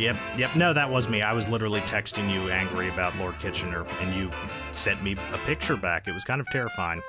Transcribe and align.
Yep, 0.00 0.16
yep. 0.38 0.56
No, 0.56 0.72
that 0.72 0.90
was 0.90 1.10
me. 1.10 1.20
I 1.20 1.34
was 1.34 1.46
literally 1.46 1.82
texting 1.82 2.32
you 2.32 2.50
angry 2.50 2.88
about 2.88 3.14
Lord 3.16 3.38
Kitchener, 3.38 3.84
and 4.00 4.14
you 4.14 4.30
sent 4.72 5.02
me 5.02 5.14
a 5.34 5.38
picture 5.44 5.76
back. 5.76 6.08
It 6.08 6.12
was 6.12 6.24
kind 6.24 6.40
of 6.40 6.46
terrifying. 6.50 7.02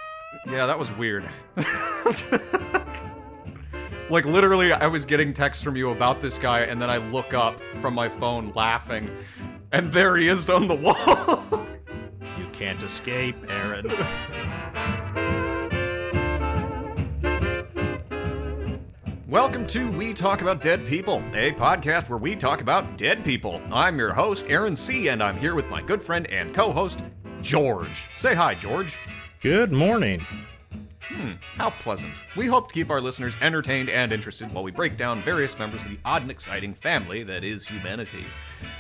Yeah, 0.45 0.65
that 0.65 0.77
was 0.77 0.91
weird. 0.97 1.23
like 4.09 4.25
literally, 4.25 4.73
I 4.73 4.87
was 4.87 5.05
getting 5.05 5.33
texts 5.33 5.63
from 5.63 5.77
you 5.77 5.91
about 5.91 6.21
this 6.21 6.37
guy, 6.37 6.61
and 6.61 6.81
then 6.81 6.89
I 6.89 6.97
look 6.97 7.33
up 7.33 7.61
from 7.79 7.93
my 7.93 8.09
phone 8.09 8.51
laughing, 8.55 9.09
and 9.71 9.93
there 9.93 10.17
he 10.17 10.27
is 10.27 10.49
on 10.49 10.67
the 10.67 10.75
wall. 10.75 11.65
You 12.37 12.47
can't 12.53 12.81
escape, 12.83 13.35
Aaron. 13.49 13.91
Welcome 19.31 19.65
to 19.67 19.89
We 19.89 20.13
Talk 20.13 20.41
About 20.41 20.61
Dead 20.61 20.85
People, 20.85 21.23
a 21.33 21.53
podcast 21.53 22.09
where 22.09 22.17
we 22.17 22.35
talk 22.35 22.59
about 22.59 22.97
dead 22.97 23.23
people. 23.23 23.61
I'm 23.71 23.97
your 23.97 24.11
host, 24.11 24.45
Aaron 24.49 24.75
C., 24.75 25.07
and 25.07 25.23
I'm 25.23 25.39
here 25.39 25.55
with 25.55 25.67
my 25.67 25.81
good 25.81 26.03
friend 26.03 26.29
and 26.29 26.53
co 26.53 26.73
host, 26.73 27.05
George. 27.41 28.07
Say 28.17 28.35
hi, 28.35 28.55
George. 28.55 28.97
Good 29.39 29.71
morning. 29.71 30.21
Hmm, 31.09 31.31
how 31.55 31.71
pleasant. 31.71 32.13
We 32.37 32.47
hope 32.47 32.67
to 32.67 32.73
keep 32.73 32.89
our 32.89 33.01
listeners 33.01 33.35
entertained 33.41 33.89
and 33.89 34.13
interested 34.13 34.53
while 34.53 34.63
we 34.63 34.71
break 34.71 34.97
down 34.97 35.23
various 35.23 35.57
members 35.57 35.81
of 35.81 35.89
the 35.89 35.97
odd 36.05 36.21
and 36.21 36.31
exciting 36.31 36.73
family 36.73 37.23
that 37.23 37.43
is 37.43 37.67
humanity. 37.67 38.23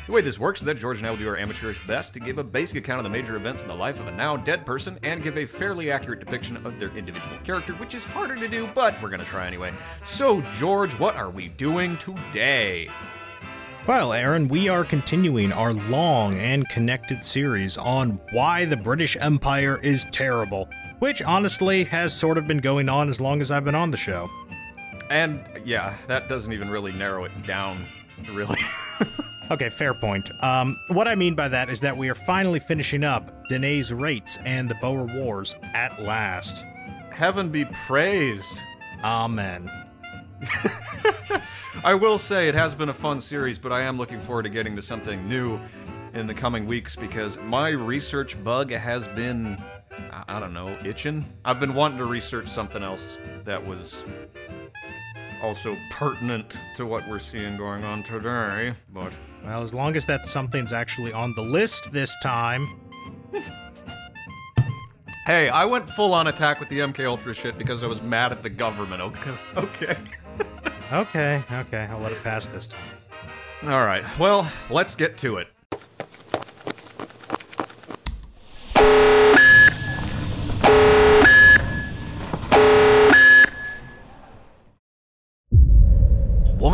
The 0.05 0.11
way 0.11 0.21
this 0.21 0.39
works 0.39 0.61
is 0.61 0.65
that 0.65 0.77
George 0.77 0.99
and 0.99 1.07
I 1.07 1.09
will 1.09 1.17
do 1.17 1.27
our 1.27 1.37
amateurish 1.37 1.85
best 1.87 2.13
to 2.13 2.19
give 2.19 2.37
a 2.37 2.43
basic 2.43 2.77
account 2.77 2.99
of 2.99 3.03
the 3.03 3.09
major 3.09 3.35
events 3.35 3.63
in 3.63 3.67
the 3.67 3.75
life 3.75 3.99
of 3.99 4.07
a 4.07 4.11
now 4.11 4.37
dead 4.37 4.65
person 4.65 4.99
and 5.03 5.23
give 5.23 5.37
a 5.37 5.45
fairly 5.45 5.91
accurate 5.91 6.19
depiction 6.19 6.57
of 6.65 6.79
their 6.79 6.95
individual 6.95 7.37
character, 7.43 7.73
which 7.73 7.95
is 7.95 8.05
harder 8.05 8.35
to 8.35 8.47
do, 8.47 8.69
but 8.75 9.01
we're 9.01 9.09
gonna 9.09 9.25
try 9.25 9.47
anyway. 9.47 9.73
So, 10.03 10.41
George, 10.57 10.93
what 10.99 11.15
are 11.15 11.31
we 11.31 11.47
doing 11.47 11.97
today? 11.97 12.87
Well, 13.87 14.13
Aaron, 14.13 14.47
we 14.47 14.69
are 14.69 14.85
continuing 14.85 15.51
our 15.51 15.73
long 15.73 16.35
and 16.35 16.69
connected 16.69 17.23
series 17.23 17.77
on 17.77 18.21
why 18.31 18.65
the 18.65 18.77
British 18.77 19.17
Empire 19.19 19.79
is 19.81 20.05
terrible, 20.11 20.69
which 21.01 21.21
honestly 21.23 21.83
has 21.83 22.13
sort 22.17 22.37
of 22.37 22.45
been 22.47 22.59
going 22.59 22.87
on 22.87 23.09
as 23.09 23.19
long 23.19 23.41
as 23.41 23.49
I've 23.49 23.65
been 23.65 23.75
on 23.75 23.89
the 23.89 23.97
show. 23.97 24.29
And 25.09 25.43
yeah, 25.65 25.97
that 26.07 26.29
doesn't 26.29 26.53
even 26.53 26.69
really 26.69 26.91
narrow 26.91 27.25
it 27.25 27.31
down, 27.45 27.85
really. 28.31 28.59
Okay, 29.51 29.67
fair 29.67 29.93
point. 29.93 30.31
Um, 30.41 30.79
what 30.87 31.09
I 31.09 31.15
mean 31.15 31.35
by 31.35 31.49
that 31.49 31.69
is 31.69 31.81
that 31.81 31.97
we 31.97 32.07
are 32.07 32.15
finally 32.15 32.61
finishing 32.61 33.03
up 33.03 33.49
Deneys 33.49 33.91
Reitz 33.91 34.37
and 34.45 34.69
the 34.69 34.75
Boer 34.75 35.03
Wars 35.03 35.55
at 35.73 36.01
last. 36.01 36.63
Heaven 37.09 37.49
be 37.49 37.65
praised. 37.65 38.61
Amen. 39.03 39.69
I 41.83 41.95
will 41.95 42.17
say 42.17 42.47
it 42.47 42.55
has 42.55 42.73
been 42.73 42.87
a 42.87 42.93
fun 42.93 43.19
series, 43.19 43.59
but 43.59 43.73
I 43.73 43.81
am 43.81 43.97
looking 43.97 44.21
forward 44.21 44.43
to 44.43 44.49
getting 44.49 44.73
to 44.77 44.81
something 44.81 45.27
new 45.27 45.59
in 46.13 46.27
the 46.27 46.33
coming 46.33 46.65
weeks 46.65 46.95
because 46.95 47.37
my 47.39 47.69
research 47.69 48.41
bug 48.45 48.71
has 48.71 49.05
been, 49.07 49.61
I- 50.11 50.23
I 50.37 50.39
don't 50.39 50.53
know, 50.53 50.77
itching. 50.83 51.25
I've 51.45 51.59
been 51.59 51.73
wanting 51.73 51.97
to 51.99 52.05
research 52.05 52.47
something 52.47 52.83
else 52.83 53.17
that 53.43 53.65
was 53.65 54.03
also 55.43 55.75
pertinent 55.89 56.57
to 56.75 56.85
what 56.85 57.07
we're 57.09 57.19
seeing 57.19 57.57
going 57.57 57.83
on 57.83 58.03
today, 58.03 58.73
but 58.93 59.13
Well, 59.43 59.63
as 59.63 59.73
long 59.73 59.95
as 59.95 60.05
that 60.05 60.25
something's 60.25 60.71
actually 60.73 61.11
on 61.13 61.33
the 61.33 61.41
list 61.41 61.91
this 61.91 62.15
time. 62.21 62.79
hey, 65.25 65.49
I 65.49 65.65
went 65.65 65.89
full 65.89 66.13
on 66.13 66.27
attack 66.27 66.59
with 66.59 66.69
the 66.69 66.79
MK 66.79 67.05
Ultra 67.05 67.33
shit 67.33 67.57
because 67.57 67.83
I 67.83 67.87
was 67.87 68.01
mad 68.01 68.31
at 68.31 68.43
the 68.43 68.49
government. 68.49 69.01
Okay. 69.01 69.33
Okay. 69.57 69.97
Okay, 70.93 71.41
okay, 71.49 71.87
I'll 71.89 71.99
let 71.99 72.11
it 72.11 72.21
pass 72.21 72.47
this 72.47 72.67
time. 72.67 72.79
All 73.63 73.85
right. 73.85 74.03
Well, 74.19 74.51
let's 74.69 74.93
get 74.95 75.17
to 75.19 75.37
it. 75.37 75.47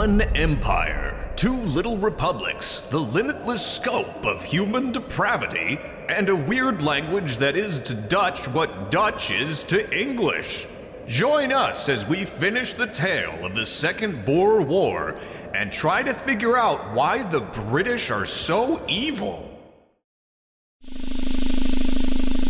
One 0.08 0.22
empire, 0.38 1.34
two 1.36 1.58
little 1.64 1.98
republics, 1.98 2.82
the 2.92 2.98
limitless 2.98 3.62
scope 3.62 4.26
of 4.26 4.42
human 4.42 4.94
depravity, 4.94 5.78
and 6.08 6.30
a 6.30 6.36
weird 6.36 6.82
language 6.82 7.40
that 7.40 7.58
is 7.58 7.78
to 7.80 7.94
Dutch 7.94 8.48
what 8.48 8.90
Dutch 8.90 9.32
is 9.32 9.66
to 9.66 9.94
English. 9.94 10.66
Join 11.10 11.52
us 11.52 11.90
as 11.90 12.08
we 12.08 12.24
finish 12.24 12.72
the 12.72 12.88
tale 12.88 13.46
of 13.46 13.54
the 13.54 13.66
Second 13.66 14.24
Boer 14.24 14.62
War 14.62 15.18
and 15.54 15.74
try 15.74 16.04
to 16.04 16.14
figure 16.14 16.56
out 16.56 16.94
why 16.94 17.24
the 17.24 17.42
British 17.42 18.10
are 18.10 18.26
so 18.26 18.82
evil. 18.88 19.60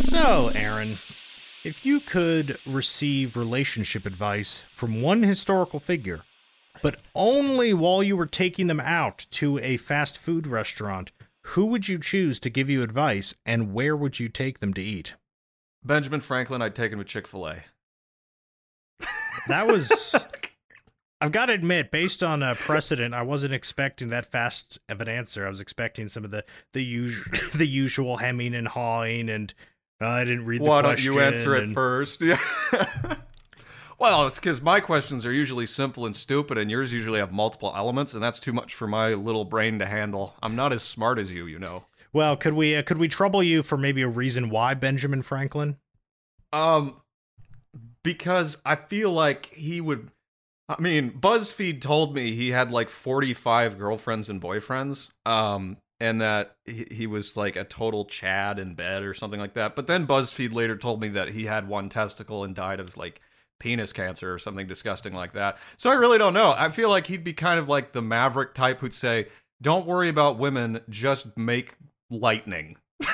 So, 0.10 0.52
Aaron, 0.54 0.90
if 0.90 1.82
you 1.84 2.02
could 2.02 2.60
receive 2.68 3.36
relationship 3.36 4.06
advice 4.06 4.62
from 4.70 5.02
one 5.02 5.24
historical 5.24 5.80
figure, 5.80 6.22
but 6.82 7.00
only 7.16 7.74
while 7.74 8.04
you 8.04 8.16
were 8.18 8.26
taking 8.26 8.68
them 8.68 8.80
out 8.80 9.26
to 9.32 9.60
a 9.60 9.78
fast 9.78 10.18
food 10.18 10.48
restaurant, 10.48 11.12
who 11.48 11.68
would 11.68 11.88
you 11.88 11.98
choose 11.98 12.40
to 12.42 12.50
give 12.50 12.70
you 12.70 12.84
advice 12.84 13.34
and 13.46 13.74
where 13.74 13.96
would 13.96 14.20
you 14.20 14.28
take 14.28 14.60
them 14.60 14.74
to 14.74 14.82
eat? 14.82 15.14
Benjamin 15.84 16.22
Franklin, 16.22 16.62
I'd 16.62 16.76
taken 16.76 16.98
to 16.98 17.06
Chick 17.06 17.28
fil 17.28 17.48
A. 17.48 17.64
That 19.48 19.68
was. 19.68 20.26
I've 21.22 21.32
got 21.32 21.48
to 21.48 21.54
admit, 21.54 21.90
based 21.90 22.22
on 22.22 22.44
uh, 22.44 22.54
precedent, 22.54 23.16
I 23.16 23.24
wasn't 23.24 23.54
expecting 23.54 24.10
that 24.10 24.30
fast 24.32 24.78
of 24.88 25.02
an 25.02 25.08
answer. 25.08 25.48
I 25.48 25.50
was 25.50 25.60
expecting 25.60 26.10
some 26.10 26.24
of 26.24 26.32
the 26.32 26.44
the 26.74 26.84
usual 26.84 27.26
the 27.56 27.68
usual 27.68 28.18
hemming 28.18 28.54
and 28.54 28.68
hawing, 28.68 29.30
and 29.30 29.54
uh, 30.02 30.08
I 30.08 30.24
didn't 30.26 30.46
read 30.46 30.62
the 30.62 30.70
Why 30.70 30.82
don't 30.82 31.04
you 31.04 31.20
answer 31.20 31.56
it 31.56 31.74
first? 31.74 32.22
Yeah. 32.22 33.16
Well, 34.00 34.28
it's 34.28 34.40
because 34.40 34.62
my 34.62 34.80
questions 34.80 35.26
are 35.26 35.34
usually 35.34 35.66
simple 35.66 36.06
and 36.06 36.16
stupid, 36.16 36.58
and 36.58 36.70
yours 36.70 36.94
usually 36.94 37.20
have 37.20 37.32
multiple 37.32 37.74
elements, 37.76 38.14
and 38.14 38.22
that's 38.22 38.40
too 38.40 38.54
much 38.54 38.74
for 38.74 38.88
my 38.88 39.14
little 39.14 39.46
brain 39.46 39.80
to 39.80 39.86
handle. 39.86 40.36
I'm 40.42 40.56
not 40.56 40.74
as 40.74 40.84
smart 40.84 41.20
as 41.20 41.32
you, 41.32 41.46
you 41.46 41.60
know. 41.60 41.86
Well, 42.14 42.38
could 42.38 42.54
we 42.54 42.76
uh, 42.76 42.84
could 42.84 42.98
we 42.98 43.08
trouble 43.08 43.44
you 43.44 43.64
for 43.64 43.78
maybe 43.78 44.02
a 44.02 44.08
reason 44.08 44.50
why 44.50 44.74
Benjamin 44.74 45.22
Franklin? 45.22 45.78
Um, 46.54 47.02
because 48.04 48.58
I 48.66 48.76
feel 48.76 49.12
like 49.12 49.48
he 49.48 49.82
would. 49.82 50.12
I 50.70 50.82
mean, 50.82 51.12
BuzzFeed 51.12 51.80
told 51.80 52.14
me 52.14 52.36
he 52.36 52.52
had 52.52 52.72
like 52.72 52.90
45 52.90 53.78
girlfriends 53.78 54.30
and 54.30 54.42
boyfriends. 54.42 55.12
Um, 55.26 55.78
and 56.00 56.22
that 56.22 56.56
he, 56.66 56.88
he 56.92 57.08
was 57.08 57.36
like 57.36 57.56
a 57.56 57.64
total 57.64 58.06
Chad 58.06 58.60
in 58.60 58.76
bed 58.76 59.04
or 59.04 59.14
something 59.14 59.40
like 59.40 59.54
that. 59.54 59.76
But 59.76 59.88
then 59.88 60.06
BuzzFeed 60.06 60.54
later 60.54 60.78
told 60.78 61.02
me 61.02 61.08
that 61.10 61.30
he 61.30 61.46
had 61.46 61.68
one 61.68 61.90
testicle 61.90 62.44
and 62.44 62.54
died 62.54 62.80
of 62.80 62.98
like 62.98 63.22
penis 63.60 63.94
cancer 63.94 64.34
or 64.34 64.38
something 64.40 64.68
disgusting 64.68 65.14
like 65.14 65.34
that. 65.34 65.58
So 65.78 65.90
I 65.90 65.94
really 65.94 66.18
don't 66.18 66.34
know. 66.34 66.54
I 66.56 66.70
feel 66.70 66.90
like 66.90 67.08
he'd 67.08 67.24
be 67.24 67.34
kind 67.34 67.60
of 67.60 67.68
like 67.68 67.94
the 67.94 68.02
maverick 68.02 68.54
type 68.54 68.80
who'd 68.80 68.94
say, 68.94 69.28
"Don't 69.62 69.86
worry 69.86 70.10
about 70.10 70.38
women, 70.40 70.82
just 70.90 71.38
make 71.38 71.76
lightning." 72.10 72.78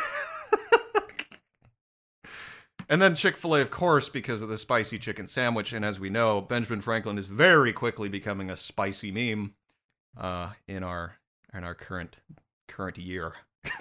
And 2.89 3.01
then 3.01 3.15
Chick 3.15 3.37
fil 3.37 3.55
A, 3.55 3.61
of 3.61 3.71
course, 3.71 4.09
because 4.09 4.41
of 4.41 4.49
the 4.49 4.57
spicy 4.57 4.99
chicken 4.99 5.25
sandwich. 5.25 5.73
And 5.73 5.85
as 5.85 5.99
we 5.99 6.09
know, 6.09 6.41
Benjamin 6.41 6.81
Franklin 6.81 7.17
is 7.17 7.27
very 7.27 7.73
quickly 7.73 8.09
becoming 8.09 8.49
a 8.51 8.57
spicy 8.57 9.09
meme 9.09 9.53
uh, 10.19 10.51
in 10.67 10.83
our 10.83 11.15
in 11.53 11.63
our 11.63 11.73
current 11.73 12.17
current 12.67 12.97
year. 12.97 13.33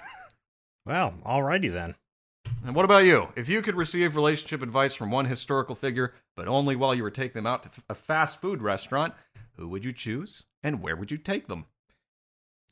Well, 0.85 1.15
alrighty 1.25 1.71
then. 1.71 1.95
And 2.65 2.77
what 2.77 2.85
about 2.85 3.05
you? 3.05 3.29
If 3.35 3.49
you 3.49 3.61
could 3.61 3.75
receive 3.75 4.15
relationship 4.15 4.63
advice 4.63 4.95
from 4.95 5.11
one 5.11 5.27
historical 5.27 5.75
figure, 5.75 6.15
but 6.37 6.47
only 6.47 6.77
while 6.77 6.95
you 6.95 7.03
were 7.03 7.11
taking 7.11 7.35
them 7.35 7.47
out 7.47 7.65
to 7.65 7.71
a 7.89 7.95
fast 7.95 8.41
food 8.41 8.63
restaurant, 8.63 9.15
who 9.57 9.69
would 9.69 9.85
you 9.85 9.93
choose 9.93 10.45
and 10.63 10.81
where 10.81 10.95
would 10.95 11.11
you 11.11 11.19
take 11.19 11.49
them? 11.49 11.67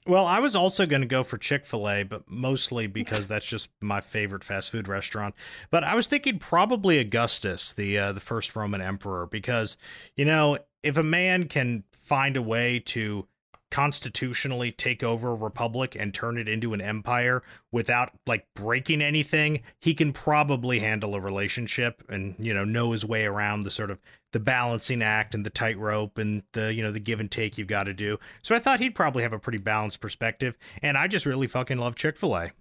Well, 0.07 0.27
I 0.27 0.39
was 0.39 0.57
also 0.57 0.87
going 0.87 1.03
to 1.03 1.09
go 1.09 1.23
for 1.23 1.37
Chick 1.37 1.67
fil 1.67 1.91
A, 1.91 2.05
but 2.05 2.23
mostly 2.27 2.87
because 2.87 3.27
that's 3.27 3.45
just 3.45 3.69
my 3.81 4.01
favorite 4.01 4.45
fast 4.45 4.71
food 4.71 4.89
restaurant. 4.89 5.35
But 5.71 5.85
I 5.85 5.95
was 5.95 6.07
thinking 6.07 6.39
probably 6.39 6.99
Augustus, 6.99 7.73
the 7.73 7.99
uh, 7.99 8.13
the 8.13 8.21
first 8.21 8.57
Roman 8.57 8.81
emperor, 8.81 9.27
because 9.27 9.77
you 10.17 10.25
know 10.25 10.57
if 10.83 10.97
a 10.97 11.03
man 11.03 11.49
can 11.49 11.85
find 11.93 12.37
a 12.37 12.43
way 12.43 12.79
to 12.87 13.27
constitutionally 13.71 14.73
take 14.73 15.03
over 15.03 15.31
a 15.31 15.35
republic 15.35 15.97
and 15.99 16.13
turn 16.13 16.39
it 16.39 16.49
into 16.49 16.75
an 16.75 16.81
empire 16.81 17.43
without 17.73 18.13
like 18.27 18.47
breaking 18.55 19.03
anything, 19.03 19.63
he 19.81 19.95
can 19.95 20.13
probably 20.13 20.81
handle 20.81 21.15
a 21.15 21.21
relationship 21.21 22.03
and 22.09 22.35
you 22.39 22.53
know 22.53 22.65
know 22.65 22.93
his 22.93 23.05
way 23.05 23.25
around 23.25 23.61
the 23.61 23.71
sort 23.71 23.91
of 23.91 23.99
the 24.33 24.41
balancing 24.41 25.03
act 25.03 25.35
and 25.35 25.45
the 25.45 25.51
tightrope 25.51 26.19
and 26.19 26.43
the 26.53 26.73
you 26.73 26.83
know 26.83 26.93
the 26.93 27.01
give 27.01 27.21
and 27.21 27.31
take 27.31 27.59
you've 27.59 27.69
got 27.69 27.85
to 27.85 27.95
do. 27.95 28.19
So 28.43 28.55
I 28.55 28.59
thought 28.59 28.81
he'd 28.81 28.95
probably 28.95 29.23
have 29.23 29.33
a 29.33 29.39
pretty 29.39 29.59
balanced 29.59 30.01
perspective, 30.01 30.57
and 30.83 30.97
I 30.97 31.07
just 31.07 31.27
really 31.27 31.47
fucking 31.47 31.79
love 31.79 31.95
Chick 31.95 32.17
Fil 32.17 32.37
A. 32.37 32.53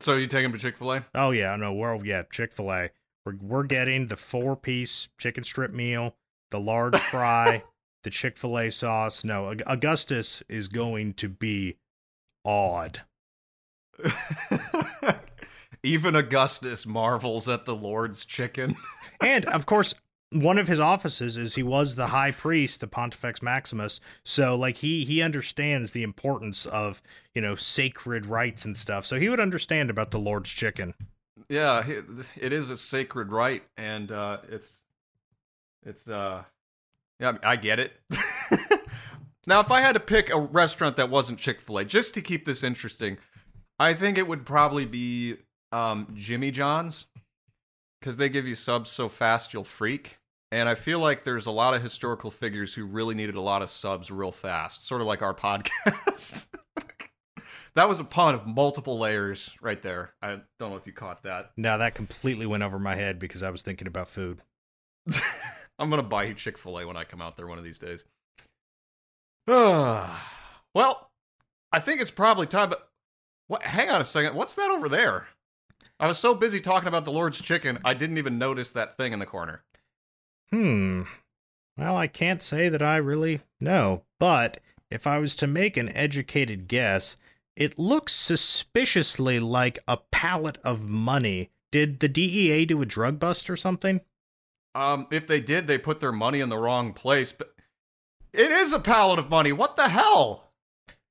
So 0.00 0.16
you 0.16 0.26
take 0.26 0.44
him 0.44 0.52
to 0.52 0.58
Chick 0.58 0.76
fil 0.76 0.92
A? 0.92 1.06
Oh 1.14 1.30
yeah, 1.30 1.54
no, 1.56 1.72
we're 1.72 2.04
yeah 2.04 2.22
Chick 2.30 2.52
Fil 2.52 2.72
A. 2.72 2.90
We're 3.24 3.36
we're 3.40 3.62
getting 3.64 4.06
the 4.06 4.16
four 4.16 4.56
piece 4.56 5.08
chicken 5.18 5.44
strip 5.44 5.72
meal, 5.72 6.14
the 6.50 6.60
large 6.60 6.98
fry, 6.98 7.62
the 8.04 8.10
Chick 8.10 8.38
fil 8.38 8.58
A 8.58 8.70
sauce. 8.70 9.24
No, 9.24 9.54
Augustus 9.66 10.42
is 10.48 10.68
going 10.68 11.14
to 11.14 11.28
be 11.28 11.76
odd. 12.44 13.00
Even 15.82 16.14
Augustus 16.14 16.86
marvels 16.86 17.48
at 17.48 17.66
the 17.66 17.74
Lord's 17.74 18.24
chicken. 18.24 18.76
and 19.20 19.44
of 19.46 19.66
course, 19.66 19.94
one 20.30 20.58
of 20.58 20.66
his 20.66 20.80
offices 20.80 21.36
is 21.36 21.54
he 21.54 21.62
was 21.62 21.94
the 21.94 22.08
high 22.08 22.30
priest, 22.30 22.80
the 22.80 22.86
Pontifex 22.86 23.42
Maximus. 23.42 24.00
So 24.24 24.54
like 24.54 24.78
he 24.78 25.04
he 25.04 25.22
understands 25.22 25.90
the 25.90 26.02
importance 26.02 26.66
of, 26.66 27.02
you 27.34 27.42
know, 27.42 27.54
sacred 27.54 28.26
rites 28.26 28.64
and 28.64 28.76
stuff. 28.76 29.06
So 29.06 29.18
he 29.18 29.28
would 29.28 29.40
understand 29.40 29.90
about 29.90 30.10
the 30.10 30.18
Lord's 30.18 30.50
chicken. 30.50 30.94
Yeah, 31.48 31.86
it 32.36 32.52
is 32.52 32.70
a 32.70 32.76
sacred 32.76 33.30
rite 33.30 33.64
and 33.76 34.10
uh 34.10 34.38
it's 34.48 34.80
it's 35.84 36.08
uh 36.08 36.44
yeah, 37.20 37.38
I 37.42 37.56
get 37.56 37.78
it. 37.78 37.92
now, 39.46 39.60
if 39.60 39.70
I 39.70 39.80
had 39.80 39.92
to 39.92 40.00
pick 40.00 40.30
a 40.30 40.38
restaurant 40.38 40.96
that 40.96 41.10
wasn't 41.10 41.38
Chick-fil-A 41.38 41.84
just 41.84 42.14
to 42.14 42.20
keep 42.22 42.44
this 42.44 42.62
interesting, 42.62 43.18
I 43.78 43.94
think 43.94 44.18
it 44.18 44.26
would 44.26 44.46
probably 44.46 44.84
be 44.84 45.36
um 45.72 46.14
Jimmy 46.14 46.50
John's 46.52 47.06
because 48.00 48.16
they 48.18 48.28
give 48.28 48.46
you 48.46 48.54
subs 48.54 48.90
so 48.90 49.08
fast 49.08 49.52
you'll 49.52 49.64
freak. 49.64 50.18
And 50.52 50.68
I 50.68 50.74
feel 50.76 51.00
like 51.00 51.24
there's 51.24 51.46
a 51.46 51.50
lot 51.50 51.74
of 51.74 51.82
historical 51.82 52.30
figures 52.30 52.74
who 52.74 52.84
really 52.84 53.14
needed 53.14 53.34
a 53.34 53.40
lot 53.40 53.62
of 53.62 53.70
subs 53.70 54.10
real 54.10 54.30
fast, 54.30 54.86
sort 54.86 55.00
of 55.00 55.06
like 55.06 55.22
our 55.22 55.34
podcast. 55.34 56.46
that 57.74 57.88
was 57.88 57.98
a 57.98 58.04
pun 58.04 58.34
of 58.34 58.46
multiple 58.46 58.98
layers 58.98 59.50
right 59.60 59.82
there. 59.82 60.12
I 60.22 60.40
don't 60.58 60.70
know 60.70 60.76
if 60.76 60.86
you 60.86 60.92
caught 60.92 61.24
that. 61.24 61.50
No, 61.56 61.78
that 61.78 61.94
completely 61.94 62.46
went 62.46 62.62
over 62.62 62.78
my 62.78 62.94
head 62.94 63.18
because 63.18 63.42
I 63.42 63.50
was 63.50 63.62
thinking 63.62 63.88
about 63.88 64.08
food. 64.08 64.42
I'm 65.78 65.90
to 65.90 66.02
buy 66.02 66.24
you 66.24 66.34
Chick 66.34 66.58
fil 66.58 66.78
A 66.78 66.86
when 66.86 66.96
I 66.96 67.04
come 67.04 67.20
out 67.20 67.36
there 67.36 67.46
one 67.46 67.58
of 67.58 67.64
these 67.64 67.78
days. 67.78 68.04
well, 69.46 71.10
I 71.72 71.80
think 71.80 72.00
it's 72.00 72.10
probably 72.10 72.46
time, 72.46 72.70
but 72.70 72.88
what, 73.48 73.62
hang 73.62 73.90
on 73.90 74.00
a 74.00 74.04
second. 74.04 74.34
What's 74.34 74.54
that 74.54 74.70
over 74.70 74.88
there? 74.88 75.28
I 76.00 76.06
was 76.06 76.18
so 76.18 76.34
busy 76.34 76.60
talking 76.60 76.88
about 76.88 77.04
the 77.04 77.12
Lord's 77.12 77.40
chicken, 77.40 77.78
I 77.84 77.94
didn't 77.94 78.18
even 78.18 78.38
notice 78.38 78.70
that 78.70 78.96
thing 78.96 79.12
in 79.12 79.18
the 79.18 79.26
corner. 79.26 79.62
Hmm. 80.50 81.02
Well, 81.76 81.96
I 81.96 82.06
can't 82.06 82.42
say 82.42 82.68
that 82.68 82.82
I 82.82 82.96
really 82.96 83.40
know, 83.60 84.02
but 84.18 84.60
if 84.90 85.06
I 85.06 85.18
was 85.18 85.34
to 85.36 85.46
make 85.46 85.76
an 85.76 85.94
educated 85.94 86.68
guess, 86.68 87.16
it 87.56 87.78
looks 87.78 88.14
suspiciously 88.14 89.40
like 89.40 89.78
a 89.86 89.96
pallet 89.96 90.58
of 90.64 90.88
money. 90.88 91.50
Did 91.72 92.00
the 92.00 92.08
DEA 92.08 92.64
do 92.64 92.80
a 92.80 92.86
drug 92.86 93.18
bust 93.18 93.50
or 93.50 93.56
something? 93.56 94.00
Um, 94.74 95.06
if 95.10 95.26
they 95.26 95.40
did, 95.40 95.66
they 95.66 95.78
put 95.78 96.00
their 96.00 96.12
money 96.12 96.40
in 96.40 96.48
the 96.48 96.58
wrong 96.58 96.92
place, 96.92 97.32
but 97.32 97.54
it 98.32 98.50
is 98.50 98.72
a 98.72 98.80
pallet 98.80 99.18
of 99.18 99.30
money. 99.30 99.52
What 99.52 99.76
the 99.76 99.88
hell? 99.88 100.50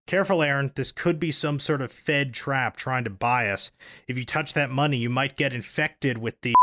Careful, 0.05 0.43
Aaron. 0.43 0.71
This 0.75 0.91
could 0.91 1.19
be 1.19 1.31
some 1.31 1.59
sort 1.59 1.81
of 1.81 1.91
Fed 1.91 2.33
trap 2.33 2.75
trying 2.75 3.05
to 3.05 3.09
buy 3.09 3.47
us. 3.49 3.71
If 4.07 4.17
you 4.17 4.25
touch 4.25 4.53
that 4.53 4.69
money, 4.69 4.97
you 4.97 5.09
might 5.09 5.37
get 5.37 5.53
infected 5.53 6.17
with 6.17 6.41
the 6.41 6.53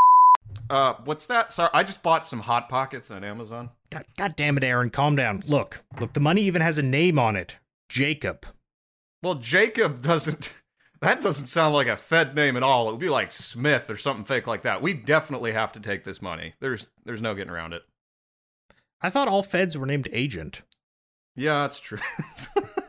uh, 0.68 0.94
what's 1.04 1.26
that? 1.26 1.52
Sorry, 1.52 1.70
I 1.72 1.82
just 1.82 2.02
bought 2.02 2.26
some 2.26 2.40
hot 2.40 2.68
pockets 2.68 3.10
on 3.10 3.24
Amazon. 3.24 3.70
God, 3.90 4.04
God 4.16 4.36
damn 4.36 4.56
it, 4.56 4.64
Aaron, 4.64 4.90
calm 4.90 5.16
down. 5.16 5.42
Look, 5.46 5.82
look, 6.00 6.12
the 6.12 6.20
money 6.20 6.42
even 6.42 6.62
has 6.62 6.78
a 6.78 6.82
name 6.82 7.18
on 7.18 7.34
it. 7.34 7.56
Jacob. 7.88 8.46
Well, 9.22 9.34
Jacob 9.34 10.00
doesn't. 10.00 10.52
That 11.00 11.22
doesn't 11.22 11.46
sound 11.46 11.74
like 11.74 11.86
a 11.86 11.96
Fed 11.96 12.34
name 12.34 12.56
at 12.56 12.62
all. 12.62 12.88
It 12.88 12.92
would 12.92 13.00
be 13.00 13.08
like 13.08 13.32
Smith 13.32 13.88
or 13.88 13.96
something 13.96 14.24
fake 14.24 14.46
like 14.46 14.62
that. 14.62 14.82
We 14.82 14.92
definitely 14.92 15.52
have 15.52 15.72
to 15.72 15.80
take 15.80 16.04
this 16.04 16.20
money. 16.20 16.54
There's 16.60 16.90
there's 17.04 17.22
no 17.22 17.34
getting 17.34 17.52
around 17.52 17.72
it. 17.72 17.82
I 19.00 19.08
thought 19.08 19.28
all 19.28 19.42
Feds 19.42 19.78
were 19.78 19.86
named 19.86 20.08
Agent. 20.12 20.60
Yeah, 21.34 21.62
that's 21.62 21.80
true. 21.80 22.00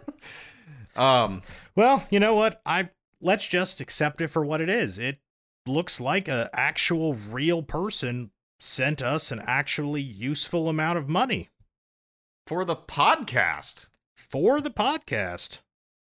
um. 0.96 1.42
Well, 1.76 2.06
you 2.10 2.20
know 2.20 2.36
what? 2.36 2.62
I 2.66 2.90
let's 3.22 3.48
just 3.48 3.80
accept 3.80 4.20
it 4.20 4.28
for 4.28 4.46
what 4.46 4.60
it 4.60 4.68
is. 4.68 5.00
It 5.00 5.20
looks 5.66 6.02
like 6.02 6.28
a 6.28 6.50
actual 6.54 7.14
real 7.14 7.64
person 7.64 8.32
sent 8.60 9.02
us 9.02 9.32
an 9.32 9.42
actually 9.48 10.02
useful 10.02 10.68
amount 10.68 10.98
of 10.98 11.08
money 11.08 11.50
for 12.46 12.66
the 12.66 12.76
podcast. 12.76 13.88
For 14.16 14.60
the 14.60 14.72
podcast. 14.72 15.60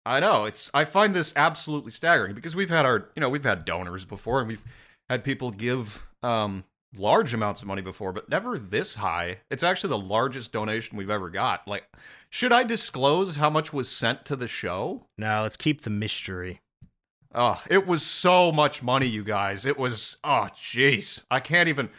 I 0.07 0.21
know. 0.21 0.45
It's 0.45 0.71
I 0.73 0.85
find 0.85 1.15
this 1.15 1.33
absolutely 1.35 1.91
staggering 1.91 2.35
because 2.35 2.55
we've 2.55 2.71
had 2.71 2.87
our, 2.87 3.11
you 3.17 3.21
know, 3.21 3.29
we've 3.29 3.45
had 3.45 3.65
donors 3.65 4.05
before 4.05 4.39
and 4.39 4.49
we've 4.49 4.65
had 5.11 5.25
people 5.25 5.51
give 5.51 6.05
um 6.23 6.65
large 6.97 7.35
amounts 7.35 7.61
of 7.61 7.67
money 7.67 7.83
before, 7.83 8.13
but 8.13 8.29
never 8.29 8.57
this 8.57 8.97
high. 8.97 9.39
It's 9.51 9.65
actually 9.65 9.91
the 9.91 9.99
largest 9.99 10.53
donation 10.53 10.97
we've 10.97 11.11
ever 11.11 11.29
got. 11.29 11.67
Like, 11.67 11.85
should 12.31 12.53
I 12.53 12.63
disclose 12.63 13.37
how 13.37 13.51
much 13.51 13.73
was 13.73 13.91
sent 13.91 14.25
to 14.27 14.37
the 14.37 14.47
show? 14.47 15.07
No, 15.19 15.43
let's 15.43 15.57
keep 15.57 15.83
the 15.83 15.91
mystery. 15.91 16.61
Oh, 17.35 17.61
it 17.69 17.87
was 17.87 18.03
so 18.03 18.53
much 18.53 18.83
money, 18.83 19.07
you 19.07 19.25
guys. 19.25 19.67
It 19.67 19.77
was 19.77 20.17
oh 20.23 20.49
jeez. 20.55 21.23
I 21.31 21.41
can't 21.41 21.69
even 21.69 21.91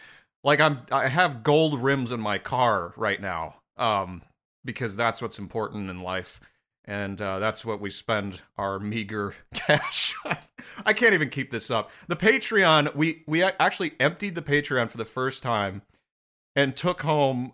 like 0.46 0.62
I'm 0.62 0.80
I 0.92 1.10
have 1.10 1.44
gold 1.44 1.84
rims 1.84 2.14
in 2.14 2.22
my 2.22 2.38
car 2.38 2.94
right 2.96 3.22
now. 3.22 3.56
Um 3.76 4.22
because 4.64 4.96
that's 4.96 5.22
what's 5.22 5.40
important 5.40 5.90
in 5.90 6.02
life. 6.02 6.40
And 6.88 7.22
uh, 7.22 7.40
that's 7.40 7.66
what 7.66 7.82
we 7.82 7.90
spend 7.90 8.42
our 8.58 8.80
meager 8.80 9.36
cash. 9.54 10.16
I 10.86 10.94
can't 10.94 11.14
even 11.14 11.30
keep 11.30 11.52
this 11.52 11.70
up. 11.70 11.92
The 12.08 12.16
Patreon, 12.16 12.96
we 12.96 13.24
we 13.28 13.44
actually 13.44 13.94
emptied 14.00 14.36
the 14.36 14.42
Patreon 14.42 14.90
for 14.90 14.98
the 14.98 15.06
first 15.06 15.44
time 15.44 15.82
and 16.56 16.76
took 16.76 17.02
home 17.02 17.54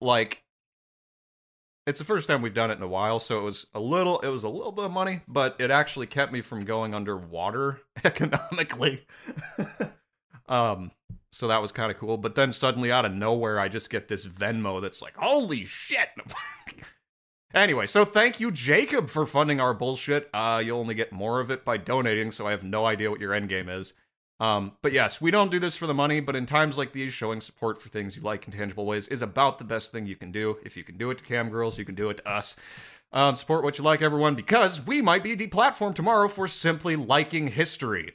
like 0.00 0.42
it's 1.86 1.98
the 1.98 2.04
first 2.04 2.28
time 2.28 2.40
we've 2.42 2.54
done 2.54 2.70
it 2.70 2.78
in 2.78 2.82
a 2.82 2.88
while, 2.88 3.18
so 3.18 3.38
it 3.38 3.42
was 3.42 3.66
a 3.74 3.80
little 3.80 4.18
it 4.20 4.28
was 4.28 4.42
a 4.42 4.48
little 4.48 4.72
bit 4.72 4.84
of 4.84 4.90
money, 4.90 5.20
but 5.28 5.54
it 5.58 5.70
actually 5.70 6.06
kept 6.06 6.32
me 6.32 6.40
from 6.40 6.64
going 6.64 6.94
underwater 6.94 7.80
economically. 8.04 9.06
um 10.48 10.90
so 11.30 11.48
that 11.48 11.60
was 11.60 11.72
kind 11.72 11.90
of 11.90 11.98
cool, 11.98 12.16
but 12.16 12.36
then 12.36 12.52
suddenly 12.52 12.90
out 12.90 13.04
of 13.04 13.12
nowhere 13.12 13.58
I 13.58 13.68
just 13.68 13.90
get 13.90 14.08
this 14.08 14.26
Venmo 14.26 14.80
that's 14.80 15.02
like, 15.02 15.16
"Holy 15.16 15.64
shit." 15.64 16.08
Anyway, 17.54 17.86
so 17.86 18.04
thank 18.04 18.40
you 18.40 18.50
Jacob 18.50 19.08
for 19.08 19.26
funding 19.26 19.60
our 19.60 19.74
bullshit. 19.74 20.28
Uh 20.34 20.62
you'll 20.64 20.80
only 20.80 20.94
get 20.94 21.12
more 21.12 21.40
of 21.40 21.50
it 21.50 21.64
by 21.64 21.76
donating, 21.76 22.30
so 22.30 22.46
I 22.46 22.50
have 22.50 22.64
no 22.64 22.86
idea 22.86 23.10
what 23.10 23.20
your 23.20 23.34
end 23.34 23.48
game 23.48 23.68
is. 23.68 23.94
Um, 24.40 24.72
but 24.82 24.92
yes, 24.92 25.20
we 25.20 25.30
don't 25.30 25.50
do 25.50 25.60
this 25.60 25.76
for 25.76 25.86
the 25.86 25.94
money, 25.94 26.20
but 26.20 26.34
in 26.34 26.44
times 26.44 26.76
like 26.76 26.92
these, 26.92 27.12
showing 27.12 27.40
support 27.40 27.80
for 27.80 27.88
things 27.88 28.16
you 28.16 28.22
like 28.22 28.46
in 28.46 28.52
tangible 28.52 28.84
ways 28.84 29.06
is 29.08 29.22
about 29.22 29.58
the 29.58 29.64
best 29.64 29.92
thing 29.92 30.06
you 30.06 30.16
can 30.16 30.32
do. 30.32 30.58
If 30.64 30.76
you 30.76 30.82
can 30.84 30.96
do 30.96 31.10
it 31.10 31.18
to 31.18 31.24
cam 31.24 31.50
girls, 31.50 31.78
you 31.78 31.84
can 31.84 31.94
do 31.94 32.10
it 32.10 32.18
to 32.18 32.28
us. 32.28 32.56
Um, 33.12 33.36
support 33.36 33.62
what 33.62 33.78
you 33.78 33.84
like, 33.84 34.02
everyone, 34.02 34.34
because 34.34 34.84
we 34.84 35.00
might 35.00 35.22
be 35.22 35.36
deplatformed 35.36 35.94
tomorrow 35.94 36.26
for 36.26 36.48
simply 36.48 36.96
liking 36.96 37.48
history. 37.48 38.14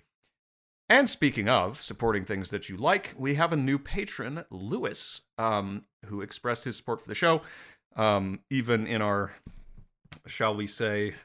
And 0.90 1.08
speaking 1.08 1.48
of 1.48 1.82
supporting 1.82 2.26
things 2.26 2.50
that 2.50 2.68
you 2.68 2.76
like, 2.76 3.14
we 3.18 3.36
have 3.36 3.54
a 3.54 3.58
new 3.58 3.80
patron, 3.80 4.44
Lewis, 4.50 5.22
um, 5.38 5.84
who 6.08 6.20
expressed 6.20 6.66
his 6.66 6.76
support 6.76 7.00
for 7.00 7.08
the 7.08 7.16
show, 7.16 7.44
um, 8.00 8.40
even 8.50 8.88
in 8.88 9.02
our, 9.02 9.34
shall 10.26 10.56
we 10.56 10.68
say, 10.68 11.16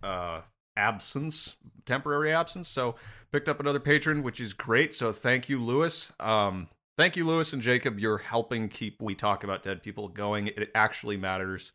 uh, 0.00 0.42
absence, 0.76 1.56
temporary 1.84 2.32
absence. 2.32 2.68
So 2.68 2.94
picked 3.32 3.48
up 3.48 3.58
another 3.58 3.80
patron, 3.80 4.22
which 4.22 4.40
is 4.40 4.52
great. 4.52 4.94
So 4.94 5.12
thank 5.12 5.48
you, 5.48 5.60
Lewis. 5.60 6.12
Um, 6.20 6.68
thank 6.96 7.16
you, 7.16 7.26
Lewis 7.26 7.52
and 7.52 7.60
Jacob. 7.60 7.98
You're 7.98 8.18
helping 8.18 8.68
keep 8.68 9.02
We 9.02 9.16
Talk 9.16 9.42
About 9.42 9.64
Dead 9.64 9.82
People 9.82 10.06
going. 10.08 10.46
It 10.46 10.70
actually 10.72 11.16
matters 11.16 11.72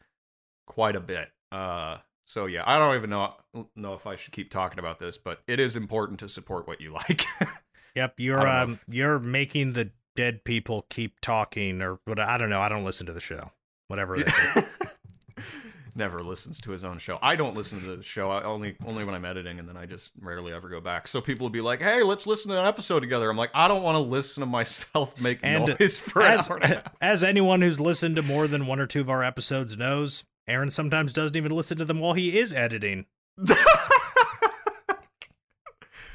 quite 0.66 0.96
a 0.96 1.02
bit. 1.02 1.28
Uh, 1.52 1.98
so 2.26 2.46
yeah, 2.46 2.64
I 2.66 2.80
don't 2.80 2.96
even 2.96 3.10
know 3.10 3.34
know 3.76 3.94
if 3.94 4.08
I 4.08 4.16
should 4.16 4.32
keep 4.32 4.50
talking 4.50 4.80
about 4.80 5.00
this, 5.00 5.18
but 5.18 5.42
it 5.48 5.60
is 5.60 5.76
important 5.76 6.20
to 6.22 6.30
support 6.30 6.66
what 6.66 6.80
you 6.80 6.94
like. 6.94 7.26
yep, 7.96 8.16
you're 8.18 8.48
um 8.48 8.80
if... 8.88 8.96
you're 8.96 9.20
making 9.20 9.74
the 9.74 9.92
dead 10.16 10.44
people 10.44 10.86
keep 10.90 11.20
talking, 11.22 11.82
or 11.82 12.00
what? 12.06 12.20
I 12.20 12.38
don't 12.38 12.50
know. 12.50 12.62
I 12.62 12.70
don't 12.70 12.86
listen 12.86 13.06
to 13.06 13.14
the 13.14 13.20
show. 13.20 13.52
Whatever. 13.88 14.24
never 15.96 16.22
listens 16.22 16.60
to 16.62 16.72
his 16.72 16.84
own 16.84 16.98
show. 16.98 17.18
I 17.22 17.36
don't 17.36 17.56
listen 17.56 17.82
to 17.82 17.96
the 17.96 18.04
show 18.04 18.30
I 18.30 18.44
only 18.44 18.76
only 18.86 19.06
when 19.06 19.16
I'm 19.16 19.26
editing, 19.26 19.60
and 19.60 19.68
then 19.68 19.78
I 19.78 19.86
just 19.86 20.12
rarely 20.20 20.52
ever 20.54 20.68
go 20.70 20.82
back. 20.82 21.08
So 21.08 21.22
people 21.22 21.46
will 21.46 21.52
be 21.52 21.62
like, 21.62 21.82
"Hey, 21.82 22.04
let's 22.04 22.28
listen 22.28 22.52
to 22.52 22.60
an 22.60 22.66
episode 22.66 23.00
together." 23.00 23.30
I'm 23.30 23.38
like, 23.38 23.52
I 23.54 23.68
don't 23.68 23.84
want 23.84 23.96
to 23.96 24.00
listen 24.00 24.42
to 24.42 24.48
myself 24.48 25.20
make 25.22 25.40
and 25.42 25.76
noise 25.80 25.98
for 25.98 26.22
as, 26.22 26.50
an 26.50 26.64
hour. 26.64 26.84
As 27.02 27.24
anyone 27.24 27.62
who's 27.62 27.80
listened 27.80 28.18
to 28.18 28.22
more 28.22 28.48
than 28.48 28.68
one 28.68 28.80
or 28.80 28.88
two 28.88 29.02
of 29.02 29.10
our 29.10 29.24
episodes 29.24 29.78
knows, 29.78 30.26
Aaron 30.48 30.70
sometimes 30.70 31.14
doesn't 31.14 31.38
even 31.38 31.52
listen 31.52 31.78
to 31.78 31.86
them 31.86 32.00
while 32.00 32.14
he 32.14 32.38
is 32.38 32.54
editing. 32.54 33.06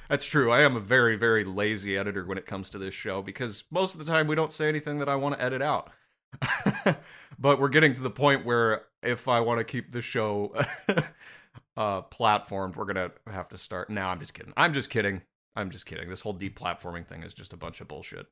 That's 0.08 0.24
true. 0.24 0.50
I 0.50 0.62
am 0.62 0.74
a 0.74 0.80
very, 0.80 1.14
very 1.14 1.44
lazy 1.44 1.96
editor 1.96 2.24
when 2.24 2.36
it 2.36 2.44
comes 2.44 2.68
to 2.70 2.78
this 2.78 2.94
show 2.94 3.22
because 3.22 3.62
most 3.70 3.94
of 3.94 4.04
the 4.04 4.12
time 4.12 4.26
we 4.26 4.34
don't 4.34 4.50
say 4.50 4.68
anything 4.68 4.98
that 4.98 5.08
I 5.08 5.14
want 5.14 5.36
to 5.36 5.42
edit 5.42 5.62
out. 5.62 5.92
but 7.38 7.60
we're 7.60 7.68
getting 7.68 7.94
to 7.94 8.00
the 8.00 8.10
point 8.10 8.44
where 8.44 8.82
if 9.02 9.28
I 9.28 9.40
want 9.40 9.58
to 9.58 9.64
keep 9.64 9.92
the 9.92 10.02
show 10.02 10.54
uh, 11.76 12.02
platformed, 12.02 12.76
we're 12.76 12.84
gonna 12.84 13.10
have 13.26 13.48
to 13.50 13.58
start. 13.58 13.90
Now, 13.90 14.08
I'm 14.08 14.20
just 14.20 14.34
kidding. 14.34 14.52
I'm 14.56 14.72
just 14.72 14.90
kidding. 14.90 15.22
I'm 15.56 15.70
just 15.70 15.86
kidding. 15.86 16.08
This 16.08 16.20
whole 16.20 16.34
deplatforming 16.34 17.06
thing 17.06 17.22
is 17.22 17.34
just 17.34 17.52
a 17.52 17.56
bunch 17.56 17.80
of 17.80 17.88
bullshit. 17.88 18.26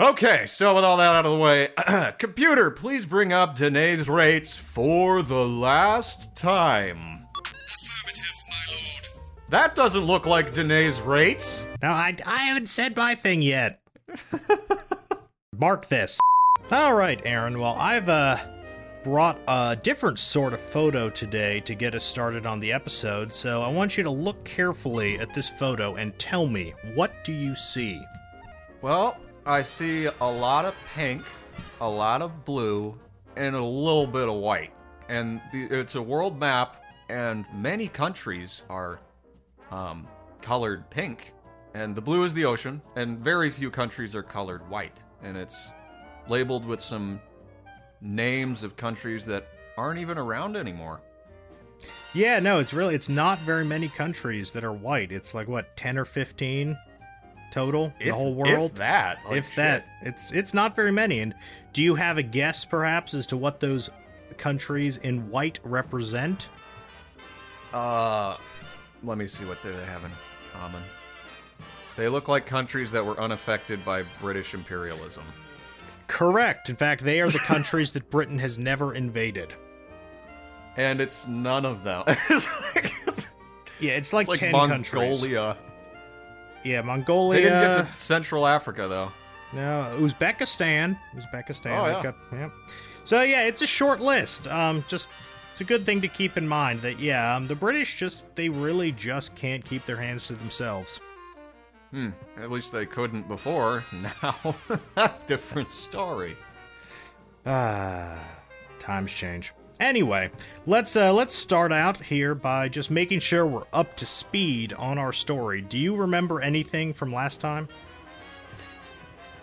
Okay, 0.00 0.46
so 0.46 0.74
with 0.74 0.82
all 0.82 0.96
that 0.96 1.14
out 1.14 1.26
of 1.26 1.32
the 1.32 1.38
way, 1.38 1.68
computer, 2.18 2.70
please 2.70 3.04
bring 3.04 3.34
up 3.34 3.54
Deneys 3.54 4.06
Reitz 4.06 4.56
for 4.56 5.20
the 5.20 5.46
last 5.46 6.34
time. 6.34 7.26
Affirmative, 7.46 8.32
my 8.48 8.74
lord. 8.74 9.08
That 9.50 9.74
doesn't 9.74 10.04
look 10.04 10.24
like 10.24 10.54
Deneys 10.54 10.98
Reitz. 11.00 11.64
No, 11.82 11.88
I, 11.88 12.16
I 12.24 12.44
haven't 12.44 12.70
said 12.70 12.96
my 12.96 13.14
thing 13.14 13.42
yet. 13.42 13.82
Mark 15.54 15.88
this. 15.88 16.18
All 16.72 16.94
right, 16.94 17.20
Aaron. 17.24 17.58
Well, 17.58 17.74
I've 17.74 18.08
uh 18.08 18.38
brought 19.02 19.40
a 19.48 19.74
different 19.74 20.20
sort 20.20 20.52
of 20.52 20.60
photo 20.60 21.10
today 21.10 21.58
to 21.60 21.74
get 21.74 21.96
us 21.96 22.04
started 22.04 22.46
on 22.46 22.60
the 22.60 22.72
episode. 22.72 23.32
So 23.32 23.60
I 23.62 23.68
want 23.68 23.96
you 23.96 24.04
to 24.04 24.10
look 24.10 24.44
carefully 24.44 25.18
at 25.18 25.34
this 25.34 25.48
photo 25.48 25.96
and 25.96 26.16
tell 26.18 26.46
me 26.46 26.74
what 26.94 27.24
do 27.24 27.32
you 27.32 27.56
see? 27.56 28.00
Well, 28.82 29.16
I 29.46 29.62
see 29.62 30.06
a 30.06 30.24
lot 30.24 30.64
of 30.64 30.74
pink, 30.94 31.22
a 31.80 31.88
lot 31.88 32.22
of 32.22 32.44
blue, 32.44 32.96
and 33.36 33.56
a 33.56 33.64
little 33.64 34.06
bit 34.06 34.28
of 34.28 34.34
white. 34.34 34.72
And 35.08 35.40
the, 35.52 35.64
it's 35.64 35.96
a 35.96 36.02
world 36.02 36.38
map, 36.38 36.84
and 37.08 37.46
many 37.52 37.88
countries 37.88 38.62
are 38.70 39.00
um, 39.72 40.06
colored 40.40 40.88
pink, 40.88 41.32
and 41.74 41.96
the 41.96 42.00
blue 42.00 42.22
is 42.22 42.32
the 42.32 42.44
ocean, 42.44 42.80
and 42.94 43.18
very 43.18 43.50
few 43.50 43.70
countries 43.70 44.14
are 44.14 44.22
colored 44.22 44.68
white. 44.70 44.98
And 45.22 45.36
it's 45.36 45.58
labeled 46.28 46.64
with 46.64 46.80
some 46.80 47.20
names 48.00 48.62
of 48.62 48.76
countries 48.76 49.26
that 49.26 49.46
aren't 49.76 50.00
even 50.00 50.18
around 50.18 50.56
anymore. 50.56 51.00
Yeah, 52.12 52.40
no, 52.40 52.58
it's 52.58 52.72
really 52.72 52.94
it's 52.94 53.08
not 53.08 53.38
very 53.40 53.64
many 53.64 53.88
countries 53.88 54.50
that 54.52 54.64
are 54.64 54.72
white. 54.72 55.12
It's 55.12 55.32
like 55.32 55.48
what, 55.48 55.76
10 55.76 55.98
or 55.98 56.04
15 56.04 56.76
total? 57.52 57.92
the 57.98 58.10
whole 58.10 58.34
world? 58.34 58.72
If 58.72 58.78
that. 58.78 59.18
like, 59.26 59.36
if 59.36 59.54
that 59.54 59.86
it's 60.02 60.30
it's 60.32 60.52
not 60.52 60.74
very 60.74 60.92
many 60.92 61.20
and 61.20 61.34
do 61.72 61.82
you 61.82 61.94
have 61.94 62.18
a 62.18 62.22
guess 62.22 62.64
perhaps 62.64 63.14
as 63.14 63.26
to 63.28 63.36
what 63.36 63.60
those 63.60 63.90
countries 64.38 64.96
in 64.96 65.30
white 65.30 65.60
represent. 65.62 66.48
Uh, 67.72 68.36
let 69.04 69.18
me 69.18 69.28
see 69.28 69.44
what 69.44 69.62
they 69.62 69.72
have 69.84 70.04
in 70.04 70.10
common. 70.52 70.82
They 71.96 72.08
look 72.08 72.28
like 72.28 72.46
countries 72.46 72.90
that 72.90 73.04
were 73.04 73.20
unaffected 73.20 73.84
by 73.84 74.04
British 74.20 74.54
imperialism. 74.54 75.24
Correct 76.10 76.68
in 76.68 76.76
fact 76.76 77.02
they 77.04 77.20
are 77.20 77.28
the 77.28 77.38
countries 77.38 77.92
that 77.92 78.10
britain 78.10 78.38
has 78.38 78.58
never 78.58 78.94
invaded 78.94 79.52
And 80.76 81.00
it's 81.00 81.26
none 81.26 81.64
of 81.66 81.82
them. 81.84 82.04
it's 82.06 82.46
like, 82.74 82.92
it's, 83.06 83.26
yeah 83.80 83.92
it's 83.92 84.12
like, 84.12 84.24
it's 84.28 84.28
like 84.28 84.38
10 84.40 84.52
countries 84.52 85.20
Mongolia. 85.22 85.56
yeah 86.64 86.82
mongolia 86.82 87.40
They 87.42 87.48
didn't 87.48 87.76
get 87.86 87.92
to 87.92 87.98
Central 87.98 88.46
Africa 88.46 88.86
though. 88.88 89.12
no 89.52 89.96
uzbekistan 90.00 90.98
uzbekistan 91.16 91.76
Oh, 91.78 91.86
yeah. 91.86 92.02
got- 92.02 92.16
yeah. 92.32 92.50
so 93.04 93.22
yeah 93.22 93.42
it's 93.42 93.62
a 93.62 93.66
short 93.66 94.00
list 94.00 94.46
um 94.48 94.84
just 94.88 95.08
it's 95.52 95.60
a 95.60 95.64
good 95.64 95.84
thing 95.84 96.00
to 96.00 96.08
keep 96.08 96.36
in 96.36 96.46
mind 96.46 96.80
that 96.82 96.98
yeah 97.00 97.34
um, 97.36 97.48
the 97.48 97.54
british 97.56 97.98
just 97.98 98.22
they 98.36 98.48
really 98.48 98.92
just 98.92 99.34
can't 99.34 99.64
keep 99.64 99.84
their 99.86 99.96
hands 99.96 100.26
to 100.28 100.34
themselves 100.34 101.00
Hmm. 101.90 102.10
At 102.36 102.50
least 102.50 102.72
they 102.72 102.86
couldn't 102.86 103.26
before. 103.28 103.84
Now, 104.22 104.54
different 105.26 105.70
story. 105.70 106.36
Ah, 107.46 108.22
times 108.78 109.12
change. 109.12 109.52
Anyway, 109.80 110.30
let's 110.66 110.94
uh, 110.94 111.12
let's 111.12 111.34
start 111.34 111.72
out 111.72 112.02
here 112.02 112.34
by 112.34 112.68
just 112.68 112.90
making 112.90 113.18
sure 113.18 113.46
we're 113.46 113.64
up 113.72 113.96
to 113.96 114.04
speed 114.04 114.74
on 114.74 114.98
our 114.98 115.12
story. 115.12 115.62
Do 115.62 115.78
you 115.78 115.96
remember 115.96 116.40
anything 116.42 116.92
from 116.92 117.12
last 117.12 117.40
time? 117.40 117.66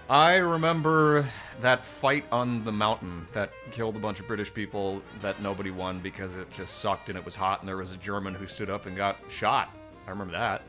I 0.09 0.35
remember 0.35 1.27
that 1.59 1.83
fight 1.83 2.23
on 2.31 2.63
the 2.63 2.71
mountain 2.71 3.27
that 3.33 3.51
killed 3.71 3.95
a 3.95 3.99
bunch 3.99 4.19
of 4.19 4.27
British 4.27 4.53
people 4.53 5.01
that 5.21 5.41
nobody 5.41 5.71
won 5.71 5.99
because 5.99 6.33
it 6.35 6.49
just 6.53 6.79
sucked 6.79 7.09
and 7.09 7.17
it 7.17 7.25
was 7.25 7.35
hot 7.35 7.59
and 7.59 7.67
there 7.67 7.75
was 7.75 7.91
a 7.91 7.97
German 7.97 8.33
who 8.33 8.45
stood 8.47 8.69
up 8.69 8.85
and 8.85 8.95
got 8.95 9.17
shot. 9.27 9.75
I 10.05 10.11
remember 10.11 10.33
that. 10.33 10.61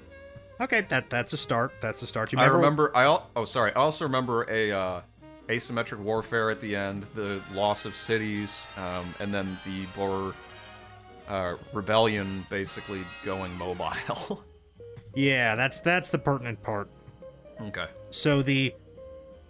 Okay, 0.61 0.81
that 0.89 1.09
that's 1.11 1.33
a 1.33 1.37
start. 1.37 1.73
That's 1.81 2.03
a 2.03 2.07
start. 2.07 2.33
You 2.33 2.39
I 2.39 2.47
remember. 2.47 2.91
I 2.97 3.05
al- 3.05 3.31
oh 3.37 3.45
sorry. 3.45 3.73
I 3.73 3.81
also 3.81 4.05
remember 4.05 4.45
a 4.51 4.73
uh, 4.73 5.01
asymmetric 5.49 5.99
warfare 5.99 6.51
at 6.51 6.61
the 6.61 6.75
end, 6.75 7.07
the 7.15 7.41
loss 7.53 7.85
of 7.85 7.95
cities, 7.95 8.67
um, 8.77 9.15
and 9.21 9.33
then 9.33 9.59
the 9.65 9.87
Boer 9.97 10.35
uh, 11.29 11.55
rebellion 11.73 12.45
basically 12.51 13.01
going 13.25 13.57
mobile. 13.57 14.45
Yeah, 15.15 15.57
that's 15.57 15.81
that's 15.81 16.11
the 16.11 16.19
pertinent 16.19 16.63
part. 16.63 16.89
okay. 17.61 17.87
So 18.11 18.41
the 18.43 18.73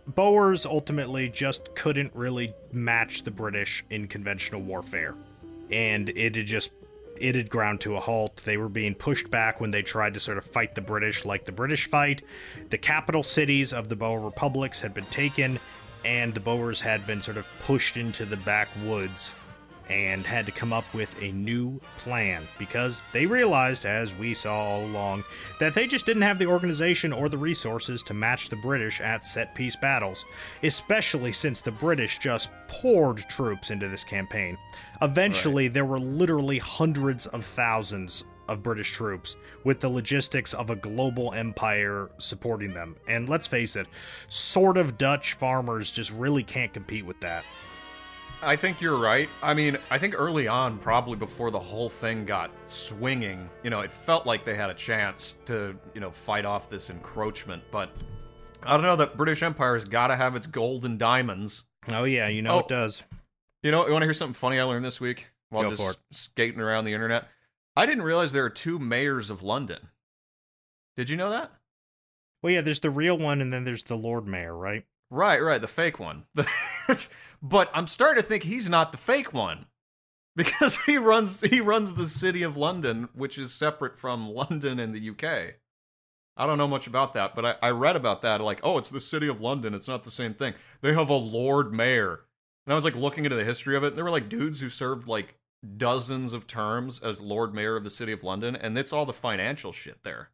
Boers 0.06 0.64
ultimately 0.64 1.28
just 1.28 1.74
couldn't 1.74 2.14
really 2.14 2.54
match 2.72 3.24
the 3.24 3.30
British 3.30 3.84
in 3.90 4.06
conventional 4.06 4.62
warfare. 4.62 5.14
And 5.70 6.08
it 6.10 6.36
had 6.36 6.46
just 6.46 6.70
it 7.20 7.34
had 7.34 7.50
ground 7.50 7.80
to 7.82 7.96
a 7.96 8.00
halt. 8.00 8.36
They 8.44 8.56
were 8.56 8.68
being 8.68 8.94
pushed 8.94 9.30
back 9.30 9.60
when 9.60 9.70
they 9.70 9.82
tried 9.82 10.14
to 10.14 10.20
sort 10.20 10.38
of 10.38 10.44
fight 10.44 10.74
the 10.74 10.80
British 10.80 11.24
like 11.24 11.44
the 11.44 11.52
British 11.52 11.88
fight. 11.88 12.22
The 12.70 12.78
capital 12.78 13.22
cities 13.22 13.72
of 13.72 13.88
the 13.88 13.96
Boer 13.96 14.20
republics 14.20 14.80
had 14.80 14.94
been 14.94 15.06
taken, 15.06 15.58
and 16.04 16.34
the 16.34 16.40
Boers 16.40 16.80
had 16.80 17.06
been 17.06 17.22
sort 17.22 17.36
of 17.36 17.46
pushed 17.64 17.96
into 17.96 18.24
the 18.24 18.36
backwoods 18.36 19.34
and 19.88 20.26
had 20.26 20.46
to 20.46 20.52
come 20.52 20.72
up 20.72 20.84
with 20.92 21.14
a 21.20 21.32
new 21.32 21.80
plan 21.96 22.46
because 22.58 23.00
they 23.12 23.26
realized, 23.26 23.86
as 23.86 24.14
we 24.14 24.34
saw 24.34 24.54
all 24.54 24.84
along, 24.84 25.24
that 25.60 25.74
they 25.74 25.86
just 25.86 26.06
didn't 26.06 26.22
have 26.22 26.38
the 26.38 26.46
organization 26.46 27.12
or 27.12 27.28
the 27.28 27.38
resources 27.38 28.02
to 28.02 28.14
match 28.14 28.48
the 28.48 28.56
British 28.56 29.00
at 29.00 29.24
set 29.24 29.54
piece 29.54 29.76
battles, 29.76 30.26
especially 30.62 31.32
since 31.32 31.60
the 31.60 31.70
British 31.70 32.18
just 32.18 32.50
poured 32.68 33.18
troops 33.30 33.70
into 33.70 33.88
this 33.88 34.04
campaign. 34.04 34.58
Eventually, 35.02 35.68
there 35.68 35.84
were 35.84 35.98
literally 35.98 36.58
hundreds 36.58 37.26
of 37.26 37.44
thousands 37.44 38.24
of 38.48 38.62
British 38.62 38.92
troops, 38.92 39.36
with 39.64 39.78
the 39.80 39.88
logistics 39.88 40.54
of 40.54 40.70
a 40.70 40.76
global 40.76 41.34
empire 41.34 42.08
supporting 42.18 42.72
them. 42.72 42.96
And 43.06 43.28
let's 43.28 43.46
face 43.46 43.76
it, 43.76 43.86
sort 44.28 44.76
of 44.78 44.96
Dutch 44.96 45.34
farmers 45.34 45.90
just 45.90 46.10
really 46.10 46.42
can't 46.42 46.72
compete 46.72 47.04
with 47.04 47.20
that. 47.20 47.44
I 48.40 48.56
think 48.56 48.80
you're 48.80 48.96
right. 48.98 49.28
I 49.42 49.52
mean, 49.52 49.76
I 49.90 49.98
think 49.98 50.14
early 50.16 50.48
on, 50.48 50.78
probably 50.78 51.16
before 51.16 51.50
the 51.50 51.58
whole 51.58 51.90
thing 51.90 52.24
got 52.24 52.50
swinging, 52.68 53.50
you 53.64 53.68
know, 53.70 53.80
it 53.80 53.90
felt 53.92 54.26
like 54.26 54.44
they 54.44 54.54
had 54.54 54.70
a 54.70 54.74
chance 54.74 55.34
to, 55.46 55.76
you 55.92 56.00
know, 56.00 56.10
fight 56.10 56.44
off 56.44 56.70
this 56.70 56.88
encroachment. 56.88 57.62
But 57.72 57.90
I 58.62 58.72
don't 58.72 58.82
know. 58.82 58.96
That 58.96 59.16
British 59.16 59.42
Empire's 59.42 59.84
got 59.84 60.06
to 60.06 60.16
have 60.16 60.36
its 60.36 60.46
gold 60.46 60.84
and 60.84 60.98
diamonds. 60.98 61.64
Oh, 61.88 62.04
yeah, 62.04 62.28
you 62.28 62.40
know 62.42 62.52
Oh. 62.54 62.58
it 62.60 62.68
does. 62.68 63.02
You 63.68 63.72
know, 63.72 63.86
you 63.86 63.92
want 63.92 64.00
to 64.00 64.06
hear 64.06 64.14
something 64.14 64.32
funny 64.32 64.58
I 64.58 64.62
learned 64.62 64.82
this 64.82 64.98
week 64.98 65.26
while 65.50 65.64
Go 65.64 65.76
just 65.76 65.98
skating 66.10 66.58
around 66.58 66.86
the 66.86 66.94
internet? 66.94 67.28
I 67.76 67.84
didn't 67.84 68.02
realize 68.02 68.32
there 68.32 68.46
are 68.46 68.48
two 68.48 68.78
mayors 68.78 69.28
of 69.28 69.42
London. 69.42 69.88
Did 70.96 71.10
you 71.10 71.18
know 71.18 71.28
that? 71.28 71.52
Well, 72.42 72.54
yeah, 72.54 72.62
there's 72.62 72.80
the 72.80 72.88
real 72.88 73.18
one, 73.18 73.42
and 73.42 73.52
then 73.52 73.64
there's 73.64 73.82
the 73.82 73.94
Lord 73.94 74.26
Mayor, 74.26 74.56
right? 74.56 74.86
Right, 75.10 75.42
right, 75.42 75.60
the 75.60 75.66
fake 75.66 75.98
one. 75.98 76.24
but 77.42 77.70
I'm 77.74 77.86
starting 77.86 78.22
to 78.22 78.26
think 78.26 78.44
he's 78.44 78.70
not 78.70 78.90
the 78.90 78.96
fake 78.96 79.34
one 79.34 79.66
because 80.34 80.78
he 80.86 80.96
runs 80.96 81.42
he 81.42 81.60
runs 81.60 81.92
the 81.92 82.06
city 82.06 82.42
of 82.42 82.56
London, 82.56 83.10
which 83.12 83.36
is 83.36 83.52
separate 83.52 83.98
from 83.98 84.30
London 84.30 84.80
and 84.80 84.94
the 84.94 85.10
UK. 85.10 85.56
I 86.38 86.46
don't 86.46 86.56
know 86.56 86.68
much 86.68 86.86
about 86.86 87.12
that, 87.12 87.34
but 87.34 87.44
I, 87.44 87.54
I 87.60 87.68
read 87.68 87.96
about 87.96 88.22
that. 88.22 88.40
Like, 88.40 88.60
oh, 88.62 88.78
it's 88.78 88.88
the 88.88 88.98
city 88.98 89.28
of 89.28 89.42
London. 89.42 89.74
It's 89.74 89.88
not 89.88 90.04
the 90.04 90.10
same 90.10 90.32
thing. 90.32 90.54
They 90.80 90.94
have 90.94 91.10
a 91.10 91.14
Lord 91.14 91.74
Mayor, 91.74 92.20
and 92.68 92.72
I 92.72 92.76
was 92.76 92.84
like 92.84 92.94
looking 92.94 93.24
into 93.24 93.34
the 93.34 93.44
history 93.44 93.76
of 93.78 93.82
it. 93.82 93.88
And 93.88 93.96
there 93.96 94.04
were 94.04 94.10
like 94.10 94.28
dudes 94.28 94.60
who 94.60 94.68
served 94.68 95.08
like 95.08 95.36
dozens 95.78 96.34
of 96.34 96.46
terms 96.46 97.00
as 97.02 97.18
Lord 97.18 97.54
Mayor 97.54 97.76
of 97.76 97.82
the 97.82 97.88
city 97.88 98.12
of 98.12 98.22
London, 98.22 98.54
and 98.54 98.76
it's 98.76 98.92
all 98.92 99.06
the 99.06 99.14
financial 99.14 99.72
shit 99.72 100.04
there. 100.04 100.28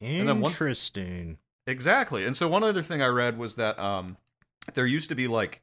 and 0.00 0.26
then 0.26 0.40
one- 0.40 0.50
Interesting. 0.50 1.36
Exactly. 1.66 2.24
And 2.24 2.34
so 2.34 2.48
one 2.48 2.64
other 2.64 2.82
thing 2.82 3.02
I 3.02 3.08
read 3.08 3.36
was 3.36 3.56
that 3.56 3.78
um 3.78 4.16
there 4.72 4.86
used 4.86 5.10
to 5.10 5.14
be 5.14 5.28
like 5.28 5.60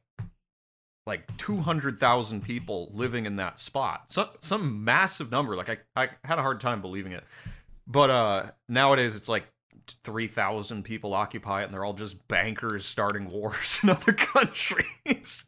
like 1.08 1.36
200,000 1.38 2.42
people 2.42 2.88
living 2.94 3.26
in 3.26 3.34
that 3.36 3.58
spot. 3.58 4.04
Some 4.12 4.28
some 4.38 4.84
massive 4.84 5.32
number. 5.32 5.56
Like 5.56 5.68
I 5.68 5.78
I 6.04 6.10
had 6.22 6.38
a 6.38 6.42
hard 6.42 6.60
time 6.60 6.80
believing 6.80 7.10
it. 7.10 7.24
But 7.88 8.10
uh 8.10 8.46
nowadays 8.68 9.16
it's 9.16 9.28
like 9.28 9.46
3,000 10.04 10.82
people 10.84 11.12
occupy 11.14 11.62
it 11.62 11.64
and 11.66 11.74
they're 11.74 11.84
all 11.84 11.92
just 11.92 12.26
bankers 12.28 12.84
starting 12.86 13.28
wars 13.30 13.80
in 13.82 13.88
other 13.90 14.12
countries. 14.12 15.44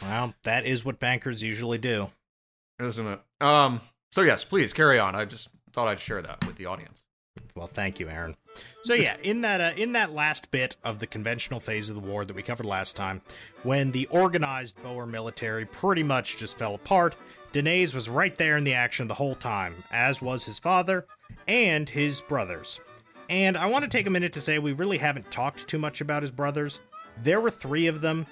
Well, 0.00 0.34
that 0.44 0.64
is 0.64 0.84
what 0.84 0.98
bankers 0.98 1.42
usually 1.42 1.78
do. 1.78 2.10
Isn't 2.80 3.06
it? 3.06 3.20
Um 3.40 3.80
so 4.10 4.22
yes, 4.22 4.44
please 4.44 4.72
carry 4.72 4.98
on. 4.98 5.14
I 5.14 5.24
just 5.24 5.48
thought 5.72 5.88
I'd 5.88 6.00
share 6.00 6.22
that 6.22 6.46
with 6.46 6.56
the 6.56 6.66
audience. 6.66 7.02
Well, 7.54 7.66
thank 7.66 7.98
you, 7.98 8.08
Aaron. 8.08 8.36
So 8.82 8.94
yeah, 8.94 9.16
in 9.22 9.40
that 9.42 9.60
uh, 9.60 9.72
in 9.76 9.92
that 9.92 10.12
last 10.12 10.50
bit 10.50 10.76
of 10.84 10.98
the 10.98 11.06
conventional 11.06 11.60
phase 11.60 11.88
of 11.88 11.94
the 11.94 12.00
war 12.00 12.24
that 12.24 12.34
we 12.34 12.42
covered 12.42 12.66
last 12.66 12.96
time, 12.96 13.22
when 13.62 13.90
the 13.92 14.06
organized 14.06 14.82
Boer 14.82 15.06
military 15.06 15.64
pretty 15.64 16.02
much 16.02 16.36
just 16.36 16.58
fell 16.58 16.74
apart, 16.74 17.14
Deneys 17.52 17.94
was 17.94 18.08
right 18.08 18.36
there 18.36 18.56
in 18.56 18.64
the 18.64 18.74
action 18.74 19.08
the 19.08 19.14
whole 19.14 19.34
time, 19.34 19.84
as 19.90 20.20
was 20.20 20.44
his 20.44 20.58
father 20.58 21.06
and 21.48 21.88
his 21.88 22.20
brothers. 22.22 22.80
And 23.30 23.56
I 23.56 23.66
want 23.66 23.84
to 23.84 23.90
take 23.90 24.06
a 24.06 24.10
minute 24.10 24.32
to 24.34 24.40
say 24.40 24.58
we 24.58 24.72
really 24.72 24.98
haven't 24.98 25.30
talked 25.30 25.66
too 25.66 25.78
much 25.78 26.00
about 26.00 26.22
his 26.22 26.30
brothers, 26.30 26.80
There 27.22 27.40
were 27.40 27.50
three 27.50 27.86
of 27.86 28.00
them, 28.00 28.26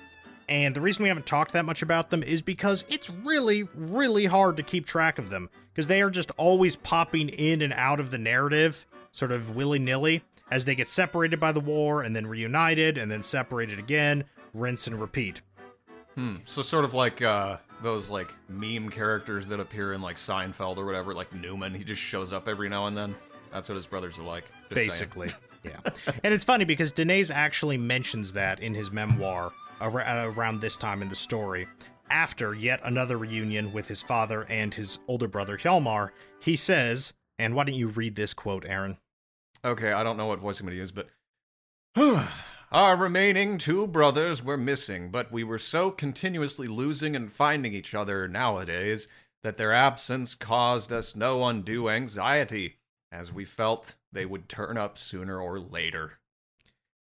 and 0.51 0.75
the 0.75 0.81
reason 0.81 1.05
we 1.05 1.09
haven't 1.09 1.27
talked 1.27 1.53
that 1.53 1.65
much 1.65 1.81
about 1.81 2.11
them 2.11 2.25
is 2.25 2.43
because 2.43 2.85
it's 2.89 3.09
really, 3.09 3.69
really 3.73 4.27
hard 4.27 4.57
to 4.57 4.65
keep 4.65 4.85
track 4.85 5.19
of 5.19 5.31
them 5.31 5.49
because 5.73 5.87
they 5.87 6.03
are 6.03 6.11
just 6.11 6.33
always 6.37 6.75
popping 6.75 7.29
in 7.29 7.63
and 7.63 7.73
out 7.73 8.01
of 8.01 8.11
the 8.11 8.19
narrative, 8.19 8.85
sort 9.13 9.31
of 9.31 9.55
willy 9.55 9.79
nilly, 9.79 10.25
as 10.51 10.65
they 10.65 10.75
get 10.75 10.91
separated 10.91 11.39
by 11.39 11.53
the 11.53 11.61
war 11.61 12.03
and 12.03 12.17
then 12.17 12.27
reunited 12.27 12.99
and 12.99 13.13
then 13.13 13.23
separated 13.23 13.79
again, 13.79 14.25
rinse 14.53 14.89
and 14.89 15.01
repeat. 15.01 15.41
Hmm. 16.17 16.37
So 16.45 16.63
sort 16.63 16.85
of 16.85 16.95
like 16.95 17.23
uh, 17.23 17.59
those 17.81 18.11
like 18.11 18.33
meme 18.49 18.91
characters 18.91 19.47
that 19.47 19.61
appear 19.61 19.93
in 19.93 20.03
like 20.03 20.17
Seinfeld 20.17 20.79
or 20.79 20.85
whatever, 20.85 21.15
like 21.15 21.33
Newman. 21.33 21.75
He 21.75 21.85
just 21.85 22.03
shows 22.03 22.33
up 22.33 22.49
every 22.49 22.69
now 22.69 22.89
and 22.89 22.97
then. 22.97 23.15
That's 23.53 23.69
what 23.69 23.77
his 23.77 23.87
brothers 23.87 24.19
are 24.19 24.25
like. 24.25 24.45
Basically. 24.69 25.29
yeah. 25.65 25.79
And 26.25 26.35
it's 26.35 26.45
funny 26.45 26.65
because 26.65 26.91
Deneys 26.91 27.31
actually 27.31 27.79
mentions 27.79 28.33
that 28.33 28.59
in 28.59 28.75
his 28.75 28.91
memoir 28.91 29.53
around 29.81 30.61
this 30.61 30.77
time 30.77 31.03
in 31.03 31.09
the 31.09 31.17
story. 31.17 31.67
After 32.11 32.55
yet 32.55 32.81
another 32.85 33.19
reunion 33.19 33.73
with 33.73 33.87
his 33.87 34.03
father 34.03 34.43
and 34.49 34.75
his 34.75 34.99
older 35.07 35.29
brother 35.29 35.57
Hjalmar, 35.57 36.11
he 36.41 36.57
says, 36.57 37.15
and 37.39 37.55
why 37.55 37.65
don't 37.65 37.75
you 37.75 37.89
read 37.89 38.17
this 38.17 38.35
quote, 38.35 38.65
Aaron? 38.67 38.99
Okay, 39.65 39.93
I 39.93 40.03
don't 40.03 40.17
know 40.17 40.27
what 40.27 40.41
voice 40.41 40.59
to 40.59 40.75
use, 40.75 40.93
but. 40.93 41.09
Our 42.73 42.97
remaining 42.97 43.59
two 43.59 43.89
brothers 43.89 44.45
were 44.45 44.57
missing, 44.57 45.11
but 45.11 45.33
we 45.33 45.43
were 45.43 45.59
so 45.59 45.91
continuously 45.91 46.69
losing 46.69 47.17
and 47.17 47.33
finding 47.33 47.75
each 47.75 47.97
other 47.97 48.29
nowadays 48.29 49.09
that 49.43 49.57
their 49.57 49.73
absence 49.73 50.37
caused 50.37 50.93
us 50.93 51.17
no 51.17 51.45
undue 51.45 51.89
anxiety, 51.89 52.77
as 53.11 53.33
we 53.33 53.45
felt 53.45 53.95
they 54.13 54.25
would 54.25 54.49
turn 54.49 54.79
up 54.79 54.99
sooner 54.99 55.41
or 55.41 55.59
later. 55.59 56.20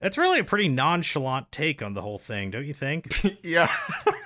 That's 0.05 0.19
really 0.19 0.41
a 0.41 0.45
pretty 0.45 0.69
nonchalant 0.69 1.51
take 1.51 1.81
on 1.81 1.95
the 1.95 2.03
whole 2.03 2.19
thing, 2.19 2.51
don't 2.51 2.67
you 2.67 2.75
think? 2.75 3.39
yeah. 3.43 3.75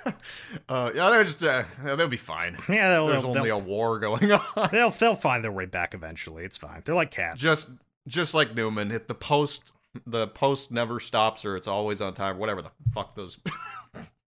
uh, 0.67 0.91
yeah, 0.93 1.09
they're 1.09 1.23
just, 1.23 1.41
uh, 1.41 1.63
they'll 1.81 2.09
be 2.09 2.17
fine. 2.17 2.57
Yeah, 2.67 2.91
they'll, 2.91 3.07
There's 3.07 3.21
they'll, 3.21 3.29
only 3.29 3.47
they'll, 3.47 3.59
a 3.59 3.63
war 3.63 3.97
going 3.97 4.29
on. 4.57 4.69
they'll, 4.73 4.89
they'll 4.89 5.15
find 5.15 5.41
their 5.41 5.53
way 5.53 5.67
back 5.67 5.93
eventually. 5.93 6.43
It's 6.43 6.57
fine. 6.57 6.81
They're 6.83 6.95
like 6.95 7.11
cats. 7.11 7.39
just 7.39 7.69
just 8.09 8.33
like 8.33 8.53
Newman, 8.53 8.89
hit 8.89 9.07
the 9.07 9.13
post 9.13 9.71
the 10.05 10.27
post 10.27 10.69
never 10.69 10.99
stops 10.99 11.45
or 11.45 11.55
it's 11.55 11.67
always 11.67 12.01
on 12.01 12.13
time, 12.13 12.39
whatever 12.39 12.61
the 12.61 12.71
fuck 12.93 13.15
those 13.15 13.37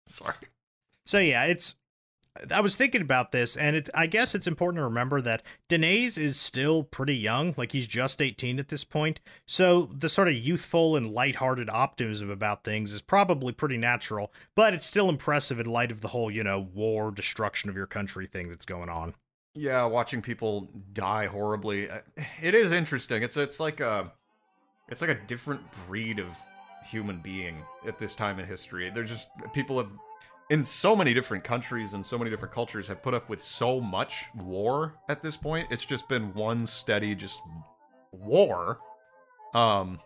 Sorry. 0.04 0.34
So 1.04 1.20
yeah, 1.20 1.44
it's. 1.44 1.76
I 2.50 2.60
was 2.60 2.76
thinking 2.76 3.00
about 3.02 3.32
this, 3.32 3.56
and 3.56 3.76
it, 3.76 3.90
I 3.94 4.06
guess 4.06 4.34
it's 4.34 4.46
important 4.46 4.80
to 4.80 4.84
remember 4.84 5.20
that 5.22 5.42
Deneys 5.68 6.18
is 6.18 6.38
still 6.38 6.82
pretty 6.82 7.16
young. 7.16 7.54
Like 7.56 7.72
he's 7.72 7.86
just 7.86 8.22
18 8.22 8.58
at 8.58 8.68
this 8.68 8.84
point. 8.84 9.20
So 9.46 9.90
the 9.96 10.08
sort 10.08 10.28
of 10.28 10.34
youthful 10.34 10.96
and 10.96 11.12
lighthearted 11.12 11.68
optimism 11.70 12.30
about 12.30 12.64
things 12.64 12.92
is 12.92 13.02
probably 13.02 13.52
pretty 13.52 13.76
natural, 13.76 14.32
but 14.54 14.74
it's 14.74 14.86
still 14.86 15.08
impressive 15.08 15.60
in 15.60 15.66
light 15.66 15.90
of 15.90 16.00
the 16.00 16.08
whole, 16.08 16.30
you 16.30 16.44
know, 16.44 16.58
war, 16.58 17.10
destruction 17.10 17.70
of 17.70 17.76
your 17.76 17.86
country 17.86 18.26
thing 18.26 18.48
that's 18.48 18.66
going 18.66 18.88
on. 18.88 19.14
Yeah, 19.54 19.84
watching 19.86 20.20
people 20.20 20.68
die 20.92 21.26
horribly. 21.26 21.88
It 22.42 22.54
is 22.54 22.72
interesting. 22.72 23.22
It's 23.22 23.38
it's 23.38 23.58
like 23.58 23.80
a 23.80 24.12
it's 24.88 25.00
like 25.00 25.10
a 25.10 25.14
different 25.26 25.62
breed 25.86 26.18
of 26.18 26.36
human 26.86 27.18
being 27.18 27.62
at 27.86 27.98
this 27.98 28.14
time 28.14 28.38
in 28.38 28.46
history. 28.46 28.90
They're 28.90 29.04
just 29.04 29.28
people 29.52 29.78
have 29.78 29.90
in 30.50 30.62
so 30.62 30.94
many 30.94 31.12
different 31.12 31.42
countries 31.42 31.92
and 31.92 32.04
so 32.04 32.16
many 32.16 32.30
different 32.30 32.54
cultures 32.54 32.86
have 32.88 33.02
put 33.02 33.14
up 33.14 33.28
with 33.28 33.42
so 33.42 33.80
much 33.80 34.26
war 34.36 34.94
at 35.08 35.20
this 35.20 35.36
point. 35.36 35.68
It's 35.70 35.84
just 35.84 36.08
been 36.08 36.32
one 36.34 36.66
steady 36.66 37.14
just 37.14 37.40
war. 38.12 38.78
Um 39.54 39.98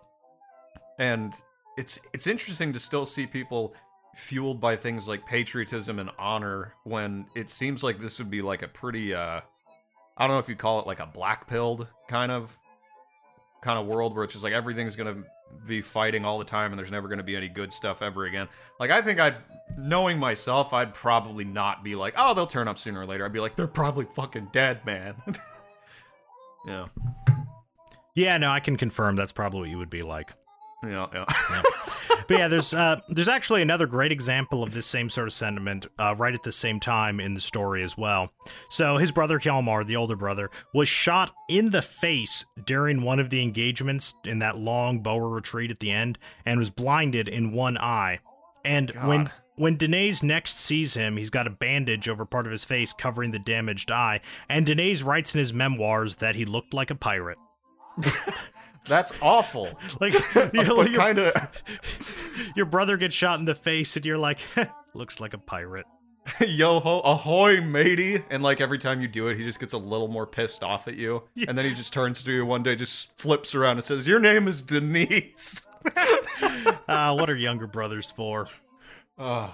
and 0.99 1.35
it's 1.77 2.01
it's 2.13 2.27
interesting 2.27 2.73
to 2.73 2.81
still 2.81 3.05
see 3.05 3.27
people 3.27 3.75
fueled 4.15 4.61
by 4.61 4.77
things 4.77 5.07
like 5.07 5.25
patriotism 5.27 5.99
and 5.99 6.11
honor 6.19 6.75
when 6.85 7.27
it 7.37 7.49
seems 7.49 7.83
like 7.83 8.01
this 8.01 8.19
would 8.19 8.31
be 8.31 8.43
like 8.43 8.63
a 8.63 8.69
pretty 8.69 9.15
uh 9.15 9.41
I 10.17 10.27
don't 10.27 10.37
know 10.37 10.41
if 10.41 10.49
you 10.49 10.57
call 10.57 10.81
it 10.81 10.87
like 10.87 11.01
a 11.01 11.07
black 11.07 11.49
pilled 11.49 11.87
kind 12.09 12.33
of 12.33 12.57
kind 13.63 13.79
of 13.79 13.87
world 13.87 14.15
where 14.15 14.25
it's 14.25 14.33
just 14.33 14.45
like 14.45 14.55
everything's 14.55 14.97
gonna 14.97 15.23
be 15.67 15.81
fighting 15.81 16.25
all 16.25 16.39
the 16.39 16.45
time 16.45 16.73
and 16.73 16.79
there's 16.79 16.91
never 16.91 17.09
gonna 17.09 17.23
be 17.23 17.37
any 17.37 17.49
good 17.49 17.73
stuff 17.73 18.03
ever 18.03 18.25
again. 18.25 18.49
Like 18.79 18.91
I 18.91 19.03
think 19.03 19.21
I'd 19.21 19.37
knowing 19.77 20.19
myself, 20.19 20.73
I'd 20.73 20.95
probably 20.95 21.45
not 21.45 21.85
be 21.85 21.95
like, 21.95 22.15
oh, 22.17 22.35
they'll 22.35 22.47
turn 22.47 22.69
up 22.69 22.79
sooner 22.79 23.01
or 23.01 23.07
later. 23.07 23.25
I'd 23.25 23.33
be 23.33 23.41
like, 23.41 23.57
they're 23.57 23.67
probably 23.67 24.07
fucking 24.07 24.49
dead, 24.53 24.85
man. 24.85 25.17
yeah. 26.67 26.87
Yeah, 28.15 28.37
no, 28.39 28.51
I 28.51 28.61
can 28.61 28.77
confirm 28.77 29.17
that's 29.17 29.33
probably 29.33 29.61
what 29.61 29.69
you 29.71 29.79
would 29.79 29.91
be 29.91 30.03
like. 30.03 30.33
Yeah, 30.83 31.07
yeah. 31.13 31.25
but 32.27 32.39
yeah, 32.39 32.49
there's 32.49 32.73
uh, 32.73 33.01
there's 33.11 33.29
actually 33.29 33.61
another 33.61 33.87
great 33.87 34.13
example 34.13 34.63
of 34.63 34.73
this 34.73 34.87
same 34.87 35.11
sort 35.11 35.27
of 35.27 35.35
sentiment 35.35 35.87
uh, 35.99 36.15
right 36.17 36.33
at 36.33 36.43
the 36.43 36.53
same 36.53 36.81
time 36.81 37.21
in 37.21 37.35
the 37.35 37.41
story 37.41 37.83
as 37.83 37.99
well. 37.99 38.33
So 38.71 38.97
his 38.97 39.13
brother 39.13 39.39
Hjalmar, 39.39 39.87
the 39.87 39.97
older 39.97 40.17
brother, 40.17 40.51
was 40.73 40.89
shot 40.89 41.35
in 41.51 41.71
the 41.71 41.83
face 41.83 42.47
during 42.65 43.03
one 43.03 43.19
of 43.19 43.29
the 43.29 43.43
engagements 43.43 44.15
in 44.25 44.39
that 44.39 44.57
long 44.57 45.01
Boer 45.01 45.29
retreat 45.29 45.71
at 45.71 45.81
the 45.81 45.91
end, 45.91 46.19
and 46.47 46.59
was 46.59 46.71
blinded 46.71 47.29
in 47.29 47.53
one 47.53 47.77
eye. 47.77 48.21
And 48.65 48.91
when 49.05 49.25
God. 49.25 49.33
when 49.57 49.77
Deneys 49.77 50.23
next 50.23 50.59
sees 50.59 50.95
him, 50.95 51.19
he's 51.19 51.31
got 51.31 51.47
a 51.47 51.51
bandage 51.51 52.09
over 52.09 52.25
part 52.25 52.47
of 52.47 52.53
his 52.53 52.65
face 52.65 52.95
covering 52.95 53.33
the 53.33 53.39
damaged 53.39 53.91
eye, 53.91 54.21
and 54.49 54.65
Deneys 54.65 55.03
writes 55.03 55.35
in 55.35 55.39
his 55.41 55.53
memoirs 55.53 56.17
that 56.17 56.37
he 56.37 56.47
looked 56.47 56.73
like 56.73 56.91
a 56.91 56.95
pirate. 56.95 57.39
That's 58.87 59.13
awful. 59.21 59.69
Like, 60.01 60.15
you're, 60.55 60.75
like, 60.75 60.91
your, 60.91 61.01
kind 61.01 61.19
of 61.19 61.35
your 62.57 62.67
brother 62.67 62.97
gets 62.97 63.15
shot 63.15 63.39
in 63.39 63.45
the 63.45 63.55
face, 63.55 63.97
and 63.97 64.05
you're 64.07 64.19
like, 64.19 64.39
looks 64.95 65.21
like 65.21 65.35
a 65.35 65.39
pirate. 65.39 65.87
yo 66.47 66.81
ho 66.81 67.01
ahoy 67.01 67.61
matey 67.63 68.23
and 68.31 68.43
like 68.43 68.61
every 68.61 68.79
time 68.79 69.01
you 69.01 69.09
do 69.09 69.29
it 69.29 69.39
he 69.39 69.43
just 69.43 69.59
gets 69.59 69.73
a 69.73 69.79
little 69.79 70.07
more 70.07 70.27
pissed 70.27 70.63
off 70.63 70.87
at 70.87 70.95
you 70.95 71.23
and 71.49 71.57
then 71.57 71.65
he 71.65 71.73
just 71.75 71.95
turns 71.95 72.23
to 72.23 72.31
you 72.31 72.45
one 72.45 72.63
day 72.63 72.77
just 72.77 73.11
flips 73.19 73.55
around 73.55 73.79
and 73.79 73.85
says 73.85 74.07
your 74.07 74.21
name 74.21 74.47
is 74.47 74.61
denise 74.61 75.63
Uh, 76.87 77.15
what 77.17 77.31
are 77.31 77.37
younger 77.37 77.67
brothers 77.67 78.11
for? 78.11 78.49
oh 79.19 79.53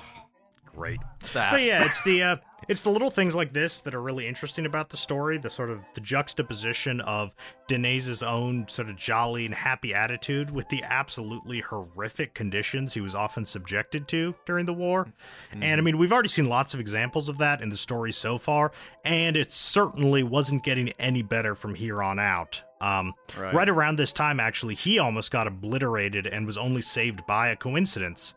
Great. 0.77 1.01
that 1.33 1.53
But 1.53 1.63
yeah, 1.63 1.85
it's 1.85 2.03
the 2.03 2.23
uh, 2.23 2.37
it's 2.69 2.83
the 2.83 2.91
little 2.91 3.11
things 3.11 3.35
like 3.35 3.53
this 3.53 3.81
that 3.81 3.95
are 3.95 4.03
really 4.03 4.27
interesting 4.27 4.67
about 4.67 4.91
the 4.91 4.97
story. 4.97 5.39
The 5.39 5.51
sort 5.51 5.71
of 5.71 5.81
the 5.95 6.01
juxtaposition 6.01 7.01
of 7.03 7.35
Deneys' 7.69 8.23
own 8.23 8.67
sort 8.69 8.91
of 8.91 8.97
jolly 8.97 9.47
and 9.47 9.55
happy 9.55 9.95
attitude 9.95 10.51
with 10.51 10.69
the 10.69 10.83
absolutely 10.83 11.61
horrific 11.61 12.35
conditions 12.35 12.93
he 12.93 13.01
was 13.01 13.15
often 13.15 13.45
subjected 13.45 14.09
to 14.09 14.35
during 14.47 14.67
the 14.67 14.73
war. 14.75 15.07
And 15.53 15.81
I 15.81 15.83
mean, 15.83 15.97
we've 15.97 16.13
already 16.13 16.29
seen 16.29 16.47
lots 16.47 16.75
of 16.75 16.81
examples 16.81 17.29
of 17.29 17.39
that 17.39 17.63
in 17.63 17.69
the 17.69 17.77
story 17.77 18.13
so 18.13 18.37
far, 18.37 18.73
and 19.05 19.37
it 19.37 19.53
certainly 19.53 20.23
wasn't 20.23 20.63
getting 20.65 20.89
any 20.99 21.23
better 21.23 21.55
from 21.55 21.75
here 21.75 22.03
on 22.03 22.19
out. 22.19 22.63
Um, 22.81 23.15
Right. 23.39 23.55
right 23.55 23.69
around 23.69 23.97
this 23.97 24.13
time, 24.13 24.39
actually, 24.39 24.75
he 24.75 24.99
almost 24.99 25.31
got 25.31 25.47
obliterated 25.47 26.27
and 26.27 26.47
was 26.47 26.59
only 26.59 26.83
saved 26.83 27.27
by 27.27 27.49
a 27.49 27.57
coincidence. 27.57 28.35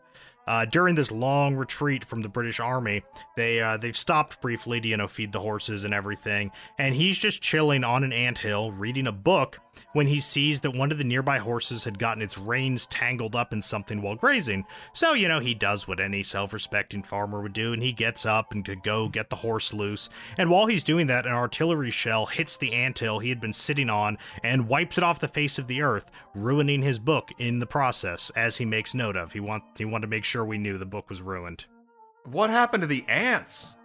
Uh, 0.50 0.64
during 0.64 0.96
this 0.96 1.12
long 1.12 1.54
retreat 1.54 2.02
from 2.02 2.22
the 2.22 2.28
British 2.28 2.58
Army, 2.58 3.04
they 3.36 3.60
uh, 3.60 3.76
they've 3.76 3.96
stopped 3.96 4.40
briefly 4.40 4.80
to 4.80 4.88
you 4.88 4.96
know 4.96 5.06
feed 5.06 5.30
the 5.30 5.38
horses 5.38 5.84
and 5.84 5.94
everything, 5.94 6.50
and 6.76 6.92
he's 6.92 7.16
just 7.16 7.40
chilling 7.40 7.84
on 7.84 8.02
an 8.02 8.12
anthill 8.12 8.72
reading 8.72 9.06
a 9.06 9.12
book 9.12 9.60
when 9.92 10.06
he 10.06 10.20
sees 10.20 10.60
that 10.60 10.74
one 10.74 10.92
of 10.92 10.98
the 10.98 11.04
nearby 11.04 11.38
horses 11.38 11.84
had 11.84 11.98
gotten 11.98 12.22
its 12.22 12.38
reins 12.38 12.86
tangled 12.86 13.36
up 13.36 13.52
in 13.52 13.62
something 13.62 14.02
while 14.02 14.14
grazing. 14.14 14.64
So 14.92 15.12
you 15.12 15.28
know 15.28 15.40
he 15.40 15.54
does 15.54 15.86
what 15.88 16.00
any 16.00 16.22
self-respecting 16.22 17.02
farmer 17.02 17.40
would 17.40 17.52
do, 17.52 17.72
and 17.72 17.82
he 17.82 17.92
gets 17.92 18.24
up 18.26 18.52
and 18.52 18.64
could 18.64 18.82
go 18.82 19.08
get 19.08 19.30
the 19.30 19.36
horse 19.36 19.72
loose. 19.72 20.08
And 20.38 20.50
while 20.50 20.66
he's 20.66 20.84
doing 20.84 21.06
that, 21.08 21.26
an 21.26 21.32
artillery 21.32 21.90
shell 21.90 22.26
hits 22.26 22.56
the 22.56 22.72
anthill 22.72 23.18
he 23.18 23.28
had 23.28 23.40
been 23.40 23.52
sitting 23.52 23.90
on 23.90 24.18
and 24.42 24.68
wipes 24.68 24.98
it 24.98 25.04
off 25.04 25.20
the 25.20 25.28
face 25.28 25.58
of 25.58 25.66
the 25.66 25.82
earth, 25.82 26.10
ruining 26.34 26.82
his 26.82 26.98
book 26.98 27.30
in 27.38 27.58
the 27.58 27.66
process. 27.66 28.30
As 28.36 28.56
he 28.56 28.64
makes 28.64 28.94
note 28.94 29.16
of, 29.16 29.32
he 29.32 29.40
want 29.40 29.62
he 29.76 29.84
wanted 29.84 30.02
to 30.02 30.10
make 30.10 30.24
sure 30.24 30.44
we 30.44 30.58
knew 30.58 30.78
the 30.78 30.86
book 30.86 31.08
was 31.08 31.22
ruined. 31.22 31.64
what 32.24 32.50
happened 32.50 32.82
to 32.82 32.86
the 32.86 33.04
ants 33.08 33.76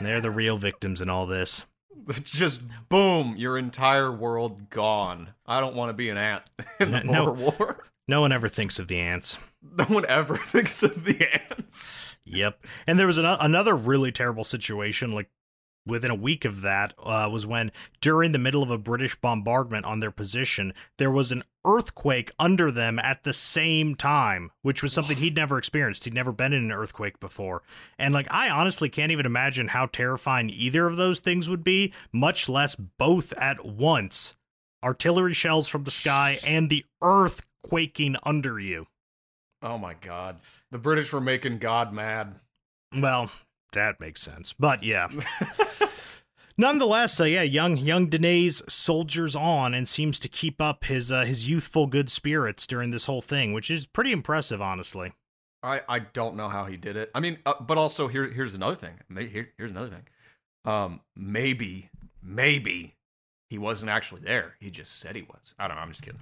They're 0.00 0.20
the 0.20 0.30
real 0.30 0.58
victims 0.58 1.00
in 1.00 1.08
all 1.08 1.26
this. 1.26 1.66
It's 2.08 2.20
just 2.30 2.62
boom 2.88 3.34
your 3.36 3.58
entire 3.58 4.10
world 4.12 4.70
gone 4.70 5.30
i 5.46 5.60
don't 5.60 5.74
want 5.76 5.88
to 5.90 5.94
be 5.94 6.08
an 6.08 6.16
ant 6.16 6.48
in 6.80 6.90
the 6.92 7.02
No- 7.04 7.32
Boer 7.32 7.52
war 7.58 7.84
No 8.08 8.20
one 8.20 8.32
ever 8.32 8.48
thinks 8.48 8.78
of 8.78 8.86
the 8.88 8.98
ants. 9.00 9.38
no 9.78 9.84
one 9.84 10.06
ever 10.06 10.36
thinks 10.36 10.82
of 10.82 11.04
the 11.04 11.26
ants 11.50 12.16
Yep. 12.28 12.64
And 12.88 12.98
there 12.98 13.06
was 13.06 13.18
an- 13.18 13.24
another 13.24 13.76
really 13.76 14.10
terrible 14.10 14.42
situation, 14.42 15.12
like 15.12 15.28
within 15.86 16.10
a 16.10 16.14
week 16.14 16.44
of 16.44 16.62
that, 16.62 16.92
uh, 16.98 17.28
was 17.30 17.46
when 17.46 17.70
during 18.00 18.32
the 18.32 18.38
middle 18.38 18.62
of 18.62 18.70
a 18.70 18.78
British 18.78 19.14
bombardment 19.14 19.86
on 19.86 20.00
their 20.00 20.10
position, 20.10 20.74
there 20.98 21.10
was 21.10 21.32
an 21.32 21.44
earthquake 21.64 22.30
under 22.38 22.70
them 22.70 22.98
at 22.98 23.22
the 23.22 23.32
same 23.32 23.94
time, 23.94 24.50
which 24.62 24.82
was 24.82 24.92
something 24.92 25.16
he'd 25.16 25.36
never 25.36 25.58
experienced. 25.58 26.04
He'd 26.04 26.14
never 26.14 26.32
been 26.32 26.52
in 26.52 26.64
an 26.64 26.72
earthquake 26.72 27.18
before. 27.20 27.62
And 27.98 28.12
like, 28.12 28.26
I 28.30 28.50
honestly 28.50 28.88
can't 28.88 29.12
even 29.12 29.26
imagine 29.26 29.68
how 29.68 29.86
terrifying 29.86 30.50
either 30.50 30.86
of 30.86 30.96
those 30.96 31.20
things 31.20 31.48
would 31.48 31.64
be, 31.64 31.92
much 32.12 32.48
less 32.48 32.76
both 32.76 33.32
at 33.34 33.64
once. 33.64 34.34
Artillery 34.84 35.34
shells 35.34 35.68
from 35.68 35.84
the 35.84 35.90
sky 35.90 36.38
and 36.46 36.68
the 36.68 36.84
earth 37.02 37.42
quaking 37.64 38.16
under 38.22 38.60
you. 38.60 38.86
Oh 39.62 39.78
my 39.78 39.94
god. 39.94 40.38
The 40.70 40.78
British 40.78 41.12
were 41.12 41.20
making 41.20 41.58
God 41.58 41.92
mad. 41.92 42.38
Well, 42.96 43.30
that 43.72 44.00
makes 44.00 44.22
sense. 44.22 44.52
But 44.52 44.82
yeah. 44.82 45.08
Nonetheless, 46.58 47.20
uh, 47.20 47.24
yeah, 47.24 47.42
young 47.42 47.76
young 47.76 48.08
Deneys 48.08 48.62
soldiers 48.66 49.36
on 49.36 49.74
and 49.74 49.86
seems 49.86 50.18
to 50.20 50.28
keep 50.28 50.60
up 50.60 50.84
his 50.86 51.12
uh, 51.12 51.24
his 51.24 51.48
youthful 51.48 51.86
good 51.86 52.08
spirits 52.10 52.66
during 52.66 52.90
this 52.90 53.04
whole 53.06 53.20
thing, 53.20 53.52
which 53.52 53.70
is 53.70 53.86
pretty 53.86 54.10
impressive, 54.10 54.62
honestly. 54.62 55.12
I, 55.62 55.82
I 55.88 55.98
don't 55.98 56.36
know 56.36 56.48
how 56.48 56.64
he 56.64 56.76
did 56.76 56.96
it. 56.96 57.10
I 57.14 57.20
mean, 57.20 57.38
uh, 57.44 57.54
but 57.60 57.76
also 57.76 58.08
here 58.08 58.26
here's 58.28 58.54
another 58.54 58.76
thing. 58.76 58.94
Here, 59.28 59.50
here's 59.58 59.70
another 59.70 59.88
thing. 59.88 60.04
Um, 60.64 61.00
maybe 61.14 61.90
maybe 62.22 62.94
he 63.50 63.58
wasn't 63.58 63.90
actually 63.90 64.22
there. 64.22 64.54
He 64.58 64.70
just 64.70 64.98
said 64.98 65.14
he 65.14 65.22
was. 65.22 65.54
I 65.58 65.68
don't 65.68 65.76
know. 65.76 65.82
I'm 65.82 65.90
just 65.90 66.02
kidding. 66.02 66.20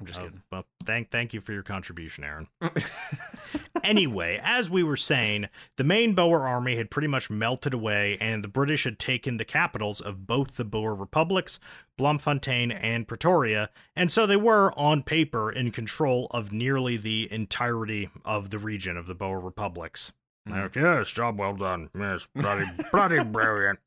I'm 0.00 0.06
just 0.06 0.20
Oh, 0.20 0.24
kidding. 0.24 0.42
well, 0.52 0.66
thank 0.84 1.10
thank 1.10 1.32
you 1.32 1.40
for 1.40 1.52
your 1.54 1.62
contribution, 1.62 2.24
Aaron. 2.24 2.46
anyway, 3.84 4.40
as 4.42 4.68
we 4.70 4.82
were 4.82 4.96
saying, 4.96 5.48
the 5.76 5.84
main 5.84 6.14
Boer 6.14 6.46
army 6.46 6.76
had 6.76 6.90
pretty 6.90 7.08
much 7.08 7.30
melted 7.30 7.72
away, 7.74 8.16
and 8.20 8.42
the 8.44 8.48
British 8.48 8.84
had 8.84 8.98
taken 8.98 9.36
the 9.36 9.44
capitals 9.44 10.00
of 10.00 10.26
both 10.26 10.56
the 10.56 10.64
Boer 10.64 10.94
republics, 10.94 11.60
Bloemfontein 11.96 12.70
and 12.72 13.06
Pretoria, 13.08 13.70
and 13.94 14.10
so 14.10 14.26
they 14.26 14.36
were, 14.36 14.72
on 14.78 15.02
paper, 15.02 15.50
in 15.50 15.70
control 15.70 16.26
of 16.30 16.52
nearly 16.52 16.96
the 16.96 17.30
entirety 17.32 18.08
of 18.24 18.50
the 18.50 18.58
region 18.58 18.96
of 18.96 19.06
the 19.06 19.14
Boer 19.14 19.40
republics. 19.40 20.12
Mhm. 20.48 20.62
Like, 20.62 20.74
yes, 20.76 21.10
job 21.10 21.38
well 21.38 21.54
done. 21.54 21.90
Yes, 21.98 22.26
bloody, 22.34 22.66
bloody 22.90 23.22
brilliant. 23.24 23.78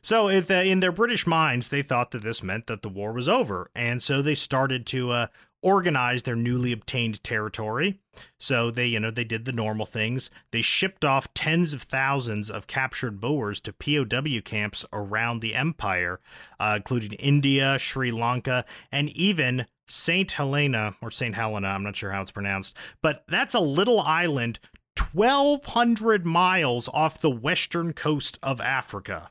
So, 0.00 0.30
if, 0.30 0.50
uh, 0.50 0.54
in 0.54 0.80
their 0.80 0.92
British 0.92 1.26
minds, 1.26 1.68
they 1.68 1.82
thought 1.82 2.12
that 2.12 2.22
this 2.22 2.42
meant 2.42 2.68
that 2.68 2.80
the 2.80 2.88
war 2.88 3.12
was 3.12 3.28
over, 3.28 3.70
and 3.74 4.00
so 4.00 4.22
they 4.22 4.34
started 4.34 4.86
to 4.86 5.10
uh, 5.10 5.26
organize 5.62 6.22
their 6.22 6.36
newly 6.36 6.72
obtained 6.72 7.22
territory. 7.24 7.98
So 8.38 8.70
they, 8.70 8.86
you 8.86 9.00
know, 9.00 9.10
they 9.10 9.24
did 9.24 9.44
the 9.44 9.52
normal 9.52 9.86
things. 9.86 10.30
They 10.50 10.62
shipped 10.62 11.04
off 11.04 11.32
tens 11.34 11.72
of 11.72 11.82
thousands 11.82 12.50
of 12.50 12.66
captured 12.66 13.20
Boers 13.20 13.60
to 13.60 13.72
POW 13.72 14.40
camps 14.44 14.84
around 14.92 15.40
the 15.40 15.54
empire, 15.54 16.20
uh, 16.60 16.74
including 16.76 17.12
India, 17.12 17.78
Sri 17.78 18.10
Lanka, 18.10 18.64
and 18.92 19.08
even 19.10 19.66
Saint 19.88 20.32
Helena 20.32 20.94
or 21.02 21.10
Saint 21.10 21.34
Helena. 21.34 21.68
I'm 21.68 21.82
not 21.82 21.96
sure 21.96 22.12
how 22.12 22.22
it's 22.22 22.30
pronounced, 22.30 22.74
but 23.02 23.24
that's 23.28 23.54
a 23.54 23.60
little 23.60 24.00
island 24.00 24.60
1,200 25.12 26.26
miles 26.26 26.88
off 26.88 27.20
the 27.20 27.30
western 27.30 27.92
coast 27.92 28.38
of 28.42 28.60
Africa. 28.60 29.30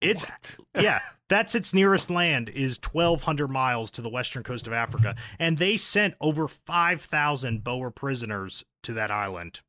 It's 0.00 0.24
What? 0.24 0.56
yeah, 0.80 1.00
that's 1.28 1.54
its 1.54 1.72
nearest 1.72 2.10
land 2.10 2.48
is 2.50 2.78
1200 2.92 3.48
miles 3.48 3.90
to 3.92 4.02
the 4.02 4.10
western 4.10 4.42
coast 4.42 4.66
of 4.66 4.72
Africa 4.72 5.14
and 5.38 5.58
they 5.58 5.76
sent 5.76 6.14
over 6.20 6.48
5000 6.48 7.64
Boer 7.64 7.90
prisoners 7.90 8.64
to 8.82 8.92
that 8.92 9.10
island 9.10 9.60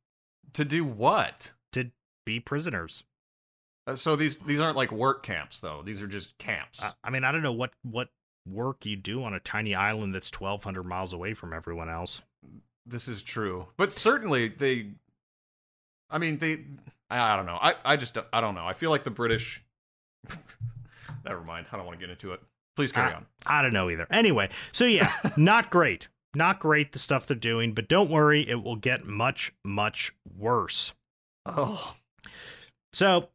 to 0.52 0.64
do 0.64 0.84
what? 0.84 1.52
to 1.72 1.90
be 2.24 2.40
prisoners. 2.40 3.04
Uh, 3.86 3.94
so 3.94 4.16
these 4.16 4.38
these 4.38 4.58
aren't 4.58 4.76
like 4.76 4.90
work 4.90 5.22
camps 5.22 5.60
though. 5.60 5.82
These 5.84 6.00
are 6.02 6.06
just 6.06 6.36
camps. 6.38 6.82
I, 6.82 6.92
I 7.04 7.10
mean, 7.10 7.24
I 7.24 7.32
don't 7.32 7.42
know 7.42 7.52
what 7.52 7.72
what 7.82 8.08
work 8.48 8.84
you 8.86 8.96
do 8.96 9.22
on 9.24 9.34
a 9.34 9.40
tiny 9.40 9.74
island 9.74 10.14
that's 10.14 10.30
1200 10.32 10.82
miles 10.84 11.12
away 11.12 11.34
from 11.34 11.52
everyone 11.52 11.88
else. 11.88 12.22
this 12.84 13.08
is 13.08 13.22
true, 13.22 13.66
but 13.76 13.92
certainly 13.92 14.48
they. 14.48 14.92
I 16.10 16.18
mean, 16.18 16.38
they. 16.38 16.64
I, 17.10 17.32
I 17.32 17.36
don't 17.36 17.46
know. 17.46 17.58
I 17.60 17.74
I 17.84 17.96
just 17.96 18.16
I 18.32 18.40
don't 18.40 18.54
know. 18.54 18.66
I 18.66 18.72
feel 18.72 18.90
like 18.90 19.04
the 19.04 19.10
British. 19.10 19.62
Never 21.24 21.40
mind. 21.42 21.66
I 21.72 21.76
don't 21.76 21.86
want 21.86 21.98
to 21.98 22.06
get 22.06 22.10
into 22.10 22.32
it. 22.32 22.40
Please 22.76 22.92
carry 22.92 23.12
Ah. 23.12 23.16
on. 23.16 23.26
I 23.46 23.62
don't 23.62 23.72
know 23.72 23.88
either. 23.90 24.06
Anyway, 24.10 24.50
so 24.72 24.84
yeah, 24.84 25.12
not 25.36 25.70
great. 25.70 26.08
Not 26.34 26.60
great 26.60 26.92
the 26.92 26.98
stuff 26.98 27.26
they're 27.26 27.36
doing, 27.36 27.72
but 27.72 27.88
don't 27.88 28.10
worry, 28.10 28.46
it 28.46 28.62
will 28.62 28.76
get 28.76 29.06
much 29.06 29.52
much 29.64 30.12
worse. 30.36 30.92
Oh. 31.46 31.94
So 32.92 33.30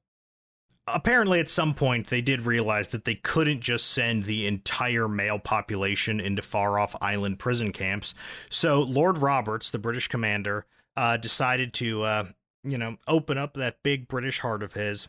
apparently 0.88 1.40
at 1.40 1.50
some 1.50 1.74
point 1.74 2.08
they 2.08 2.22
did 2.22 2.42
realize 2.42 2.90
that 2.90 3.06
they 3.06 3.16
couldn't 3.16 3.62
just 3.62 3.88
send 3.92 4.24
the 4.24 4.46
entire 4.48 5.08
male 5.08 5.40
population 5.40 6.20
into 6.20 6.42
far 6.42 6.78
off 6.80 6.96
island 7.02 7.40
prison 7.40 7.72
camps. 7.72 8.14
So 8.50 8.82
Lord 8.82 9.18
Roberts, 9.20 9.70
the 9.72 9.80
British 9.80 10.08
commander, 10.08 10.66
uh, 10.98 11.18
decided 11.18 11.74
to 11.76 12.04
uh, 12.04 12.26
you 12.64 12.78
know, 12.78 12.98
open 13.08 13.38
up 13.38 13.54
that 13.56 13.78
big 13.84 14.08
British 14.08 14.40
heart 14.40 14.62
of 14.62 14.74
his 14.74 15.08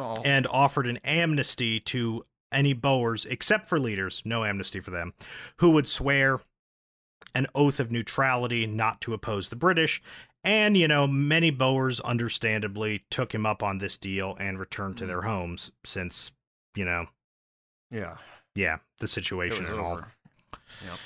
Oh. 0.00 0.16
and 0.24 0.46
offered 0.46 0.86
an 0.86 0.96
amnesty 1.04 1.78
to 1.80 2.24
any 2.50 2.72
Boers, 2.72 3.26
except 3.26 3.68
for 3.68 3.78
leaders, 3.78 4.22
no 4.24 4.44
amnesty 4.44 4.80
for 4.80 4.90
them, 4.90 5.12
who 5.58 5.70
would 5.70 5.86
swear 5.86 6.40
an 7.34 7.46
oath 7.54 7.78
of 7.78 7.90
neutrality 7.90 8.66
not 8.66 9.00
to 9.02 9.14
oppose 9.14 9.50
the 9.50 9.56
British. 9.56 10.02
And, 10.42 10.76
you 10.76 10.88
know, 10.88 11.06
many 11.06 11.50
Boers 11.50 12.00
understandably 12.00 13.04
took 13.10 13.34
him 13.34 13.44
up 13.44 13.62
on 13.62 13.78
this 13.78 13.98
deal 13.98 14.36
and 14.40 14.58
returned 14.58 14.96
to 14.98 15.06
their 15.06 15.20
mm. 15.20 15.26
homes 15.26 15.70
since, 15.84 16.32
you 16.74 16.84
know, 16.84 17.06
yeah. 17.90 18.16
yeah, 18.54 18.78
the 19.00 19.06
situation 19.06 19.66
and 19.66 19.78
all. 19.78 19.92
over. 19.92 20.12
Yep. 20.84 20.98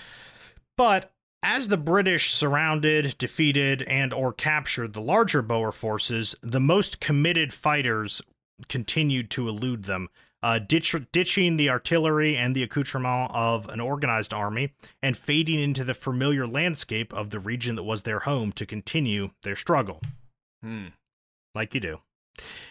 But 0.76 1.12
as 1.42 1.68
the 1.68 1.76
British 1.76 2.32
surrounded, 2.32 3.18
defeated, 3.18 3.82
and 3.82 4.14
or 4.14 4.32
captured 4.32 4.92
the 4.92 5.00
larger 5.00 5.42
Boer 5.42 5.72
forces, 5.72 6.34
the 6.42 6.60
most 6.60 7.00
committed 7.00 7.52
fighters 7.52 8.22
continued 8.68 9.30
to 9.30 9.48
elude 9.48 9.84
them, 9.84 10.08
uh, 10.42 10.58
ditch- 10.58 10.94
ditching 11.12 11.56
the 11.56 11.70
artillery 11.70 12.36
and 12.36 12.54
the 12.54 12.62
accoutrement 12.62 13.30
of 13.32 13.68
an 13.68 13.80
organized 13.80 14.34
army 14.34 14.72
and 15.02 15.16
fading 15.16 15.58
into 15.60 15.84
the 15.84 15.94
familiar 15.94 16.46
landscape 16.46 17.12
of 17.14 17.30
the 17.30 17.38
region 17.38 17.76
that 17.76 17.82
was 17.84 18.02
their 18.02 18.20
home 18.20 18.52
to 18.52 18.66
continue 18.66 19.30
their 19.42 19.56
struggle, 19.56 20.00
Hmm. 20.62 20.88
like 21.54 21.74
you 21.74 21.80
do. 21.80 22.00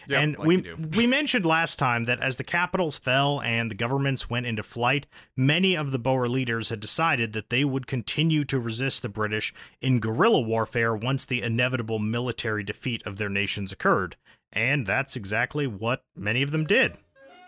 Yep, 0.08 0.22
and 0.22 0.38
like 0.38 0.46
we 0.46 0.74
we 0.98 1.06
mentioned 1.06 1.46
last 1.46 1.78
time 1.78 2.04
that 2.04 2.20
as 2.20 2.36
the 2.36 2.44
capitals 2.44 2.98
fell 2.98 3.40
and 3.40 3.70
the 3.70 3.74
governments 3.74 4.28
went 4.28 4.44
into 4.44 4.62
flight, 4.62 5.06
many 5.38 5.74
of 5.74 5.90
the 5.90 5.98
Boer 5.98 6.28
leaders 6.28 6.68
had 6.68 6.80
decided 6.80 7.32
that 7.32 7.48
they 7.48 7.64
would 7.64 7.86
continue 7.86 8.44
to 8.44 8.60
resist 8.60 9.00
the 9.00 9.08
British 9.08 9.54
in 9.80 10.00
guerrilla 10.00 10.40
warfare 10.42 10.94
once 10.94 11.24
the 11.24 11.40
inevitable 11.40 11.98
military 11.98 12.62
defeat 12.62 13.02
of 13.06 13.16
their 13.16 13.30
nations 13.30 13.72
occurred. 13.72 14.16
And 14.54 14.86
that's 14.86 15.16
exactly 15.16 15.66
what 15.66 16.04
many 16.16 16.42
of 16.42 16.50
them 16.50 16.64
did. 16.64 16.96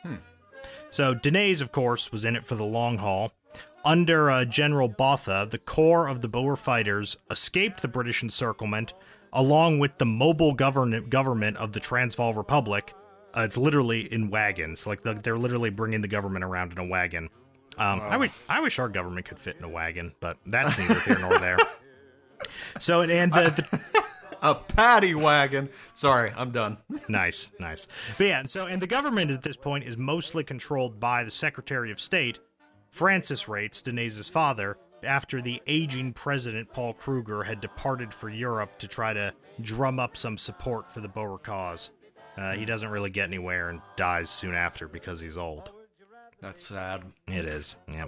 Hmm. 0.02 0.16
So 0.90 1.14
Deneys, 1.14 1.62
of 1.62 1.72
course, 1.72 2.10
was 2.10 2.24
in 2.24 2.36
it 2.36 2.44
for 2.44 2.54
the 2.54 2.64
long 2.64 2.98
haul. 2.98 3.32
Under 3.84 4.30
uh, 4.30 4.44
General 4.44 4.88
Botha, 4.88 5.46
the 5.48 5.58
core 5.58 6.08
of 6.08 6.20
the 6.20 6.28
Boer 6.28 6.56
fighters 6.56 7.16
escaped 7.30 7.82
the 7.82 7.88
British 7.88 8.22
encirclement, 8.22 8.94
along 9.32 9.78
with 9.78 9.96
the 9.98 10.06
mobile 10.06 10.52
govern- 10.52 11.08
government 11.08 11.56
of 11.58 11.72
the 11.72 11.78
Transvaal 11.80 12.34
Republic. 12.34 12.94
Uh, 13.36 13.42
it's 13.42 13.56
literally 13.56 14.12
in 14.12 14.30
wagons, 14.30 14.86
like 14.86 15.02
the, 15.02 15.14
they're 15.14 15.38
literally 15.38 15.70
bringing 15.70 16.00
the 16.00 16.08
government 16.08 16.44
around 16.44 16.72
in 16.72 16.78
a 16.78 16.84
wagon. 16.84 17.28
Um, 17.78 18.00
I 18.00 18.16
wish 18.16 18.30
I 18.48 18.60
wish 18.60 18.78
our 18.78 18.88
government 18.88 19.26
could 19.26 19.38
fit 19.38 19.56
in 19.56 19.64
a 19.64 19.68
wagon, 19.68 20.14
but 20.18 20.38
that's 20.46 20.78
neither 20.78 20.98
here 21.00 21.18
nor 21.18 21.38
there. 21.38 21.58
So 22.78 23.00
and 23.00 23.32
the, 23.32 23.50
the 23.50 24.04
A 24.46 24.54
paddy 24.54 25.12
wagon. 25.12 25.68
Sorry, 25.94 26.32
I'm 26.36 26.52
done. 26.52 26.76
nice, 27.08 27.50
nice. 27.58 27.88
But 28.16 28.28
yeah, 28.28 28.44
so 28.44 28.66
and 28.66 28.80
the 28.80 28.86
government 28.86 29.32
at 29.32 29.42
this 29.42 29.56
point 29.56 29.82
is 29.82 29.98
mostly 29.98 30.44
controlled 30.44 31.00
by 31.00 31.24
the 31.24 31.32
Secretary 31.32 31.90
of 31.90 32.00
State, 32.00 32.38
Francis 32.88 33.46
Reitz, 33.46 33.82
Deneys' 33.82 34.30
father, 34.30 34.78
after 35.02 35.42
the 35.42 35.60
aging 35.66 36.12
president 36.12 36.72
Paul 36.72 36.94
Kruger 36.94 37.42
had 37.42 37.60
departed 37.60 38.14
for 38.14 38.28
Europe 38.28 38.78
to 38.78 38.86
try 38.86 39.12
to 39.12 39.34
drum 39.62 39.98
up 39.98 40.16
some 40.16 40.38
support 40.38 40.92
for 40.92 41.00
the 41.00 41.08
Boer 41.08 41.38
cause. 41.38 41.90
Uh, 42.38 42.52
he 42.52 42.64
doesn't 42.64 42.90
really 42.90 43.10
get 43.10 43.24
anywhere 43.24 43.70
and 43.70 43.80
dies 43.96 44.30
soon 44.30 44.54
after 44.54 44.86
because 44.86 45.20
he's 45.20 45.36
old. 45.36 45.72
That's 46.40 46.64
sad. 46.64 47.02
It 47.26 47.46
is, 47.46 47.74
yeah. 47.92 48.06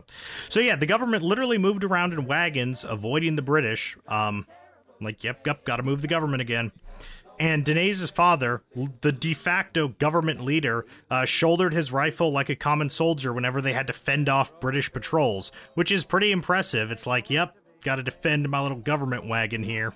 So 0.49 0.61
yeah, 0.61 0.77
the 0.77 0.87
government 0.87 1.25
literally 1.25 1.59
moved 1.59 1.83
around 1.83 2.13
in 2.13 2.27
wagons, 2.27 2.85
avoiding 2.85 3.35
the 3.35 3.43
British. 3.43 3.97
Um, 4.07 4.47
like, 5.01 5.25
yep, 5.25 5.47
yep, 5.47 5.65
got 5.65 5.77
to 5.77 5.83
move 5.83 6.03
the 6.03 6.09
government 6.09 6.41
again. 6.41 6.73
And 7.41 7.65
Deneys' 7.65 8.11
father, 8.11 8.63
the 9.01 9.13
de 9.13 9.33
facto 9.33 9.89
government 9.89 10.41
leader, 10.41 10.87
uh, 11.11 11.25
shouldered 11.25 11.73
his 11.73 11.93
rifle 11.93 12.33
like 12.33 12.49
a 12.49 12.57
common 12.57 12.91
soldier 12.91 13.33
whenever 13.33 13.63
they 13.63 13.73
had 13.73 13.87
to 13.87 13.93
fend 13.93 14.29
off 14.29 14.59
British 14.59 14.93
patrols, 14.93 15.53
which 15.75 15.93
is 15.93 16.05
pretty 16.05 16.33
impressive. 16.33 16.91
It's 16.91 17.07
like, 17.07 17.31
yep, 17.31 17.57
got 17.85 17.97
to 17.97 18.03
defend 18.03 18.49
my 18.49 18.61
little 18.61 18.79
government 18.79 19.29
wagon 19.29 19.63
here. 19.63 19.95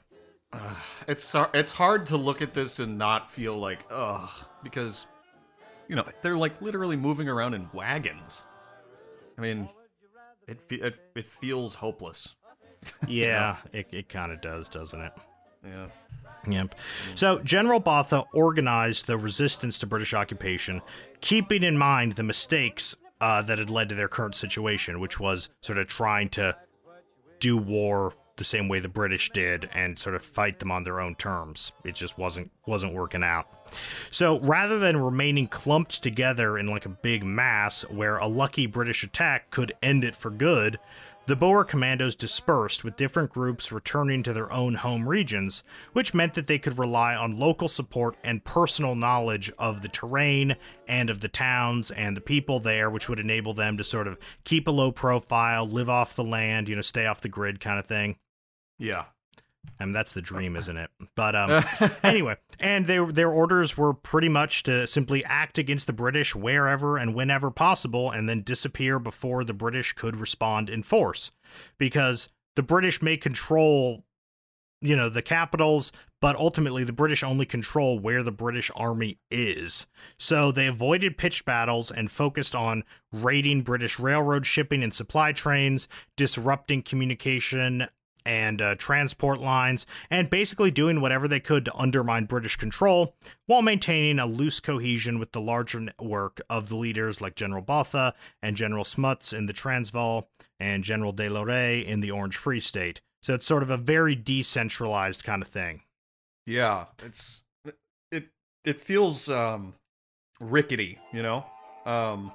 It's 1.08 1.34
it's 1.54 1.72
hard 1.72 2.06
to 2.06 2.16
look 2.16 2.42
at 2.42 2.54
this 2.54 2.78
and 2.78 2.98
not 2.98 3.30
feel 3.30 3.58
like 3.58 3.80
ugh 3.90 4.30
because 4.62 5.06
you 5.88 5.96
know 5.96 6.04
they're 6.20 6.36
like 6.36 6.60
literally 6.60 6.96
moving 6.96 7.28
around 7.28 7.54
in 7.54 7.68
wagons. 7.72 8.44
I 9.38 9.40
mean, 9.40 9.68
it 10.46 10.60
it, 10.70 11.00
it 11.16 11.26
feels 11.26 11.74
hopeless. 11.74 12.36
Yeah, 13.06 13.56
it, 13.72 13.86
it 13.92 14.08
kind 14.08 14.32
of 14.32 14.40
does, 14.40 14.68
doesn't 14.68 15.00
it? 15.00 15.12
Yeah. 15.64 15.86
Yep. 16.48 16.74
So 17.14 17.38
General 17.40 17.78
Botha 17.78 18.24
organized 18.32 19.06
the 19.06 19.16
resistance 19.16 19.78
to 19.80 19.86
British 19.86 20.14
occupation, 20.14 20.82
keeping 21.20 21.62
in 21.62 21.78
mind 21.78 22.14
the 22.14 22.22
mistakes 22.24 22.96
uh, 23.20 23.42
that 23.42 23.58
had 23.58 23.70
led 23.70 23.88
to 23.90 23.94
their 23.94 24.08
current 24.08 24.34
situation, 24.34 24.98
which 24.98 25.20
was 25.20 25.48
sort 25.60 25.78
of 25.78 25.86
trying 25.86 26.28
to 26.30 26.56
do 27.38 27.56
war 27.56 28.14
the 28.36 28.44
same 28.44 28.68
way 28.68 28.80
the 28.80 28.88
British 28.88 29.30
did 29.30 29.68
and 29.72 29.98
sort 29.98 30.14
of 30.14 30.24
fight 30.24 30.58
them 30.58 30.70
on 30.72 30.82
their 30.84 31.00
own 31.00 31.14
terms. 31.14 31.72
It 31.84 31.94
just 31.94 32.18
wasn't 32.18 32.50
wasn't 32.66 32.94
working 32.94 33.22
out. 33.22 33.46
So 34.10 34.40
rather 34.40 34.78
than 34.78 34.96
remaining 34.96 35.46
clumped 35.46 36.02
together 36.02 36.58
in 36.58 36.66
like 36.66 36.86
a 36.86 36.90
big 36.90 37.24
mass 37.24 37.82
where 37.82 38.16
a 38.16 38.26
lucky 38.26 38.66
British 38.66 39.04
attack 39.04 39.50
could 39.50 39.72
end 39.82 40.02
it 40.02 40.14
for 40.14 40.30
good, 40.30 40.78
the 41.26 41.36
Boer 41.36 41.64
commandos 41.64 42.16
dispersed, 42.16 42.82
with 42.82 42.96
different 42.96 43.30
groups 43.30 43.70
returning 43.70 44.22
to 44.24 44.32
their 44.32 44.52
own 44.52 44.74
home 44.74 45.08
regions, 45.08 45.62
which 45.92 46.14
meant 46.14 46.34
that 46.34 46.48
they 46.48 46.58
could 46.58 46.78
rely 46.78 47.14
on 47.14 47.38
local 47.38 47.68
support 47.68 48.16
and 48.24 48.44
personal 48.44 48.96
knowledge 48.96 49.52
of 49.58 49.82
the 49.82 49.88
terrain 49.88 50.56
and 50.88 51.10
of 51.10 51.20
the 51.20 51.28
towns 51.28 51.92
and 51.92 52.16
the 52.16 52.20
people 52.20 52.58
there, 52.58 52.90
which 52.90 53.08
would 53.08 53.20
enable 53.20 53.54
them 53.54 53.76
to 53.76 53.84
sort 53.84 54.08
of 54.08 54.18
keep 54.42 54.66
a 54.66 54.72
low 54.72 54.90
profile, 54.90 55.64
live 55.64 55.88
off 55.88 56.16
the 56.16 56.24
land, 56.24 56.68
you 56.68 56.74
know, 56.74 56.82
stay 56.82 57.06
off 57.06 57.20
the 57.20 57.28
grid 57.28 57.60
kind 57.60 57.78
of 57.78 57.86
thing. 57.86 58.16
Yeah. 58.78 59.04
I 59.82 59.84
mean, 59.84 59.92
that's 59.92 60.12
the 60.12 60.22
dream, 60.22 60.56
isn't 60.56 60.76
it? 60.76 60.90
But 61.14 61.34
um, 61.34 61.64
anyway, 62.02 62.36
and 62.60 62.86
their 62.86 63.10
their 63.10 63.30
orders 63.30 63.76
were 63.76 63.92
pretty 63.92 64.28
much 64.28 64.62
to 64.64 64.86
simply 64.86 65.24
act 65.24 65.58
against 65.58 65.86
the 65.86 65.92
British 65.92 66.34
wherever 66.34 66.96
and 66.96 67.14
whenever 67.14 67.50
possible, 67.50 68.10
and 68.10 68.28
then 68.28 68.42
disappear 68.42 68.98
before 68.98 69.44
the 69.44 69.54
British 69.54 69.92
could 69.92 70.16
respond 70.16 70.70
in 70.70 70.82
force, 70.82 71.32
because 71.78 72.28
the 72.54 72.62
British 72.62 73.02
may 73.02 73.16
control, 73.16 74.04
you 74.80 74.94
know, 74.94 75.08
the 75.08 75.22
capitals, 75.22 75.90
but 76.20 76.36
ultimately 76.36 76.84
the 76.84 76.92
British 76.92 77.22
only 77.22 77.46
control 77.46 77.98
where 77.98 78.22
the 78.22 78.30
British 78.30 78.70
army 78.76 79.18
is. 79.30 79.86
So 80.18 80.52
they 80.52 80.66
avoided 80.66 81.16
pitched 81.16 81.44
battles 81.44 81.90
and 81.90 82.10
focused 82.10 82.54
on 82.54 82.84
raiding 83.10 83.62
British 83.62 83.98
railroad 83.98 84.46
shipping 84.46 84.84
and 84.84 84.94
supply 84.94 85.32
trains, 85.32 85.88
disrupting 86.16 86.82
communication 86.82 87.88
and 88.24 88.60
uh, 88.62 88.74
transport 88.76 89.40
lines, 89.40 89.86
and 90.10 90.30
basically 90.30 90.70
doing 90.70 91.00
whatever 91.00 91.28
they 91.28 91.40
could 91.40 91.64
to 91.64 91.76
undermine 91.76 92.24
British 92.24 92.56
control 92.56 93.14
while 93.46 93.62
maintaining 93.62 94.18
a 94.18 94.26
loose 94.26 94.60
cohesion 94.60 95.18
with 95.18 95.32
the 95.32 95.40
larger 95.40 95.80
network 95.80 96.40
of 96.48 96.68
the 96.68 96.76
leaders 96.76 97.20
like 97.20 97.34
General 97.34 97.62
Botha 97.62 98.14
and 98.42 98.56
General 98.56 98.84
Smuts 98.84 99.32
in 99.32 99.46
the 99.46 99.52
Transvaal 99.52 100.28
and 100.60 100.84
General 100.84 101.12
De 101.12 101.28
Lauret 101.28 101.84
in 101.86 102.00
the 102.00 102.10
Orange 102.10 102.36
Free 102.36 102.60
State. 102.60 103.00
So 103.22 103.34
it's 103.34 103.46
sort 103.46 103.62
of 103.62 103.70
a 103.70 103.76
very 103.76 104.14
decentralized 104.14 105.22
kind 105.24 105.42
of 105.42 105.48
thing. 105.48 105.82
Yeah, 106.46 106.86
it's 107.04 107.44
it 108.10 108.28
it 108.64 108.80
feels 108.80 109.28
um 109.28 109.74
rickety, 110.40 110.98
you 111.12 111.22
know? 111.22 111.44
Um 111.86 112.32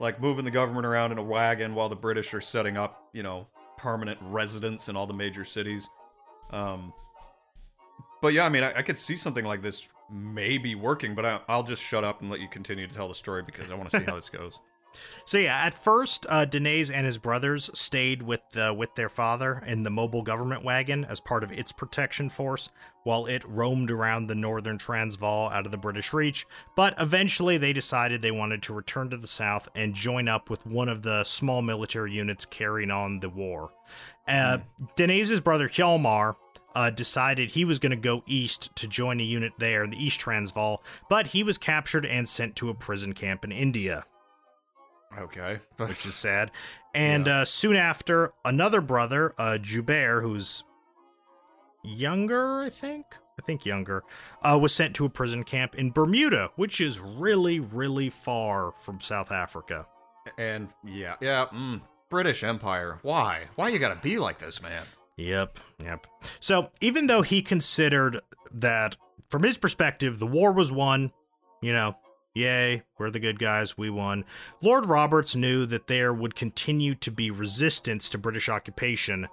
like 0.00 0.20
moving 0.20 0.44
the 0.44 0.50
government 0.50 0.86
around 0.86 1.12
in 1.12 1.18
a 1.18 1.22
wagon 1.22 1.74
while 1.74 1.88
the 1.88 1.96
British 1.96 2.32
are 2.34 2.40
setting 2.40 2.76
up, 2.76 3.08
you 3.12 3.22
know, 3.22 3.48
permanent 3.78 4.18
residence 4.22 4.88
in 4.88 4.96
all 4.96 5.06
the 5.06 5.14
major 5.14 5.44
cities. 5.44 5.88
Um 6.50 6.92
but 8.20 8.32
yeah, 8.32 8.44
I 8.44 8.48
mean, 8.48 8.64
I, 8.64 8.78
I 8.78 8.82
could 8.82 8.98
see 8.98 9.16
something 9.16 9.44
like 9.44 9.62
this 9.62 9.86
maybe 10.10 10.74
working, 10.74 11.14
but 11.14 11.24
I, 11.24 11.40
I'll 11.48 11.62
just 11.62 11.82
shut 11.82 12.04
up 12.04 12.20
and 12.20 12.30
let 12.30 12.40
you 12.40 12.48
continue 12.48 12.86
to 12.86 12.94
tell 12.94 13.08
the 13.08 13.14
story 13.14 13.42
because 13.42 13.70
I 13.70 13.74
want 13.74 13.90
to 13.90 14.00
see 14.00 14.04
how 14.04 14.16
this 14.16 14.28
goes. 14.28 14.58
So 15.24 15.38
yeah, 15.38 15.58
at 15.58 15.74
first, 15.74 16.24
uh, 16.28 16.46
Deneys 16.46 16.90
and 16.90 17.04
his 17.04 17.18
brothers 17.18 17.70
stayed 17.74 18.22
with 18.22 18.40
uh, 18.56 18.74
with 18.76 18.94
their 18.94 19.08
father 19.08 19.62
in 19.66 19.82
the 19.82 19.90
mobile 19.90 20.22
government 20.22 20.64
wagon 20.64 21.04
as 21.04 21.20
part 21.20 21.44
of 21.44 21.52
its 21.52 21.70
protection 21.70 22.30
force, 22.30 22.70
while 23.04 23.26
it 23.26 23.44
roamed 23.46 23.90
around 23.90 24.26
the 24.26 24.34
northern 24.34 24.78
Transvaal 24.78 25.50
out 25.50 25.66
of 25.66 25.72
the 25.72 25.78
British 25.78 26.12
reach. 26.12 26.46
But 26.76 26.94
eventually, 26.98 27.58
they 27.58 27.72
decided 27.72 28.22
they 28.22 28.30
wanted 28.30 28.62
to 28.64 28.74
return 28.74 29.10
to 29.10 29.16
the 29.16 29.26
south 29.26 29.68
and 29.74 29.94
join 29.94 30.28
up 30.28 30.50
with 30.50 30.64
one 30.66 30.88
of 30.88 31.02
the 31.02 31.24
small 31.24 31.62
military 31.62 32.12
units 32.12 32.46
carrying 32.46 32.90
on 32.90 33.20
the 33.20 33.28
war. 33.28 33.70
Uh, 34.26 34.58
Deneys' 34.96 35.40
brother 35.40 35.68
Hjalmar 35.68 36.36
uh, 36.74 36.90
decided 36.90 37.50
he 37.50 37.64
was 37.64 37.78
going 37.78 37.90
to 37.90 37.96
go 37.96 38.22
east 38.26 38.74
to 38.76 38.86
join 38.86 39.20
a 39.20 39.24
unit 39.24 39.52
there 39.58 39.84
in 39.84 39.90
the 39.90 40.02
East 40.02 40.20
Transvaal, 40.20 40.82
but 41.08 41.28
he 41.28 41.42
was 41.42 41.58
captured 41.58 42.06
and 42.06 42.28
sent 42.28 42.56
to 42.56 42.68
a 42.68 42.74
prison 42.74 43.12
camp 43.14 43.44
in 43.44 43.52
India 43.52 44.04
Okay. 45.16 45.60
which 45.76 46.04
is 46.06 46.14
sad. 46.14 46.50
And 46.94 47.26
Yeah. 47.26 47.40
uh, 47.40 47.44
soon 47.44 47.76
after, 47.76 48.32
another 48.44 48.80
brother, 48.80 49.34
uh, 49.38 49.58
Joubert, 49.58 50.22
who's 50.22 50.64
younger, 51.82 52.60
I 52.62 52.70
think, 52.70 53.06
I 53.38 53.42
think 53.42 53.64
younger, 53.64 54.02
uh, 54.42 54.58
was 54.60 54.74
sent 54.74 54.94
to 54.96 55.04
a 55.04 55.08
prison 55.10 55.44
camp 55.44 55.74
in 55.76 55.90
Bermuda, 55.90 56.50
which 56.56 56.80
is 56.80 56.98
really, 56.98 57.60
really 57.60 58.10
far 58.10 58.72
from 58.80 59.00
South 59.00 59.30
Africa. 59.30 59.86
and 60.36 60.68
yeah, 60.84 61.14
yeah, 61.20 61.46
mm, 61.54 61.80
British 62.10 62.44
Empire. 62.44 62.98
Why? 63.02 63.46
Why 63.54 63.68
you 63.68 63.78
gotta 63.78 63.98
be 64.00 64.18
like 64.18 64.38
this, 64.38 64.60
man? 64.60 64.84
Yep, 65.16 65.58
yep. 65.82 66.06
So 66.40 66.70
even 66.80 67.06
though 67.06 67.22
he 67.22 67.40
considered 67.42 68.20
that, 68.52 68.96
from 69.30 69.42
his 69.42 69.56
perspective, 69.58 70.18
the 70.18 70.26
war 70.26 70.52
was 70.52 70.70
won, 70.70 71.12
you 71.62 71.72
know, 71.72 71.96
yay, 72.34 72.82
we're 72.98 73.10
the 73.10 73.20
good 73.20 73.38
guys, 73.38 73.76
we 73.78 73.90
won. 73.90 74.24
Lord 74.62 74.86
Roberts 74.86 75.34
knew 75.36 75.66
that 75.66 75.86
there 75.86 76.12
would 76.12 76.34
continue 76.34 76.94
to 76.96 77.10
be 77.10 77.30
resistance 77.30 78.08
to 78.10 78.18
British 78.18 78.48
occupation 78.48 79.28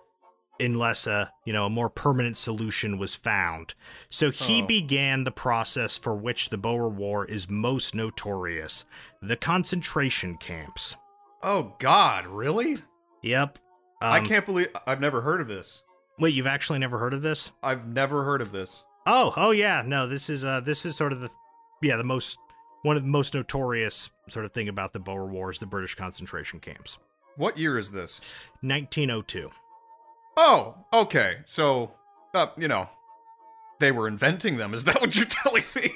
unless 0.60 1.06
a 1.06 1.30
you 1.46 1.52
know 1.52 1.66
a 1.66 1.70
more 1.70 1.90
permanent 1.90 2.38
solution 2.38 2.98
was 2.98 3.16
found. 3.16 3.74
So 4.10 4.32
he 4.32 4.62
Oh. 4.62 4.66
began 4.66 5.26
the 5.26 5.32
process 5.32 5.98
for 5.98 6.16
which 6.16 6.50
the 6.50 6.58
Boer 6.58 6.88
War 6.88 7.26
is 7.26 7.50
most 7.50 7.94
notorious: 7.94 8.86
the 9.22 9.36
concentration 9.36 10.38
camps. 10.38 10.96
Oh 11.44 11.76
God, 11.80 12.26
really? 12.28 12.78
Yep. 13.22 13.60
I 14.02 14.20
Um, 14.20 14.26
can't 14.26 14.46
believe 14.46 14.70
I've 14.88 15.02
never 15.02 15.22
heard 15.22 15.42
of 15.42 15.48
this. 15.48 15.84
Wait, 16.20 16.34
you've 16.34 16.48
actually 16.48 16.80
never 16.80 17.00
heard 17.00 17.14
of 17.14 17.22
this? 17.22 17.52
I've 17.62 17.86
never 17.86 18.24
heard 18.24 18.42
of 18.42 18.52
this. 18.54 18.84
Oh, 19.06 19.34
oh 19.36 19.52
yeah, 19.52 19.84
no, 19.86 20.08
this 20.08 20.30
is 20.30 20.46
uh 20.46 20.62
this 20.62 20.86
is 20.86 20.96
sort 20.96 21.12
of 21.12 21.20
the 21.20 21.30
yeah, 21.82 21.98
the 21.98 22.04
most 22.06 22.40
one 22.86 22.96
of 22.98 23.04
the 23.04 23.10
most 23.10 23.34
notorious 23.34 24.12
sort 24.30 24.46
of 24.46 24.54
thing 24.54 24.70
about 24.70 24.94
the 24.94 25.00
Boer 25.00 25.26
Wars, 25.26 25.58
the 25.58 25.66
British 25.66 25.96
concentration 25.96 26.60
camps. 26.60 27.00
What 27.36 27.58
year 27.58 27.80
is 27.80 27.90
this? 27.90 28.22
1902. 28.62 29.50
Oh, 30.38 30.76
okay. 30.94 31.38
So, 31.46 31.92
uh, 32.36 32.48
you 32.58 32.68
know, 32.68 32.88
they 33.80 33.92
were 33.92 34.08
inventing 34.08 34.58
them. 34.58 34.74
Is 34.74 34.86
that 34.86 35.02
what 35.02 35.16
you're 35.16 35.26
telling 35.30 35.64
me? 35.76 35.96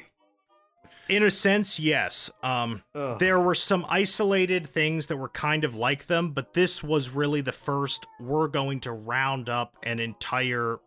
In 1.08 1.24
a 1.24 1.32
sense, 1.32 1.80
yes. 1.80 2.30
Um 2.44 2.84
there 2.94 3.40
were 3.40 3.56
some 3.56 3.86
isolated 3.90 4.68
things 4.68 5.08
that 5.08 5.18
were 5.18 5.30
kind 5.30 5.64
of 5.64 5.76
like 5.76 6.08
them, 6.08 6.32
but 6.32 6.54
this 6.54 6.84
was 6.84 7.10
really 7.10 7.42
the 7.42 7.52
first 7.52 8.06
we're 8.20 8.48
going 8.48 8.80
to 8.82 8.92
round 8.92 9.50
up 9.50 9.76
an 9.84 10.00
entire 10.00 10.80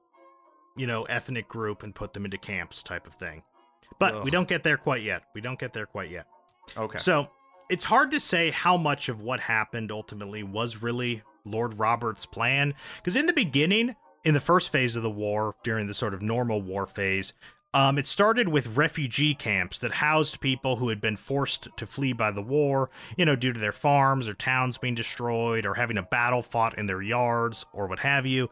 you 0.77 0.87
know, 0.87 1.05
ethnic 1.05 1.49
group 1.49 1.83
and 1.83 1.95
put 1.95 2.13
them 2.13 2.25
into 2.25 2.39
camps 2.39 2.83
type 2.83 3.07
of 3.07 3.15
thing. 3.15 3.43
But 3.99 4.25
we 4.25 4.31
don't 4.31 4.49
get 4.49 4.63
there 4.63 4.77
quite 4.77 5.03
yet. 5.03 5.25
We 5.35 5.41
don't 5.41 5.59
get 5.59 5.73
there 5.73 5.87
quite 5.87 6.11
yet. 6.11 6.27
Okay. 6.77 6.99
So 6.99 7.29
it's 7.71 7.85
hard 7.85 8.11
to 8.13 8.21
say 8.21 8.51
how 8.51 8.77
much 8.77 9.09
of 9.09 9.21
what 9.21 9.41
happened 9.41 9.91
ultimately 9.91 10.43
was 10.43 10.83
really 10.83 11.23
Lord 11.45 11.79
Robert's 11.79 12.27
plan. 12.27 12.75
Because 12.97 13.17
in 13.17 13.27
the 13.27 13.33
beginning, 13.33 13.97
in 14.25 14.35
the 14.35 14.41
first 14.41 14.71
phase 14.71 14.97
of 14.97 15.03
the 15.03 15.11
war, 15.11 15.55
during 15.65 15.87
the 15.87 15.95
sort 15.95 16.15
of 16.15 16.23
normal 16.23 16.61
war 16.61 16.87
phase, 16.87 17.33
um, 17.75 17.97
it 17.97 18.07
started 18.07 18.49
with 18.49 18.77
refugee 18.77 19.35
camps 19.35 19.79
that 19.79 19.93
housed 19.93 20.41
people 20.41 20.77
who 20.77 20.91
had 20.91 21.01
been 21.01 21.17
forced 21.17 21.69
to 21.79 21.87
flee 21.87 22.13
by 22.13 22.31
the 22.31 22.43
war, 22.43 22.91
you 23.17 23.25
know, 23.25 23.35
due 23.35 23.53
to 23.53 23.59
their 23.59 23.73
farms 23.73 24.29
or 24.29 24.35
towns 24.35 24.77
being 24.77 24.95
destroyed 24.95 25.65
or 25.65 25.75
having 25.75 25.97
a 25.97 26.03
battle 26.03 26.43
fought 26.43 26.77
in 26.79 26.87
their 26.87 27.01
yards 27.01 27.65
or 27.73 27.87
what 27.87 28.01
have 28.01 28.27
you. 28.27 28.51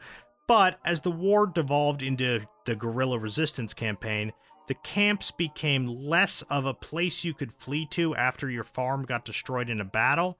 But 0.49 0.81
as 0.85 1.01
the 1.01 1.11
war 1.11 1.47
devolved 1.47 2.03
into 2.03 2.47
the 2.65 2.75
guerrilla 2.75 3.19
resistance 3.19 3.75
campaign, 3.75 4.33
the 4.71 4.75
camps 4.77 5.33
became 5.33 5.89
less 5.89 6.43
of 6.43 6.65
a 6.65 6.73
place 6.73 7.25
you 7.25 7.35
could 7.35 7.53
flee 7.53 7.85
to 7.91 8.15
after 8.15 8.49
your 8.49 8.63
farm 8.63 9.05
got 9.05 9.25
destroyed 9.25 9.69
in 9.69 9.81
a 9.81 9.85
battle 9.85 10.39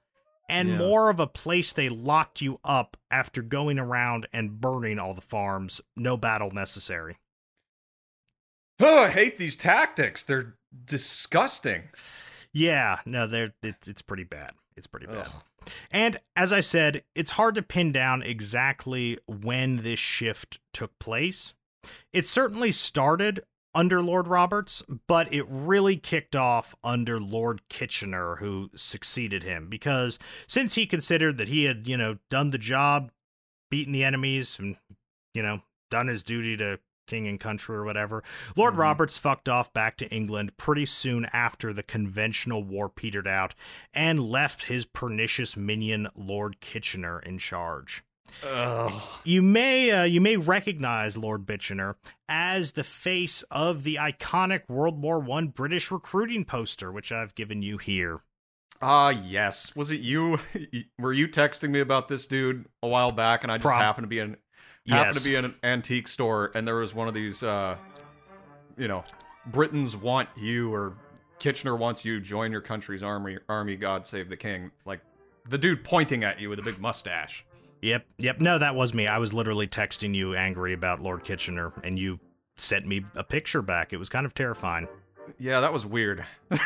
and 0.49 0.69
Yeah. 0.69 0.77
more 0.79 1.11
of 1.11 1.19
a 1.19 1.27
place 1.27 1.73
they 1.73 1.89
locked 1.89 2.41
you 2.41 2.61
up 2.63 2.97
after 3.11 3.43
going 3.43 3.77
around 3.77 4.29
and 4.33 4.61
burning 4.61 5.01
all 5.01 5.15
the 5.15 5.21
farms, 5.21 5.81
no 5.97 6.17
battle 6.17 6.53
necessary. 6.53 7.19
oh, 8.79 9.03
I 9.07 9.11
hate 9.11 9.37
these 9.37 9.57
tactics. 9.57 10.23
They're 10.23 10.55
disgusting. 10.85 11.89
Yeah, 12.53 13.01
no, 13.05 13.27
they're 13.27 13.53
it, 13.65 13.75
it's 13.89 14.03
pretty 14.03 14.23
bad. 14.25 14.53
It's 14.77 14.87
pretty 14.87 15.07
bad. 15.07 15.27
Ugh. 15.27 15.43
And 15.91 16.19
as 16.37 16.53
I 16.53 16.61
said, 16.61 17.03
it's 17.17 17.33
hard 17.33 17.57
to 17.57 17.63
pin 17.63 17.91
down 17.91 18.23
exactly 18.23 19.19
when 19.27 19.79
this 19.79 19.99
shift 19.99 20.61
took 20.73 20.97
place. 21.01 21.55
It 22.13 22.27
certainly 22.29 22.71
started 22.73 23.43
under 23.75 24.03
Lord 24.03 24.27
Roberts, 24.27 24.83
but 25.07 25.33
it 25.33 25.47
really 25.49 25.97
kicked 25.97 26.35
off 26.35 26.75
under 26.83 27.21
Lord 27.21 27.63
Kitchener, 27.69 28.37
who 28.37 28.71
succeeded 28.75 29.43
him, 29.43 29.69
because 29.69 30.19
since 30.47 30.75
he 30.75 30.87
considered 30.87 31.39
that 31.39 31.49
he 31.49 31.65
had, 31.65 31.87
you 31.87 31.97
know, 31.97 32.19
done 32.31 32.49
the 32.49 32.59
job, 32.59 33.11
beaten 33.71 33.93
the 33.93 34.05
enemies, 34.05 34.59
and, 34.59 34.77
you 35.35 35.43
know, 35.43 35.63
done 35.91 36.09
his 36.09 36.23
duty 36.23 36.57
to 36.57 36.81
king 37.07 37.27
and 37.27 37.41
country 37.41 37.75
or 37.77 37.85
whatever, 37.85 38.23
Lord 38.55 38.75
Mhm. 38.75 38.79
Roberts 38.79 39.19
fucked 39.19 39.49
off 39.49 39.73
back 39.73 39.97
to 39.97 40.09
England 40.11 40.57
pretty 40.57 40.87
soon 40.87 41.25
after 41.33 41.73
the 41.73 41.83
conventional 41.83 42.63
war 42.63 42.89
petered 42.89 43.27
out 43.27 43.55
and 43.93 44.21
left 44.21 44.65
his 44.65 44.85
pernicious 44.85 45.57
minion 45.57 46.09
Lord 46.15 46.61
Kitchener 46.61 47.19
in 47.19 47.39
charge. 47.39 48.05
Ugh. 48.47 48.93
You 49.25 49.43
may 49.43 49.91
uh, 49.91 50.03
you 50.05 50.21
may 50.21 50.37
recognize 50.37 51.17
Lord 51.17 51.47
Bitchener 51.47 51.95
as 52.29 52.73
the 52.73 52.85
face 52.85 53.43
of 53.51 53.83
the 53.85 53.97
iconic 53.97 54.69
World 54.69 55.01
War 55.03 55.19
One 55.19 55.49
British 55.49 55.91
recruiting 55.91 56.45
poster, 56.45 56.91
which 56.93 57.13
I've 57.13 57.35
given 57.35 57.63
you 57.63 57.79
here. 57.79 58.21
Ah, 58.83 59.11
yes. 59.11 59.75
Was 59.77 59.91
it 59.91 60.01
you? 60.01 60.39
Were 60.99 61.13
you 61.13 61.29
texting 61.29 61.71
me 61.71 61.81
about 61.81 62.09
this 62.09 62.27
dude 62.27 62.67
a 62.83 62.89
while 62.89 63.11
back, 63.11 63.43
and 63.43 63.53
I 63.53 63.59
just 63.59 63.75
happened 63.75 64.05
to 64.05 64.09
be 64.09 64.19
in 64.19 64.37
happened 64.89 65.15
Yes. 65.15 65.23
to 65.23 65.29
be 65.29 65.37
in 65.37 65.45
an 65.45 65.55
antique 65.63 66.09
store, 66.09 66.51
and 66.55 66.67
there 66.67 66.77
was 66.77 66.95
one 66.95 67.07
of 67.07 67.13
these, 67.15 67.43
uh, 67.43 67.77
you 68.79 68.89
know, 68.89 69.05
Britons 69.47 69.95
want 69.97 70.29
you 70.37 70.73
or 70.73 70.95
Kitchener 71.39 71.77
wants 71.77 72.05
you. 72.05 72.21
Join 72.21 72.51
your 72.51 72.63
country's 72.63 73.03
army. 73.03 73.39
Army. 73.49 73.77
God 73.77 74.07
save 74.07 74.29
the 74.31 74.37
king. 74.37 74.71
Like 74.87 75.01
the 75.49 75.59
dude 75.59 75.85
pointing 75.85 76.25
at 76.25 76.41
you 76.41 76.49
with 76.49 76.59
a 76.59 76.63
big 76.63 76.79
mustache. 76.79 77.45
Yep, 77.83 78.07
yep. 78.19 78.41
No, 78.41 78.59
that 78.59 78.75
was 78.75 78.93
me. 78.93 79.07
I 79.07 79.19
was 79.19 79.33
literally 79.33 79.67
texting 79.67 80.15
you 80.15 80.35
angry 80.35 80.73
about 80.75 81.01
Lord 81.01 81.25
Kitchener, 81.25 81.73
and 81.83 81.99
you 81.99 82.21
sent 82.57 82.87
me 82.87 83.05
a 83.15 83.25
picture 83.25 83.63
back. 83.63 83.93
It 83.93 83.97
was 83.97 84.09
kind 84.09 84.27
of 84.27 84.35
terrifying. 84.35 84.87
Yeah, 85.39 85.61
that 85.61 85.73
was 85.73 85.87
weird. 85.87 86.27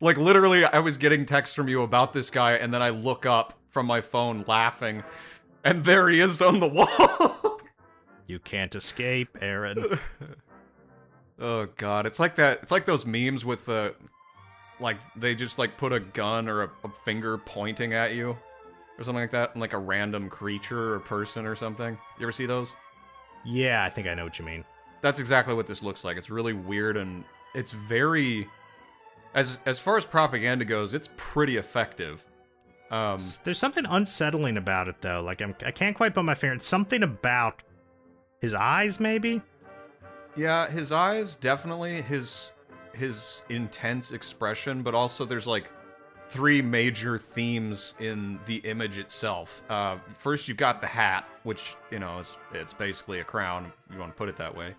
like 0.00 0.16
literally, 0.16 0.64
I 0.64 0.78
was 0.78 0.96
getting 0.96 1.26
texts 1.26 1.56
from 1.56 1.68
you 1.68 1.82
about 1.82 2.12
this 2.12 2.30
guy, 2.30 2.52
and 2.52 2.72
then 2.72 2.82
I 2.82 2.90
look 2.90 3.26
up 3.26 3.54
from 3.68 3.86
my 3.86 4.00
phone 4.00 4.44
laughing, 4.46 5.02
and 5.64 5.84
there 5.84 6.08
he 6.08 6.20
is 6.20 6.40
on 6.40 6.60
the 6.60 6.68
wall. 6.68 7.60
You 8.26 8.38
can't 8.38 8.74
escape, 8.74 9.38
Aaron. 9.40 9.98
oh 11.40 11.66
god, 11.76 12.06
it's 12.06 12.20
like 12.20 12.36
that. 12.36 12.60
It's 12.62 12.70
like 12.72 12.86
those 12.86 13.06
memes 13.06 13.44
with 13.44 13.66
the, 13.66 13.94
like 14.78 14.98
they 15.16 15.34
just 15.34 15.58
like 15.58 15.76
put 15.76 15.92
a 15.92 16.00
gun 16.00 16.48
or 16.48 16.64
a, 16.64 16.70
a 16.84 16.90
finger 17.04 17.38
pointing 17.38 17.92
at 17.92 18.14
you, 18.14 18.36
or 18.98 19.04
something 19.04 19.22
like 19.22 19.30
that, 19.30 19.52
and 19.52 19.60
like 19.60 19.72
a 19.72 19.78
random 19.78 20.28
creature 20.28 20.94
or 20.94 21.00
person 21.00 21.46
or 21.46 21.54
something. 21.54 21.96
You 22.18 22.24
ever 22.24 22.32
see 22.32 22.46
those? 22.46 22.74
yeah, 23.44 23.84
I 23.84 23.90
think 23.90 24.06
I 24.08 24.14
know 24.14 24.24
what 24.24 24.38
you 24.38 24.44
mean. 24.44 24.64
that's 25.00 25.20
exactly 25.20 25.54
what 25.54 25.66
this 25.66 25.82
looks 25.82 26.04
like. 26.04 26.16
It's 26.16 26.28
really 26.30 26.52
weird 26.52 26.96
and 26.96 27.24
it's 27.54 27.70
very 27.72 28.48
as 29.34 29.58
as 29.66 29.78
far 29.78 29.96
as 29.96 30.04
propaganda 30.04 30.64
goes, 30.64 30.92
it's 30.94 31.08
pretty 31.16 31.56
effective. 31.56 32.24
Um 32.90 33.18
There's 33.44 33.58
something 33.58 33.86
unsettling 33.86 34.56
about 34.56 34.88
it, 34.88 35.00
though. 35.00 35.20
Like 35.22 35.40
I'm, 35.40 35.54
I 35.64 35.70
can't 35.70 35.96
quite 35.96 36.14
put 36.14 36.24
my 36.24 36.34
finger. 36.34 36.56
It's 36.56 36.66
something 36.66 37.02
about 37.02 37.62
his 38.40 38.54
eyes, 38.54 38.98
maybe. 38.98 39.40
yeah, 40.36 40.68
his 40.68 40.90
eyes 40.92 41.34
definitely 41.36 42.02
his 42.02 42.50
his 42.94 43.42
intense 43.48 44.10
expression, 44.12 44.82
but 44.82 44.94
also 44.94 45.24
there's 45.24 45.46
like 45.46 45.70
three 46.28 46.60
major 46.62 47.18
themes 47.18 47.94
in 47.98 48.38
the 48.46 48.56
image 48.56 48.98
itself. 48.98 49.62
Uh 49.68 49.98
first 50.16 50.48
you've 50.48 50.56
got 50.56 50.80
the 50.80 50.86
hat, 50.86 51.26
which, 51.42 51.76
you 51.90 51.98
know, 51.98 52.18
is 52.18 52.34
it's 52.52 52.72
basically 52.72 53.20
a 53.20 53.24
crown 53.24 53.72
if 53.88 53.94
you 53.94 54.00
want 54.00 54.12
to 54.12 54.16
put 54.16 54.28
it 54.28 54.36
that 54.36 54.54
way. 54.54 54.74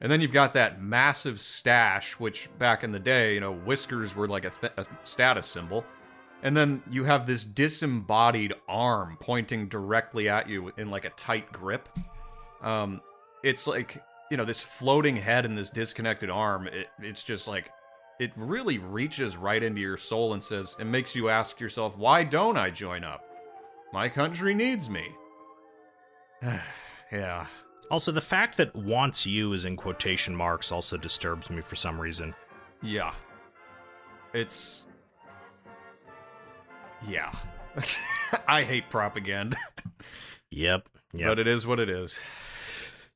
And 0.00 0.10
then 0.10 0.20
you've 0.20 0.32
got 0.32 0.52
that 0.54 0.82
massive 0.82 1.38
stash, 1.38 2.18
which 2.18 2.48
back 2.58 2.82
in 2.82 2.90
the 2.90 2.98
day, 2.98 3.34
you 3.34 3.40
know, 3.40 3.52
whiskers 3.52 4.16
were 4.16 4.26
like 4.26 4.44
a, 4.44 4.50
th- 4.50 4.72
a 4.76 4.84
status 5.04 5.46
symbol. 5.46 5.84
And 6.42 6.56
then 6.56 6.82
you 6.90 7.04
have 7.04 7.24
this 7.24 7.44
disembodied 7.44 8.52
arm 8.68 9.16
pointing 9.20 9.68
directly 9.68 10.28
at 10.28 10.48
you 10.48 10.72
in 10.76 10.90
like 10.90 11.04
a 11.04 11.10
tight 11.10 11.52
grip. 11.52 11.88
Um, 12.62 13.00
it's 13.44 13.68
like 13.68 14.02
you 14.30 14.36
know 14.36 14.44
this 14.44 14.60
floating 14.60 15.14
head 15.16 15.44
and 15.44 15.56
this 15.56 15.70
disconnected 15.70 16.30
arm. 16.30 16.66
It, 16.66 16.88
it's 16.98 17.22
just 17.22 17.46
like 17.46 17.70
it 18.20 18.30
really 18.36 18.78
reaches 18.78 19.36
right 19.36 19.62
into 19.62 19.80
your 19.80 19.96
soul 19.96 20.32
and 20.32 20.42
says, 20.42 20.76
and 20.78 20.90
makes 20.90 21.14
you 21.14 21.28
ask 21.28 21.58
yourself, 21.60 21.96
why 21.96 22.22
don't 22.24 22.56
I 22.56 22.70
join 22.70 23.04
up? 23.04 23.24
My 23.92 24.08
country 24.08 24.54
needs 24.54 24.88
me. 24.88 25.06
yeah. 27.12 27.46
Also, 27.90 28.10
the 28.10 28.20
fact 28.22 28.56
that 28.56 28.74
"wants 28.74 29.26
you" 29.26 29.52
is 29.52 29.66
in 29.66 29.76
quotation 29.76 30.34
marks 30.34 30.72
also 30.72 30.96
disturbs 30.96 31.50
me 31.50 31.60
for 31.60 31.76
some 31.76 32.00
reason. 32.00 32.34
Yeah. 32.82 33.12
It's. 34.32 34.86
Yeah. 37.06 37.34
I 38.48 38.62
hate 38.62 38.88
propaganda, 38.88 39.56
Yep. 40.50 40.88
Yep. 41.14 41.28
but 41.28 41.38
it 41.38 41.46
is 41.46 41.66
what 41.66 41.80
it 41.80 41.90
is. 41.90 42.18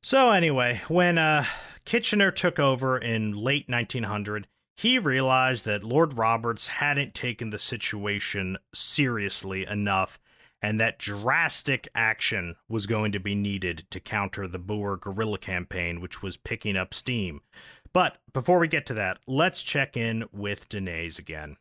So 0.03 0.29
anyway, 0.31 0.81
when 0.87 1.17
uh, 1.17 1.45
Kitchener 1.85 2.29
took 2.31 2.59
over 2.59 2.97
in 2.97 3.31
late 3.35 3.67
1900, 3.67 4.47
he 4.77 4.99
realized 4.99 5.65
that 5.65 5.83
Lord 5.83 6.17
Roberts 6.17 6.67
hadn't 6.67 7.15
taken 7.15 7.49
the 7.49 7.59
situation 7.59 8.57
seriously 8.73 9.65
enough 9.65 10.19
and 10.61 10.79
that 10.79 10.99
drastic 10.99 11.87
action 11.95 12.55
was 12.69 12.85
going 12.85 13.11
to 13.11 13.19
be 13.19 13.35
needed 13.35 13.85
to 13.89 13.99
counter 13.99 14.47
the 14.47 14.59
Boer 14.59 14.97
guerrilla 14.97 15.39
campaign, 15.39 15.99
which 15.99 16.21
was 16.21 16.37
picking 16.37 16.77
up 16.77 16.93
steam. 16.93 17.41
But 17.91 18.17
before 18.33 18.59
we 18.59 18.67
get 18.67 18.85
to 18.87 18.93
that, 18.95 19.19
let's 19.27 19.63
check 19.63 19.97
in 19.97 20.25
with 20.31 20.69
Deneys 20.69 21.17
again. 21.17 21.57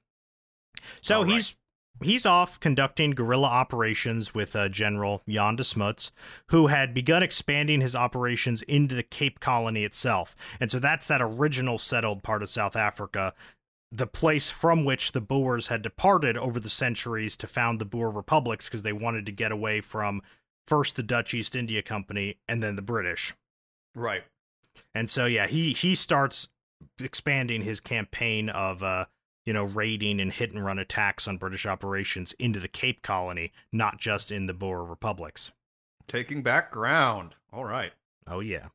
So 1.01 1.23
right. 1.23 1.33
he's 1.33 1.57
he's 2.03 2.27
off 2.27 2.61
conducting 2.61 3.13
guerrilla 3.13 3.49
operations 3.49 4.35
with 4.35 4.55
uh, 4.55 4.69
General 4.69 5.23
Jan 5.29 5.57
de 5.57 5.65
Smuts, 5.65 6.13
who 6.49 6.69
had 6.69 6.95
begun 6.95 7.23
expanding 7.23 7.81
his 7.81 7.95
operations 7.95 8.63
into 8.63 8.95
the 8.95 9.03
Cape 9.03 9.41
Colony 9.41 9.85
itself. 9.85 10.37
And 10.61 10.71
so 10.71 10.79
that's 10.79 11.07
that 11.07 11.23
original 11.23 11.79
settled 11.79 12.23
part 12.23 12.43
of 12.43 12.49
South 12.49 12.77
Africa, 12.77 13.35
the 13.91 14.07
place 14.07 14.51
from 14.51 14.85
which 14.85 15.13
the 15.13 15.21
Boers 15.21 15.69
had 15.69 15.83
departed 15.83 16.37
over 16.37 16.61
the 16.61 16.69
centuries 16.69 17.37
to 17.37 17.47
found 17.47 17.79
the 17.79 17.85
Boer 17.85 18.11
republics 18.11 18.69
because 18.69 18.83
they 18.83 18.93
wanted 18.93 19.27
to 19.27 19.33
get 19.33 19.53
away 19.53 19.81
from 19.81 20.23
first 20.67 20.97
the 20.97 21.03
Dutch 21.03 21.33
East 21.35 21.55
India 21.55 21.83
Company 21.83 22.39
and 22.49 22.63
then 22.63 22.77
the 22.77 22.83
British. 22.83 23.35
Right. 23.95 24.25
And 24.95 25.09
so 25.09 25.27
yeah, 25.27 25.47
he 25.47 25.73
he 25.73 25.95
starts 25.95 26.49
expanding 27.01 27.63
his 27.63 27.81
campaign 27.81 28.49
of 28.51 28.83
uh 28.83 29.07
you 29.47 29.53
know 29.53 29.65
raiding 29.65 30.21
and 30.21 30.33
hit 30.33 30.53
and 30.53 30.65
run 30.65 30.79
attacks 30.79 31.27
on 31.27 31.39
British 31.39 31.65
operations 31.65 32.35
into 32.39 32.61
the 32.61 32.69
Cape 32.69 33.01
Colony, 33.01 33.53
not 33.73 33.99
just 33.99 34.31
in 34.31 34.47
the 34.47 34.53
Boer 34.53 34.85
republics. 34.85 35.53
Taking 36.07 36.43
back 36.43 36.71
ground. 36.71 37.35
All 37.53 37.65
right. 37.65 37.93
Oh 38.27 38.41
yeah. 38.41 38.67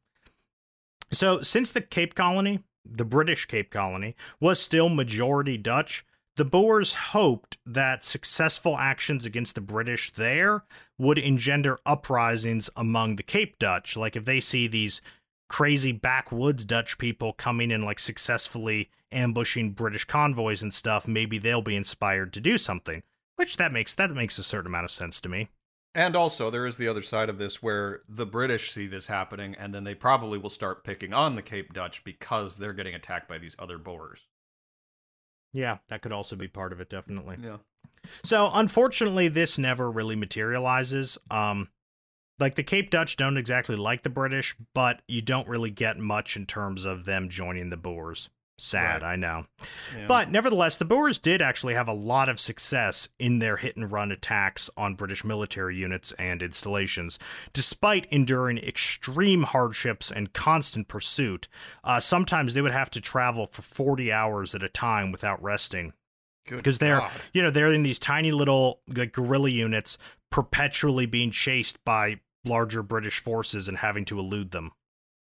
So 1.11 1.41
since 1.41 1.71
the 1.71 1.81
Cape 1.81 2.15
Colony, 2.15 2.63
the 2.85 3.05
British 3.05 3.45
Cape 3.45 3.69
Colony, 3.69 4.15
was 4.39 4.59
still 4.59 4.89
majority 4.89 5.57
Dutch, 5.57 6.05
the 6.37 6.45
Boers 6.45 6.93
hoped 6.93 7.57
that 7.65 8.05
successful 8.05 8.77
actions 8.77 9.25
against 9.25 9.55
the 9.55 9.61
British 9.61 10.11
there 10.13 10.63
would 10.97 11.17
engender 11.17 11.77
uprisings 11.85 12.69
among 12.75 13.17
the 13.17 13.23
Cape 13.23 13.59
Dutch. 13.59 13.97
Like 13.97 14.15
if 14.15 14.23
they 14.23 14.39
see 14.39 14.67
these 14.67 15.01
crazy 15.49 15.91
backwoods 15.91 16.63
Dutch 16.63 16.97
people 16.97 17.33
coming 17.33 17.71
in 17.71 17.83
like 17.83 17.99
successfully 17.99 18.89
ambushing 19.11 19.71
British 19.71 20.05
convoys 20.05 20.61
and 20.61 20.73
stuff, 20.73 21.07
maybe 21.07 21.37
they'll 21.37 21.61
be 21.61 21.75
inspired 21.75 22.33
to 22.33 22.41
do 22.41 22.57
something. 22.57 23.03
Which 23.35 23.57
that 23.57 23.71
makes 23.71 23.93
that 23.95 24.11
makes 24.11 24.37
a 24.37 24.43
certain 24.43 24.67
amount 24.67 24.85
of 24.85 24.91
sense 24.91 25.19
to 25.21 25.29
me. 25.29 25.49
And 25.93 26.15
also, 26.15 26.49
there 26.49 26.65
is 26.65 26.77
the 26.77 26.87
other 26.87 27.01
side 27.01 27.29
of 27.29 27.37
this 27.37 27.61
where 27.61 28.01
the 28.07 28.25
British 28.25 28.71
see 28.71 28.87
this 28.87 29.07
happening, 29.07 29.55
and 29.59 29.73
then 29.73 29.83
they 29.83 29.95
probably 29.95 30.37
will 30.37 30.49
start 30.49 30.85
picking 30.85 31.13
on 31.13 31.35
the 31.35 31.41
Cape 31.41 31.73
Dutch 31.73 32.03
because 32.03 32.57
they're 32.57 32.71
getting 32.71 32.95
attacked 32.95 33.27
by 33.27 33.37
these 33.37 33.55
other 33.59 33.77
Boers. 33.77 34.27
Yeah, 35.53 35.79
that 35.89 36.01
could 36.01 36.13
also 36.13 36.37
be 36.37 36.47
part 36.47 36.71
of 36.71 36.79
it, 36.79 36.89
definitely. 36.89 37.37
Yeah. 37.43 37.57
So 38.23 38.49
unfortunately, 38.53 39.27
this 39.27 39.57
never 39.57 39.91
really 39.91 40.15
materializes. 40.15 41.17
Um, 41.29 41.69
like 42.39 42.55
the 42.55 42.63
Cape 42.63 42.89
Dutch 42.89 43.17
don't 43.17 43.37
exactly 43.37 43.75
like 43.75 44.03
the 44.03 44.09
British, 44.09 44.55
but 44.73 45.01
you 45.07 45.21
don't 45.21 45.47
really 45.47 45.69
get 45.69 45.97
much 45.97 46.37
in 46.37 46.45
terms 46.45 46.85
of 46.85 47.05
them 47.05 47.29
joining 47.29 47.69
the 47.69 47.77
Boers. 47.77 48.29
Sad, 48.61 49.01
Right. 49.01 49.13
I 49.13 49.15
know. 49.15 49.45
yeah. 49.97 50.05
But 50.07 50.29
nevertheless, 50.29 50.77
the 50.77 50.85
Boers 50.85 51.17
did 51.17 51.41
actually 51.41 51.73
have 51.73 51.87
a 51.87 51.93
lot 51.93 52.29
of 52.29 52.39
success 52.39 53.09
in 53.17 53.39
their 53.39 53.57
hit 53.57 53.75
and 53.75 53.91
run 53.91 54.11
attacks 54.11 54.69
on 54.77 54.93
British 54.95 55.23
military 55.23 55.75
units 55.75 56.11
and 56.19 56.41
installations, 56.43 57.17
despite 57.53 58.05
enduring 58.11 58.59
extreme 58.59 59.43
hardships 59.43 60.11
and 60.11 60.33
constant 60.33 60.87
pursuit. 60.87 61.47
Uh, 61.83 61.99
sometimes 61.99 62.53
they 62.53 62.61
would 62.61 62.71
have 62.71 62.91
to 62.91 63.01
travel 63.01 63.47
for 63.47 63.63
40 63.63 64.11
hours 64.11 64.53
at 64.53 64.61
a 64.63 64.69
time 64.69 65.11
without 65.11 65.41
resting 65.41 65.93
Good 66.47 66.57
because 66.57 66.77
they're 66.77 66.99
God. 66.99 67.11
you 67.33 67.41
know 67.41 67.51
they're 67.51 67.67
in 67.73 67.83
these 67.83 67.99
tiny 67.99 68.31
little 68.31 68.81
like 68.87 69.11
guerrilla 69.13 69.49
units 69.49 69.97
perpetually 70.31 71.05
being 71.05 71.29
chased 71.31 71.83
by 71.85 72.19
larger 72.45 72.81
british 72.81 73.19
forces 73.19 73.67
and 73.67 73.77
having 73.77 74.05
to 74.05 74.17
elude 74.17 74.49
them 74.51 74.71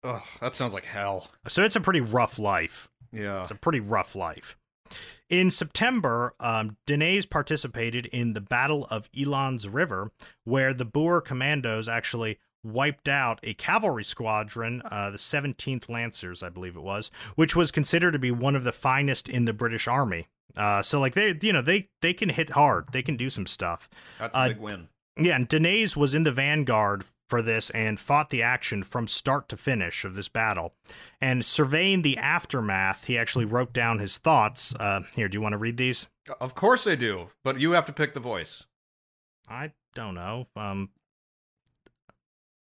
Ugh, 0.05 0.23
that 0.41 0.55
sounds 0.55 0.73
like 0.73 0.85
hell. 0.85 1.29
so 1.49 1.63
it's 1.65 1.75
a 1.77 1.81
pretty 1.81 2.01
rough 2.01 2.39
life 2.39 2.89
Yeah. 3.13 3.41
it's 3.41 3.51
a 3.51 3.57
pretty 3.57 3.81
rough 3.81 4.15
life 4.15 4.57
in 5.29 5.51
september 5.51 6.35
um, 6.41 6.77
participated 7.31 8.07
in 8.07 8.33
the 8.33 8.41
battle 8.41 8.87
of 8.91 9.11
Elands 9.13 9.73
River 9.73 10.11
where 10.45 10.75
the 10.75 10.85
boer 10.85 11.21
commandos 11.21 11.89
actually 11.89 12.39
wiped 12.63 13.09
out 13.09 13.41
a 13.43 13.55
cavalry 13.55 14.05
squadron 14.05 14.83
uh, 14.91 15.11
the 15.11 15.17
17th 15.17 15.89
lancers 15.89 16.43
i 16.43 16.49
believe 16.49 16.77
it 16.77 16.83
was 16.83 17.11
which 17.37 17.57
was 17.57 17.71
considered 17.71 18.13
to 18.13 18.19
be 18.19 18.31
one 18.31 18.57
of 18.57 18.65
the 18.65 18.73
finest 18.73 19.29
in 19.29 19.45
the 19.45 19.53
british 19.53 19.89
army 19.89 20.29
uh, 20.57 20.83
so 20.83 20.99
like 21.01 21.15
they 21.15 21.37
you 21.43 21.53
know 21.53 21.63
they 21.63 21.89
they 22.03 22.13
can 22.13 22.29
hit 22.29 22.51
hard 22.51 22.89
they 22.93 23.03
can 23.03 23.17
do 23.17 23.31
some 23.31 23.47
stuff 23.47 23.89
That's 24.19 24.35
a 24.35 24.39
uh, 24.39 24.49
big 24.49 24.59
win. 24.59 24.89
Yeah, 25.19 25.37
and 25.37 25.49
Deneys 25.49 25.97
was 25.97 26.15
in 26.15 26.23
the 26.23 26.33
vanguard 26.33 27.05
for 27.31 27.41
this 27.41 27.71
and 27.71 27.99
fought 27.99 28.31
the 28.31 28.43
action 28.43 28.83
from 28.83 29.07
start 29.07 29.49
to 29.49 29.57
finish 29.57 30.05
of 30.05 30.15
this 30.15 30.29
battle. 30.29 30.75
And 31.21 31.45
surveying 31.45 32.03
the 32.03 32.19
aftermath, 32.19 33.05
he 33.05 33.17
actually 33.17 33.45
wrote 33.45 33.73
down 33.73 34.01
his 34.01 34.19
thoughts. 34.19 34.75
Uh, 34.75 35.03
here, 35.15 35.29
do 35.29 35.39
you 35.39 35.43
want 35.43 35.53
to 35.53 35.59
read 35.59 35.77
these? 35.77 36.09
Of 36.41 36.55
course 36.55 36.87
I 36.87 36.97
do, 36.97 37.31
but 37.45 37.61
you 37.61 37.71
have 37.73 37.87
to 37.87 37.93
pick 37.93 38.13
the 38.13 38.21
voice. 38.21 38.65
I 39.49 39.73
don't 39.95 40.15
know. 40.15 40.49
Um, 40.57 40.91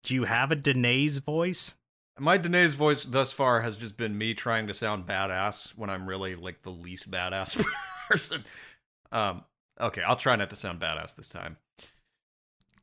do 0.03 0.15
you 0.15 0.25
have 0.25 0.53
a 0.53 0.57
Deneys 0.57 1.19
voice? 1.19 1.75
My 2.19 2.37
Deneys' 2.37 2.75
voice 2.75 3.05
thus 3.05 3.33
far 3.33 3.63
has 3.63 3.79
just 3.79 3.97
been 3.97 4.17
me 4.17 4.35
trying 4.35 4.67
to 4.67 4.75
sound 4.75 5.07
badass 5.07 5.71
when 5.71 5.89
I'm 5.89 6.07
really 6.07 6.35
like 6.35 6.63
the 6.63 6.71
least 6.71 7.11
badass 7.11 7.65
person. 8.11 8.45
Um, 9.11 9.45
okay, 9.81 10.03
I'll 10.03 10.17
try 10.17 10.37
not 10.37 10.51
to 10.51 10.57
sound 10.57 10.81
badass 10.81 11.15
this 11.15 11.29
time. 11.29 11.57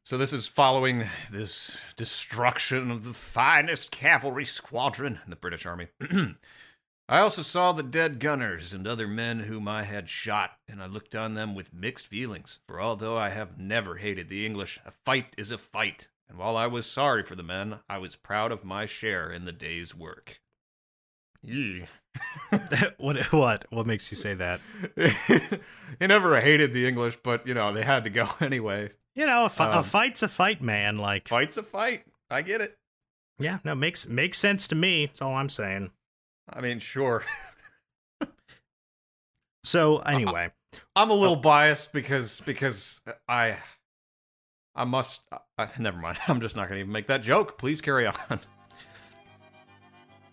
So 0.07 0.17
this 0.17 0.31
is 0.31 0.47
following 0.47 1.05
this 1.29 1.75
destruction 1.97 2.91
of 2.91 3.03
the 3.03 3.13
finest 3.13 3.91
cavalry 3.91 4.45
squadron 4.45 5.19
in 5.25 5.29
the 5.29 5.35
British 5.35 5.65
Army. 5.65 5.89
I 7.09 7.19
also 7.19 7.41
saw 7.41 7.73
the 7.73 7.83
dead 7.83 8.21
gunners 8.21 8.71
and 8.71 8.87
other 8.87 9.05
men 9.05 9.41
whom 9.41 9.67
I 9.67 9.83
had 9.83 10.07
shot, 10.07 10.51
and 10.65 10.81
I 10.81 10.85
looked 10.85 11.13
on 11.13 11.33
them 11.33 11.55
with 11.55 11.73
mixed 11.73 12.07
feelings. 12.07 12.59
For 12.69 12.79
although 12.79 13.17
I 13.17 13.31
have 13.31 13.59
never 13.59 13.97
hated 13.97 14.29
the 14.29 14.45
English, 14.45 14.79
a 14.85 14.91
fight 14.91 15.35
is 15.37 15.51
a 15.51 15.57
fight, 15.57 16.07
and 16.29 16.37
while 16.37 16.55
I 16.55 16.67
was 16.67 16.85
sorry 16.85 17.23
for 17.23 17.35
the 17.35 17.43
men, 17.43 17.79
I 17.89 17.97
was 17.97 18.15
proud 18.15 18.53
of 18.53 18.63
my 18.63 18.85
share 18.85 19.29
in 19.29 19.43
the 19.43 19.51
day's 19.51 19.93
work. 19.93 20.39
Yee. 21.41 21.83
what? 22.97 23.17
What? 23.31 23.65
What 23.69 23.85
makes 23.87 24.09
you 24.11 24.17
say 24.17 24.33
that? 24.35 24.59
he 25.99 26.07
never 26.07 26.39
hated 26.41 26.73
the 26.73 26.87
English, 26.87 27.17
but 27.23 27.45
you 27.47 27.53
know 27.53 27.73
they 27.73 27.83
had 27.83 28.03
to 28.05 28.09
go 28.09 28.27
anyway. 28.41 28.91
You 29.15 29.25
know, 29.25 29.45
a, 29.45 29.49
fi- 29.49 29.73
a 29.73 29.77
Um, 29.79 29.83
fight's 29.83 30.21
a 30.21 30.27
fight, 30.27 30.61
man. 30.61 30.97
Like, 30.97 31.27
Fight's 31.27 31.57
a 31.57 31.63
fight. 31.63 32.03
I 32.29 32.43
get 32.43 32.61
it. 32.61 32.77
yeah, 33.39 33.57
no, 33.63 33.73
makes 33.73 34.07
makes 34.07 34.37
sense 34.37 34.67
to 34.67 34.75
me. 34.75 35.07
That's 35.07 35.21
all 35.21 35.33
I'm 35.35 35.49
saying. 35.49 35.91
I 36.49 36.61
mean, 36.61 36.79
sure. 36.79 37.23
So 39.63 39.97
anyway, 39.97 40.51
I'm 40.95 41.09
a 41.09 41.13
little 41.13 41.35
biased 41.35 41.91
because 41.91 42.39
because 42.45 43.01
I 43.27 43.57
I 44.75 44.85
must. 44.85 45.23
I, 45.57 45.67
never 45.77 45.97
mind. 45.97 46.19
I'm 46.27 46.39
just 46.39 46.55
not 46.55 46.69
going 46.69 46.77
to 46.77 46.81
even 46.81 46.91
make 46.93 47.07
that 47.07 47.21
joke. 47.21 47.57
Please 47.57 47.81
carry 47.81 48.07
on. 48.07 48.39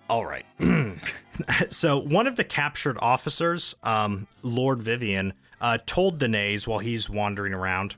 all 0.08 0.24
right. 0.24 0.46
so 1.70 1.98
one 1.98 2.26
of 2.26 2.36
the 2.36 2.44
captured 2.44 2.98
officers, 3.00 3.74
um, 3.82 4.26
Lord 4.42 4.82
Vivian, 4.82 5.32
uh, 5.60 5.78
told 5.86 6.18
Deneys 6.18 6.66
while 6.66 6.78
he's 6.78 7.08
wandering 7.08 7.54
around 7.54 7.96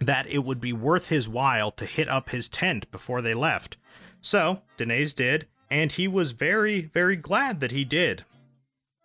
that 0.00 0.26
it 0.26 0.38
would 0.38 0.60
be 0.60 0.72
worth 0.72 1.08
his 1.08 1.28
while 1.28 1.70
to 1.72 1.84
hit 1.84 2.08
up 2.08 2.30
his 2.30 2.48
tent 2.48 2.90
before 2.90 3.20
they 3.20 3.34
left. 3.34 3.76
So 4.20 4.62
Deneys 4.76 5.14
did, 5.14 5.46
and 5.70 5.92
he 5.92 6.08
was 6.08 6.32
very, 6.32 6.82
very 6.82 7.16
glad 7.16 7.60
that 7.60 7.70
he 7.70 7.84
did. 7.84 8.24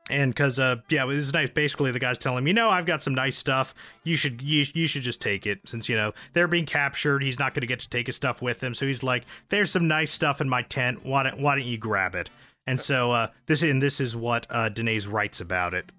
And 0.09 0.31
because, 0.31 0.59
uh, 0.59 0.77
yeah, 0.89 1.03
it 1.03 1.07
was 1.07 1.33
nice. 1.33 1.49
Basically, 1.49 1.91
the 1.91 1.99
guy's 1.99 2.19
telling 2.19 2.39
him, 2.39 2.47
you 2.47 2.53
know, 2.53 2.69
I've 2.69 2.85
got 2.85 3.01
some 3.01 3.15
nice 3.15 3.35
stuff. 3.35 3.73
You 4.03 4.15
should, 4.15 4.39
you, 4.39 4.63
you 4.73 4.85
should 4.85 5.01
just 5.01 5.19
take 5.19 5.47
it, 5.47 5.61
since 5.65 5.89
you 5.89 5.95
know 5.95 6.13
they're 6.33 6.47
being 6.47 6.67
captured. 6.67 7.23
He's 7.23 7.39
not 7.39 7.55
going 7.55 7.61
to 7.61 7.67
get 7.67 7.79
to 7.79 7.89
take 7.89 8.05
his 8.05 8.15
stuff 8.15 8.39
with 8.39 8.63
him, 8.63 8.75
so 8.75 8.85
he's 8.85 9.01
like, 9.01 9.23
"There's 9.49 9.71
some 9.71 9.87
nice 9.87 10.11
stuff 10.11 10.41
in 10.41 10.47
my 10.47 10.61
tent. 10.61 11.03
Why 11.03 11.23
don't, 11.23 11.39
why 11.39 11.55
don't 11.55 11.65
you 11.65 11.79
grab 11.79 12.13
it?" 12.13 12.29
And 12.67 12.79
so, 12.79 13.11
uh, 13.11 13.27
this 13.45 13.61
and 13.61 13.81
this 13.81 13.99
is 13.99 14.15
what 14.15 14.47
uh, 14.49 14.69
Deneys 14.69 15.07
writes 15.07 15.39
about 15.39 15.73
it. 15.73 15.91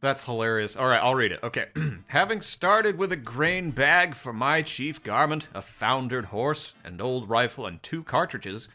That's 0.00 0.22
hilarious. 0.22 0.76
All 0.76 0.86
right, 0.86 1.02
I'll 1.02 1.14
read 1.14 1.32
it. 1.32 1.40
Okay. 1.42 1.66
Having 2.08 2.42
started 2.42 2.98
with 2.98 3.12
a 3.12 3.16
grain 3.16 3.70
bag 3.70 4.14
for 4.14 4.32
my 4.32 4.62
chief 4.62 5.02
garment, 5.02 5.48
a 5.54 5.62
foundered 5.62 6.26
horse, 6.26 6.72
an 6.84 7.00
old 7.00 7.28
rifle, 7.28 7.66
and 7.66 7.82
two 7.82 8.04
cartridges, 8.04 8.68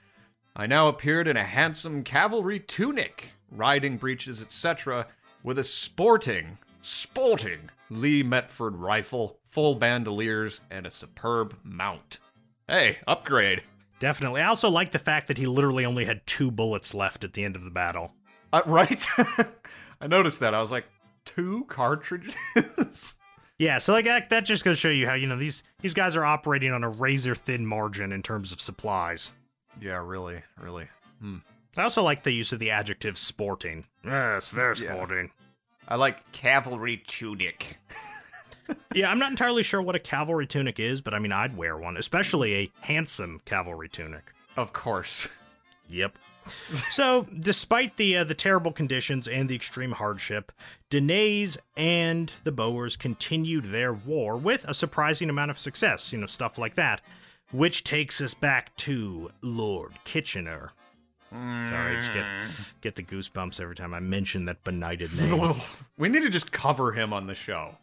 I 0.56 0.68
now 0.68 0.88
appeared 0.88 1.28
in 1.28 1.38
a 1.38 1.46
handsome 1.46 2.04
cavalry 2.04 2.60
tunic, 2.60 3.32
riding 3.52 3.98
breeches, 3.98 4.42
etc., 4.42 5.08
with 5.44 5.58
a 5.58 5.64
sporting, 5.64 6.58
sporting 6.82 7.70
Lee 7.90 8.22
Metford 8.24 8.76
rifle, 8.76 9.40
full 9.50 9.76
bandoliers, 9.76 10.62
and 10.70 10.86
a 10.86 10.92
superb 10.92 11.56
mount. 11.64 12.20
Hey, 12.68 13.00
upgrade. 13.08 13.62
Definitely. 14.04 14.42
I 14.42 14.48
also 14.48 14.70
like 14.70 14.92
the 14.92 15.00
fact 15.00 15.30
that 15.30 15.38
he 15.38 15.46
literally 15.48 15.86
only 15.86 16.04
had 16.04 16.28
two 16.28 16.52
bullets 16.52 16.94
left 16.94 17.24
at 17.24 17.32
the 17.32 17.46
end 17.46 17.56
of 17.56 17.64
the 17.64 17.72
battle. 17.72 18.12
Uh, 18.52 18.62
right? 18.66 19.08
I 20.02 20.08
noticed 20.08 20.42
that. 20.42 20.54
I 20.54 20.60
was 20.60 20.72
like, 20.72 20.86
two 21.24 21.64
cartridges? 21.70 22.36
Yeah, 23.60 23.78
so 23.78 23.94
like 23.94 24.06
that, 24.06 24.32
that 24.32 24.46
just 24.46 24.66
goes 24.66 24.78
to 24.78 24.82
show 24.82 24.90
you 24.90 25.08
how 25.08 25.14
you 25.14 25.28
know 25.28 25.38
these 25.38 25.62
these 25.80 25.94
guys 25.94 26.16
are 26.16 26.26
operating 26.26 26.74
on 26.74 26.84
a 26.84 26.90
razor 26.90 27.36
thin 27.36 27.66
margin 27.68 28.12
in 28.12 28.24
terms 28.24 28.52
of 28.52 28.60
supplies. 28.60 29.32
yeah, 29.80 30.02
really, 30.04 30.42
really. 30.60 30.88
Hmm. 31.22 31.38
I 31.78 31.84
also 31.84 32.02
like 32.02 32.24
the 32.24 32.32
use 32.32 32.52
of 32.52 32.58
the 32.60 32.72
adjective 32.72 33.16
sporting. 33.18 33.86
Yes, 34.04 34.50
very 34.50 34.76
Yeah. 34.80 34.92
sporting. 34.96 35.30
I 35.88 35.96
like 35.96 36.30
cavalry 36.32 37.04
tunic. 37.08 37.78
yeah, 38.94 39.10
I'm 39.10 39.20
not 39.20 39.32
entirely 39.32 39.64
sure 39.64 39.82
what 39.82 39.96
a 39.96 40.00
cavalry 40.00 40.48
tunic 40.48 40.80
is, 40.80 41.02
but 41.02 41.14
I 41.14 41.20
mean 41.20 41.32
I'd 41.32 41.58
wear 41.58 41.78
one, 41.78 41.98
especially 41.98 42.56
a 42.56 42.72
handsome 42.82 43.42
cavalry 43.46 43.90
tunic. 43.90 44.34
Of 44.56 44.74
course. 44.74 45.28
Yep. 45.90 46.18
so, 46.90 47.28
despite 47.40 47.98
the 47.98 48.18
uh, 48.18 48.24
the 48.24 48.34
terrible 48.34 48.72
conditions 48.72 49.28
and 49.28 49.48
the 49.50 49.56
extreme 49.56 49.92
hardship, 49.92 50.52
Deneys 50.90 51.58
and 51.78 52.32
the 52.44 52.52
Boers 52.52 52.96
continued 52.96 53.66
their 53.66 53.94
war 53.94 54.36
with 54.36 54.66
a 54.66 54.74
surprising 54.74 55.30
amount 55.30 55.52
of 55.52 55.60
success. 55.60 56.12
You 56.12 56.20
know, 56.20 56.26
stuff 56.26 56.58
like 56.58 56.76
that, 56.76 57.02
which 57.52 57.84
takes 57.84 58.22
us 58.22 58.34
back 58.34 58.76
to 58.78 59.32
Lord 59.42 59.94
Kitchener. 60.04 60.72
Sorry, 61.32 61.96
I 61.96 62.00
just 62.00 62.14
get 62.14 62.26
get 62.82 62.96
the 62.96 63.04
goosebumps 63.04 63.60
every 63.60 63.76
time 63.76 63.94
I 63.94 64.00
mention 64.00 64.46
that 64.46 64.64
benighted 64.64 65.14
name. 65.16 65.56
we 65.98 66.10
need 66.10 66.22
to 66.22 66.30
just 66.30 66.52
cover 66.52 66.92
him 66.92 67.12
on 67.12 67.26
the 67.26 67.34
show. 67.34 67.76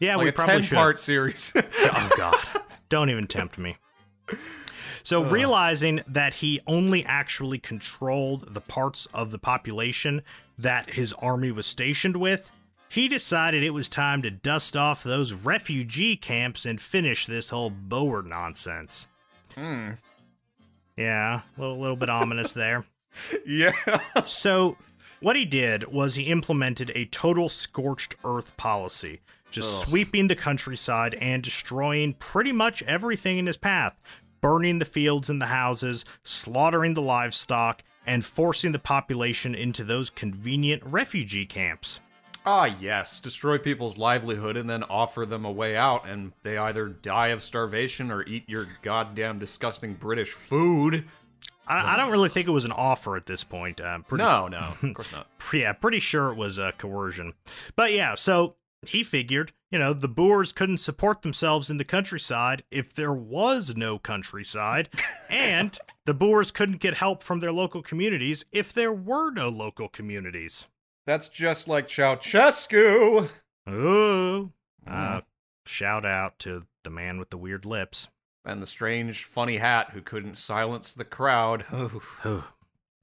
Yeah, 0.00 0.16
Like 0.16 0.24
we 0.24 0.28
a 0.30 0.32
probably 0.32 0.54
10 0.54 0.62
should. 0.62 0.74
part 0.76 0.98
series. 0.98 1.52
Oh 1.82 2.10
God! 2.16 2.36
Don't 2.88 3.10
even 3.10 3.26
tempt 3.26 3.56
me. 3.58 3.76
So 5.02 5.22
realizing 5.22 6.02
that 6.06 6.34
he 6.34 6.60
only 6.66 7.04
actually 7.04 7.58
controlled 7.58 8.52
the 8.54 8.60
parts 8.60 9.06
of 9.14 9.30
the 9.30 9.38
population 9.38 10.22
that 10.58 10.90
his 10.90 11.12
army 11.14 11.50
was 11.50 11.66
stationed 11.66 12.16
with, 12.16 12.50
he 12.90 13.08
decided 13.08 13.62
it 13.62 13.70
was 13.70 13.88
time 13.88 14.20
to 14.22 14.30
dust 14.30 14.76
off 14.76 15.02
those 15.02 15.32
refugee 15.32 16.16
camps 16.16 16.66
and 16.66 16.80
finish 16.80 17.24
this 17.26 17.50
whole 17.50 17.70
Boer 17.70 18.22
nonsense. 18.22 19.06
Hmm. 19.54 19.92
Yeah, 20.96 21.42
a 21.56 21.60
little, 21.60 21.78
little 21.78 21.96
bit 21.96 22.10
ominous 22.10 22.52
there. 22.52 22.84
yeah. 23.46 23.72
So, 24.24 24.76
what 25.20 25.34
he 25.36 25.44
did 25.44 25.90
was 25.92 26.14
he 26.14 26.24
implemented 26.24 26.92
a 26.94 27.06
total 27.06 27.48
scorched 27.48 28.16
earth 28.24 28.56
policy, 28.56 29.20
just 29.50 29.82
Ugh. 29.82 29.88
sweeping 29.88 30.26
the 30.28 30.36
countryside 30.36 31.14
and 31.14 31.42
destroying 31.42 32.14
pretty 32.14 32.52
much 32.52 32.82
everything 32.84 33.38
in 33.38 33.46
his 33.46 33.56
path, 33.56 34.00
burning 34.40 34.78
the 34.78 34.84
fields 34.84 35.28
and 35.30 35.40
the 35.40 35.46
houses, 35.46 36.04
slaughtering 36.22 36.94
the 36.94 37.02
livestock, 37.02 37.82
and 38.06 38.24
forcing 38.24 38.72
the 38.72 38.78
population 38.78 39.54
into 39.54 39.84
those 39.84 40.08
convenient 40.10 40.82
refugee 40.84 41.44
camps. 41.46 42.00
Ah, 42.46 42.74
yes. 42.80 43.20
Destroy 43.20 43.58
people's 43.58 43.98
livelihood 43.98 44.56
and 44.56 44.68
then 44.68 44.82
offer 44.84 45.26
them 45.26 45.44
a 45.44 45.52
way 45.52 45.76
out, 45.76 46.08
and 46.08 46.32
they 46.42 46.56
either 46.56 46.88
die 46.88 47.28
of 47.28 47.42
starvation 47.42 48.10
or 48.10 48.22
eat 48.22 48.48
your 48.48 48.66
goddamn 48.80 49.38
disgusting 49.38 49.92
British 49.92 50.30
food. 50.32 51.04
I, 51.68 51.94
I 51.94 51.96
don't 51.98 52.10
really 52.10 52.30
think 52.30 52.48
it 52.48 52.52
was 52.52 52.64
an 52.64 52.72
offer 52.72 53.16
at 53.18 53.26
this 53.26 53.44
point. 53.44 53.78
Uh, 53.82 53.98
pretty, 53.98 54.24
No, 54.24 54.48
no, 54.48 54.74
of 54.82 54.94
course 54.94 55.12
not. 55.12 55.26
yeah, 55.52 55.74
pretty 55.74 56.00
sure 56.00 56.30
it 56.30 56.36
was 56.36 56.58
uh, 56.58 56.72
coercion. 56.78 57.34
But 57.76 57.92
yeah, 57.92 58.14
so 58.14 58.56
he 58.86 59.02
figured, 59.02 59.52
you 59.70 59.78
know, 59.78 59.92
the 59.92 60.08
Boers 60.08 60.52
couldn't 60.52 60.78
support 60.78 61.22
themselves 61.22 61.70
in 61.70 61.76
the 61.76 61.84
countryside 61.84 62.62
if 62.70 62.94
there 62.94 63.12
was 63.12 63.76
no 63.76 63.98
countryside, 63.98 64.88
and 65.28 65.78
the 66.06 66.14
Boers 66.14 66.50
couldn't 66.50 66.80
get 66.80 66.94
help 66.94 67.22
from 67.22 67.40
their 67.40 67.52
local 67.52 67.82
communities 67.82 68.44
if 68.52 68.72
there 68.72 68.92
were 68.92 69.30
no 69.30 69.48
local 69.48 69.88
communities. 69.88 70.66
That's 71.06 71.28
just 71.28 71.68
like 71.68 71.88
Ceausescu. 71.88 73.28
Ooh. 73.68 74.52
Uh, 74.86 75.20
shout 75.66 76.04
out 76.04 76.38
to 76.40 76.64
the 76.84 76.90
man 76.90 77.18
with 77.18 77.30
the 77.30 77.38
weird 77.38 77.64
lips. 77.64 78.08
And 78.44 78.62
the 78.62 78.66
strange, 78.66 79.24
funny 79.24 79.58
hat 79.58 79.90
who 79.92 80.00
couldn't 80.00 80.36
silence 80.36 80.94
the 80.94 81.04
crowd. 81.04 81.66
Oof. 81.74 82.20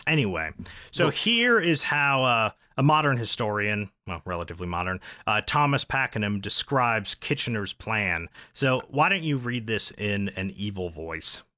Anyway, 0.07 0.51
so 0.91 1.09
here 1.09 1.59
is 1.59 1.83
how 1.83 2.23
uh, 2.23 2.49
a 2.77 2.83
modern 2.83 3.17
historian, 3.17 3.89
well, 4.07 4.21
relatively 4.25 4.67
modern, 4.67 4.99
uh, 5.25 5.41
Thomas 5.45 5.83
Pakenham 5.83 6.39
describes 6.39 7.13
Kitchener's 7.15 7.73
plan. 7.73 8.29
So 8.53 8.81
why 8.89 9.09
don't 9.09 9.23
you 9.23 9.37
read 9.37 9.67
this 9.67 9.91
in 9.91 10.29
an 10.29 10.51
evil 10.55 10.89
voice? 10.89 11.43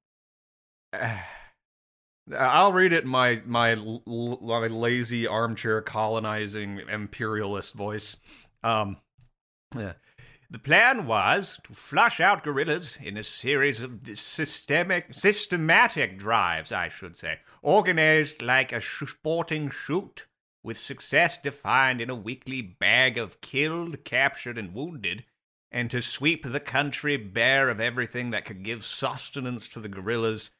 I'll 2.36 2.72
read 2.72 2.92
it 2.92 3.04
in 3.04 3.10
my 3.10 3.42
my 3.44 3.74
my 3.74 4.66
lazy 4.68 5.26
armchair 5.26 5.82
colonizing 5.82 6.80
imperialist 6.88 7.74
voice. 7.74 8.16
Um, 8.62 8.98
yeah. 9.76 9.94
The 10.52 10.58
plan 10.58 11.06
was 11.06 11.60
to 11.62 11.74
flush 11.74 12.18
out 12.18 12.42
guerrillas 12.42 12.98
in 13.00 13.16
a 13.16 13.22
series 13.22 13.80
of 13.80 14.00
systemic, 14.14 15.14
systematic 15.14 16.18
drives, 16.18 16.72
I 16.72 16.88
should 16.88 17.16
say, 17.16 17.38
organized 17.62 18.42
like 18.42 18.72
a 18.72 18.82
sporting 18.82 19.70
shoot, 19.70 20.26
with 20.64 20.76
success 20.76 21.38
defined 21.38 22.00
in 22.00 22.10
a 22.10 22.16
weekly 22.16 22.62
bag 22.62 23.16
of 23.16 23.40
killed, 23.40 24.04
captured, 24.04 24.58
and 24.58 24.74
wounded, 24.74 25.24
and 25.70 25.88
to 25.92 26.02
sweep 26.02 26.44
the 26.44 26.58
country 26.58 27.16
bare 27.16 27.68
of 27.68 27.78
everything 27.78 28.30
that 28.30 28.44
could 28.44 28.64
give 28.64 28.84
sustenance 28.84 29.68
to 29.68 29.78
the 29.78 29.88
guerrillas 29.88 30.50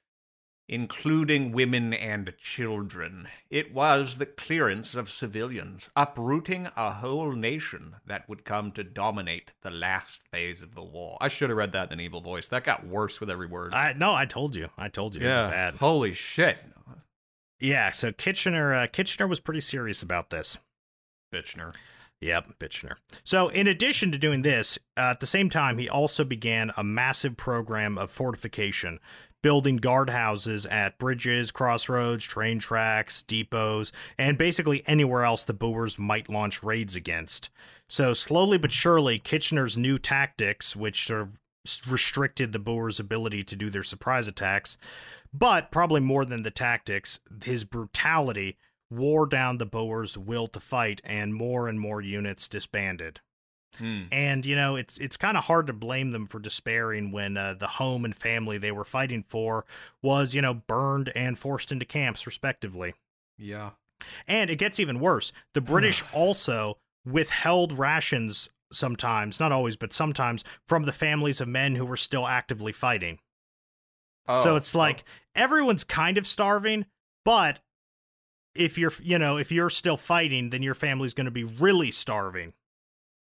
including 0.70 1.50
women 1.50 1.92
and 1.92 2.32
children. 2.40 3.26
It 3.50 3.74
was 3.74 4.16
the 4.16 4.24
clearance 4.24 4.94
of 4.94 5.10
civilians, 5.10 5.90
uprooting 5.96 6.68
a 6.76 6.92
whole 6.92 7.32
nation 7.32 7.96
that 8.06 8.28
would 8.28 8.44
come 8.44 8.70
to 8.72 8.84
dominate 8.84 9.52
the 9.62 9.70
last 9.72 10.20
phase 10.30 10.62
of 10.62 10.76
the 10.76 10.82
war. 10.82 11.18
I 11.20 11.26
should 11.26 11.50
have 11.50 11.58
read 11.58 11.72
that 11.72 11.88
in 11.88 11.94
an 11.94 12.00
evil 12.00 12.20
voice. 12.20 12.46
That 12.46 12.62
got 12.62 12.86
worse 12.86 13.18
with 13.18 13.28
every 13.28 13.48
word. 13.48 13.74
I 13.74 13.94
no, 13.94 14.14
I 14.14 14.26
told 14.26 14.54
you. 14.54 14.68
I 14.78 14.88
told 14.88 15.16
you 15.16 15.22
it 15.22 15.28
was 15.28 15.50
bad. 15.50 15.74
Holy 15.74 16.12
shit. 16.12 16.58
Yeah, 17.58 17.90
so 17.90 18.12
Kitchener 18.12 18.72
uh, 18.72 18.86
Kitchener 18.86 19.26
was 19.26 19.40
pretty 19.40 19.60
serious 19.60 20.04
about 20.04 20.30
this. 20.30 20.58
Bitchner. 21.34 21.74
Yep, 22.20 22.58
Bitchener. 22.58 22.96
So, 23.24 23.48
in 23.48 23.66
addition 23.66 24.12
to 24.12 24.18
doing 24.18 24.42
this, 24.42 24.78
uh, 24.96 25.12
at 25.12 25.20
the 25.20 25.26
same 25.26 25.48
time, 25.48 25.78
he 25.78 25.88
also 25.88 26.22
began 26.22 26.70
a 26.76 26.84
massive 26.84 27.36
program 27.38 27.96
of 27.96 28.10
fortification, 28.10 29.00
building 29.42 29.78
guardhouses 29.78 30.70
at 30.70 30.98
bridges, 30.98 31.50
crossroads, 31.50 32.24
train 32.24 32.58
tracks, 32.58 33.22
depots, 33.22 33.92
and 34.18 34.38
basically 34.38 34.82
anywhere 34.86 35.24
else 35.24 35.42
the 35.42 35.54
Boers 35.54 35.98
might 35.98 36.28
launch 36.28 36.62
raids 36.62 36.94
against. 36.94 37.50
So, 37.88 38.12
slowly 38.12 38.58
but 38.58 38.72
surely, 38.72 39.18
Kitchener's 39.18 39.76
new 39.76 39.98
tactics, 39.98 40.76
which 40.76 41.06
sort 41.06 41.22
of 41.22 41.38
restricted 41.90 42.52
the 42.52 42.58
Boers' 42.58 43.00
ability 43.00 43.44
to 43.44 43.56
do 43.56 43.70
their 43.70 43.82
surprise 43.82 44.26
attacks, 44.28 44.78
but 45.32 45.70
probably 45.70 46.00
more 46.00 46.24
than 46.24 46.42
the 46.42 46.50
tactics, 46.50 47.20
his 47.44 47.64
brutality 47.64 48.56
wore 48.90 49.26
down 49.26 49.58
the 49.58 49.66
Boers' 49.66 50.18
will 50.18 50.48
to 50.48 50.60
fight, 50.60 51.00
and 51.04 51.34
more 51.34 51.68
and 51.68 51.78
more 51.78 52.00
units 52.00 52.48
disbanded. 52.48 53.20
Hmm. 53.80 54.02
And 54.12 54.44
you 54.44 54.54
know, 54.54 54.76
it's 54.76 54.98
it's 54.98 55.16
kind 55.16 55.36
of 55.36 55.44
hard 55.44 55.66
to 55.66 55.72
blame 55.72 56.12
them 56.12 56.26
for 56.26 56.38
despairing 56.38 57.12
when 57.12 57.36
uh, 57.36 57.54
the 57.54 57.66
home 57.66 58.04
and 58.04 58.14
family 58.14 58.58
they 58.58 58.70
were 58.70 58.84
fighting 58.84 59.24
for 59.26 59.64
was, 60.02 60.34
you 60.34 60.42
know, 60.42 60.54
burned 60.54 61.10
and 61.16 61.38
forced 61.38 61.72
into 61.72 61.86
camps 61.86 62.26
respectively. 62.26 62.94
Yeah. 63.38 63.70
And 64.28 64.50
it 64.50 64.56
gets 64.56 64.78
even 64.78 65.00
worse. 65.00 65.32
The 65.54 65.60
British 65.60 66.04
also 66.12 66.76
withheld 67.04 67.72
rations 67.72 68.50
sometimes, 68.72 69.40
not 69.40 69.50
always, 69.50 69.76
but 69.76 69.92
sometimes 69.92 70.44
from 70.66 70.84
the 70.84 70.92
families 70.92 71.40
of 71.40 71.48
men 71.48 71.74
who 71.74 71.86
were 71.86 71.96
still 71.96 72.26
actively 72.26 72.72
fighting. 72.72 73.18
so 74.26 74.52
Oh, 74.52 74.56
it's 74.56 74.74
like 74.74 75.04
everyone's 75.34 75.84
kind 75.84 76.18
of 76.18 76.26
starving, 76.26 76.86
but 77.24 77.60
if 78.54 78.78
you're, 78.78 78.92
you 79.02 79.18
know, 79.18 79.36
if 79.36 79.50
you're 79.52 79.70
still 79.70 79.96
fighting, 79.96 80.50
then 80.50 80.62
your 80.62 80.74
family's 80.74 81.14
going 81.14 81.26
to 81.26 81.30
be 81.30 81.44
really 81.44 81.90
starving. 81.90 82.52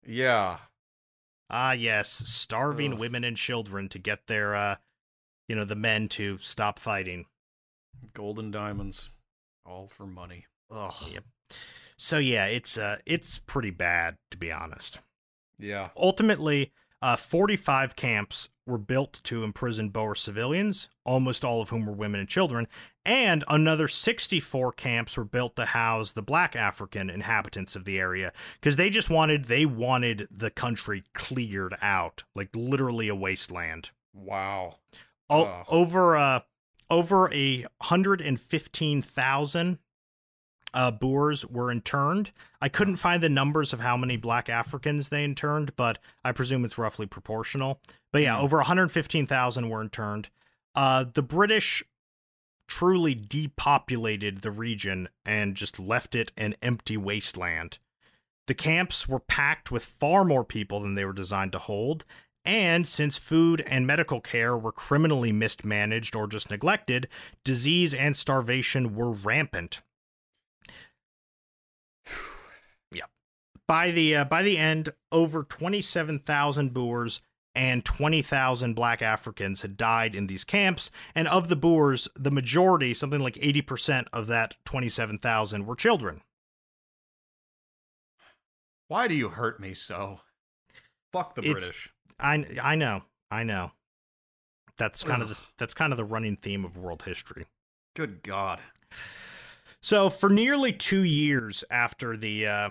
Yeah. 0.06 0.58
Ah, 1.50 1.72
yes, 1.72 2.10
starving 2.26 2.94
Ugh. 2.94 2.98
women 2.98 3.24
and 3.24 3.36
children 3.36 3.88
to 3.90 3.98
get 3.98 4.26
their, 4.26 4.54
uh, 4.54 4.76
you 5.48 5.54
know, 5.54 5.64
the 5.64 5.74
men 5.74 6.08
to 6.08 6.38
stop 6.38 6.78
fighting. 6.78 7.26
Golden 8.14 8.50
diamonds. 8.50 9.10
All 9.66 9.86
for 9.86 10.06
money. 10.06 10.46
Ugh. 10.70 10.94
Yep. 11.12 11.24
So 11.96 12.18
yeah, 12.18 12.46
it's 12.46 12.76
uh, 12.78 12.96
it's 13.06 13.38
pretty 13.38 13.70
bad 13.70 14.16
to 14.30 14.36
be 14.36 14.50
honest. 14.50 15.00
Yeah. 15.58 15.90
Ultimately, 15.96 16.72
uh, 17.02 17.16
45 17.16 17.96
camps 17.96 18.48
were 18.64 18.78
built 18.78 19.20
to 19.24 19.42
imprison 19.42 19.88
Boer 19.88 20.14
civilians, 20.14 20.88
almost 21.04 21.44
all 21.44 21.60
of 21.60 21.70
whom 21.70 21.84
were 21.84 21.92
women 21.92 22.20
and 22.20 22.28
children, 22.28 22.68
and 23.04 23.42
another 23.48 23.88
64 23.88 24.72
camps 24.72 25.16
were 25.16 25.24
built 25.24 25.56
to 25.56 25.66
house 25.66 26.12
the 26.12 26.22
black 26.22 26.54
African 26.54 27.10
inhabitants 27.10 27.74
of 27.74 27.84
the 27.84 27.98
area 27.98 28.32
because 28.60 28.76
they 28.76 28.88
just 28.88 29.10
wanted 29.10 29.46
they 29.46 29.66
wanted 29.66 30.28
the 30.30 30.50
country 30.50 31.02
cleared 31.12 31.74
out, 31.82 32.22
like 32.34 32.50
literally 32.54 33.08
a 33.08 33.14
wasteland. 33.14 33.90
Wow. 34.14 34.76
O- 35.28 35.64
over 35.68 36.16
uh 36.16 36.40
over 36.88 37.32
a 37.32 37.66
hundred 37.82 38.20
and 38.20 38.40
fifteen 38.40 39.02
thousand 39.02 39.78
uh 40.74 40.90
Boers 40.90 41.44
were 41.46 41.70
interned. 41.70 42.32
I 42.60 42.68
couldn't 42.68 42.96
find 42.96 43.22
the 43.22 43.28
numbers 43.28 43.72
of 43.72 43.80
how 43.80 43.96
many 43.96 44.16
black 44.16 44.48
Africans 44.48 45.08
they 45.08 45.24
interned, 45.24 45.74
but 45.76 45.98
I 46.24 46.32
presume 46.32 46.64
it's 46.64 46.78
roughly 46.78 47.06
proportional. 47.06 47.80
But 48.12 48.22
yeah, 48.22 48.36
Hmm. 48.38 48.44
over 48.44 48.56
115,000 48.58 49.68
were 49.68 49.82
interned. 49.82 50.28
Uh 50.74 51.04
the 51.04 51.22
British 51.22 51.82
truly 52.68 53.14
depopulated 53.14 54.38
the 54.38 54.50
region 54.50 55.08
and 55.26 55.54
just 55.54 55.78
left 55.78 56.14
it 56.14 56.32
an 56.36 56.54
empty 56.62 56.96
wasteland. 56.96 57.78
The 58.46 58.54
camps 58.54 59.06
were 59.06 59.20
packed 59.20 59.70
with 59.70 59.84
far 59.84 60.24
more 60.24 60.44
people 60.44 60.80
than 60.80 60.94
they 60.94 61.04
were 61.04 61.12
designed 61.12 61.52
to 61.52 61.58
hold, 61.58 62.04
and 62.44 62.88
since 62.88 63.16
food 63.18 63.60
and 63.66 63.86
medical 63.86 64.20
care 64.20 64.56
were 64.56 64.72
criminally 64.72 65.32
mismanaged 65.32 66.16
or 66.16 66.26
just 66.26 66.50
neglected, 66.50 67.08
disease 67.44 67.94
and 67.94 68.16
starvation 68.16 68.94
were 68.96 69.12
rampant. 69.12 69.82
By 73.68 73.90
the 73.90 74.16
uh, 74.16 74.24
by 74.24 74.42
the 74.42 74.58
end, 74.58 74.90
over 75.10 75.44
27,000 75.44 76.74
Boers 76.74 77.20
and 77.54 77.84
20,000 77.84 78.74
black 78.74 79.02
Africans 79.02 79.60
had 79.62 79.76
died 79.76 80.14
in 80.14 80.26
these 80.26 80.42
camps, 80.44 80.90
and 81.14 81.28
of 81.28 81.48
the 81.48 81.56
Boers, 81.56 82.08
the 82.16 82.30
majority, 82.30 82.94
something 82.94 83.20
like 83.20 83.34
80% 83.34 84.06
of 84.12 84.26
that 84.28 84.56
27,000 84.64 85.66
were 85.66 85.76
children. 85.76 86.22
Why 88.88 89.08
do 89.08 89.14
you 89.14 89.30
hurt 89.30 89.60
me 89.60 89.74
so? 89.74 90.20
Fuck 91.12 91.34
the 91.34 91.42
It's- 91.42 91.52
British. 91.54 91.88
I 92.18 92.44
I 92.62 92.74
know. 92.76 93.02
I 93.30 93.42
know. 93.42 93.72
That's 94.78 95.02
kind 95.04 95.22
of 95.22 95.28
the, 95.30 95.36
that's 95.58 95.74
kind 95.74 95.92
of 95.92 95.96
the 95.96 96.04
running 96.04 96.36
theme 96.36 96.64
of 96.64 96.76
world 96.76 97.02
history. 97.02 97.46
Good 97.94 98.22
God. 98.22 98.60
So 99.80 100.08
for 100.08 100.28
nearly 100.28 100.72
two 100.72 101.02
years 101.02 101.64
after 101.70 102.16
the 102.16 102.46
uh, 102.46 102.70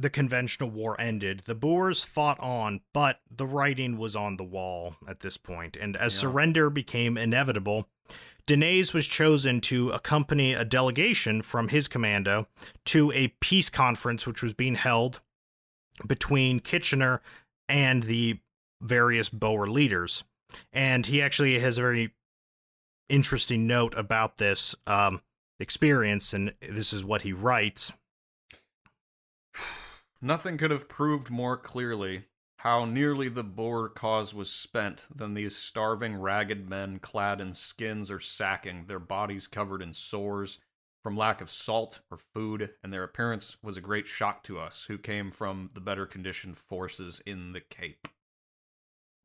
the 0.00 0.10
conventional 0.10 0.70
war 0.70 0.98
ended, 1.00 1.42
the 1.44 1.54
Boers 1.54 2.02
fought 2.02 2.40
on, 2.40 2.80
but 2.94 3.20
the 3.30 3.46
writing 3.46 3.98
was 3.98 4.16
on 4.16 4.36
the 4.36 4.44
wall 4.44 4.96
at 5.06 5.20
this 5.20 5.36
point, 5.36 5.76
and 5.76 5.96
as 5.96 6.14
Yeah. 6.14 6.20
surrender 6.20 6.70
became 6.70 7.18
inevitable, 7.18 7.86
Deneys 8.46 8.94
was 8.94 9.06
chosen 9.06 9.60
to 9.60 9.90
accompany 9.90 10.54
a 10.54 10.64
delegation 10.64 11.42
from 11.42 11.68
his 11.68 11.86
commando 11.86 12.48
to 12.86 13.12
a 13.12 13.28
peace 13.40 13.68
conference 13.68 14.26
which 14.26 14.42
was 14.42 14.54
being 14.54 14.74
held 14.74 15.20
between 16.06 16.60
Kitchener 16.60 17.20
and 17.68 18.04
the 18.04 18.38
various 18.80 19.28
Boer 19.28 19.68
leaders. 19.68 20.24
And 20.72 21.06
he 21.06 21.20
actually 21.20 21.58
has 21.60 21.78
a 21.78 21.82
very 21.82 22.12
interesting 23.08 23.66
note 23.66 23.94
about 23.96 24.38
this 24.38 24.74
um, 24.86 25.20
experience, 25.60 26.32
and 26.32 26.54
this 26.60 26.92
is 26.92 27.04
what 27.04 27.22
he 27.22 27.32
writes. 27.32 27.92
Nothing 30.22 30.58
could 30.58 30.70
have 30.70 30.88
proved 30.88 31.30
more 31.30 31.56
clearly 31.56 32.24
how 32.58 32.84
nearly 32.84 33.30
the 33.30 33.42
Boer 33.42 33.88
cause 33.88 34.34
was 34.34 34.50
spent 34.50 35.06
than 35.14 35.32
these 35.32 35.56
starving, 35.56 36.16
ragged 36.16 36.68
men 36.68 36.98
clad 36.98 37.40
in 37.40 37.54
skins 37.54 38.10
or 38.10 38.20
sacking, 38.20 38.84
their 38.86 38.98
bodies 38.98 39.46
covered 39.46 39.80
in 39.80 39.94
sores 39.94 40.58
from 41.02 41.16
lack 41.16 41.40
of 41.40 41.50
salt 41.50 42.00
or 42.10 42.18
food, 42.18 42.68
and 42.84 42.92
their 42.92 43.02
appearance 43.02 43.56
was 43.62 43.78
a 43.78 43.80
great 43.80 44.06
shock 44.06 44.42
to 44.42 44.58
us 44.58 44.84
who 44.88 44.98
came 44.98 45.30
from 45.30 45.70
the 45.72 45.80
better 45.80 46.04
conditioned 46.04 46.58
forces 46.58 47.22
in 47.24 47.52
the 47.52 47.62
Cape. 47.62 48.06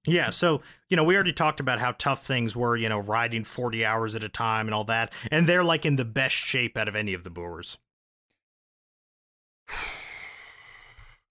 Yeah, 0.07 0.29
so, 0.29 0.61
you 0.87 0.95
know, 0.95 1.03
we 1.03 1.15
already 1.15 1.33
talked 1.33 1.59
about 1.59 1.79
how 1.79 1.93
tough 1.97 2.25
things 2.25 2.55
were, 2.55 2.77
you 2.77 2.87
know, 2.87 2.99
riding 2.99 3.43
40 3.43 3.83
hours 3.83 4.15
at 4.15 4.23
a 4.23 4.29
time 4.29 4.67
and 4.67 4.73
all 4.73 4.85
that, 4.85 5.11
and 5.29 5.45
they're 5.45 5.63
like 5.63 5.85
in 5.85 5.97
the 5.97 6.05
best 6.05 6.35
shape 6.35 6.77
out 6.77 6.87
of 6.87 6.95
any 6.95 7.13
of 7.13 7.25
the 7.25 7.29
Boers. 7.29 7.77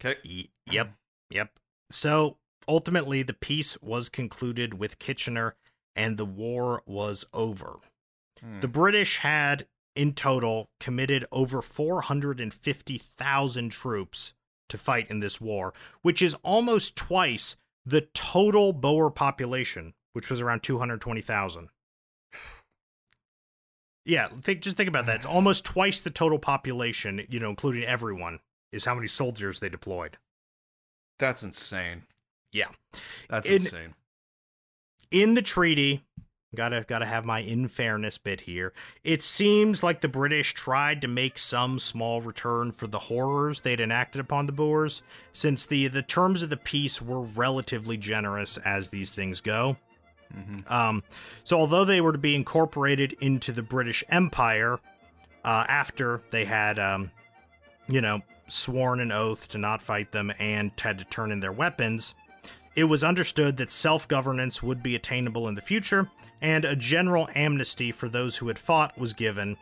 Okay. 0.04 0.50
Yep, 0.66 0.94
yep. 1.30 1.50
So 1.90 2.38
ultimately, 2.68 3.22
the 3.22 3.34
peace 3.34 3.78
was 3.80 4.08
concluded 4.08 4.74
with 4.74 4.98
Kitchener, 4.98 5.54
and 5.96 6.16
the 6.16 6.24
war 6.24 6.82
was 6.86 7.24
over. 7.32 7.76
Hmm. 8.40 8.60
The 8.60 8.68
British 8.68 9.18
had, 9.18 9.66
in 9.94 10.14
total, 10.14 10.70
committed 10.80 11.26
over 11.30 11.62
450,000 11.62 13.70
troops 13.70 14.32
to 14.68 14.78
fight 14.78 15.10
in 15.10 15.20
this 15.20 15.40
war, 15.40 15.72
which 16.02 16.20
is 16.20 16.34
almost 16.42 16.96
twice 16.96 17.56
the 17.86 18.00
total 18.14 18.72
Boer 18.72 19.10
population, 19.10 19.94
which 20.12 20.30
was 20.30 20.40
around 20.40 20.62
220,000. 20.62 21.68
Yeah, 24.06 24.28
think 24.42 24.60
just 24.60 24.76
think 24.76 24.88
about 24.88 25.06
that. 25.06 25.16
It's 25.16 25.26
almost 25.26 25.64
twice 25.64 26.00
the 26.00 26.10
total 26.10 26.38
population, 26.38 27.26
you 27.28 27.40
know, 27.40 27.50
including 27.50 27.84
everyone, 27.84 28.40
is 28.74 28.84
how 28.84 28.94
many 28.94 29.08
soldiers 29.08 29.60
they 29.60 29.68
deployed. 29.68 30.18
That's 31.18 31.42
insane. 31.42 32.02
Yeah. 32.52 32.68
That's 33.28 33.48
In- 33.48 33.54
insane. 33.56 33.94
in 35.10 35.34
the 35.34 35.42
treaty 35.42 36.02
gotta 36.56 36.84
gotta 36.86 37.04
have 37.06 37.24
my 37.24 37.40
in 37.40 37.66
fairness 37.66 38.16
bit 38.16 38.42
here 38.42 38.72
it 39.02 39.24
seems 39.24 39.82
like 39.82 40.00
the 40.02 40.08
british 40.08 40.54
tried 40.54 41.02
to 41.02 41.08
make 41.08 41.36
some 41.36 41.80
small 41.80 42.20
return 42.20 42.70
for 42.70 42.86
the 42.86 42.98
horrors 43.00 43.62
they'd 43.62 43.80
enacted 43.80 44.20
upon 44.20 44.46
the 44.46 44.52
boers 44.52 45.02
since 45.32 45.66
the 45.66 45.88
the 45.88 46.00
terms 46.02 46.42
of 46.42 46.50
the 46.50 46.56
peace 46.56 47.02
were 47.02 47.22
relatively 47.22 47.96
generous 47.96 48.56
as 48.58 48.90
these 48.90 49.10
things 49.10 49.40
go 49.40 49.76
um, 50.68 51.02
so 51.42 51.58
although 51.58 51.84
they 51.84 52.00
were 52.00 52.12
to 52.12 52.18
be 52.18 52.36
incorporated 52.36 53.16
into 53.20 53.50
the 53.50 53.62
british 53.62 54.04
empire 54.08 54.78
uh, 55.44 55.64
after 55.68 56.22
they 56.30 56.44
had 56.44 56.78
um, 56.78 57.10
you 57.88 58.00
know 58.00 58.20
sworn 58.48 59.00
an 59.00 59.10
oath 59.12 59.48
to 59.48 59.58
not 59.58 59.82
fight 59.82 60.12
them 60.12 60.32
and 60.38 60.72
had 60.80 60.98
to 60.98 61.04
turn 61.04 61.30
in 61.32 61.40
their 61.40 61.52
weapons 61.52 62.14
it 62.76 62.84
was 62.84 63.04
understood 63.04 63.56
that 63.58 63.70
self 63.70 64.08
governance 64.08 64.60
would 64.62 64.82
be 64.82 64.96
attainable 64.96 65.46
in 65.46 65.54
the 65.54 65.60
future, 65.60 66.10
and 66.42 66.64
a 66.64 66.74
general 66.74 67.28
amnesty 67.34 67.92
for 67.92 68.08
those 68.08 68.36
who 68.38 68.48
had 68.48 68.58
fought 68.58 68.98
was 68.98 69.12
given. 69.12 69.56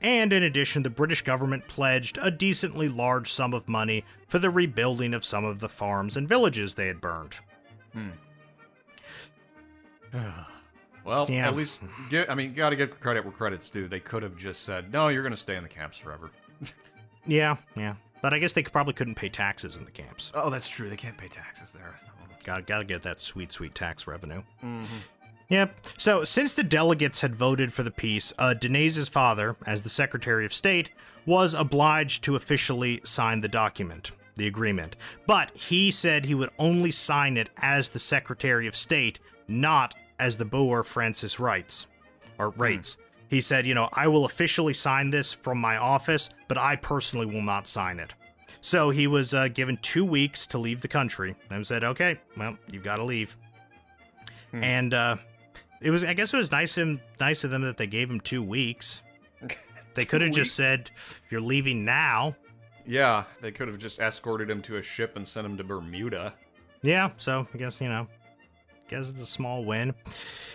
And 0.00 0.32
in 0.32 0.42
addition, 0.42 0.82
the 0.82 0.90
British 0.90 1.22
government 1.22 1.68
pledged 1.68 2.18
a 2.20 2.30
decently 2.30 2.88
large 2.88 3.30
sum 3.30 3.52
of 3.54 3.68
money 3.68 4.04
for 4.28 4.38
the 4.38 4.50
rebuilding 4.50 5.12
of 5.14 5.24
some 5.24 5.44
of 5.44 5.60
the 5.60 5.68
farms 5.68 6.16
and 6.16 6.28
villages 6.28 6.74
they 6.74 6.86
had 6.86 7.00
burned. 7.02 7.34
Hmm. 7.92 8.08
Well, 11.04 11.26
Yeah. 11.28 11.48
at 11.48 11.54
least, 11.54 11.80
get, 12.08 12.30
I 12.30 12.34
mean, 12.34 12.54
got 12.54 12.70
to 12.70 12.76
give 12.76 12.98
credit 12.98 13.24
where 13.26 13.32
credit's 13.32 13.68
due. 13.68 13.88
They 13.88 14.00
could 14.00 14.22
have 14.22 14.38
just 14.38 14.62
said, 14.62 14.90
no, 14.90 15.08
you're 15.08 15.22
going 15.22 15.34
to 15.34 15.36
stay 15.36 15.54
in 15.54 15.62
the 15.62 15.68
camps 15.68 15.98
forever. 15.98 16.30
Yeah, 17.26 17.56
yeah. 17.74 17.94
But 18.24 18.32
I 18.32 18.38
guess 18.38 18.54
they 18.54 18.62
probably 18.62 18.94
couldn't 18.94 19.16
pay 19.16 19.28
taxes 19.28 19.76
in 19.76 19.84
the 19.84 19.90
camps. 19.90 20.32
Oh, 20.32 20.48
that's 20.48 20.66
true. 20.66 20.88
They 20.88 20.96
can't 20.96 21.18
pay 21.18 21.28
taxes 21.28 21.72
there. 21.72 22.00
Got 22.42 22.66
gotta 22.66 22.86
get 22.86 23.02
that 23.02 23.20
sweet, 23.20 23.52
sweet 23.52 23.74
tax 23.74 24.06
revenue. 24.06 24.42
Yep. 25.50 25.86
So, 25.98 26.24
since 26.24 26.54
the 26.54 26.62
delegates 26.62 27.20
had 27.20 27.34
voted 27.34 27.70
for 27.70 27.82
the 27.82 27.90
peace, 27.90 28.32
uh, 28.38 28.54
father, 29.10 29.56
as 29.66 29.82
the 29.82 29.90
Secretary 29.90 30.46
of 30.46 30.54
State, 30.54 30.90
was 31.26 31.52
obliged 31.52 32.24
to 32.24 32.34
officially 32.34 33.02
sign 33.04 33.42
the 33.42 33.48
document, 33.48 34.12
the 34.36 34.46
agreement. 34.46 34.96
But 35.26 35.54
he 35.54 35.90
said 35.90 36.24
he 36.24 36.34
would 36.34 36.50
only 36.58 36.92
sign 36.92 37.36
it 37.36 37.50
as 37.58 37.90
the 37.90 37.98
Secretary 37.98 38.66
of 38.66 38.74
State, 38.74 39.20
not 39.48 39.94
as 40.18 40.38
the 40.38 40.46
Boer 40.46 40.82
Francis 40.82 41.36
Reitz 41.36 41.84
or 42.38 42.52
Reitz. 42.52 42.96
He 43.28 43.40
said, 43.40 43.66
you 43.66 43.74
know, 43.74 43.88
I 43.92 44.08
will 44.08 44.24
officially 44.24 44.74
sign 44.74 45.10
this 45.10 45.32
from 45.32 45.58
my 45.58 45.76
office, 45.76 46.30
but 46.48 46.58
I 46.58 46.76
personally 46.76 47.26
will 47.26 47.42
not 47.42 47.66
sign 47.66 47.98
it. 47.98 48.14
So 48.60 48.90
he 48.90 49.06
was 49.06 49.34
uh, 49.34 49.48
given 49.48 49.76
two 49.82 50.04
weeks 50.04 50.46
to 50.48 50.58
leave 50.58 50.80
the 50.80 50.88
country 50.88 51.34
and 51.50 51.66
said, 51.66 51.84
okay, 51.84 52.20
well, 52.36 52.56
you've 52.70 52.82
got 52.84 52.96
to 52.96 53.04
leave. 53.04 53.36
And 54.52 54.94
uh, 54.94 55.16
it 55.80 55.90
was, 55.90 56.04
I 56.04 56.14
guess 56.14 56.32
it 56.32 56.36
was 56.36 56.50
nice, 56.50 56.76
him, 56.76 57.00
nice 57.18 57.44
of 57.44 57.50
them 57.50 57.62
that 57.62 57.76
they 57.76 57.86
gave 57.86 58.08
him 58.08 58.20
two 58.20 58.42
weeks. 58.42 59.02
They 59.94 60.04
could 60.04 60.22
have 60.22 60.32
just 60.32 60.56
said, 60.56 60.90
you're 61.30 61.40
leaving 61.40 61.84
now. 61.84 62.34
Yeah, 62.84 63.24
they 63.40 63.52
could 63.52 63.68
have 63.68 63.78
just 63.78 64.00
escorted 64.00 64.50
him 64.50 64.60
to 64.62 64.76
a 64.76 64.82
ship 64.82 65.16
and 65.16 65.26
sent 65.26 65.46
him 65.46 65.56
to 65.56 65.62
Bermuda. 65.62 66.34
Yeah, 66.82 67.10
so 67.16 67.46
I 67.54 67.58
guess, 67.58 67.80
you 67.80 67.88
know, 67.88 68.08
guess 68.88 69.08
it's 69.08 69.22
a 69.22 69.26
small 69.26 69.64
win. 69.64 69.94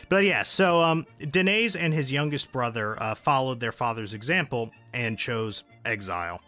But 0.09 0.23
yeah, 0.23 0.43
so 0.43 0.81
um, 0.81 1.05
Deneys 1.19 1.75
and 1.75 1.93
his 1.93 2.11
youngest 2.11 2.51
brother 2.51 3.01
uh, 3.01 3.15
followed 3.15 3.59
their 3.59 3.71
father's 3.71 4.13
example 4.13 4.71
and 4.93 5.17
chose 5.17 5.63
exile. 5.85 6.41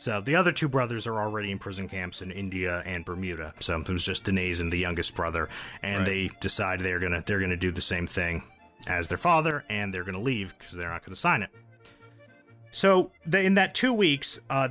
So 0.00 0.20
the 0.20 0.36
other 0.36 0.52
two 0.52 0.68
brothers 0.68 1.06
are 1.08 1.20
already 1.20 1.50
in 1.50 1.58
prison 1.58 1.88
camps 1.88 2.22
in 2.22 2.30
India 2.30 2.82
and 2.86 3.04
Bermuda. 3.04 3.52
So 3.60 3.76
it 3.80 3.88
was 3.88 4.04
just 4.04 4.24
Deneys 4.24 4.60
and 4.60 4.70
the 4.70 4.78
youngest 4.78 5.14
brother, 5.14 5.48
and 5.82 5.98
Right. 5.98 6.04
they 6.06 6.30
decide 6.40 6.80
they're 6.80 7.00
gonna 7.00 7.22
they're 7.26 7.40
gonna 7.40 7.56
do 7.56 7.72
the 7.72 7.80
same 7.80 8.06
thing 8.06 8.42
as 8.86 9.08
their 9.08 9.18
father, 9.18 9.64
and 9.68 9.92
they're 9.92 10.04
gonna 10.04 10.20
leave 10.20 10.54
because 10.56 10.74
they're 10.74 10.88
not 10.88 11.04
gonna 11.04 11.16
sign 11.16 11.42
it. 11.42 11.50
So 12.70 13.10
in 13.32 13.54
that 13.54 13.74
two 13.74 13.92
weeks, 13.92 14.38
uh, 14.50 14.68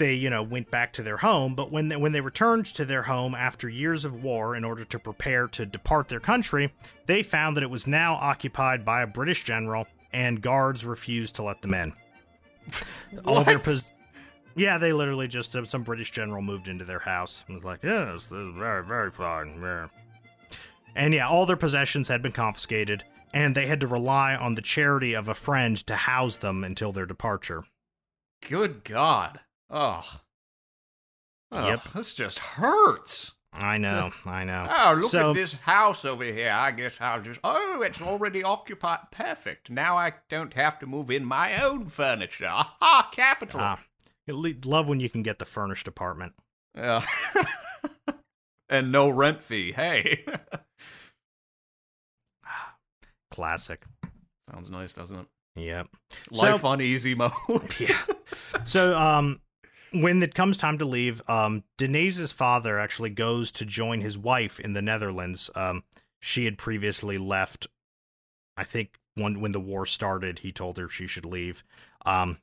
they 0.00 0.14
you 0.14 0.30
know 0.30 0.42
went 0.42 0.68
back 0.70 0.92
to 0.94 1.02
their 1.02 1.18
home 1.18 1.54
but 1.54 1.70
when 1.70 1.88
they, 1.88 1.96
when 1.96 2.10
they 2.10 2.20
returned 2.20 2.66
to 2.66 2.84
their 2.84 3.02
home 3.02 3.34
after 3.34 3.68
years 3.68 4.04
of 4.04 4.24
war 4.24 4.56
in 4.56 4.64
order 4.64 4.84
to 4.84 4.98
prepare 4.98 5.46
to 5.46 5.64
depart 5.64 6.08
their 6.08 6.18
country 6.18 6.72
they 7.06 7.22
found 7.22 7.56
that 7.56 7.62
it 7.62 7.70
was 7.70 7.86
now 7.86 8.14
occupied 8.14 8.84
by 8.84 9.02
a 9.02 9.06
british 9.06 9.44
general 9.44 9.86
and 10.12 10.40
guards 10.40 10.84
refused 10.84 11.36
to 11.36 11.42
let 11.42 11.60
them 11.62 11.74
in 11.74 11.92
all 13.26 13.44
their 13.44 13.58
pos- 13.58 13.92
yeah 14.56 14.78
they 14.78 14.92
literally 14.92 15.28
just 15.28 15.54
uh, 15.54 15.64
some 15.64 15.82
british 15.82 16.10
general 16.10 16.42
moved 16.42 16.66
into 16.66 16.84
their 16.84 16.98
house 16.98 17.44
and 17.46 17.54
was 17.54 17.64
like 17.64 17.80
yes 17.84 18.24
this 18.24 18.32
is 18.32 18.54
very 18.56 18.82
very 18.82 19.10
fine 19.10 19.60
yeah. 19.60 19.86
and 20.96 21.12
yeah 21.12 21.28
all 21.28 21.44
their 21.44 21.56
possessions 21.56 22.08
had 22.08 22.22
been 22.22 22.32
confiscated 22.32 23.04
and 23.32 23.54
they 23.54 23.66
had 23.66 23.80
to 23.80 23.86
rely 23.86 24.34
on 24.34 24.54
the 24.54 24.62
charity 24.62 25.12
of 25.12 25.28
a 25.28 25.34
friend 25.34 25.76
to 25.86 25.94
house 25.94 26.38
them 26.38 26.64
until 26.64 26.90
their 26.90 27.06
departure 27.06 27.64
Good 28.48 28.84
God. 28.84 29.40
Ugh. 29.70 30.04
Ugh, 31.52 31.66
Yep. 31.68 31.82
This 31.94 32.14
just 32.14 32.38
hurts. 32.38 33.32
i 33.52 33.76
know 33.78 34.12
i 34.24 34.44
know 34.44 34.68
Oh, 34.70 34.94
look 35.00 35.10
So- 35.10 35.30
at 35.30 35.34
this 35.36 35.52
house 35.54 36.04
over 36.04 36.24
here. 36.24 36.50
I 36.52 36.70
guess 36.70 36.94
I'll 37.00 37.20
just. 37.22 37.40
Oh, 37.42 37.82
it's 37.82 38.00
already 38.00 38.42
occupied. 38.42 39.10
Perfect. 39.10 39.70
Now 39.70 39.96
I 39.96 40.12
don't 40.28 40.54
have 40.54 40.78
to 40.80 40.86
move 40.86 41.10
in 41.10 41.24
my 41.24 41.60
own 41.62 41.86
furniture. 41.86 42.46
Aha, 42.46 43.08
capital. 43.12 43.60
Ah, 43.60 43.80
love 44.28 44.88
when 44.88 45.00
you 45.00 45.10
can 45.10 45.22
get 45.22 45.38
the 45.40 45.44
furnished 45.44 45.88
apartment. 45.88 46.34
Yeah. 46.76 47.04
and 48.68 48.92
no 48.92 49.08
rent 49.10 49.42
fee. 49.42 49.72
Hey. 49.72 50.24
Classic. 53.30 53.84
Sounds 54.50 54.70
nice, 54.70 54.92
doesn't 54.92 55.18
it? 55.18 55.26
Yep. 55.56 55.88
Life 56.32 56.60
So- 56.60 56.66
on 56.68 56.80
easy 56.80 57.14
mode. 57.14 57.32
Yeah. 57.78 57.98
so, 58.64 58.96
um, 58.96 59.40
when 59.92 60.22
it 60.22 60.34
comes 60.34 60.56
time 60.56 60.78
to 60.78 60.84
leave, 60.84 61.22
um, 61.28 61.64
Deneys' 61.76 62.32
father 62.32 62.78
actually 62.78 63.10
goes 63.10 63.50
to 63.52 63.64
join 63.64 64.00
his 64.00 64.16
wife 64.16 64.60
in 64.60 64.72
the 64.72 64.82
Netherlands. 64.82 65.50
Um, 65.54 65.84
she 66.20 66.44
had 66.44 66.58
previously 66.58 67.18
left. 67.18 67.66
I 68.56 68.64
think 68.64 68.98
when 69.14 69.40
when 69.40 69.52
the 69.52 69.60
war 69.60 69.86
started, 69.86 70.40
he 70.40 70.52
told 70.52 70.78
her 70.78 70.88
she 70.88 71.06
should 71.06 71.24
leave. 71.24 71.64
Um, 72.04 72.38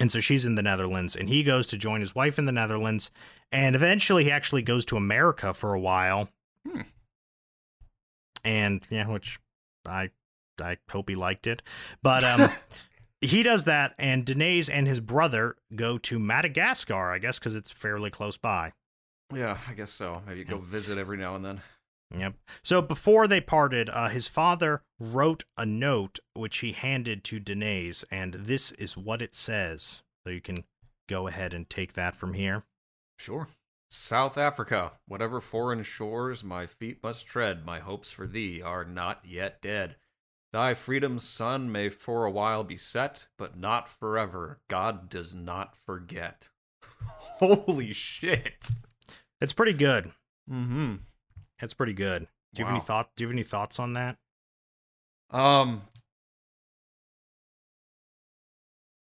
and 0.00 0.10
so 0.10 0.20
she's 0.20 0.44
in 0.44 0.56
the 0.56 0.62
Netherlands, 0.62 1.14
and 1.14 1.28
he 1.28 1.42
goes 1.42 1.66
to 1.68 1.76
join 1.76 2.00
his 2.00 2.14
wife 2.14 2.38
in 2.38 2.46
the 2.46 2.52
Netherlands, 2.52 3.10
and 3.52 3.76
eventually 3.76 4.24
he 4.24 4.30
actually 4.30 4.62
goes 4.62 4.84
to 4.86 4.96
America 4.96 5.54
for 5.54 5.72
a 5.72 5.80
while. 5.80 6.28
Hmm. 6.68 6.82
And 8.44 8.86
yeah, 8.90 9.08
which 9.08 9.38
I 9.86 10.10
I 10.60 10.78
hope 10.90 11.08
he 11.08 11.14
liked 11.14 11.46
it, 11.46 11.62
but 12.02 12.24
um. 12.24 12.50
he 13.26 13.42
does 13.42 13.64
that, 13.64 13.94
and 13.98 14.24
Deneys 14.24 14.68
and 14.68 14.86
his 14.86 15.00
brother 15.00 15.56
go 15.74 15.98
to 15.98 16.18
Madagascar, 16.18 17.12
I 17.12 17.18
guess, 17.18 17.38
because 17.38 17.54
it's 17.54 17.72
fairly 17.72 18.10
close 18.10 18.36
by. 18.36 18.72
yeah, 19.34 19.58
I 19.68 19.74
guess 19.74 19.90
so. 19.90 20.22
Maybe 20.26 20.44
go 20.44 20.58
visit 20.58 20.98
every 20.98 21.16
now 21.16 21.34
and 21.36 21.44
then. 21.44 21.62
Yep. 22.16 22.34
So 22.62 22.80
before 22.82 23.26
they 23.26 23.40
parted, 23.40 23.90
uh, 23.90 24.08
his 24.08 24.28
father 24.28 24.82
wrote 25.00 25.44
a 25.56 25.66
note 25.66 26.20
which 26.34 26.58
he 26.58 26.72
handed 26.72 27.24
to 27.24 27.40
Deneys, 27.40 28.04
and 28.10 28.34
this 28.34 28.72
is 28.72 28.96
what 28.96 29.20
it 29.22 29.34
says. 29.34 30.02
So 30.24 30.30
you 30.30 30.40
can 30.40 30.64
go 31.08 31.26
ahead 31.26 31.52
and 31.52 31.68
take 31.68 31.94
that 31.94 32.14
from 32.14 32.34
here. 32.34 32.64
Sure. 33.18 33.48
South 33.90 34.36
Africa, 34.38 34.92
whatever 35.06 35.40
foreign 35.40 35.82
shores 35.82 36.42
my 36.42 36.66
feet 36.66 37.02
must 37.02 37.26
tread, 37.26 37.64
my 37.64 37.78
hopes 37.80 38.10
for 38.10 38.26
thee 38.26 38.60
are 38.62 38.84
not 38.84 39.20
yet 39.24 39.60
dead. 39.62 39.96
Thy 40.54 40.72
freedom's 40.72 41.24
sun 41.24 41.72
may 41.72 41.88
for 41.88 42.24
a 42.24 42.30
while 42.30 42.62
be 42.62 42.76
set, 42.76 43.26
but 43.36 43.58
not 43.58 43.88
forever. 43.88 44.60
God 44.68 45.08
does 45.08 45.34
not 45.34 45.76
forget. 45.76 46.48
Holy 47.38 47.92
shit. 47.92 48.70
It's 49.40 49.52
pretty 49.52 49.72
good. 49.72 50.12
Mm-hmm. 50.48 50.94
It's 51.60 51.74
pretty 51.74 51.92
good. 51.92 52.28
Do 52.54 52.62
you 52.62 52.66
have 52.66 52.74
any 52.76 52.84
thought? 52.84 53.10
Do 53.16 53.24
you 53.24 53.26
have 53.26 53.34
any 53.34 53.42
thoughts 53.42 53.80
on 53.80 53.94
that? 53.94 54.16
Um, 55.32 55.82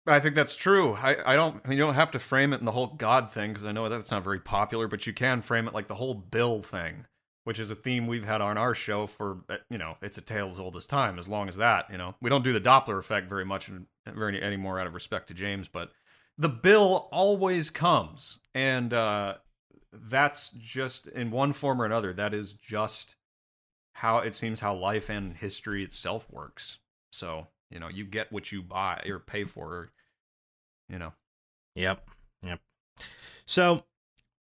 I 0.07 0.21
think 0.21 0.37
that's 0.37 0.57
true. 0.57 0.95
I, 0.95 1.35
I 1.35 1.37
don't. 1.37 1.61
I 1.63 1.69
mean, 1.69 1.77
you 1.77 1.85
don't 1.85 1.93
have 1.93 2.13
to 2.13 2.19
frame 2.19 2.55
it 2.55 2.61
in 2.61 2.65
the 2.65 2.73
whole 2.73 2.87
God 2.87 3.35
thing 3.35 3.53
because 3.53 3.67
I 3.67 3.73
know 3.73 3.91
that's 3.91 4.11
not 4.11 4.25
very 4.25 4.41
popular. 4.41 4.89
But 4.89 5.07
you 5.07 5.13
can 5.13 5.43
frame 5.43 5.69
it 5.69 5.75
like 5.75 5.89
the 5.89 5.97
whole 5.97 6.15
Bill 6.15 6.63
thing, 6.63 7.05
which 7.45 7.59
is 7.59 7.71
a 7.71 7.75
theme 7.75 8.07
we've 8.07 8.25
had 8.25 8.41
on 8.41 8.59
our 8.59 8.75
show 8.75 9.07
for 9.07 9.39
uh, 9.49 9.57
you 9.71 9.79
know 9.79 9.97
it's 10.03 10.19
a 10.19 10.23
tale 10.23 10.49
as 10.49 10.59
old 10.59 10.77
as 10.77 10.87
time. 10.87 11.19
As 11.19 11.29
long 11.29 11.49
as 11.49 11.57
that, 11.57 11.91
you 11.91 11.99
know, 11.99 12.15
we 12.21 12.31
don't 12.31 12.45
do 12.45 12.53
the 12.53 12.61
Doppler 12.61 12.99
effect 12.99 13.29
very 13.29 13.45
much 13.45 13.71
very 14.07 14.43
anymore 14.43 14.81
out 14.81 14.87
of 14.87 14.95
respect 14.95 15.29
to 15.29 15.35
James, 15.35 15.69
but 15.69 15.91
the 16.37 16.49
bill 16.49 17.09
always 17.13 17.71
comes, 17.71 18.39
and 18.55 18.93
uh, 18.93 19.35
that's 19.93 20.51
just 20.51 21.07
in 21.07 21.31
one 21.31 21.53
form 21.53 21.81
or 21.81 21.85
another. 21.85 22.13
That 22.13 22.35
is 22.35 22.53
just 22.53 23.15
how 23.93 24.19
it 24.19 24.35
seems 24.35 24.61
how 24.61 24.75
life 24.75 25.09
and 25.09 25.37
history 25.37 25.85
itself 25.85 26.31
works. 26.31 26.79
So, 27.13 27.47
you 27.71 27.79
know, 27.79 27.89
you 27.89 28.05
get 28.05 28.33
what 28.33 28.51
you 28.51 28.63
buy 28.63 29.05
or 29.07 29.21
pay 29.21 29.45
for, 29.45 29.69
or, 29.69 29.93
you 30.89 30.99
know. 30.99 31.13
Yep. 31.77 32.09
Yep. 32.43 32.61
So 33.47 33.85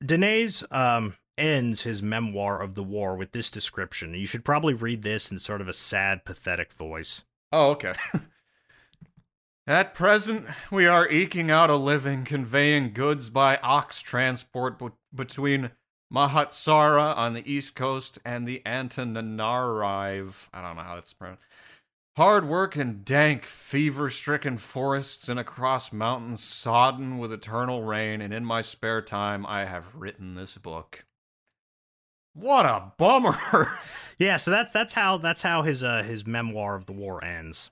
Deneys 0.03 0.63
um 0.71 1.15
ends 1.41 1.81
his 1.81 2.03
memoir 2.03 2.61
of 2.61 2.75
the 2.75 2.83
war 2.83 3.15
with 3.15 3.31
this 3.31 3.49
description. 3.49 4.13
You 4.13 4.27
should 4.27 4.45
probably 4.45 4.75
read 4.75 5.01
this 5.01 5.31
in 5.31 5.39
sort 5.39 5.59
of 5.59 5.67
a 5.67 5.73
sad, 5.73 6.23
pathetic 6.23 6.71
voice. 6.71 7.23
Oh, 7.51 7.71
okay. 7.71 7.93
At 9.67 9.95
present, 9.95 10.45
we 10.71 10.85
are 10.85 11.09
eking 11.09 11.49
out 11.49 11.69
a 11.69 11.75
living 11.75 12.23
conveying 12.25 12.93
goods 12.93 13.29
by 13.29 13.57
ox 13.57 14.01
transport 14.01 14.81
between 15.13 15.71
Mahatsara 16.13 17.15
on 17.15 17.33
the 17.33 17.51
east 17.51 17.73
coast 17.73 18.19
and 18.23 18.47
the 18.47 18.61
Antananarive. 18.65 20.49
I 20.53 20.61
don't 20.61 20.75
know 20.75 20.83
how 20.83 20.95
that's 20.95 21.13
pronounced. 21.13 21.43
Hard 22.17 22.47
work 22.47 22.75
in 22.75 23.03
dank, 23.03 23.45
fever 23.45 24.09
stricken 24.09 24.57
forests 24.57 25.29
and 25.29 25.39
across 25.39 25.93
mountains 25.93 26.43
sodden 26.43 27.17
with 27.17 27.31
eternal 27.31 27.83
rain, 27.83 28.19
and 28.19 28.33
in 28.33 28.43
my 28.43 28.61
spare 28.61 29.01
time, 29.01 29.45
I 29.45 29.65
have 29.65 29.95
written 29.95 30.35
this 30.35 30.57
book. 30.57 31.05
What 32.33 32.65
a 32.65 32.91
bummer! 32.97 33.37
Yeah, 34.17 34.37
so 34.37 34.51
that's 34.51 34.71
that's 34.71 34.93
how 34.93 35.17
that's 35.17 35.41
how 35.41 35.63
his 35.63 35.83
uh 35.83 36.03
his 36.03 36.27
memoir 36.27 36.75
of 36.75 36.85
the 36.85 36.91
war 36.93 37.23
ends. 37.23 37.71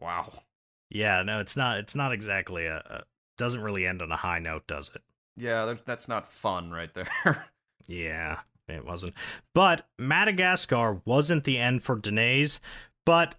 wow. 0.00 0.42
Yeah, 0.90 1.22
no, 1.22 1.40
it's 1.40 1.56
not 1.56 1.78
it's 1.78 1.94
not 1.94 2.12
exactly 2.12 2.66
a, 2.66 2.76
a 2.78 3.02
doesn't 3.38 3.60
really 3.60 3.86
end 3.86 4.02
on 4.02 4.10
a 4.10 4.16
high 4.16 4.38
note, 4.38 4.66
does 4.66 4.90
it? 4.94 5.02
Yeah, 5.36 5.74
that's 5.84 6.08
not 6.08 6.32
fun 6.32 6.70
right 6.70 6.90
there. 6.94 7.46
Yeah, 7.86 8.40
it 8.68 8.84
wasn't. 8.84 9.14
But 9.54 9.86
Madagascar 9.96 11.00
wasn't 11.04 11.44
the 11.44 11.58
end 11.58 11.84
for 11.84 11.94
Deneys, 11.96 12.58
but 13.04 13.36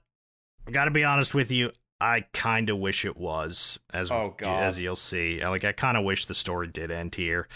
I 0.65 0.71
got 0.71 0.85
to 0.85 0.91
be 0.91 1.03
honest 1.03 1.35
with 1.35 1.51
you, 1.51 1.71
I 1.99 2.21
kind 2.33 2.69
of 2.69 2.77
wish 2.77 3.03
it 3.03 3.17
was 3.17 3.77
as 3.93 4.09
Oh, 4.09 4.35
God. 4.37 4.63
as 4.63 4.79
you'll 4.79 4.95
see. 4.95 5.43
Like 5.45 5.65
I 5.65 5.73
kind 5.73 5.97
of 5.97 6.05
wish 6.05 6.23
the 6.25 6.33
story 6.35 6.67
did 6.67 6.91
end 6.91 7.15
here. 7.15 7.49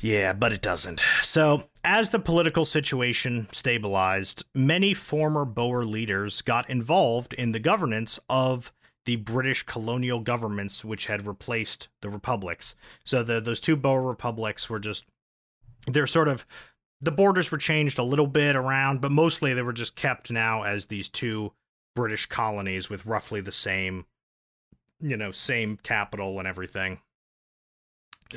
Yeah, 0.00 0.32
but 0.32 0.52
it 0.52 0.62
doesn't. 0.62 1.04
So, 1.22 1.64
as 1.84 2.10
the 2.10 2.18
political 2.18 2.64
situation 2.64 3.48
stabilized, 3.52 4.44
many 4.54 4.94
former 4.94 5.44
Boer 5.44 5.84
leaders 5.84 6.42
got 6.42 6.68
involved 6.68 7.32
in 7.34 7.52
the 7.52 7.60
governance 7.60 8.18
of 8.28 8.72
the 9.04 9.16
British 9.16 9.64
colonial 9.64 10.20
governments 10.20 10.84
which 10.84 11.06
had 11.06 11.26
replaced 11.26 11.88
the 12.02 12.10
republics. 12.10 12.74
So 13.04 13.22
the 13.22 13.40
those 13.40 13.60
two 13.60 13.76
Boer 13.76 14.02
republics 14.02 14.70
were 14.70 14.78
just 14.78 15.04
they're 15.86 16.06
sort 16.06 16.28
of 16.28 16.46
the 17.00 17.10
borders 17.10 17.50
were 17.50 17.58
changed 17.58 17.98
a 17.98 18.04
little 18.04 18.28
bit 18.28 18.54
around, 18.54 19.00
but 19.00 19.10
mostly 19.10 19.54
they 19.54 19.62
were 19.62 19.72
just 19.72 19.96
kept 19.96 20.30
now 20.30 20.62
as 20.62 20.86
these 20.86 21.08
two 21.08 21.52
British 21.96 22.26
colonies 22.26 22.88
with 22.88 23.06
roughly 23.06 23.40
the 23.40 23.52
same 23.52 24.06
you 25.00 25.16
know, 25.16 25.32
same 25.32 25.76
capital 25.82 26.38
and 26.38 26.46
everything. 26.46 27.00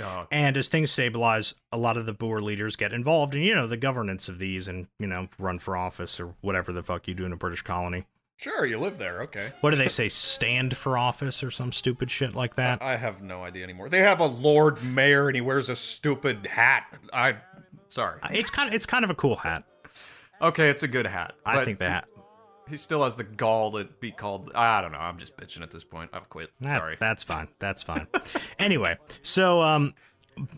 Oh, 0.01 0.27
And 0.31 0.57
as 0.57 0.67
things 0.67 0.91
stabilize, 0.91 1.53
a 1.71 1.77
lot 1.77 1.97
of 1.97 2.05
the 2.05 2.13
Boer 2.13 2.41
leaders 2.41 2.75
get 2.75 2.91
involved 2.93 3.35
in, 3.35 3.41
you 3.41 3.55
know, 3.55 3.67
the 3.67 3.77
governance 3.77 4.27
of 4.29 4.39
these 4.39 4.67
and, 4.67 4.87
you 4.99 5.07
know, 5.07 5.27
run 5.39 5.59
for 5.59 5.77
office 5.77 6.19
or 6.19 6.35
whatever 6.41 6.71
the 6.73 6.83
fuck 6.83 7.07
you 7.07 7.13
do 7.13 7.25
in 7.25 7.31
a 7.31 7.37
British 7.37 7.61
colony. 7.61 8.05
sure, 8.37 8.65
you 8.65 8.77
live 8.77 8.97
there. 8.97 9.21
Okay. 9.23 9.51
What 9.61 9.69
do 9.71 9.77
they 9.77 9.87
say? 9.99 10.09
Stand 10.09 10.75
for 10.75 10.97
office 10.97 11.41
or 11.43 11.51
some 11.51 11.71
stupid 11.71 12.11
shit 12.11 12.35
like 12.35 12.55
that? 12.55 12.81
I 12.81 12.97
have 12.97 13.21
no 13.21 13.43
idea 13.43 13.63
anymore. 13.63 13.89
They 13.89 13.99
have 13.99 14.19
a 14.19 14.25
Lord 14.25 14.83
Mayor 14.83 15.27
and 15.27 15.35
he 15.35 15.41
wears 15.41 15.69
a 15.69 15.75
stupid 15.75 16.45
hat. 16.47 16.83
I 17.13 17.37
sorry. 17.87 18.19
It's 18.31 18.49
kind 18.49 18.67
of 18.69 18.75
it's 18.75 18.85
kind 18.85 19.03
of 19.05 19.09
a 19.11 19.15
cool 19.15 19.37
hat. 19.37 19.63
Okay, 20.41 20.69
it's 20.69 20.83
a 20.83 20.87
good 20.89 21.07
hat. 21.07 21.33
I 21.45 21.63
think 21.63 21.79
the 21.79 21.89
hat. 21.89 22.07
He 22.69 22.77
still 22.77 23.03
has 23.03 23.15
the 23.15 23.23
gall 23.23 23.71
to 23.73 23.85
be 23.99 24.11
called. 24.11 24.51
I 24.55 24.81
don't 24.81 24.91
know. 24.91 24.97
I'm 24.99 25.17
just 25.17 25.37
bitching 25.37 25.61
at 25.61 25.71
this 25.71 25.83
point. 25.83 26.09
I'll 26.13 26.21
quit. 26.21 26.51
That- 26.61 26.79
Sorry. 26.79 26.97
That's 26.99 27.23
fine. 27.23 27.47
That's 27.59 27.83
fine. 27.83 28.07
anyway, 28.59 28.97
so 29.21 29.61
um, 29.61 29.93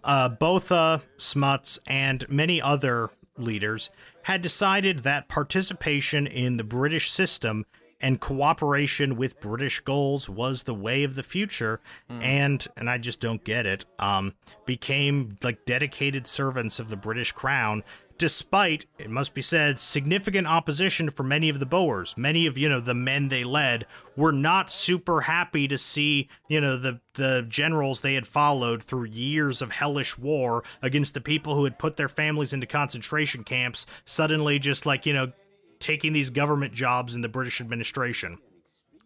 uh, 0.04 0.30
both 0.30 0.72
uh, 0.72 1.00
Smuts 1.18 1.80
and 1.88 2.28
many 2.30 2.62
other 2.62 3.10
leaders 3.38 3.90
had 4.24 4.42
decided 4.42 5.00
that 5.00 5.28
participation 5.28 6.28
in 6.28 6.58
the 6.58 6.64
British 6.64 7.12
system 7.12 7.66
and 8.00 8.20
cooperation 8.20 9.16
with 9.16 9.40
British 9.40 9.80
goals 9.80 10.30
was 10.30 10.64
the 10.64 10.74
way 10.74 11.04
of 11.04 11.16
the 11.16 11.24
future, 11.24 11.80
and 12.10 12.68
and 12.78 12.90
I 12.92 13.00
just 13.00 13.20
don't 13.20 13.44
get 13.44 13.66
it. 13.66 13.86
Um, 13.98 14.36
became 14.68 15.38
like 15.42 15.66
dedicated 15.66 16.28
servants 16.28 16.80
of 16.80 16.90
the 16.90 16.96
British 16.96 17.32
Crown. 17.32 17.84
Despite, 18.18 18.88
it 18.98 19.12
must 19.12 19.36
be 19.36 19.44
said, 19.44 19.80
significant 19.80 20.48
opposition 20.48 21.12
from 21.12 21.28
many 21.28 21.50
of 21.50 21.60
the 21.60 21.68
Boers, 21.68 22.16
many 22.18 22.48
of 22.48 22.58
you 22.58 22.68
know 22.68 22.80
the 22.80 22.96
men 22.96 23.28
they 23.28 23.44
led 23.44 23.86
were 24.16 24.32
not 24.32 24.72
super 24.72 25.22
happy 25.22 25.68
to 25.68 25.78
see 25.78 26.28
you 26.48 26.60
know 26.60 26.78
the 26.78 27.00
the 27.14 27.46
generals 27.48 28.02
they 28.02 28.16
had 28.16 28.26
followed 28.26 28.82
through 28.82 29.06
years 29.06 29.62
of 29.62 29.72
hellish 29.72 30.18
war 30.18 30.64
against 30.82 31.14
the 31.14 31.22
people 31.22 31.54
who 31.54 31.64
had 31.64 31.78
put 31.78 31.98
their 31.98 32.10
families 32.10 32.54
into 32.54 32.66
concentration 32.66 33.44
camps 33.44 33.86
suddenly 34.06 34.58
just 34.58 34.86
like 34.88 35.06
you 35.06 35.14
know 35.14 35.32
taking 35.80 36.14
these 36.14 36.32
government 36.32 36.74
jobs 36.74 37.16
in 37.16 37.22
the 37.22 37.30
British 37.30 37.62
administration. 37.62 38.40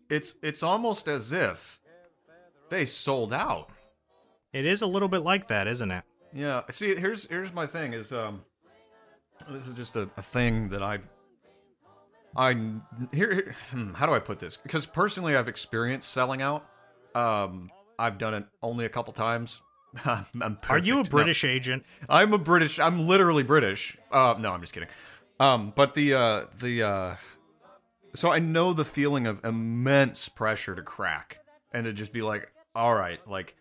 It's 0.09 0.35
it's 0.41 0.63
almost 0.63 1.07
as 1.07 1.31
if 1.31 1.81
they 2.69 2.85
sold 2.85 3.33
out. 3.33 3.69
It 4.53 4.65
is 4.65 4.81
a 4.81 4.87
little 4.87 5.07
bit 5.09 5.21
like 5.21 5.47
that, 5.47 5.67
isn't 5.67 5.91
it? 5.91 6.03
Yeah. 6.33 6.61
See, 6.69 6.95
here's 6.95 7.25
here's 7.25 7.53
my 7.53 7.67
thing 7.67 7.93
is 7.93 8.13
um 8.13 8.43
this 9.49 9.67
is 9.67 9.73
just 9.73 9.95
a, 9.95 10.09
a 10.17 10.21
thing 10.21 10.69
that 10.69 10.83
I 10.83 10.99
I 12.35 12.53
here, 13.11 13.33
here 13.33 13.55
hmm, 13.71 13.93
how 13.93 14.05
do 14.05 14.13
I 14.13 14.19
put 14.19 14.39
this? 14.39 14.57
Because 14.57 14.85
personally 14.85 15.35
I've 15.35 15.47
experienced 15.47 16.09
selling 16.09 16.41
out. 16.41 16.65
Um 17.15 17.69
I've 17.99 18.17
done 18.17 18.33
it 18.33 18.45
only 18.63 18.85
a 18.85 18.89
couple 18.89 19.13
times. 19.13 19.61
I'm 20.05 20.57
Are 20.69 20.77
you 20.77 20.95
a 20.95 20.97
perfect. 20.97 21.13
No. 21.13 21.17
British 21.17 21.43
agent? 21.43 21.83
I'm 22.09 22.33
a 22.33 22.37
British. 22.37 22.79
I'm 22.79 23.07
literally 23.07 23.43
British. 23.43 23.97
Uh, 24.11 24.35
no, 24.39 24.51
I'm 24.51 24.61
just 24.61 24.73
kidding. 24.73 24.89
Um, 25.39 25.73
but 25.75 25.93
the 25.93 26.13
uh, 26.13 26.45
the 26.59 26.83
uh, 26.83 27.15
so 28.13 28.31
I 28.31 28.39
know 28.39 28.73
the 28.73 28.85
feeling 28.85 29.27
of 29.27 29.43
immense 29.43 30.29
pressure 30.29 30.75
to 30.75 30.81
crack 30.81 31.39
and 31.73 31.85
to 31.85 31.93
just 31.93 32.13
be 32.13 32.21
like, 32.21 32.51
all 32.75 32.93
right, 32.93 33.19
like 33.27 33.55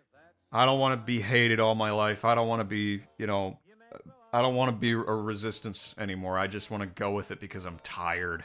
I 0.52 0.66
don't 0.66 0.78
want 0.78 1.00
to 1.00 1.04
be 1.04 1.20
hated 1.20 1.60
all 1.60 1.74
my 1.74 1.90
life. 1.90 2.24
I 2.24 2.34
don't 2.34 2.48
want 2.48 2.60
to 2.60 2.64
be, 2.64 3.02
you 3.18 3.26
know, 3.26 3.58
I 4.32 4.42
don't 4.42 4.54
want 4.54 4.70
to 4.70 4.76
be 4.76 4.92
a 4.92 4.96
resistance 4.96 5.94
anymore. 5.98 6.38
I 6.38 6.46
just 6.46 6.70
want 6.70 6.82
to 6.82 6.86
go 6.86 7.10
with 7.10 7.30
it 7.30 7.40
because 7.40 7.64
I'm 7.64 7.78
tired. 7.82 8.44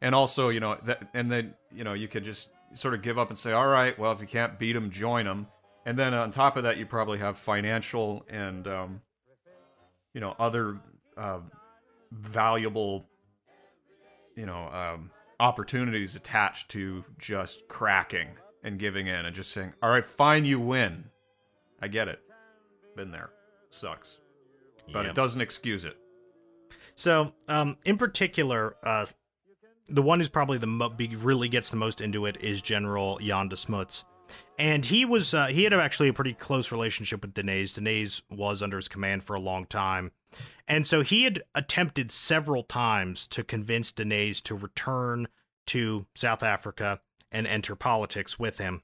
And 0.00 0.14
also, 0.14 0.48
you 0.48 0.60
know, 0.60 0.78
that, 0.84 1.08
and 1.12 1.30
then 1.30 1.54
you 1.72 1.84
know, 1.84 1.92
you 1.92 2.08
could 2.08 2.24
just 2.24 2.48
sort 2.72 2.94
of 2.94 3.02
give 3.02 3.18
up 3.18 3.28
and 3.28 3.38
say, 3.38 3.52
all 3.52 3.66
right, 3.66 3.98
well, 3.98 4.12
if 4.12 4.20
you 4.20 4.26
can't 4.26 4.58
beat 4.58 4.72
them, 4.72 4.90
join 4.90 5.26
them. 5.26 5.46
And 5.84 5.98
then 5.98 6.14
on 6.14 6.30
top 6.30 6.56
of 6.56 6.62
that, 6.64 6.76
you 6.76 6.86
probably 6.86 7.18
have 7.18 7.38
financial 7.38 8.24
and 8.28 8.66
um, 8.68 9.00
you 10.14 10.20
know 10.20 10.34
other 10.38 10.78
uh, 11.16 11.40
valuable 12.12 13.06
you 14.36 14.46
know 14.46 14.68
um, 14.68 15.10
opportunities 15.38 16.16
attached 16.16 16.68
to 16.70 17.04
just 17.18 17.68
cracking 17.68 18.28
and 18.62 18.78
giving 18.78 19.06
in 19.06 19.26
and 19.26 19.34
just 19.34 19.52
saying 19.52 19.72
all 19.82 19.90
right 19.90 20.04
fine 20.04 20.44
you 20.44 20.58
win 20.58 21.04
i 21.80 21.88
get 21.88 22.08
it 22.08 22.20
been 22.96 23.10
there 23.10 23.30
sucks 23.68 24.18
but 24.92 25.02
Yep. 25.02 25.10
it 25.10 25.14
doesn't 25.14 25.40
excuse 25.40 25.84
it 25.84 25.96
So, 26.96 27.32
um, 27.48 27.78
in 27.84 27.96
particular, 27.96 28.76
uh, 28.82 29.06
the 29.88 30.02
one 30.02 30.20
who's 30.20 30.28
probably 30.28 30.58
the 30.58 30.66
mo- 30.66 30.94
really 30.98 31.48
gets 31.48 31.70
the 31.70 31.76
most 31.76 32.00
into 32.00 32.26
it 32.26 32.36
is 32.40 32.60
General 32.60 33.18
Jan 33.18 33.48
de 33.48 33.56
Smuts, 33.56 34.04
and 34.58 34.84
he 34.84 35.04
was 35.04 35.32
uh, 35.34 35.46
he 35.46 35.64
had 35.64 35.72
actually 35.72 36.08
a 36.08 36.12
pretty 36.12 36.34
close 36.34 36.70
relationship 36.70 37.22
with 37.22 37.34
Deneys. 37.34 37.74
Deneys 37.74 38.22
was 38.30 38.62
under 38.62 38.76
his 38.76 38.88
command 38.88 39.24
for 39.24 39.34
a 39.34 39.40
long 39.40 39.64
time, 39.66 40.12
and 40.68 40.86
so 40.86 41.00
he 41.00 41.24
had 41.24 41.42
attempted 41.54 42.12
several 42.12 42.62
times 42.62 43.26
to 43.28 43.42
convince 43.42 43.92
Deneys 43.92 44.40
to 44.42 44.54
return 44.54 45.26
to 45.68 46.06
South 46.14 46.42
Africa 46.42 47.00
and 47.32 47.46
enter 47.46 47.74
politics 47.74 48.38
with 48.38 48.58
him, 48.58 48.82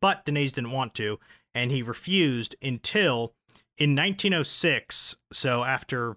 but 0.00 0.24
Deneys 0.24 0.52
didn't 0.52 0.70
want 0.70 0.94
to, 0.94 1.18
and 1.54 1.70
he 1.70 1.82
refused 1.82 2.54
until 2.62 3.34
in 3.78 3.94
1906. 3.94 5.16
So 5.32 5.64
after 5.64 6.16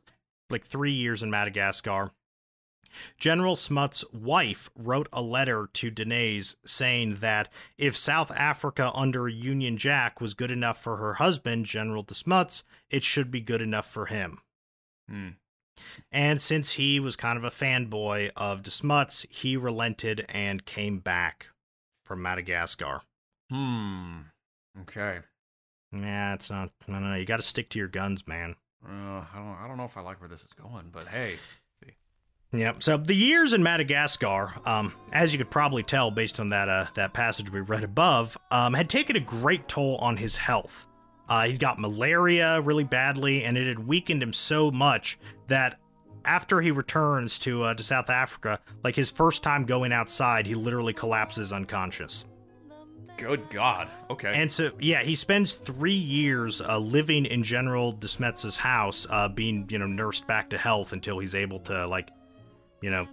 like 0.50 0.66
three 0.66 0.92
years 0.92 1.24
in 1.24 1.30
Madagascar. 1.30 2.12
General 3.18 3.56
Smuts' 3.56 4.06
wife 4.14 4.70
wrote 4.76 5.10
a 5.12 5.22
letter 5.22 5.70
to 5.74 5.92
Deneys 5.92 6.56
saying 6.66 7.16
that 7.16 7.50
if 7.78 7.98
South 7.98 8.32
Africa 8.32 8.92
under 8.94 9.28
Union 9.28 9.76
Jack 9.76 10.22
was 10.22 10.34
good 10.34 10.52
enough 10.52 10.82
for 10.82 10.98
her 10.98 11.16
husband, 11.16 11.66
General 11.66 12.04
de 12.04 12.14
Smuts, 12.14 12.64
it 12.90 13.04
should 13.04 13.32
be 13.32 13.42
good 13.42 13.62
enough 13.62 13.90
for 13.90 14.06
him. 14.06 14.40
Hmm. 15.10 15.30
And 16.10 16.40
since 16.40 16.74
he 16.74 17.02
was 17.02 17.18
kind 17.18 17.38
of 17.38 17.44
a 17.44 17.50
fanboy 17.50 18.32
of 18.38 18.64
de 18.64 18.72
Smuts, 18.72 19.26
he 19.30 19.58
relented 19.58 20.26
and 20.30 20.66
came 20.66 21.00
back 21.00 21.48
from 22.06 22.22
Madagascar. 22.22 23.02
hmm 23.50 24.20
okay 24.82 25.20
Yeah, 25.96 26.34
it's 26.34 26.50
not. 26.50 26.72
I 26.88 26.92
don't 26.92 27.10
know. 27.10 27.16
You 27.16 27.26
got 27.26 27.38
to 27.38 27.44
stick 27.44 27.70
to 27.70 27.80
your 27.80 27.88
guns, 27.88 28.28
man. 28.28 28.56
uh, 28.86 28.90
I, 28.90 29.28
don't, 29.36 29.58
I 29.64 29.68
don't 29.68 29.78
know 29.78 29.86
if 29.86 29.98
i 29.98 30.02
like 30.02 30.20
where 30.20 30.30
this 30.30 30.42
is 30.42 30.54
going 30.54 30.90
but 30.92 31.08
hey 31.08 31.38
Yep. 32.58 32.84
So 32.84 32.98
the 32.98 33.16
years 33.16 33.54
in 33.54 33.64
Madagascar, 33.64 34.54
um, 34.66 34.94
as 35.12 35.34
you 35.34 35.38
could 35.38 35.52
probably 35.52 35.84
tell 35.84 36.12
based 36.12 36.40
on 36.40 36.50
that 36.50 36.70
uh, 36.70 36.88
that 36.96 37.14
passage 37.14 37.52
we 37.52 37.62
read 37.62 37.84
above, 37.84 38.38
um, 38.52 38.74
had 38.74 38.90
taken 38.90 39.16
a 39.16 39.20
great 39.20 39.68
toll 39.68 39.98
on 39.98 40.18
his 40.18 40.38
health. 40.38 40.86
Uh, 41.28 41.48
he 41.48 41.58
got 41.58 41.80
malaria 41.80 42.62
really 42.62 42.84
badly, 42.84 43.44
and 43.44 43.58
it 43.58 43.68
had 43.68 43.80
weakened 43.80 44.22
him 44.22 44.32
so 44.32 44.70
much 44.72 45.18
that 45.48 45.80
after 46.24 46.62
he 46.62 46.72
returns 46.72 47.40
to 47.40 47.64
uh, 47.64 47.74
to 47.74 47.84
South 47.84 48.10
Africa, 48.10 48.60
like 48.84 48.96
his 48.96 49.12
first 49.12 49.44
time 49.44 49.66
going 49.66 49.92
outside, 49.92 50.48
he 50.48 50.56
literally 50.56 50.94
collapses 50.94 51.52
unconscious. 51.52 52.26
Good 53.18 53.50
God. 53.50 53.90
Okay. 54.10 54.32
And 54.34 54.52
so, 54.52 54.72
yeah, 54.80 55.04
he 55.04 55.16
spends 55.16 55.54
three 55.54 55.94
years 55.94 56.62
uh, 56.62 56.78
living 56.78 57.26
in 57.26 57.44
General 57.44 57.92
de 57.92 58.08
Smuts' 58.08 58.58
house, 58.58 59.08
uh, 59.10 59.28
being 59.28 59.66
you 59.70 59.80
know 59.80 59.88
nursed 59.88 60.28
back 60.28 60.50
to 60.50 60.58
health 60.58 60.94
until 60.94 61.20
he's 61.20 61.36
able 61.36 61.60
to 61.60 61.88
like, 61.88 62.10
you 62.82 62.90
know, 62.90 63.08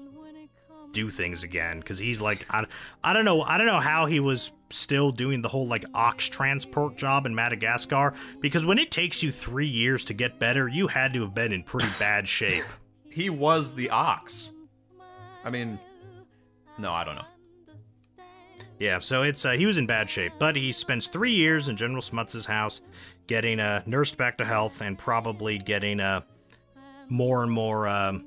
do 0.93 1.09
things 1.11 1.45
again. 1.45 1.79
Because 1.81 1.99
he's 1.99 2.21
like, 2.21 2.47
I, 2.51 2.65
I 3.03 3.13
don't 3.13 3.25
know, 3.25 3.43
I 3.43 3.59
don't 3.59 3.67
know 3.67 3.81
how 3.81 4.07
he 4.07 4.21
was 4.21 4.53
still 4.71 5.11
doing 5.11 5.43
the 5.43 5.49
whole 5.49 5.67
like 5.67 5.85
ox 5.95 6.29
transport 6.29 6.97
job 6.97 7.27
in 7.27 7.35
Madagascar. 7.35 8.15
Because 8.41 8.65
when 8.65 8.79
it 8.79 8.91
takes 8.91 9.23
you 9.23 9.33
three 9.33 9.67
years 9.69 10.05
to 10.07 10.15
get 10.15 10.39
better, 10.39 10.69
you 10.69 10.89
had 10.89 11.13
to 11.15 11.23
have 11.23 11.35
been 11.35 11.53
in 11.53 11.63
pretty 11.63 11.89
bad 11.99 12.29
shape. 12.29 12.65
he 13.09 13.31
was 13.31 13.75
the 13.75 13.91
ox. 13.91 14.51
I 15.45 15.51
mean, 15.51 15.79
no, 16.79 16.93
I 16.93 17.05
don't 17.05 17.17
know. 17.17 17.25
Yeah, 18.83 18.99
so 18.99 19.23
it's 19.23 19.45
uh, 19.45 19.53
he 19.53 19.65
was 19.65 19.79
in 19.79 19.87
bad 19.87 20.11
shape, 20.11 20.33
but 20.41 20.57
he 20.57 20.73
spends 20.73 21.07
three 21.07 21.31
years 21.31 21.69
in 21.69 21.77
General 21.77 22.03
Smuts' 22.03 22.45
house, 22.45 22.81
getting 23.29 23.61
uh, 23.61 23.85
nursed 23.87 24.17
back 24.17 24.37
to 24.39 24.45
health, 24.45 24.81
and 24.81 24.99
probably 24.99 25.57
getting 25.57 26.01
uh, 26.01 26.23
more 27.09 27.45
and 27.45 27.53
more. 27.53 27.87
Um, 27.87 28.25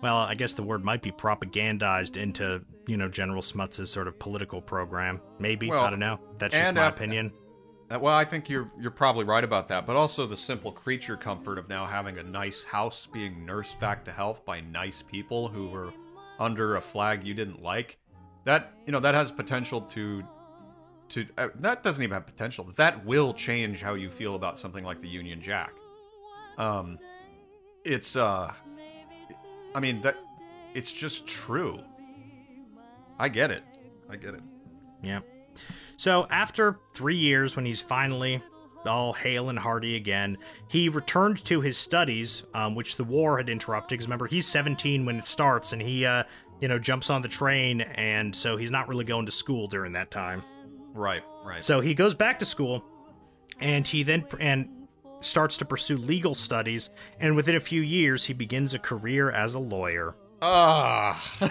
well, 0.00 0.18
I 0.18 0.36
guess 0.36 0.54
the 0.54 0.62
word 0.62 0.84
might 0.84 1.02
be 1.02 1.10
propagandized 1.10 2.16
into 2.16 2.64
you 2.86 2.96
know 2.96 3.08
General 3.08 3.42
Smuts' 3.42 3.90
sort 3.90 4.06
of 4.06 4.20
political 4.20 4.62
program. 4.62 5.20
Maybe 5.40 5.68
Well, 5.68 5.84
I 5.84 5.90
don't 5.90 5.98
know. 5.98 6.20
That's 6.38 6.54
just 6.54 6.72
my 6.72 6.86
af- 6.86 6.94
opinion. 6.94 7.32
Uh, 7.90 7.98
Well, 7.98 8.14
I 8.14 8.24
think 8.24 8.48
you're 8.48 8.70
you're 8.80 8.92
probably 8.92 9.24
right 9.24 9.42
about 9.42 9.66
that, 9.66 9.84
but 9.84 9.96
also 9.96 10.28
the 10.28 10.36
simple 10.36 10.70
creature 10.70 11.16
comfort 11.16 11.58
of 11.58 11.68
now 11.68 11.86
having 11.86 12.18
a 12.18 12.22
nice 12.22 12.62
house 12.62 13.08
being 13.12 13.44
nursed 13.44 13.80
back 13.80 14.04
to 14.04 14.12
health 14.12 14.44
by 14.44 14.60
nice 14.60 15.02
people 15.02 15.48
who 15.48 15.66
were 15.70 15.92
under 16.38 16.76
a 16.76 16.80
flag 16.80 17.26
you 17.26 17.34
didn't 17.34 17.60
like. 17.60 17.98
That 18.44 18.72
you 18.86 18.92
know 18.92 19.00
that 19.00 19.14
has 19.14 19.30
potential 19.30 19.82
to 19.82 20.22
to 21.10 21.26
uh, 21.36 21.48
that 21.56 21.82
doesn't 21.82 22.02
even 22.02 22.14
have 22.14 22.26
potential. 22.26 22.70
That 22.76 23.04
will 23.04 23.34
change 23.34 23.82
how 23.82 23.94
you 23.94 24.10
feel 24.10 24.34
about 24.34 24.58
something 24.58 24.84
like 24.84 25.00
the 25.00 25.08
Union 25.08 25.42
Jack. 25.42 25.72
Um, 26.56 26.98
it's 27.84 28.16
uh, 28.16 28.52
I 29.74 29.80
mean 29.80 30.00
that 30.02 30.16
it's 30.74 30.92
just 30.92 31.26
true. 31.26 31.80
I 33.18 33.28
get 33.28 33.50
it. 33.50 33.62
I 34.08 34.16
get 34.16 34.34
it. 34.34 34.42
Yeah. 35.02 35.20
So 35.96 36.26
after 36.30 36.78
three 36.94 37.16
years, 37.16 37.56
when 37.56 37.66
he's 37.66 37.82
finally 37.82 38.42
all 38.86 39.12
hale 39.12 39.50
and 39.50 39.58
hearty 39.58 39.96
again, 39.96 40.38
he 40.68 40.88
returned 40.88 41.44
to 41.44 41.60
his 41.60 41.76
studies, 41.76 42.44
um, 42.54 42.74
which 42.74 42.96
the 42.96 43.04
war 43.04 43.36
had 43.36 43.48
interrupted. 43.50 43.98
Because 43.98 44.06
remember, 44.06 44.26
he's 44.26 44.46
17 44.46 45.04
when 45.04 45.16
it 45.16 45.26
starts, 45.26 45.72
and 45.74 45.82
he, 45.82 46.06
uh, 46.06 46.24
you 46.60 46.68
know, 46.68 46.78
jumps 46.78 47.10
on 47.10 47.22
the 47.22 47.28
train, 47.28 47.80
and 47.80 48.34
so 48.34 48.56
he's 48.56 48.70
not 48.70 48.88
really 48.88 49.04
going 49.04 49.26
to 49.26 49.32
school 49.32 49.68
during 49.68 49.92
that 49.92 50.10
time. 50.10 50.42
Right. 50.92 51.22
Right. 51.44 51.62
So 51.62 51.80
he 51.80 51.94
goes 51.94 52.14
back 52.14 52.38
to 52.40 52.44
school, 52.44 52.84
and 53.60 53.86
he 53.86 54.02
then 54.02 54.24
and 54.38 54.68
starts 55.20 55.56
to 55.58 55.64
pursue 55.64 55.96
legal 55.96 56.34
studies. 56.34 56.90
And 57.18 57.36
within 57.36 57.56
a 57.56 57.60
few 57.60 57.82
years, 57.82 58.24
he 58.24 58.32
begins 58.32 58.74
a 58.74 58.78
career 58.78 59.30
as 59.30 59.54
a 59.54 59.58
lawyer. 59.58 60.14
Ah. 60.42 61.22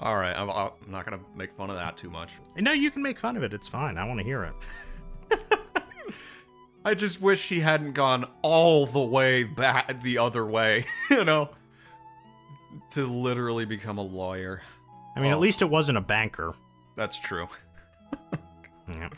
All 0.00 0.16
right, 0.16 0.36
I'm, 0.36 0.50
I'm 0.50 0.70
not 0.88 1.04
gonna 1.06 1.20
make 1.34 1.52
fun 1.52 1.70
of 1.70 1.76
that 1.76 1.96
too 1.96 2.10
much. 2.10 2.34
No, 2.58 2.72
you 2.72 2.90
can 2.90 3.02
make 3.02 3.18
fun 3.18 3.36
of 3.38 3.42
it. 3.42 3.54
It's 3.54 3.68
fine. 3.68 3.96
I 3.96 4.04
want 4.04 4.20
to 4.20 4.24
hear 4.24 4.44
it. 4.44 4.54
I 6.84 6.92
just 6.92 7.22
wish 7.22 7.48
he 7.48 7.60
hadn't 7.60 7.92
gone 7.92 8.26
all 8.42 8.84
the 8.84 9.00
way 9.00 9.44
back 9.44 10.02
the 10.02 10.18
other 10.18 10.44
way, 10.44 10.84
you 11.10 11.24
know, 11.24 11.48
to 12.90 13.06
literally 13.06 13.64
become 13.64 13.98
a 13.98 14.02
lawyer. 14.02 14.62
I 15.16 15.20
mean, 15.20 15.30
Oh. 15.30 15.34
at 15.34 15.40
least 15.40 15.62
it 15.62 15.70
wasn't 15.70 15.98
a 15.98 16.00
banker. 16.00 16.54
That's 16.96 17.18
true. 17.18 17.48
Yeah. 18.86 19.08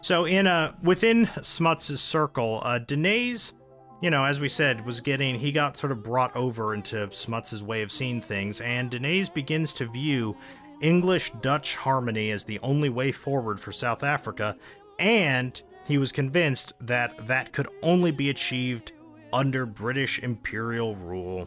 So 0.00 0.24
in 0.24 0.46
uh 0.46 0.72
within 0.82 1.28
Smuts' 1.42 2.00
circle, 2.00 2.62
uh 2.64 2.78
Deneys, 2.78 3.52
you 4.00 4.08
know, 4.08 4.24
as 4.24 4.40
we 4.40 4.48
said, 4.48 4.86
was 4.86 5.00
getting 5.02 5.34
he 5.38 5.52
got 5.52 5.76
sort 5.76 5.92
of 5.92 6.02
brought 6.02 6.34
over 6.34 6.72
into 6.72 7.10
Smuts' 7.12 7.60
way 7.60 7.82
of 7.82 7.92
seeing 7.92 8.22
things, 8.22 8.62
and 8.62 8.90
Deneys 8.90 9.28
begins 9.28 9.74
to 9.74 9.84
view 9.86 10.34
English 10.80 11.30
Dutch 11.42 11.76
harmony 11.76 12.30
as 12.30 12.44
the 12.44 12.58
only 12.60 12.88
way 12.88 13.12
forward 13.12 13.60
for 13.60 13.70
South 13.70 14.02
Africa, 14.02 14.56
and 14.98 15.60
he 15.86 15.98
was 15.98 16.10
convinced 16.10 16.72
that 16.80 17.26
that 17.26 17.52
could 17.52 17.68
only 17.82 18.12
be 18.12 18.30
achieved 18.30 18.92
under 19.30 19.66
British 19.66 20.20
imperial 20.20 20.94
rule. 20.96 21.46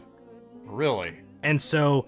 Really? 0.64 1.16
And 1.42 1.60
so 1.60 2.06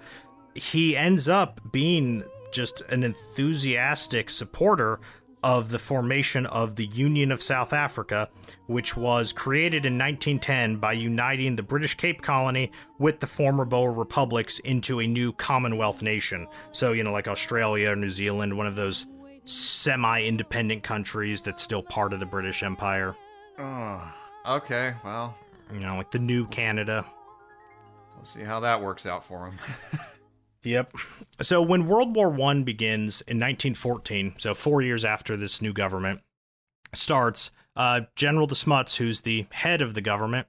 he 0.54 0.96
ends 0.96 1.28
up 1.28 1.60
being 1.72 2.24
just 2.52 2.82
an 2.88 3.02
enthusiastic 3.02 4.30
supporter 4.30 5.00
of 5.42 5.70
the 5.70 5.78
formation 5.78 6.46
of 6.46 6.74
the 6.76 6.86
Union 6.86 7.30
of 7.30 7.42
South 7.42 7.72
Africa, 7.72 8.28
which 8.66 8.96
was 8.96 9.32
created 9.32 9.86
in 9.86 9.96
1910 9.96 10.76
by 10.76 10.92
uniting 10.92 11.54
the 11.54 11.62
British 11.62 11.94
Cape 11.94 12.22
Colony 12.22 12.72
with 12.98 13.20
the 13.20 13.26
former 13.26 13.64
Boer 13.64 13.92
republics 13.92 14.58
into 14.60 15.00
a 15.00 15.06
new 15.06 15.32
Commonwealth 15.32 16.02
nation. 16.02 16.48
So, 16.72 16.92
you 16.92 17.04
know, 17.04 17.12
like 17.12 17.28
Australia 17.28 17.90
or 17.90 17.96
New 17.96 18.10
Zealand, 18.10 18.56
one 18.56 18.66
of 18.66 18.74
those 18.74 19.06
semi 19.44 20.22
independent 20.24 20.82
countries 20.82 21.40
that's 21.40 21.62
still 21.62 21.82
part 21.82 22.12
of 22.12 22.20
the 22.20 22.26
British 22.26 22.62
Empire. 22.62 23.14
Oh, 23.58 24.02
okay. 24.46 24.94
Well, 25.04 25.36
You 25.72 25.80
know, 25.80 25.96
like 25.96 26.10
the 26.10 26.18
new 26.18 26.46
Canada. 26.48 27.04
We'll 28.18 28.24
see 28.24 28.42
how 28.42 28.60
that 28.60 28.82
works 28.82 29.06
out 29.06 29.24
for 29.24 29.46
him. 29.46 29.58
Yep. 30.64 30.92
So 31.40 31.62
when 31.62 31.86
World 31.86 32.16
War 32.16 32.28
One 32.28 32.64
begins 32.64 33.20
in 33.22 33.36
1914, 33.36 34.34
so 34.38 34.54
four 34.54 34.82
years 34.82 35.04
after 35.04 35.36
this 35.36 35.62
new 35.62 35.72
government 35.72 36.20
starts, 36.92 37.52
uh, 37.76 38.02
General 38.16 38.48
de 38.48 38.56
Smuts, 38.56 38.96
who's 38.96 39.20
the 39.20 39.46
head 39.50 39.80
of 39.80 39.94
the 39.94 40.00
government, 40.00 40.48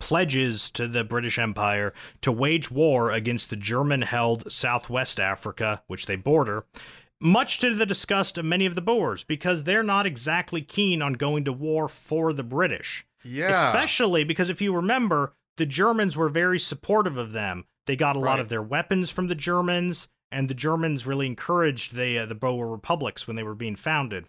pledges 0.00 0.70
to 0.72 0.88
the 0.88 1.04
British 1.04 1.38
Empire 1.38 1.94
to 2.20 2.32
wage 2.32 2.70
war 2.70 3.12
against 3.12 3.48
the 3.48 3.56
German-held 3.56 4.50
Southwest 4.50 5.20
Africa, 5.20 5.82
which 5.86 6.06
they 6.06 6.16
border. 6.16 6.66
Much 7.20 7.58
to 7.60 7.74
the 7.74 7.86
disgust 7.86 8.36
of 8.36 8.44
many 8.44 8.66
of 8.66 8.74
the 8.74 8.82
Boers, 8.82 9.22
because 9.22 9.62
they're 9.62 9.84
not 9.84 10.04
exactly 10.04 10.60
keen 10.60 11.00
on 11.00 11.12
going 11.12 11.44
to 11.44 11.52
war 11.52 11.88
for 11.88 12.32
the 12.32 12.42
British. 12.42 13.06
yeah. 13.24 13.48
Especially 13.50 14.24
because 14.24 14.50
if 14.50 14.60
you 14.60 14.74
remember, 14.74 15.34
the 15.56 15.66
Germans 15.66 16.16
were 16.16 16.28
very 16.28 16.58
supportive 16.58 17.16
of 17.16 17.32
them. 17.32 17.64
They 17.86 17.96
got 17.96 18.16
a 18.16 18.20
lot 18.20 18.38
of 18.40 18.48
their 18.48 18.62
weapons 18.62 19.10
from 19.10 19.28
the 19.28 19.34
Germans, 19.34 20.08
and 20.30 20.48
the 20.48 20.54
Germans 20.54 21.06
really 21.06 21.26
encouraged 21.26 21.94
the 21.94 22.18
uh, 22.20 22.26
the 22.26 22.34
Boer 22.34 22.68
republics 22.68 23.26
when 23.26 23.36
they 23.36 23.42
were 23.42 23.54
being 23.54 23.76
founded. 23.76 24.28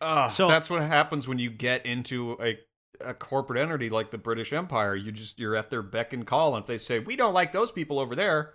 Ugh, 0.00 0.30
So- 0.30 0.48
that's 0.48 0.68
what 0.70 0.82
happens 0.82 1.28
when 1.28 1.38
you 1.38 1.50
get 1.50 1.84
into 1.86 2.36
a 2.42 2.58
a 3.00 3.14
corporate 3.14 3.58
entity 3.58 3.90
like 3.90 4.10
the 4.12 4.18
British 4.18 4.52
Empire. 4.52 4.94
You 4.94 5.10
just 5.12 5.38
you're 5.38 5.56
at 5.56 5.70
their 5.70 5.82
beck 5.82 6.12
and 6.12 6.26
call, 6.26 6.54
and 6.54 6.62
if 6.62 6.66
they 6.66 6.78
say 6.78 6.98
we 6.98 7.16
don't 7.16 7.34
like 7.34 7.52
those 7.52 7.72
people 7.72 7.98
over 7.98 8.14
there, 8.14 8.54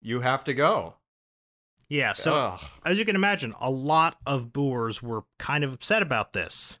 you 0.00 0.20
have 0.20 0.42
to 0.44 0.54
go. 0.54 0.94
Yeah, 1.88 2.12
so 2.12 2.34
Ugh. 2.34 2.60
as 2.84 2.98
you 2.98 3.04
can 3.04 3.14
imagine, 3.16 3.54
a 3.60 3.70
lot 3.70 4.16
of 4.26 4.52
Boers 4.52 5.02
were 5.02 5.24
kind 5.38 5.64
of 5.64 5.72
upset 5.72 6.02
about 6.02 6.32
this, 6.32 6.78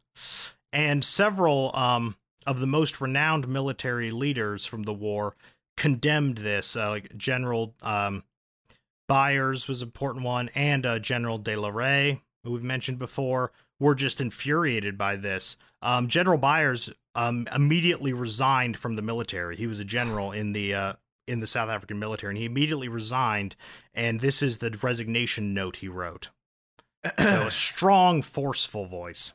and 0.72 1.04
several 1.04 1.74
um, 1.76 2.16
of 2.48 2.60
the 2.60 2.66
most 2.66 2.98
renowned 2.98 3.46
military 3.46 4.10
leaders 4.10 4.64
from 4.64 4.84
the 4.84 4.94
war 4.94 5.36
condemned 5.76 6.38
this. 6.38 6.76
Uh, 6.76 6.88
like 6.88 7.14
General 7.14 7.74
um, 7.82 8.24
Beyers 9.06 9.68
was 9.68 9.82
an 9.82 9.88
important 9.88 10.24
one, 10.24 10.48
and 10.54 10.86
uh, 10.86 10.98
General 10.98 11.36
De 11.36 11.54
La 11.54 11.68
Rey, 11.68 12.22
who 12.42 12.52
we've 12.52 12.62
mentioned 12.62 12.98
before, 12.98 13.52
were 13.78 13.94
just 13.94 14.18
infuriated 14.18 14.96
by 14.96 15.14
this. 15.16 15.58
Um, 15.82 16.08
general 16.08 16.38
Beyers 16.38 16.90
um, 17.14 17.46
immediately 17.54 18.14
resigned 18.14 18.78
from 18.78 18.96
the 18.96 19.02
military. 19.02 19.54
He 19.54 19.66
was 19.66 19.78
a 19.78 19.84
general 19.84 20.32
in 20.40 20.52
the 20.52 20.74
uh, 20.74 20.92
in 21.26 21.40
the 21.40 21.46
South 21.46 21.68
African 21.68 21.98
military, 21.98 22.30
and 22.30 22.38
he 22.38 22.46
immediately 22.46 22.88
resigned. 22.88 23.56
And 23.92 24.20
this 24.20 24.42
is 24.42 24.56
the 24.56 24.76
resignation 24.82 25.52
note 25.52 25.76
he 25.76 25.88
wrote. 25.88 26.30
So 27.18 27.46
a 27.46 27.50
strong, 27.50 28.22
forceful 28.22 28.86
voice. 28.86 29.34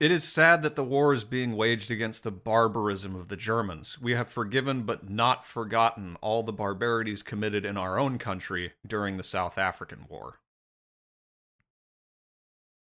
It 0.00 0.10
is 0.10 0.24
sad 0.24 0.62
that 0.62 0.74
the 0.74 0.84
war 0.84 1.14
is 1.14 1.22
being 1.22 1.56
waged 1.56 1.90
against 1.90 2.24
the 2.24 2.32
barbarism 2.32 3.14
of 3.14 3.28
the 3.28 3.36
Germans. 3.36 3.98
We 4.00 4.12
have 4.12 4.28
forgiven 4.28 4.82
but 4.82 5.08
not 5.08 5.46
forgotten 5.46 6.16
all 6.20 6.42
the 6.42 6.52
barbarities 6.52 7.22
committed 7.22 7.64
in 7.64 7.76
our 7.76 7.98
own 7.98 8.18
country 8.18 8.72
during 8.86 9.16
the 9.16 9.22
South 9.22 9.56
African 9.56 10.06
War. 10.08 10.40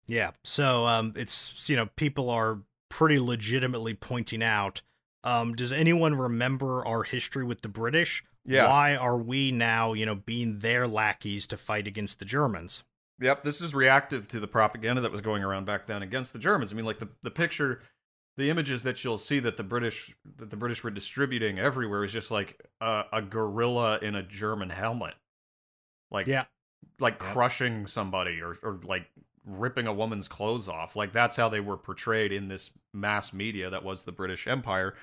Yeah. 0.06 0.30
So 0.44 0.86
um, 0.86 1.12
it's 1.16 1.68
you 1.68 1.76
know 1.76 1.86
people 1.96 2.30
are 2.30 2.60
pretty 2.88 3.18
legitimately 3.18 3.94
pointing 3.94 4.42
out. 4.42 4.82
Um, 5.24 5.54
does 5.54 5.72
anyone 5.72 6.14
remember 6.16 6.86
our 6.86 7.02
history 7.02 7.44
with 7.44 7.62
the 7.62 7.68
British? 7.68 8.24
Yeah. 8.44 8.68
Why 8.68 8.96
are 8.96 9.16
we 9.18 9.50
now 9.50 9.92
you 9.92 10.06
know 10.06 10.14
being 10.14 10.60
their 10.60 10.86
lackeys 10.86 11.46
to 11.48 11.56
fight 11.56 11.86
against 11.88 12.20
the 12.20 12.24
Germans? 12.24 12.84
Yep, 13.22 13.44
this 13.44 13.60
is 13.60 13.74
reactive 13.74 14.26
to 14.28 14.40
the 14.40 14.48
propaganda 14.48 15.00
that 15.02 15.12
was 15.12 15.20
going 15.20 15.42
around 15.44 15.64
back 15.64 15.86
then 15.86 16.02
against 16.02 16.32
the 16.32 16.38
Germans. 16.38 16.72
I 16.72 16.76
mean, 16.76 16.84
like 16.84 16.98
the, 16.98 17.08
the 17.22 17.30
picture, 17.30 17.80
the 18.36 18.50
images 18.50 18.82
that 18.82 19.02
you'll 19.04 19.18
see 19.18 19.38
that 19.40 19.56
the 19.56 19.62
British 19.62 20.14
that 20.36 20.50
the 20.50 20.56
British 20.56 20.82
were 20.82 20.90
distributing 20.90 21.58
everywhere 21.58 22.02
is 22.04 22.12
just 22.12 22.30
like 22.30 22.60
a, 22.80 23.04
a 23.12 23.22
gorilla 23.22 23.98
in 24.00 24.14
a 24.14 24.22
German 24.22 24.70
helmet, 24.70 25.14
like 26.10 26.26
Yeah. 26.26 26.44
like 26.98 27.14
Yep. 27.14 27.32
crushing 27.32 27.86
somebody 27.86 28.40
or 28.40 28.56
or 28.62 28.80
like 28.84 29.06
ripping 29.44 29.86
a 29.86 29.92
woman's 29.92 30.28
clothes 30.28 30.68
off. 30.68 30.96
Like 30.96 31.12
that's 31.12 31.36
how 31.36 31.48
they 31.48 31.60
were 31.60 31.76
portrayed 31.76 32.32
in 32.32 32.48
this 32.48 32.70
mass 32.92 33.32
media 33.32 33.70
that 33.70 33.84
was 33.84 34.04
the 34.04 34.12
British 34.12 34.46
Empire, 34.48 34.94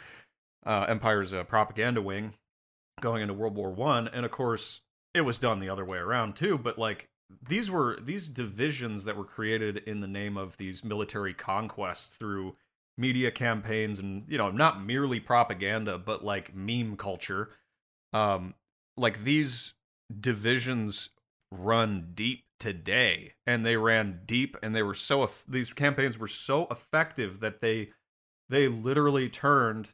uh, 0.65 0.85
Empire's 0.89 1.33
uh, 1.33 1.43
propaganda 1.43 2.01
wing, 2.01 2.33
going 3.01 3.21
into 3.21 3.33
World 3.33 3.55
War 3.55 3.71
One, 3.71 4.07
and 4.07 4.25
of 4.25 4.31
course 4.31 4.81
it 5.13 5.21
was 5.21 5.37
done 5.37 5.59
the 5.59 5.69
other 5.69 5.85
way 5.85 5.97
around 5.97 6.35
too. 6.35 6.57
But 6.57 6.77
like 6.77 7.09
these 7.47 7.69
were 7.69 7.99
these 8.01 8.27
divisions 8.27 9.03
that 9.03 9.15
were 9.15 9.25
created 9.25 9.77
in 9.85 10.01
the 10.01 10.07
name 10.07 10.37
of 10.37 10.57
these 10.57 10.83
military 10.83 11.33
conquests 11.33 12.15
through 12.15 12.55
media 12.97 13.31
campaigns 13.31 13.99
and 13.99 14.25
you 14.27 14.37
know 14.37 14.51
not 14.51 14.83
merely 14.83 15.19
propaganda 15.19 15.97
but 15.97 16.23
like 16.23 16.55
meme 16.55 16.97
culture. 16.97 17.49
Um 18.13 18.55
like 18.97 19.23
these 19.23 19.73
divisions 20.19 21.09
run 21.51 22.11
deep 22.13 22.43
today 22.59 23.33
and 23.47 23.65
they 23.65 23.77
ran 23.77 24.19
deep 24.25 24.57
and 24.61 24.75
they 24.75 24.83
were 24.83 24.93
so 24.93 25.29
these 25.47 25.71
campaigns 25.71 26.17
were 26.17 26.27
so 26.27 26.67
effective 26.69 27.39
that 27.39 27.61
they 27.61 27.89
they 28.49 28.67
literally 28.67 29.29
turned 29.29 29.93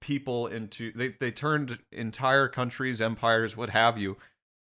people 0.00 0.46
into 0.46 0.92
they 0.92 1.08
they 1.20 1.30
turned 1.30 1.78
entire 1.92 2.48
countries 2.48 3.00
empires 3.00 3.56
what 3.56 3.70
have 3.70 3.98
you 3.98 4.16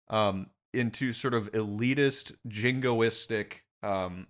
um 0.10 0.48
into 0.74 1.14
sort 1.14 1.34
of 1.34 1.52
elitist 1.52 2.34
jingoistic 2.48 3.62
um 3.82 4.28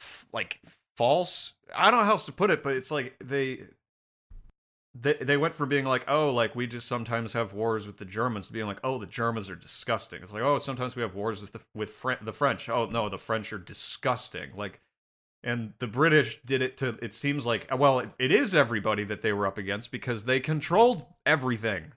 f- 0.00 0.26
like 0.32 0.60
false? 0.96 1.52
I 1.74 1.90
don't 1.90 2.00
know 2.00 2.06
how 2.06 2.12
else 2.12 2.26
to 2.26 2.32
put 2.32 2.50
it 2.50 2.62
but 2.62 2.76
it's 2.76 2.90
like 2.90 3.14
they 3.22 3.64
they 4.94 5.14
they 5.14 5.36
went 5.36 5.54
from 5.54 5.68
being 5.68 5.84
like 5.84 6.04
oh 6.08 6.30
like 6.30 6.54
we 6.54 6.66
just 6.66 6.86
sometimes 6.86 7.32
have 7.32 7.52
wars 7.52 7.86
with 7.86 7.96
the 7.96 8.04
germans 8.04 8.46
to 8.46 8.52
being 8.52 8.66
like 8.66 8.78
oh 8.84 8.98
the 8.98 9.06
germans 9.06 9.50
are 9.50 9.56
disgusting. 9.56 10.22
It's 10.22 10.32
like 10.32 10.42
oh 10.42 10.58
sometimes 10.58 10.94
we 10.94 11.02
have 11.02 11.14
wars 11.14 11.40
with 11.40 11.52
the 11.52 11.60
with 11.74 12.00
the 12.22 12.32
french. 12.32 12.68
Oh 12.68 12.86
no 12.86 13.08
the 13.08 13.18
french 13.18 13.52
are 13.52 13.58
disgusting. 13.58 14.50
Like 14.56 14.80
and 15.44 15.74
the 15.78 15.86
british 15.86 16.40
did 16.44 16.62
it 16.62 16.76
to 16.78 16.98
it 17.02 17.12
seems 17.12 17.44
like 17.44 17.68
well 17.76 17.98
it, 18.00 18.08
it 18.18 18.32
is 18.32 18.54
everybody 18.54 19.04
that 19.04 19.20
they 19.20 19.32
were 19.32 19.46
up 19.46 19.58
against 19.58 19.90
because 19.90 20.24
they 20.24 20.40
controlled 20.40 21.04
everything 21.26 21.92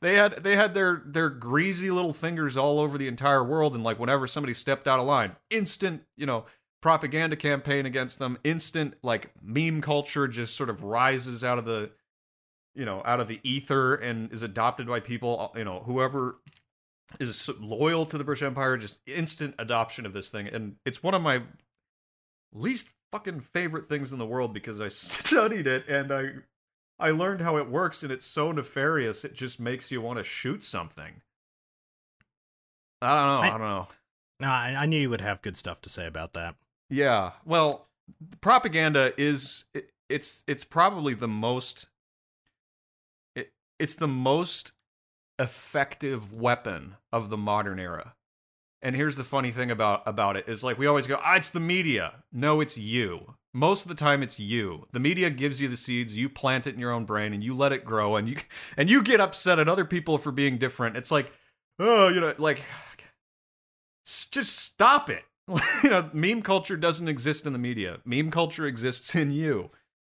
they 0.00 0.14
had 0.14 0.42
they 0.42 0.56
had 0.56 0.74
their 0.74 1.02
their 1.04 1.28
greasy 1.28 1.90
little 1.90 2.12
fingers 2.12 2.56
all 2.56 2.78
over 2.78 2.96
the 2.96 3.08
entire 3.08 3.42
world 3.42 3.74
and 3.74 3.82
like 3.82 3.98
whenever 3.98 4.26
somebody 4.26 4.54
stepped 4.54 4.86
out 4.86 5.00
of 5.00 5.06
line 5.06 5.34
instant 5.50 6.02
you 6.16 6.26
know 6.26 6.44
propaganda 6.80 7.36
campaign 7.36 7.86
against 7.86 8.18
them 8.18 8.38
instant 8.44 8.94
like 9.02 9.30
meme 9.42 9.80
culture 9.80 10.28
just 10.28 10.54
sort 10.54 10.70
of 10.70 10.82
rises 10.84 11.42
out 11.42 11.58
of 11.58 11.64
the 11.64 11.90
you 12.74 12.84
know 12.84 13.02
out 13.04 13.20
of 13.20 13.28
the 13.28 13.40
ether 13.42 13.94
and 13.94 14.32
is 14.32 14.42
adopted 14.42 14.86
by 14.86 15.00
people 15.00 15.52
uh, 15.54 15.58
you 15.58 15.64
know 15.64 15.82
whoever 15.84 16.36
is 17.20 17.50
loyal 17.60 18.06
to 18.06 18.18
the 18.18 18.24
british 18.24 18.42
empire 18.42 18.76
just 18.76 19.00
instant 19.06 19.54
adoption 19.58 20.06
of 20.06 20.12
this 20.12 20.30
thing. 20.30 20.48
And 20.48 20.76
it's 20.84 21.02
one 21.02 21.14
of 21.14 21.22
my 21.22 21.42
least 22.52 22.88
fucking 23.10 23.40
favorite 23.40 23.88
things 23.88 24.12
in 24.12 24.18
the 24.18 24.26
world 24.26 24.54
because 24.54 24.80
i 24.80 24.88
studied 24.88 25.66
it 25.66 25.86
and 25.88 26.12
i 26.12 26.30
i 26.98 27.10
learned 27.10 27.40
how 27.40 27.56
it 27.56 27.68
works 27.68 28.02
and 28.02 28.12
it's 28.12 28.24
so 28.26 28.52
nefarious 28.52 29.24
it 29.24 29.34
just 29.34 29.58
makes 29.60 29.90
you 29.90 30.00
want 30.00 30.18
to 30.18 30.24
shoot 30.24 30.62
something 30.62 31.20
i 33.00 33.14
don't 33.14 33.24
know 33.36 33.42
i, 33.42 33.46
I- 33.46 33.50
don't 33.50 33.60
know 33.60 33.88
No, 34.40 34.48
I, 34.48 34.74
I 34.78 34.86
knew 34.86 34.98
you 35.00 35.10
would 35.10 35.20
have 35.20 35.42
good 35.42 35.56
stuff 35.56 35.80
to 35.82 35.88
say 35.88 36.04
about 36.06 36.32
that. 36.32 36.56
Yeah. 36.90 37.32
Well, 37.44 37.86
propaganda 38.40 39.12
is 39.16 39.64
it, 39.72 39.90
it's 40.08 40.42
it's 40.48 40.64
probably 40.64 41.14
the 41.14 41.28
most 41.28 41.86
it, 43.36 43.52
it's 43.78 43.94
the 43.94 44.08
most 44.08 44.72
effective 45.38 46.32
weapon 46.34 46.96
of 47.12 47.30
the 47.30 47.36
modern 47.36 47.78
era. 47.78 48.14
And 48.82 48.96
here's 48.96 49.14
the 49.16 49.22
funny 49.24 49.52
thing 49.52 49.70
about 49.70 50.02
about 50.06 50.36
it 50.36 50.48
is 50.48 50.64
like 50.64 50.76
we 50.76 50.86
always 50.88 51.06
go, 51.06 51.20
"Ah, 51.22 51.36
it's 51.36 51.50
the 51.50 51.60
media." 51.60 52.24
No, 52.32 52.60
it's 52.60 52.76
you. 52.76 53.36
Most 53.54 53.82
of 53.82 53.88
the 53.88 53.94
time 53.94 54.22
it's 54.22 54.40
you. 54.40 54.86
The 54.92 55.00
media 55.00 55.28
gives 55.28 55.60
you 55.60 55.68
the 55.68 55.76
seeds, 55.76 56.16
you 56.16 56.28
plant 56.28 56.66
it 56.66 56.74
in 56.74 56.80
your 56.80 56.92
own 56.92 57.04
brain 57.04 57.34
and 57.34 57.44
you 57.44 57.54
let 57.54 57.72
it 57.72 57.84
grow 57.84 58.16
and 58.16 58.28
you 58.28 58.36
and 58.76 58.88
you 58.88 59.02
get 59.02 59.20
upset 59.20 59.58
at 59.58 59.68
other 59.68 59.84
people 59.84 60.18
for 60.18 60.32
being 60.32 60.58
different. 60.58 60.96
It's 60.96 61.10
like, 61.10 61.32
"Oh, 61.78 62.08
you 62.08 62.20
know, 62.20 62.34
like 62.38 62.62
just 64.04 64.56
stop 64.56 65.10
it." 65.10 65.24
you 65.82 65.90
know, 65.90 66.08
meme 66.12 66.42
culture 66.42 66.76
doesn't 66.76 67.08
exist 67.08 67.46
in 67.46 67.52
the 67.52 67.58
media. 67.58 67.98
Meme 68.04 68.30
culture 68.30 68.66
exists 68.66 69.14
in 69.14 69.32
you. 69.32 69.70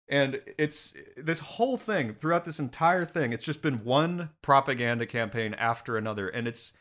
And 0.09 0.41
it's 0.57 0.93
this 1.17 1.39
whole 1.39 1.75
thing 1.75 2.13
throughout 2.13 2.45
this 2.45 2.59
entire 2.59 3.05
thing, 3.05 3.33
it's 3.33 3.43
just 3.43 3.61
been 3.61 3.83
one 3.83 4.29
propaganda 4.41 5.05
campaign 5.05 5.53
after 5.53 5.97
another 5.97 6.29
and 6.29 6.47
it's 6.47 6.71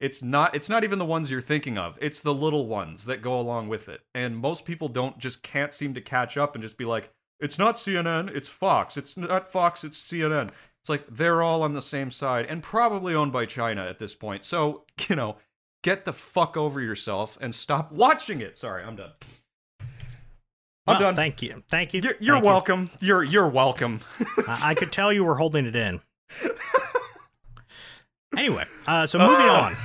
it's 0.00 0.22
not 0.22 0.54
it's 0.54 0.68
not 0.70 0.82
even 0.84 0.98
the 0.98 1.04
ones 1.04 1.30
you're 1.30 1.40
thinking 1.40 1.76
of. 1.78 1.98
It's 2.00 2.20
the 2.20 2.34
little 2.34 2.66
ones 2.66 3.04
that 3.04 3.20
go 3.22 3.38
along 3.38 3.68
with 3.68 3.88
it. 3.88 4.00
And 4.14 4.36
most 4.36 4.64
people 4.64 4.88
don't 4.88 5.18
just 5.18 5.42
can't 5.42 5.72
seem 5.74 5.92
to 5.94 6.00
catch 6.00 6.36
up 6.36 6.54
and 6.54 6.62
just 6.62 6.76
be 6.78 6.84
like, 6.86 7.10
it's 7.38 7.58
not 7.58 7.74
CNN, 7.76 8.34
it's 8.34 8.48
Fox. 8.48 8.96
It's 8.96 9.16
not 9.16 9.50
Fox, 9.52 9.84
it's 9.84 9.98
CNN. 10.02 10.50
It's 10.82 10.88
like 10.88 11.04
they're 11.10 11.42
all 11.42 11.62
on 11.62 11.74
the 11.74 11.82
same 11.82 12.10
side 12.10 12.46
and 12.46 12.62
probably 12.62 13.14
owned 13.14 13.32
by 13.32 13.44
China 13.46 13.84
at 13.84 13.98
this 13.98 14.14
point. 14.14 14.44
So, 14.44 14.84
you 15.08 15.16
know, 15.16 15.36
get 15.84 16.04
the 16.06 16.12
fuck 16.14 16.56
over 16.56 16.80
yourself 16.80 17.36
and 17.40 17.54
stop 17.54 17.92
watching 17.92 18.40
it. 18.40 18.56
Sorry, 18.56 18.82
I'm 18.82 18.96
done. 18.96 19.12
I'm 20.86 20.94
Well, 20.94 21.00
done. 21.00 21.14
Thank 21.14 21.42
you. 21.42 21.62
Thank 21.68 21.92
you. 21.92 22.00
You're, 22.00 22.14
you're 22.20 22.34
Thank 22.36 22.44
you. 22.44 22.50
welcome. 22.50 22.90
You're 23.00 23.22
you're 23.22 23.48
welcome. 23.48 24.00
I, 24.48 24.60
I 24.70 24.74
could 24.74 24.90
tell 24.90 25.12
you 25.12 25.24
were 25.24 25.36
holding 25.36 25.66
it 25.66 25.76
in. 25.76 26.00
Anyway, 28.36 28.64
uh, 28.86 29.04
so 29.06 29.18
moving 29.18 29.34
Ah. 29.40 29.66
on. 29.66 29.76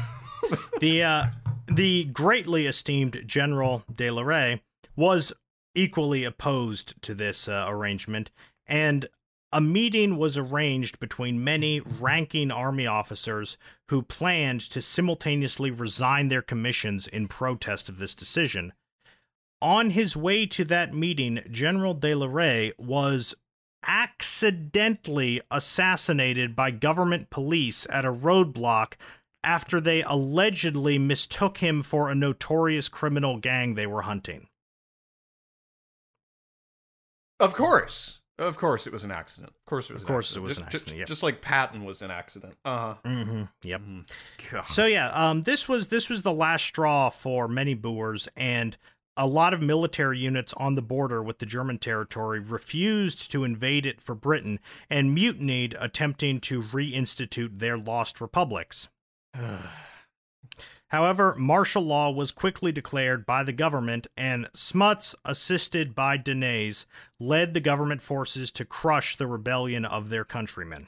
The 0.80 1.04
uh, 1.04 1.26
the 1.68 2.06
greatly 2.06 2.68
esteemed 2.68 3.24
General 3.26 3.84
De 3.94 4.10
La 4.10 4.22
Rey 4.22 4.62
was 4.96 5.34
equally 5.74 6.24
opposed 6.24 7.02
to 7.02 7.14
this 7.14 7.48
uh, 7.48 7.66
arrangement, 7.68 8.32
and 8.68 9.08
a 9.52 9.62
meeting 9.62 10.18
was 10.18 10.38
arranged 10.38 11.00
between 11.00 11.44
many 11.44 11.80
ranking 11.80 12.52
army 12.52 12.86
officers 12.86 13.58
who 13.90 14.02
planned 14.02 14.62
to 14.62 14.82
simultaneously 14.82 15.72
resign 15.72 16.28
their 16.28 16.42
commissions 16.42 17.08
in 17.08 17.28
protest 17.28 17.88
of 17.88 17.98
this 17.98 18.16
decision. 18.16 18.74
On 19.62 19.92
his 19.92 20.16
way 20.16 20.46
to 20.48 20.66
that 20.66 20.94
meeting, 20.94 21.42
General 21.50 21.94
De 21.94 22.14
La 22.14 22.28
Rey 22.28 22.74
was 22.78 23.34
accidentally 23.88 25.42
assassinated 25.50 26.56
by 26.56 26.72
government 26.72 27.30
police 27.30 27.88
at 27.90 28.04
a 28.04 28.12
roadblock 28.12 28.94
after 29.46 29.80
they 29.80 30.02
allegedly 30.04 30.98
mistook 31.00 31.60
him 31.60 31.84
for 31.84 32.10
a 32.10 32.16
notorious 32.16 32.90
criminal 32.90 33.38
gang 33.38 33.76
they 33.76 33.88
were 33.88 34.02
hunting. 34.02 34.48
Of 37.40 37.54
course. 37.54 38.20
Of 38.38 38.58
course 38.58 38.86
it 38.86 38.92
was 38.92 39.04
an 39.06 39.12
accident. 39.12 39.54
Of 39.58 39.66
course 39.66 39.90
it 39.90 39.94
was 39.94 40.04
Of 40.04 40.10
an 40.10 40.14
course 40.14 40.26
accident. 40.28 40.42
it 40.44 40.48
was 40.48 40.50
just, 40.58 40.60
an 40.60 40.72
just- 40.72 40.84
accident. 40.88 41.08
Just, 41.08 41.24
like 41.24 41.42
Patton 41.42 41.86
was 41.86 42.02
an 42.02 42.12
accident. 42.12 42.56
Uh-huh. 42.66 42.96
Mm-hmm. 43.06 43.44
Yep. 43.64 43.82
God. 44.52 44.66
So 44.72 44.86
yeah, 44.86 45.10
um, 45.12 45.44
this 45.44 45.68
was 45.70 45.88
this 45.88 46.10
was 46.10 46.24
the 46.24 46.34
last 46.34 46.66
straw 46.66 47.10
for 47.10 47.48
many 47.48 47.74
Boers, 47.76 48.28
and 48.36 48.76
a 49.16 49.26
lot 49.26 49.54
of 49.54 49.62
military 49.62 50.20
units 50.20 50.52
on 50.58 50.76
the 50.76 50.82
border 50.82 51.24
with 51.24 51.40
the 51.40 51.46
German 51.46 51.78
territory 51.78 52.42
refused 52.42 53.32
to 53.32 53.46
invade 53.46 53.86
it 53.86 54.02
for 54.02 54.14
Britain 54.16 54.60
and 54.90 55.14
mutinied, 55.16 55.74
attempting 55.80 56.42
to 56.42 56.62
reinstitute 56.62 57.60
their 57.60 57.78
lost 57.78 58.20
republics. 58.20 58.90
However, 60.90 61.36
martial 61.36 61.82
law 61.82 62.12
was 62.12 62.32
quickly 62.32 62.72
declared 62.72 63.26
by 63.26 63.44
the 63.44 63.52
government, 63.54 64.08
and 64.16 64.48
Smuts, 64.54 65.16
assisted 65.26 65.94
by 65.96 66.18
Deneys, 66.18 66.86
led 67.20 67.54
the 67.54 67.60
government 67.60 68.02
forces 68.02 68.52
to 68.52 68.66
crush 68.66 69.16
the 69.16 69.28
rebellion 69.28 69.84
of 69.84 70.10
their 70.10 70.24
countrymen. 70.24 70.88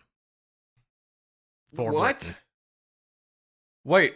For 1.73 1.91
what? 1.91 2.17
Britain. 2.19 2.35
Wait. 3.83 4.15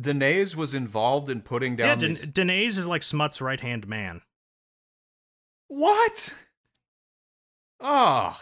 Deneys 0.00 0.56
was 0.56 0.74
involved 0.74 1.28
in 1.30 1.42
putting 1.42 1.76
down 1.76 1.86
Yeah, 2.00 2.08
these- 2.08 2.26
Deneys 2.26 2.78
is 2.78 2.86
like 2.86 3.02
Smuts' 3.02 3.40
right 3.40 3.60
hand 3.60 3.86
man. 3.86 4.22
What? 5.68 6.34
Oh, 7.80 8.40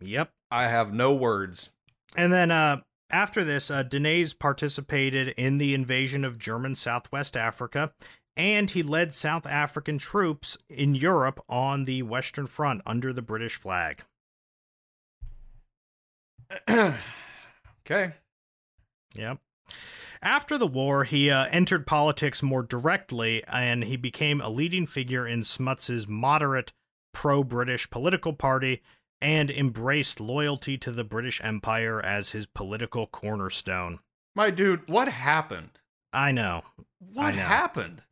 Yep. 0.00 0.32
I 0.50 0.64
have 0.64 0.92
no 0.92 1.14
words. 1.14 1.70
And 2.16 2.32
then 2.32 2.50
uh, 2.50 2.80
after 3.10 3.44
this, 3.44 3.70
uh, 3.70 3.84
participated 4.38 5.28
in 5.36 5.58
the 5.58 5.74
invasion 5.74 6.24
of 6.24 6.38
German 6.38 6.74
Southwest 6.74 7.36
Africa, 7.36 7.92
and 8.36 8.70
he 8.70 8.82
led 8.82 9.14
South 9.14 9.46
African 9.46 9.98
troops 9.98 10.56
in 10.68 10.94
Europe 10.94 11.40
on 11.48 11.84
the 11.84 12.02
Western 12.02 12.46
Front 12.46 12.82
under 12.86 13.12
the 13.12 13.22
British 13.22 13.56
flag. 13.56 14.02
okay. 16.68 18.14
Yep. 19.14 19.38
After 20.22 20.58
the 20.58 20.66
war, 20.66 21.04
he 21.04 21.30
uh, 21.30 21.46
entered 21.50 21.86
politics 21.86 22.42
more 22.42 22.62
directly, 22.62 23.42
and 23.48 23.84
he 23.84 23.96
became 23.96 24.40
a 24.40 24.50
leading 24.50 24.86
figure 24.86 25.26
in 25.26 25.42
Smuts's 25.42 26.06
moderate, 26.06 26.72
pro-British 27.14 27.88
political 27.90 28.34
party, 28.34 28.82
and 29.20 29.50
embraced 29.50 30.20
loyalty 30.20 30.78
to 30.78 30.90
the 30.90 31.04
British 31.04 31.40
Empire 31.42 32.00
as 32.04 32.30
his 32.30 32.46
political 32.46 33.06
cornerstone. 33.06 33.98
My 34.34 34.50
dude, 34.50 34.88
what 34.88 35.08
happened? 35.08 35.70
I 36.12 36.32
know. 36.32 36.62
What 36.98 37.34
know. 37.34 37.42
happened? 37.42 38.02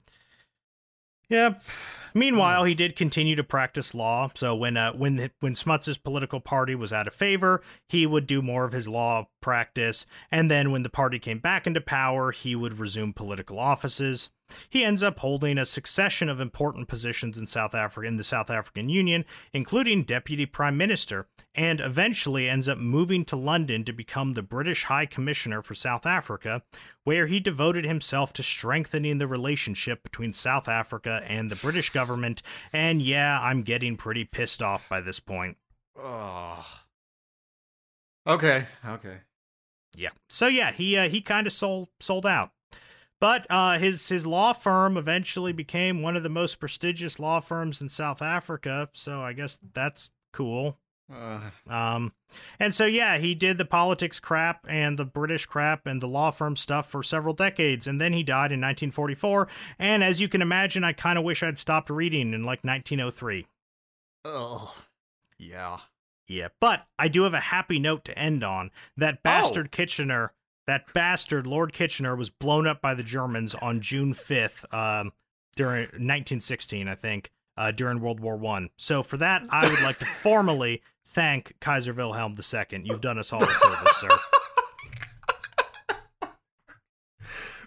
Yep. 1.29 1.63
Meanwhile, 2.15 2.65
he 2.65 2.75
did 2.75 2.97
continue 2.97 3.37
to 3.37 3.45
practice 3.45 3.95
law. 3.95 4.31
So 4.35 4.55
when 4.55 4.77
uh, 4.77 4.93
when 4.93 5.31
when 5.41 5.55
Smuts's 5.55 5.99
political 5.99 6.41
party 6.41 6.75
was 6.75 6.93
out 6.93 7.07
of 7.07 7.15
favor, 7.15 7.63
he 7.89 8.07
would 8.07 8.27
do 8.27 8.41
more 8.41 8.65
of 8.65 8.73
his 8.73 8.89
law 8.89 9.29
practice, 9.41 10.07
and 10.33 10.51
then 10.51 10.71
when 10.71 10.83
the 10.83 10.89
party 10.89 11.19
came 11.19 11.39
back 11.39 11.67
into 11.67 11.81
power, 11.81 12.33
he 12.33 12.57
would 12.57 12.79
resume 12.79 13.13
political 13.13 13.59
offices. 13.59 14.31
He 14.69 14.85
ends 14.85 15.03
up 15.03 15.19
holding 15.19 15.59
a 15.59 15.65
succession 15.65 16.29
of 16.29 16.41
important 16.41 16.89
positions 16.89 17.39
in 17.39 17.47
South 17.47 17.75
Africa 17.75 18.07
in 18.07 18.17
the 18.17 18.25
South 18.25 18.51
African 18.51 18.89
Union, 18.89 19.25
including 19.53 20.05
deputy 20.05 20.47
prime 20.47 20.77
minister, 20.77 21.27
and 21.55 21.81
eventually 21.81 22.49
ends 22.49 22.69
up 22.69 22.79
moving 22.79 23.25
to 23.27 23.37
London 23.37 23.85
to 23.85 23.93
become 23.93 24.35
the 24.35 24.43
British 24.43 24.85
High 24.85 25.07
Commissioner 25.07 25.63
for 25.63 25.75
South 25.75 26.07
Africa, 26.07 26.63
where 27.05 27.27
he 27.27 27.41
devoted 27.41 27.85
himself 27.85 28.33
to 28.35 28.43
strengthening 28.43 29.19
the 29.19 29.27
relationship 29.27 30.03
between 30.03 30.33
South 30.33 30.69
Africa 30.69 31.23
and 31.27 31.51
the 31.51 31.57
British 31.57 31.91
government. 31.91 32.43
And 32.73 33.03
yeah, 33.03 33.41
I'm 33.41 33.63
getting 33.63 33.97
pretty 33.97 34.25
pissed 34.25 34.63
off 34.63 34.89
by 34.89 35.01
this 35.01 35.21
point. 35.21 35.57
Oh. 35.99 36.65
Okay, 38.27 38.67
okay. 38.87 39.19
Yeah. 39.97 40.11
So 40.29 40.47
yeah, 40.47 40.71
he 40.71 40.97
uh, 40.97 41.09
he 41.09 41.21
kind 41.21 41.47
of 41.47 41.53
sold 41.53 41.89
sold 41.99 42.27
out. 42.27 42.51
But 43.21 43.47
uh, 43.51 43.79
his 43.79 44.09
his 44.09 44.27
law 44.27 44.53
firm 44.53 44.97
eventually 44.97 45.53
became 45.53 46.03
one 46.03 46.17
of 46.17 46.23
the 46.23 46.29
most 46.29 46.61
prestigious 46.61 47.19
law 47.19 47.41
firms 47.41 47.81
in 47.81 47.89
South 47.89 48.23
Africa. 48.23 48.89
So 48.93 49.21
I 49.21 49.33
guess 49.33 49.59
that's 49.75 50.11
cool. 50.33 50.79
Uh, 51.13 51.51
Um, 51.69 52.13
and 52.61 52.75
so 52.75 52.85
yeah, 52.85 53.17
he 53.19 53.35
did 53.35 53.57
the 53.59 53.65
politics 53.65 54.21
crap 54.21 54.67
and 54.69 54.99
the 54.99 55.07
British 55.07 55.47
crap 55.47 55.87
and 55.87 56.03
the 56.03 56.07
law 56.07 56.31
firm 56.31 56.55
stuff 56.55 56.89
for 56.91 57.03
several 57.03 57.33
decades, 57.35 57.87
and 57.87 57.99
then 58.01 58.13
he 58.13 58.23
died 58.23 58.53
in 58.53 58.61
1944. 58.61 59.49
And 59.79 60.05
as 60.05 60.21
you 60.21 60.29
can 60.29 60.43
imagine, 60.43 60.85
I 60.85 60.93
kind 60.93 61.19
of 61.19 61.25
wish 61.25 61.43
I'd 61.43 61.59
stopped 61.59 61.89
reading 61.91 62.35
in 62.35 62.43
like 62.43 62.63
1903. 62.63 63.47
ugh. 64.25 64.69
Yeah. 65.39 65.79
Yeah, 66.27 66.49
but 66.61 66.87
I 66.99 67.09
do 67.09 67.23
have 67.23 67.33
a 67.33 67.41
happy 67.41 67.79
note 67.79 68.05
to 68.05 68.19
end 68.19 68.45
on. 68.45 68.71
That 68.99 69.23
bastard 69.23 69.71
Kitchener, 69.73 70.35
that 70.69 70.93
bastard 70.93 71.47
Lord 71.47 71.73
Kitchener, 71.73 72.15
was 72.15 72.29
blown 72.29 72.67
up 72.67 72.83
by 72.83 72.93
the 72.93 73.03
Germans 73.03 73.55
on 73.55 73.81
June 73.81 74.13
5th, 74.13 74.71
um, 74.73 75.13
during 75.57 75.85
1916, 75.85 76.87
I 76.87 76.95
think, 76.95 77.31
uh, 77.57 77.71
during 77.71 78.01
World 78.01 78.21
War 78.21 78.37
One. 78.37 78.69
So 78.77 79.03
for 79.03 79.17
that, 79.17 79.43
I 79.49 79.67
would 79.67 79.81
like 79.81 79.99
to 80.01 80.05
formally 80.23 80.83
thank 81.07 81.55
Kaiser 81.61 81.95
Wilhelm 81.95 82.37
II. 82.37 82.83
You've 82.85 83.01
done 83.01 83.19
us 83.19 83.33
all 83.33 83.43
a 83.43 83.51
service, 83.51 83.97
sir. 83.97 84.09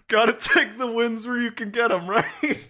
Gotta 0.06 0.34
take 0.34 0.78
the 0.78 0.86
wins 0.86 1.26
where 1.26 1.40
you 1.40 1.50
can 1.50 1.70
get 1.70 1.88
them, 1.88 2.06
right? 2.08 2.68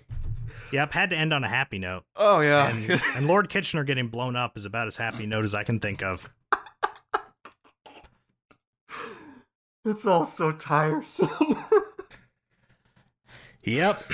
Yep, 0.73 0.93
had 0.93 1.11
to 1.11 1.17
end 1.17 1.35
on 1.35 1.45
a 1.45 1.49
happy 1.49 1.79
note. 1.79 2.05
Oh, 2.17 2.41
yeah. 2.41 2.69
And, 2.69 3.03
and 3.17 3.27
Lord 3.27 3.51
Kitchener 3.51 3.85
getting 3.85 4.09
blown 4.09 4.35
up 4.37 4.57
is 4.57 4.65
about 4.65 4.87
as 4.87 4.97
happy 4.97 5.27
note 5.27 5.45
as 5.45 5.55
I 5.55 5.63
can 5.63 5.79
think 5.79 6.03
of. 6.03 6.31
It's 9.85 10.07
all 10.07 10.25
so 10.25 10.53
tiresome. 10.53 11.65
Yep. 13.65 14.05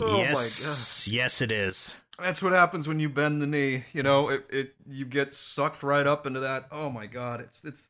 Oh 0.00 0.18
my 0.18 0.22
yes. 0.22 1.08
Yes, 1.10 1.40
it 1.40 1.50
is. 1.50 1.94
That's 2.18 2.42
what 2.42 2.52
happens 2.52 2.86
when 2.86 3.00
you 3.00 3.08
bend 3.08 3.42
the 3.42 3.46
knee. 3.46 3.84
You 3.92 4.02
know, 4.02 4.28
it, 4.28 4.46
it 4.48 4.74
you 4.86 5.04
get 5.04 5.32
sucked 5.32 5.82
right 5.82 6.06
up 6.06 6.26
into 6.26 6.40
that. 6.40 6.68
Oh 6.70 6.88
my 6.88 7.06
god, 7.06 7.40
it's 7.40 7.64
it's 7.64 7.88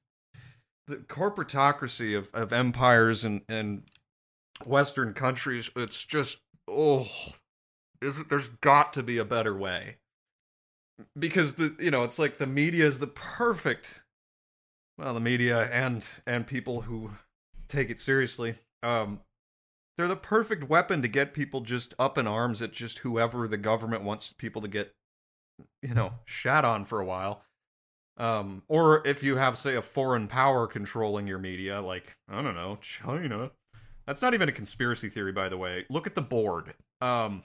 the 0.86 0.96
corporatocracy 0.96 2.16
of, 2.16 2.30
of 2.32 2.52
empires 2.52 3.24
and, 3.24 3.42
and 3.48 3.82
Western 4.64 5.12
countries. 5.12 5.70
It's 5.76 6.02
just 6.02 6.38
oh, 6.66 7.06
is 8.00 8.22
there's 8.30 8.48
got 8.48 8.94
to 8.94 9.02
be 9.02 9.18
a 9.18 9.24
better 9.24 9.56
way 9.56 9.96
because 11.18 11.54
the 11.54 11.76
you 11.78 11.90
know 11.90 12.04
it's 12.04 12.18
like 12.18 12.38
the 12.38 12.46
media 12.46 12.86
is 12.86 13.00
the 13.00 13.06
perfect 13.06 14.02
well 15.02 15.14
the 15.14 15.20
media 15.20 15.68
and 15.70 16.06
and 16.26 16.46
people 16.46 16.82
who 16.82 17.10
take 17.68 17.90
it 17.90 17.98
seriously. 17.98 18.56
Um 18.82 19.20
they're 19.98 20.08
the 20.08 20.16
perfect 20.16 20.68
weapon 20.70 21.02
to 21.02 21.08
get 21.08 21.34
people 21.34 21.60
just 21.60 21.92
up 21.98 22.16
in 22.16 22.26
arms 22.26 22.62
at 22.62 22.72
just 22.72 22.98
whoever 22.98 23.46
the 23.46 23.58
government 23.58 24.02
wants 24.04 24.32
people 24.32 24.62
to 24.62 24.68
get 24.68 24.94
you 25.82 25.94
know 25.94 26.14
shat 26.24 26.64
on 26.64 26.84
for 26.84 27.00
a 27.00 27.04
while. 27.04 27.42
Um 28.16 28.62
or 28.68 29.06
if 29.06 29.22
you 29.22 29.36
have 29.36 29.58
say 29.58 29.74
a 29.74 29.82
foreign 29.82 30.28
power 30.28 30.66
controlling 30.66 31.26
your 31.26 31.38
media 31.38 31.80
like 31.80 32.16
i 32.28 32.40
don't 32.40 32.54
know 32.54 32.78
china. 32.80 33.50
That's 34.06 34.22
not 34.22 34.34
even 34.34 34.48
a 34.48 34.52
conspiracy 34.52 35.08
theory 35.08 35.32
by 35.32 35.48
the 35.48 35.58
way. 35.58 35.84
Look 35.90 36.06
at 36.06 36.14
the 36.14 36.22
board. 36.22 36.74
Um 37.00 37.42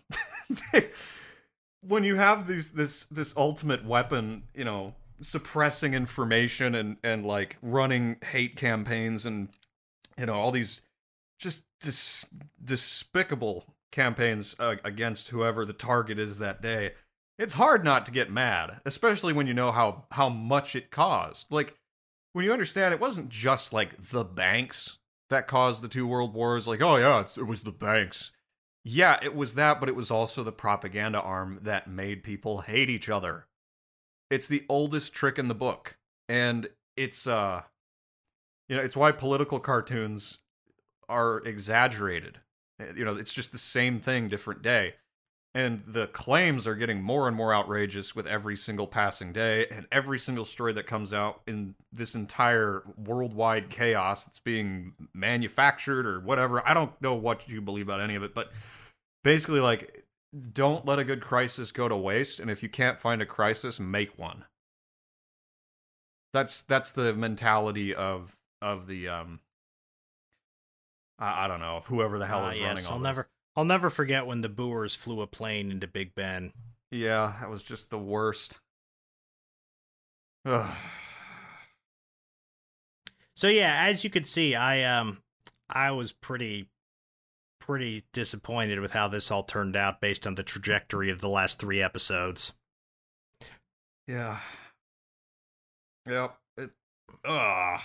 when 1.82 2.04
you 2.04 2.16
have 2.18 2.48
these 2.48 2.70
this 2.70 3.06
this 3.06 3.34
ultimate 3.36 3.86
weapon 3.86 4.44
you 4.54 4.64
know 4.64 4.94
suppressing 5.22 5.94
information 5.94 6.76
and 6.76 6.98
and 7.04 7.26
like 7.26 7.58
running 7.62 8.18
hate 8.32 8.56
campaigns 8.56 9.26
and 9.26 9.50
you 10.18 10.26
know 10.26 10.34
all 10.34 10.52
these 10.52 10.82
just 11.40 11.64
dis- 11.82 12.26
despicable 12.64 13.66
campaigns 13.92 14.56
uh, 14.60 14.76
against 14.84 15.30
whoever 15.30 15.66
the 15.66 15.74
target 15.74 16.20
is 16.20 16.40
that 16.40 16.62
day. 16.62 16.94
It's 17.40 17.54
hard 17.54 17.84
not 17.84 18.06
to 18.08 18.12
get 18.12 18.32
mad 18.32 18.82
especially 18.86 19.34
when 19.34 19.48
you 19.48 19.54
know 19.54 19.72
how 19.72 20.06
how 20.12 20.30
much 20.30 20.76
it 20.76 20.92
caused. 20.92 21.52
Like 21.52 21.76
when 22.34 22.46
you 22.46 22.54
understand 22.54 22.94
it 22.94 23.00
wasn't 23.00 23.30
just 23.30 23.74
like 23.74 24.10
the 24.12 24.24
banks 24.24 24.98
that 25.30 25.48
caused 25.48 25.82
the 25.82 25.90
two 25.90 26.08
world 26.08 26.34
wars 26.34 26.68
like 26.68 26.82
oh 26.82 26.98
yeah 26.98 27.26
it 27.38 27.48
was 27.48 27.62
the 27.62 27.72
banks. 27.72 28.32
Yeah 28.84 29.20
it 29.22 29.36
was 29.36 29.56
that 29.56 29.80
but 29.80 29.90
it 29.90 29.96
was 29.96 30.12
also 30.12 30.44
the 30.44 30.52
propaganda 30.52 31.20
arm 31.20 31.60
that 31.64 31.88
made 31.88 32.24
people 32.24 32.62
hate 32.62 32.90
each 32.90 33.10
other 33.10 33.48
it's 34.30 34.48
the 34.48 34.66
oldest 34.70 35.14
trick 35.14 35.40
in 35.40 35.48
the 35.48 35.56
book 35.56 35.98
and 36.28 36.70
it's 36.96 37.28
uh 37.28 37.62
you 38.68 38.76
know 38.76 38.82
it's 38.82 38.98
why 38.98 39.12
political 39.12 39.60
cartoons 39.60 40.40
are 41.10 41.40
exaggerated. 41.40 42.40
Uh, 42.82 42.94
You 42.96 43.06
know, 43.06 43.16
it's 43.16 43.34
just 43.34 43.52
the 43.52 43.58
same 43.58 44.00
thing, 44.00 44.28
different 44.28 44.62
day. 44.62 44.96
And 45.54 45.84
the 45.88 46.08
claims 46.08 46.68
are 46.68 46.76
getting 46.76 47.02
more 47.02 47.28
and 47.28 47.36
more 47.36 47.54
outrageous 47.54 48.16
with 48.16 48.28
every 48.28 48.56
single 48.56 48.86
passing 48.86 49.34
day, 49.34 49.66
and 49.72 49.88
every 49.92 50.20
single 50.20 50.46
story 50.46 50.74
that 50.74 50.86
comes 50.86 51.14
out 51.14 51.42
in 51.48 51.74
this 51.92 52.14
entire 52.14 52.84
worldwide 52.96 53.70
chaos 53.70 54.26
that's 54.26 54.40
being 54.40 54.94
manufactured 55.16 56.06
or 56.06 56.20
whatever. 56.20 56.68
I 56.68 56.76
don't 56.76 57.00
know 57.02 57.16
what 57.16 57.50
you 57.50 57.62
believe 57.62 57.88
about 57.88 58.02
any 58.02 58.14
of 58.14 58.22
it, 58.22 58.36
but 58.36 58.52
basically, 59.24 59.60
like, 59.60 60.06
don't 60.54 60.86
let 60.86 61.00
a 61.00 61.04
good 61.04 61.22
crisis 61.22 61.72
go 61.72 61.88
to 61.88 61.96
waste. 61.96 62.40
And 62.40 62.50
if 62.52 62.62
you 62.62 62.70
can't 62.70 63.00
find 63.00 63.22
a 63.22 63.26
crisis, 63.26 63.80
make 63.80 64.18
one. 64.18 64.46
That's 66.34 66.62
that's 66.62 66.92
the 66.92 67.14
mentality 67.14 67.96
of 67.96 68.36
of 68.62 68.88
the 68.88 69.08
um 69.08 69.40
I, 71.20 71.46
I 71.46 71.48
don't 71.48 71.60
know 71.60 71.78
of 71.78 71.88
whoever 71.88 72.20
the 72.20 72.28
hell 72.28 72.40
Ah, 72.40 72.50
is 72.52 72.60
running 72.60 72.78
yes, 72.78 72.88
all 72.88 72.94
I'll 72.94 73.00
this. 73.00 73.04
never 73.06 73.30
I'll 73.56 73.66
never 73.66 73.90
forget 73.90 74.28
when 74.28 74.42
the 74.42 74.50
Boers 74.50 74.94
flew 74.94 75.22
a 75.22 75.28
plane 75.28 75.72
into 75.72 75.88
Big 75.88 76.14
Ben. 76.14 76.52
Yeah, 76.92 77.34
that 77.40 77.50
was 77.50 77.64
just 77.64 77.90
the 77.90 77.98
worst. 77.98 78.60
Ugh. 80.46 80.76
So 83.36 83.48
yeah, 83.48 83.86
as 83.86 84.04
you 84.04 84.10
can 84.10 84.24
see, 84.24 84.54
I 84.56 84.84
um 85.00 85.22
I 85.70 85.92
was 85.92 86.12
pretty 86.12 86.68
pretty 87.68 88.06
disappointed 88.14 88.80
with 88.80 88.92
how 88.92 89.10
this 89.10 89.30
all 89.30 89.44
turned 89.44 89.76
out 89.76 90.00
based 90.00 90.26
on 90.26 90.36
the 90.36 90.44
trajectory 90.44 91.12
of 91.12 91.20
the 91.20 91.28
last 91.28 91.60
3 91.60 91.82
episodes. 91.82 92.54
Yeah. 94.08 94.40
Yep. 96.08 96.38
It. 96.58 96.70
Ugh. 97.28 97.82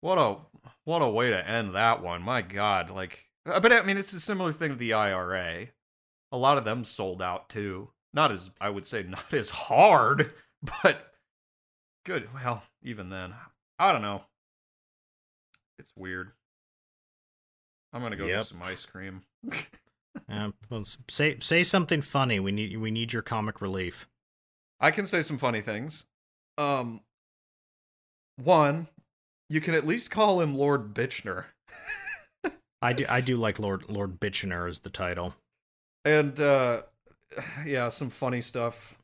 What 0.00 0.18
a 0.18 0.36
what 0.84 1.02
a 1.02 1.08
way 1.08 1.30
to 1.30 1.48
end 1.48 1.74
that 1.74 2.02
one. 2.02 2.22
My 2.22 2.40
God. 2.40 2.88
Like, 2.90 3.26
uh, 3.46 3.58
but 3.58 3.72
I 3.72 3.82
mean, 3.82 3.96
it's 3.96 4.12
a 4.12 4.20
similar 4.20 4.52
thing 4.52 4.70
to 4.70 4.76
the 4.76 4.92
IRA. 4.92 5.66
A 6.30 6.36
lot 6.36 6.56
of 6.56 6.64
them 6.64 6.84
sold 6.84 7.20
out 7.20 7.48
too. 7.48 7.90
Not 8.14 8.30
as 8.30 8.50
I 8.60 8.70
would 8.70 8.86
say, 8.86 9.02
not 9.02 9.34
as 9.34 9.50
hard, 9.50 10.32
but 10.82 11.12
good. 12.06 12.28
Well, 12.32 12.62
even 12.84 13.10
then, 13.10 13.34
I 13.78 13.92
don't 13.92 14.02
know. 14.02 14.22
It's 15.80 15.92
weird. 15.96 16.30
I'm 17.92 18.00
gonna 18.02 18.16
go 18.16 18.26
Yep. 18.26 18.38
get 18.40 18.46
some 18.46 18.62
ice 18.62 18.84
cream. 18.84 19.22
Um, 20.28 20.52
well, 20.68 20.84
say 21.08 21.38
say 21.40 21.62
something 21.64 22.02
funny. 22.02 22.38
We 22.38 22.52
need 22.52 22.76
we 22.76 22.90
need 22.90 23.14
your 23.14 23.22
comic 23.22 23.62
relief. 23.62 24.06
I 24.78 24.90
can 24.90 25.06
say 25.06 25.22
some 25.22 25.38
funny 25.38 25.62
things. 25.62 26.04
Um, 26.58 27.00
one, 28.36 28.88
you 29.48 29.62
can 29.62 29.72
at 29.74 29.86
least 29.86 30.10
call 30.10 30.40
him 30.42 30.54
Lord 30.54 30.92
Bitchner. 30.92 31.46
I 32.82 32.92
do 32.96 33.06
I 33.08 33.22
do 33.22 33.36
like 33.36 33.58
Lord 33.58 33.88
Lord 33.88 34.20
Bitchener 34.20 34.68
as 34.68 34.80
the 34.80 34.90
title. 34.90 35.34
and 36.04 36.38
uh 36.40 36.82
yeah 37.64 37.88
some 37.88 38.10
funny 38.10 38.42
stuff 38.42 38.98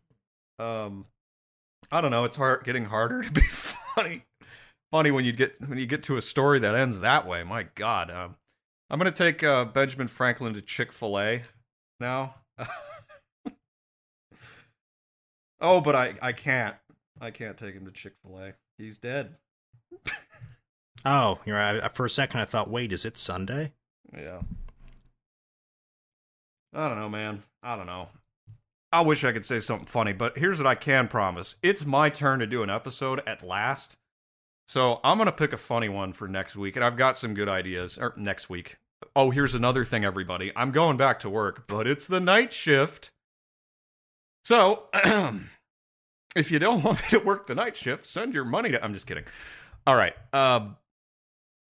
um 0.58 1.06
i 1.90 2.00
don't 2.02 2.10
know 2.10 2.24
it's 2.24 2.36
hard 2.36 2.64
getting 2.64 2.84
harder 2.86 3.22
to 3.22 3.30
be 3.30 3.40
funny 3.50 4.24
funny 4.92 5.10
when 5.10 5.24
you 5.24 5.32
get 5.32 5.56
when 5.66 5.78
you 5.78 5.86
get 5.86 6.02
to 6.02 6.16
a 6.18 6.22
story 6.22 6.58
that 6.58 6.74
ends 6.74 7.00
that 7.00 7.26
way 7.26 7.42
my 7.44 7.62
god 7.76 8.10
um 8.10 8.34
i'm 8.90 8.98
gonna 8.98 9.10
take 9.10 9.42
uh 9.42 9.64
benjamin 9.64 10.08
franklin 10.08 10.54
to 10.54 10.62
chick-fil-a 10.62 11.42
now 12.00 12.34
oh 15.60 15.80
but 15.80 15.94
i 15.94 16.14
i 16.22 16.32
can't 16.32 16.76
i 17.20 17.30
can't 17.30 17.56
take 17.56 17.74
him 17.74 17.84
to 17.84 17.92
chick-fil-a 17.92 18.54
he's 18.78 18.98
dead 18.98 19.36
Oh, 21.04 21.38
you're 21.44 21.56
right. 21.56 21.94
For 21.94 22.06
a 22.06 22.10
second 22.10 22.40
I 22.40 22.44
thought, 22.44 22.70
wait, 22.70 22.92
is 22.92 23.04
it 23.04 23.16
Sunday? 23.16 23.72
Yeah. 24.12 24.40
I 26.74 26.88
don't 26.88 26.98
know, 26.98 27.08
man. 27.08 27.44
I 27.62 27.76
don't 27.76 27.86
know. 27.86 28.08
I 28.92 29.02
wish 29.02 29.22
I 29.22 29.32
could 29.32 29.44
say 29.44 29.60
something 29.60 29.86
funny, 29.86 30.12
but 30.12 30.38
here's 30.38 30.58
what 30.58 30.66
I 30.66 30.74
can 30.74 31.08
promise. 31.08 31.56
It's 31.62 31.84
my 31.84 32.08
turn 32.08 32.40
to 32.40 32.46
do 32.46 32.62
an 32.62 32.70
episode 32.70 33.22
at 33.26 33.46
last. 33.46 33.96
So 34.68 35.00
I'm 35.02 35.16
going 35.16 35.26
to 35.26 35.32
pick 35.32 35.54
a 35.54 35.56
funny 35.56 35.88
one 35.88 36.12
for 36.12 36.28
next 36.28 36.54
week, 36.54 36.76
and 36.76 36.84
I've 36.84 36.96
got 36.98 37.16
some 37.16 37.32
good 37.32 37.48
ideas. 37.48 37.96
Or 37.96 38.12
next 38.18 38.50
week. 38.50 38.76
Oh, 39.16 39.30
here's 39.30 39.54
another 39.54 39.84
thing, 39.84 40.04
everybody. 40.04 40.52
I'm 40.54 40.72
going 40.72 40.96
back 40.98 41.20
to 41.20 41.30
work, 41.30 41.66
but 41.66 41.86
it's 41.86 42.06
the 42.06 42.20
night 42.20 42.52
shift. 42.52 43.10
So, 44.44 44.84
if 46.36 46.50
you 46.50 46.58
don't 46.58 46.82
want 46.84 47.00
me 47.00 47.08
to 47.10 47.18
work 47.18 47.46
the 47.46 47.54
night 47.54 47.76
shift, 47.76 48.06
send 48.06 48.34
your 48.34 48.44
money 48.44 48.70
to. 48.72 48.84
I'm 48.84 48.92
just 48.92 49.06
kidding. 49.06 49.24
All 49.86 49.96
right. 49.96 50.14
Um, 50.34 50.76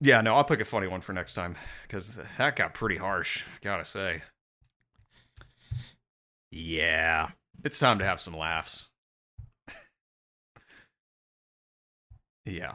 yeah, 0.00 0.20
no, 0.20 0.34
I'll 0.34 0.44
pick 0.44 0.60
a 0.60 0.64
funny 0.64 0.88
one 0.88 1.00
for 1.00 1.12
next 1.12 1.34
time 1.34 1.56
because 1.82 2.18
that 2.38 2.56
got 2.56 2.74
pretty 2.74 2.96
harsh. 2.96 3.44
Gotta 3.62 3.84
say, 3.84 4.22
Yeah. 6.50 7.28
it's 7.64 7.78
time 7.78 7.98
to 8.00 8.04
have 8.04 8.20
some 8.20 8.36
laughs. 8.36 8.86
yeah, 12.44 12.72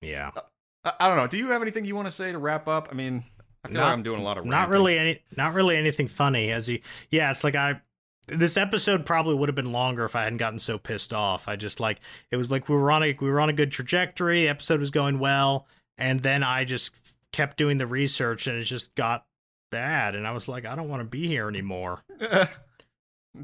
Yeah. 0.00 0.30
Uh, 0.34 0.40
I, 0.84 0.92
I 1.00 1.08
don't 1.08 1.16
know. 1.16 1.26
Do 1.26 1.38
you 1.38 1.48
have 1.50 1.62
anything 1.62 1.84
you 1.84 1.94
want 1.94 2.06
to 2.06 2.12
say 2.12 2.32
to 2.32 2.38
wrap 2.38 2.68
up? 2.68 2.88
I 2.90 2.94
mean, 2.94 3.24
I 3.64 3.68
feel 3.68 3.76
like 3.76 3.86
Not- 3.86 3.92
I'm 3.92 4.02
doing 4.02 4.20
a 4.20 4.22
lot 4.22 4.38
of 4.38 4.46
not 4.46 4.68
really 4.68 4.98
any 4.98 5.22
not 5.36 5.54
really 5.54 5.76
anything 5.76 6.08
funny 6.08 6.50
as 6.50 6.68
you 6.68 6.80
yeah 7.10 7.30
it's 7.30 7.44
like 7.44 7.54
i 7.54 7.82
this 8.26 8.56
episode 8.56 9.04
probably 9.04 9.34
would 9.34 9.50
have 9.50 9.56
been 9.56 9.70
longer 9.72 10.06
if 10.06 10.16
i 10.16 10.22
hadn't 10.22 10.38
gotten 10.38 10.58
so 10.58 10.78
pissed 10.78 11.12
off 11.12 11.46
i 11.46 11.56
just 11.56 11.78
like 11.78 12.00
it 12.30 12.36
was 12.38 12.50
like 12.50 12.70
we 12.70 12.74
were 12.74 12.90
on 12.90 13.02
a 13.02 13.14
we 13.20 13.28
were 13.28 13.38
on 13.38 13.50
a 13.50 13.52
good 13.52 13.70
trajectory 13.70 14.42
the 14.42 14.48
episode 14.48 14.80
was 14.80 14.90
going 14.90 15.18
well 15.18 15.66
and 15.98 16.20
then 16.20 16.42
i 16.42 16.64
just 16.64 16.94
kept 17.32 17.58
doing 17.58 17.76
the 17.76 17.86
research 17.86 18.46
and 18.46 18.56
it 18.56 18.62
just 18.62 18.94
got 18.94 19.26
bad 19.70 20.14
and 20.14 20.26
i 20.26 20.32
was 20.32 20.48
like 20.48 20.64
i 20.64 20.74
don't 20.74 20.88
want 20.88 21.00
to 21.00 21.04
be 21.04 21.26
here 21.26 21.46
anymore 21.46 22.02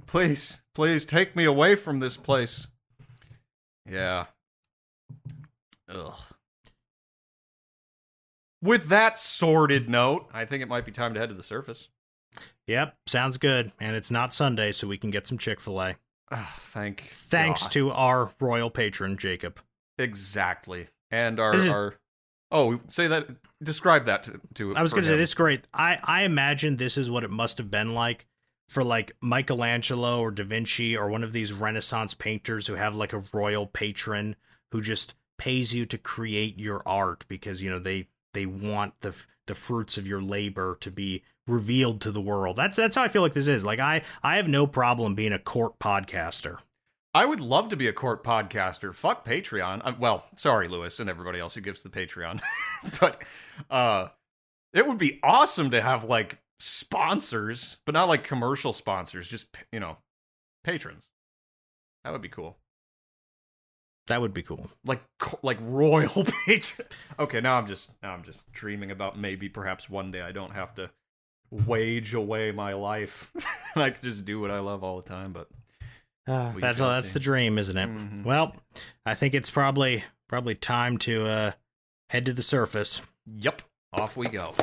please, 0.07 0.61
please 0.75 1.05
take 1.05 1.37
me 1.37 1.45
away 1.45 1.75
from 1.75 2.01
this 2.01 2.17
place. 2.17 2.67
Yeah. 3.89 4.27
Ugh. 5.89 6.17
With 8.67 8.89
that 8.89 9.17
sordid 9.19 9.89
note, 9.89 10.29
I 10.35 10.45
think 10.45 10.63
it 10.63 10.69
might 10.69 10.85
be 10.85 10.93
time 10.93 11.15
to 11.15 11.21
head 11.21 11.29
to 11.31 11.35
the 11.35 11.43
surface. 11.43 11.89
yep 12.67 12.97
sounds 13.07 13.39
good 13.39 13.73
and 13.81 13.95
it's 13.97 14.11
not 14.11 14.35
sunday 14.35 14.73
so 14.73 14.87
we 14.89 14.99
can 14.99 15.11
get 15.11 15.27
some 15.27 15.39
chick-fil-a 15.39 15.95
Ah, 16.31 16.55
thank 16.59 17.09
thanks 17.13 17.63
God. 17.63 17.73
to 17.73 17.91
our 17.93 18.31
royal 18.41 18.69
patron 18.71 19.17
jacob 19.17 19.61
exactly, 19.99 20.89
and 21.11 21.39
our 21.41 21.55
is- 21.55 21.73
our. 21.73 21.95
Oh, 22.53 22.79
say 22.89 23.09
that. 23.09 23.29
Describe 23.63 24.07
that 24.07 24.23
to. 24.25 24.41
to 24.55 24.77
I 24.77 24.83
was 24.83 24.93
going 24.93 25.03
to 25.05 25.11
say 25.11 25.17
this 25.17 25.31
is 25.31 25.35
great. 25.35 25.63
I 25.75 25.99
I 26.05 26.23
imagine 26.23 26.77
this 26.77 26.97
is 26.97 27.11
what 27.11 27.25
it 27.25 27.31
must 27.31 27.59
have 27.59 27.71
been 27.73 27.93
like 27.95 28.27
for 28.69 28.85
like 28.85 29.13
Michelangelo 29.21 30.21
or 30.21 30.31
Da 30.31 30.45
Vinci 30.45 30.97
or 30.97 31.09
one 31.09 31.25
of 31.25 31.33
these 31.33 31.53
Renaissance 31.53 32.15
painters 32.15 32.67
who 32.69 32.75
have 32.75 32.95
like 32.95 33.13
a 33.13 33.25
royal 33.33 33.67
patron 33.67 34.37
who 34.71 34.81
just 34.81 35.15
pays 35.39 35.75
you 35.75 35.87
to 35.87 35.99
create 35.99 36.57
your 36.59 36.83
art 36.87 37.25
because 37.29 37.63
you 37.63 37.69
know 37.71 37.79
they 37.81 38.07
they 38.37 38.47
want 38.47 39.01
the 39.01 39.15
the 39.47 39.55
fruits 39.55 39.97
of 39.97 40.07
your 40.07 40.21
labor 40.21 40.77
to 40.81 40.91
be 40.91 41.23
revealed 41.47 42.01
to 42.03 42.11
the 42.11 42.21
world. 42.21 42.57
That's 42.57 42.77
that's 42.77 42.95
how 42.95 43.03
I 43.03 43.09
feel 43.09 43.23
like 43.23 43.33
this 43.33 43.49
is. 43.49 43.65
Like 43.65 43.81
I 43.81 44.03
I 44.23 44.37
have 44.37 44.47
no 44.47 44.67
problem 44.67 45.15
being 45.15 45.33
a 45.33 45.39
court 45.39 45.79
podcaster. 45.79 46.59
I 47.15 47.25
would 47.25 47.41
love 47.41 47.71
to 47.71 47.77
be 47.77 47.89
a 47.89 47.95
court 47.95 48.23
podcaster. 48.23 48.95
Fuck 48.95 49.27
Patreon. 49.27 49.81
Uh, 49.83 49.95
well, 49.99 50.27
sorry, 50.37 50.69
Lewis, 50.69 51.01
and 51.01 51.09
everybody 51.09 51.41
else 51.41 51.55
who 51.55 51.63
gives 51.63 51.83
the 51.83 51.89
Patreon, 51.89 52.43
but 53.01 53.23
uh, 53.71 54.09
it 54.75 54.87
would 54.87 54.99
be 54.99 55.19
awesome 55.23 55.71
to 55.71 55.81
have 55.81 56.05
like 56.05 56.39
sponsors, 56.61 57.79
but 57.87 57.93
not 57.93 58.09
like 58.09 58.23
commercial 58.23 58.75
sponsors. 58.75 59.29
Just 59.29 59.47
you 59.73 59.81
know, 59.81 59.97
patrons. 60.63 61.07
That 62.05 62.13
would 62.13 62.23
be 62.23 62.29
cool. 62.29 62.59
That 64.09 64.21
would 64.21 64.33
be 64.33 64.43
cool. 64.43 64.71
Like 64.85 65.03
like 65.43 65.59
royal 65.61 66.25
patron. 66.47 66.87
Okay, 67.19 67.41
now 67.41 67.59
I'm 67.59 67.67
just 67.67 67.91
now 68.03 68.13
I'm 68.13 68.23
just 68.23 68.51
dreaming 68.53 68.91
about 68.91 69.19
maybe 69.19 69.49
perhaps 69.49 69.91
one 69.91 70.13
day 70.13 70.21
I 70.23 70.33
don't 70.33 70.53
have 70.53 70.75
to 70.77 70.91
wage 71.51 72.15
away 72.15 72.53
my 72.53 72.73
life. 72.75 73.33
I 73.77 73.91
can 73.91 74.03
just 74.03 74.25
do 74.25 74.41
what 74.41 74.51
I 74.51 74.61
love 74.61 74.85
all 74.85 75.01
the 75.01 75.09
time. 75.09 75.33
But 75.33 75.49
We 76.55 76.61
that's 76.61 76.79
that's 76.79 77.13
the 77.13 77.21
dream, 77.21 77.59
isn't 77.59 77.77
it? 77.77 77.89
Mhm. 77.89 78.25
Well, 78.25 78.55
I 79.05 79.15
think 79.15 79.35
it's 79.35 79.51
probably 79.51 80.05
probably 80.29 80.55
time 80.55 80.99
to 80.99 81.27
uh 81.27 81.53
head 82.11 82.27
to 82.27 82.33
the 82.33 82.43
surface. 82.43 83.01
yep, 83.27 83.63
off 83.93 84.17
we 84.17 84.29
go. 84.29 84.55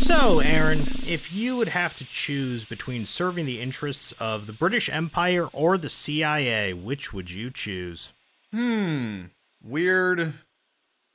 So, 0.00 0.40
Aaron, 0.40 0.80
if 1.16 1.32
you 1.32 1.56
would 1.56 1.68
have 1.68 1.96
to 1.96 2.04
choose 2.04 2.66
between 2.66 3.06
serving 3.06 3.46
the 3.46 3.58
interests 3.58 4.12
of 4.20 4.46
the 4.46 4.52
British 4.52 4.90
Empire 4.90 5.46
or 5.54 5.78
the 5.78 5.88
CIA, 5.88 6.74
which 6.74 7.14
would 7.14 7.30
you 7.30 7.48
choose? 7.48 8.12
Hmm. 8.52 9.22
Weird 9.64 10.34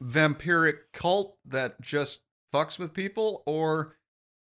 vampiric 0.03 0.77
cult 0.91 1.37
that 1.45 1.79
just 1.81 2.21
fucks 2.51 2.79
with 2.79 2.95
people, 2.95 3.43
or 3.45 3.95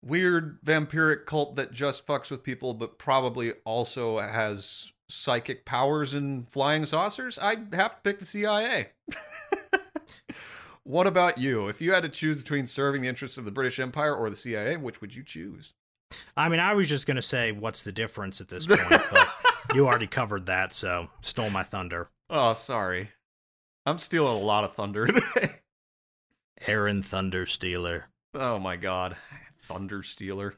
weird 0.04 0.60
vampiric 0.64 1.26
cult 1.26 1.56
that 1.56 1.72
just 1.72 2.06
fucks 2.06 2.30
with 2.30 2.44
people 2.44 2.72
but 2.72 2.96
probably 2.96 3.54
also 3.64 4.20
has 4.20 4.92
psychic 5.08 5.64
powers 5.64 6.14
and 6.14 6.48
flying 6.48 6.86
saucers? 6.86 7.40
I'd 7.40 7.74
have 7.74 7.96
to 7.96 8.02
pick 8.04 8.20
the 8.20 8.24
CIA. 8.24 8.90
what 10.84 11.06
about 11.06 11.38
you? 11.38 11.68
If 11.68 11.80
you 11.80 11.92
had 11.92 12.02
to 12.02 12.08
choose 12.08 12.38
between 12.38 12.66
serving 12.66 13.02
the 13.02 13.08
interests 13.08 13.38
of 13.38 13.44
the 13.44 13.50
British 13.50 13.78
Empire 13.78 14.14
or 14.14 14.30
the 14.30 14.36
CIA, 14.36 14.76
which 14.76 15.00
would 15.00 15.14
you 15.14 15.22
choose? 15.22 15.74
I 16.36 16.48
mean, 16.48 16.60
I 16.60 16.74
was 16.74 16.88
just 16.88 17.06
going 17.06 17.16
to 17.16 17.22
say, 17.22 17.52
what's 17.52 17.82
the 17.82 17.92
difference 17.92 18.40
at 18.40 18.48
this 18.48 18.66
point? 18.66 18.80
but 18.88 19.28
you 19.74 19.86
already 19.86 20.06
covered 20.06 20.46
that, 20.46 20.74
so 20.74 21.08
stole 21.20 21.50
my 21.50 21.62
thunder. 21.62 22.10
Oh, 22.28 22.54
sorry. 22.54 23.10
I'm 23.86 23.98
stealing 23.98 24.40
a 24.40 24.44
lot 24.44 24.64
of 24.64 24.74
thunder 24.74 25.06
today. 25.06 25.56
Aaron 26.66 27.02
Thunder 27.02 27.46
Stealer. 27.46 28.06
Oh 28.34 28.58
my 28.58 28.76
god. 28.76 29.16
Thunder 29.62 30.02
Stealer. 30.02 30.54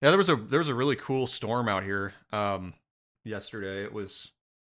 Yeah, 0.00 0.10
there 0.10 0.18
was 0.18 0.28
a 0.28 0.36
there 0.36 0.60
was 0.60 0.68
a 0.68 0.74
really 0.74 0.96
cool 0.96 1.26
storm 1.26 1.68
out 1.68 1.82
here 1.82 2.14
um 2.32 2.74
yesterday. 3.24 3.82
It 3.82 3.92
was 3.92 4.30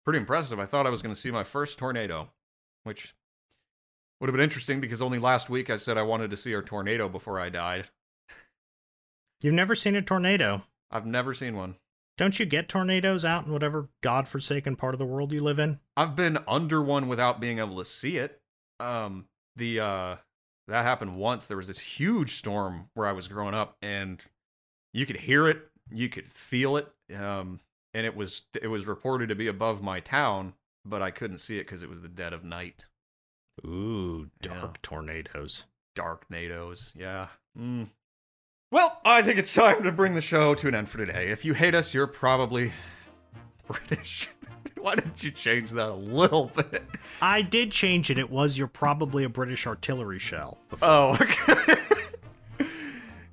pretty 0.04 0.18
impressive. 0.18 0.58
I 0.58 0.66
thought 0.66 0.86
I 0.86 0.90
was 0.90 1.02
going 1.02 1.14
to 1.14 1.20
see 1.20 1.30
my 1.30 1.44
first 1.44 1.78
tornado, 1.78 2.30
which 2.82 3.14
would 4.24 4.30
have 4.30 4.36
been 4.38 4.44
interesting 4.44 4.80
because 4.80 5.02
only 5.02 5.18
last 5.18 5.50
week 5.50 5.68
I 5.68 5.76
said 5.76 5.98
I 5.98 6.02
wanted 6.02 6.30
to 6.30 6.38
see 6.38 6.54
a 6.54 6.62
tornado 6.62 7.10
before 7.10 7.38
I 7.38 7.50
died. 7.50 7.90
You've 9.42 9.52
never 9.52 9.74
seen 9.74 9.96
a 9.96 10.00
tornado. 10.00 10.62
I've 10.90 11.04
never 11.04 11.34
seen 11.34 11.54
one. 11.54 11.74
Don't 12.16 12.40
you 12.40 12.46
get 12.46 12.66
tornadoes 12.66 13.26
out 13.26 13.44
in 13.44 13.52
whatever 13.52 13.90
godforsaken 14.00 14.76
part 14.76 14.94
of 14.94 14.98
the 14.98 15.04
world 15.04 15.34
you 15.34 15.40
live 15.40 15.58
in? 15.58 15.78
I've 15.94 16.16
been 16.16 16.38
under 16.48 16.80
one 16.80 17.06
without 17.06 17.38
being 17.38 17.58
able 17.58 17.76
to 17.76 17.84
see 17.84 18.16
it. 18.16 18.40
Um 18.80 19.26
the 19.56 19.80
uh 19.80 20.16
that 20.68 20.86
happened 20.86 21.16
once. 21.16 21.46
There 21.46 21.58
was 21.58 21.66
this 21.66 21.80
huge 21.80 22.30
storm 22.30 22.88
where 22.94 23.06
I 23.06 23.12
was 23.12 23.28
growing 23.28 23.52
up 23.52 23.76
and 23.82 24.24
you 24.94 25.04
could 25.04 25.18
hear 25.18 25.48
it, 25.48 25.68
you 25.90 26.08
could 26.08 26.32
feel 26.32 26.78
it. 26.78 26.88
Um 27.14 27.60
and 27.92 28.06
it 28.06 28.16
was 28.16 28.44
it 28.62 28.68
was 28.68 28.86
reported 28.86 29.28
to 29.28 29.34
be 29.34 29.48
above 29.48 29.82
my 29.82 30.00
town, 30.00 30.54
but 30.82 31.02
I 31.02 31.10
couldn't 31.10 31.40
see 31.40 31.58
it 31.58 31.66
cuz 31.66 31.82
it 31.82 31.90
was 31.90 32.00
the 32.00 32.08
dead 32.08 32.32
of 32.32 32.42
night. 32.42 32.86
Ooh, 33.64 34.30
Yeah. 34.42 34.54
dark 34.60 34.82
tornadoes. 34.82 35.66
Dark 35.94 36.28
nados. 36.28 36.90
Yeah. 36.94 37.28
Mm. 37.58 37.88
Well, 38.70 39.00
I 39.04 39.22
think 39.22 39.38
it's 39.38 39.54
time 39.54 39.82
to 39.84 39.92
bring 39.92 40.14
the 40.14 40.20
show 40.20 40.54
to 40.56 40.68
an 40.68 40.74
end 40.74 40.88
for 40.88 40.98
today. 40.98 41.28
If 41.28 41.44
you 41.44 41.54
hate 41.54 41.74
us, 41.74 41.94
you're 41.94 42.06
probably 42.08 42.72
British. 43.68 44.28
Why 44.80 44.96
didn't 44.96 45.22
you 45.22 45.30
change 45.30 45.70
that 45.70 45.88
a 45.88 45.94
little 45.94 46.46
bit? 46.54 46.82
I 47.22 47.42
did 47.42 47.70
change 47.70 48.10
it. 48.10 48.18
It 48.18 48.28
was 48.30 48.58
you're 48.58 48.66
probably 48.66 49.24
a 49.24 49.28
British 49.28 49.66
artillery 49.66 50.18
shell. 50.18 50.58
Before. 50.68 50.88
Oh, 50.88 51.16
okay. 51.20 51.74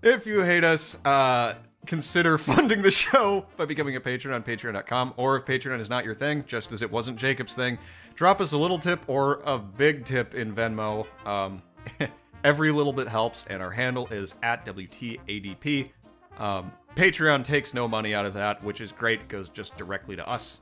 If 0.03 0.25
you 0.25 0.41
hate 0.43 0.63
us, 0.63 0.95
uh, 1.05 1.55
consider 1.85 2.37
funding 2.37 2.81
the 2.81 2.91
show 2.91 3.45
by 3.57 3.65
becoming 3.65 3.95
a 3.95 4.01
patron 4.01 4.33
on 4.33 4.43
patreon.com. 4.43 5.13
Or 5.17 5.35
if 5.37 5.45
Patreon 5.45 5.79
is 5.79 5.89
not 5.89 6.05
your 6.05 6.15
thing, 6.15 6.43
just 6.47 6.71
as 6.71 6.81
it 6.81 6.91
wasn't 6.91 7.17
Jacob's 7.17 7.53
thing, 7.53 7.77
drop 8.15 8.41
us 8.41 8.51
a 8.51 8.57
little 8.57 8.79
tip 8.79 9.01
or 9.07 9.41
a 9.45 9.57
big 9.57 10.05
tip 10.05 10.35
in 10.35 10.53
Venmo. 10.53 11.05
Um, 11.25 11.61
every 12.43 12.71
little 12.71 12.93
bit 12.93 13.07
helps, 13.07 13.45
and 13.49 13.61
our 13.61 13.71
handle 13.71 14.07
is 14.07 14.35
at 14.43 14.65
WTADP. 14.65 15.91
Um, 16.37 16.71
Patreon 16.95 17.43
takes 17.43 17.73
no 17.73 17.87
money 17.87 18.13
out 18.13 18.25
of 18.25 18.33
that, 18.33 18.63
which 18.63 18.81
is 18.81 18.91
great. 18.91 19.21
It 19.21 19.27
goes 19.27 19.49
just 19.49 19.77
directly 19.77 20.15
to 20.15 20.27
us. 20.27 20.59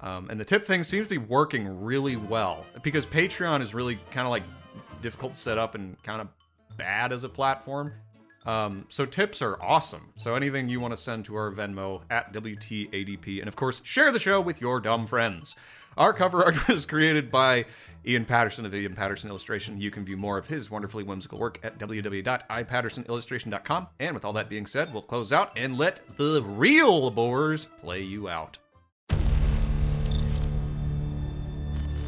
Um, 0.00 0.30
and 0.30 0.38
the 0.38 0.44
tip 0.44 0.64
thing 0.64 0.84
seems 0.84 1.06
to 1.06 1.10
be 1.10 1.18
working 1.18 1.82
really 1.82 2.16
well 2.16 2.64
because 2.82 3.04
Patreon 3.04 3.62
is 3.62 3.74
really 3.74 3.98
kind 4.10 4.26
of 4.26 4.30
like 4.30 4.44
difficult 5.02 5.34
to 5.34 5.38
set 5.38 5.58
up 5.58 5.74
and 5.74 6.00
kind 6.02 6.20
of 6.20 6.28
bad 6.76 7.12
as 7.12 7.24
a 7.24 7.28
platform. 7.28 7.92
Um, 8.48 8.86
so 8.88 9.04
tips 9.04 9.42
are 9.42 9.62
awesome. 9.62 10.14
So 10.16 10.34
anything 10.34 10.70
you 10.70 10.80
want 10.80 10.92
to 10.92 10.96
send 10.96 11.26
to 11.26 11.36
our 11.36 11.52
Venmo 11.52 12.00
at 12.08 12.32
WTADP, 12.32 13.40
and 13.40 13.46
of 13.46 13.56
course, 13.56 13.82
share 13.84 14.10
the 14.10 14.18
show 14.18 14.40
with 14.40 14.62
your 14.62 14.80
dumb 14.80 15.06
friends. 15.06 15.54
Our 15.98 16.14
cover 16.14 16.42
art 16.42 16.66
was 16.68 16.86
created 16.86 17.30
by 17.30 17.66
Ian 18.06 18.24
Patterson 18.24 18.64
of 18.64 18.74
Ian 18.74 18.94
Patterson 18.94 19.28
Illustration. 19.28 19.78
You 19.78 19.90
can 19.90 20.02
view 20.02 20.16
more 20.16 20.38
of 20.38 20.46
his 20.46 20.70
wonderfully 20.70 21.04
whimsical 21.04 21.38
work 21.38 21.58
at 21.62 21.78
www.ipattersonillustration.com. 21.78 23.86
And 24.00 24.14
with 24.14 24.24
all 24.24 24.32
that 24.32 24.48
being 24.48 24.64
said, 24.64 24.94
we'll 24.94 25.02
close 25.02 25.30
out 25.30 25.52
and 25.54 25.76
let 25.76 26.00
the 26.16 26.42
real 26.42 27.10
boars 27.10 27.66
play 27.82 28.00
you 28.00 28.30
out. 28.30 28.56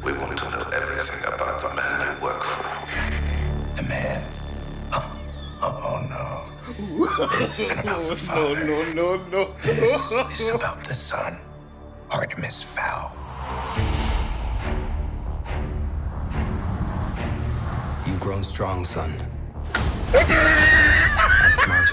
We 0.02 0.14
want 0.14 0.38
to 0.38 0.48
know 0.48 0.62
everything 0.72 1.20
about 1.26 1.60
the 1.60 1.74
man 1.74 2.16
you 2.16 2.22
work 2.24 2.42
for. 2.42 2.64
The 3.76 3.82
man? 3.82 4.39
No. 6.90 7.26
This 7.38 7.58
is 7.60 7.70
about 7.72 8.02
the 8.04 8.16
father. 8.16 8.64
No, 8.64 8.82
no, 8.92 9.16
no, 9.16 9.24
no. 9.30 9.52
This 9.62 10.40
is 10.40 10.48
about 10.54 10.82
the 10.84 10.94
son. 10.94 11.38
Artemis 12.10 12.62
Fowl. 12.62 13.12
You've 18.06 18.20
grown 18.20 18.42
strong, 18.42 18.84
son. 18.84 19.12
and 20.14 21.54
smarter 21.54 21.92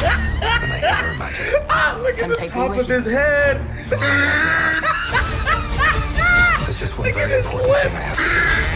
than 0.00 0.70
I 0.72 0.80
ever 0.82 1.12
imagined. 1.12 1.66
Ah, 1.68 2.00
Come 2.18 2.32
take 2.34 2.54
me 2.54 2.68
with 2.68 2.88
you. 2.88 3.00
There's 6.64 6.78
just 6.80 6.98
one 6.98 7.12
very 7.20 7.38
important 7.38 7.74
thing 7.76 7.94
I 7.94 8.00
have 8.00 8.16
to 8.16 8.22
do. 8.22 8.69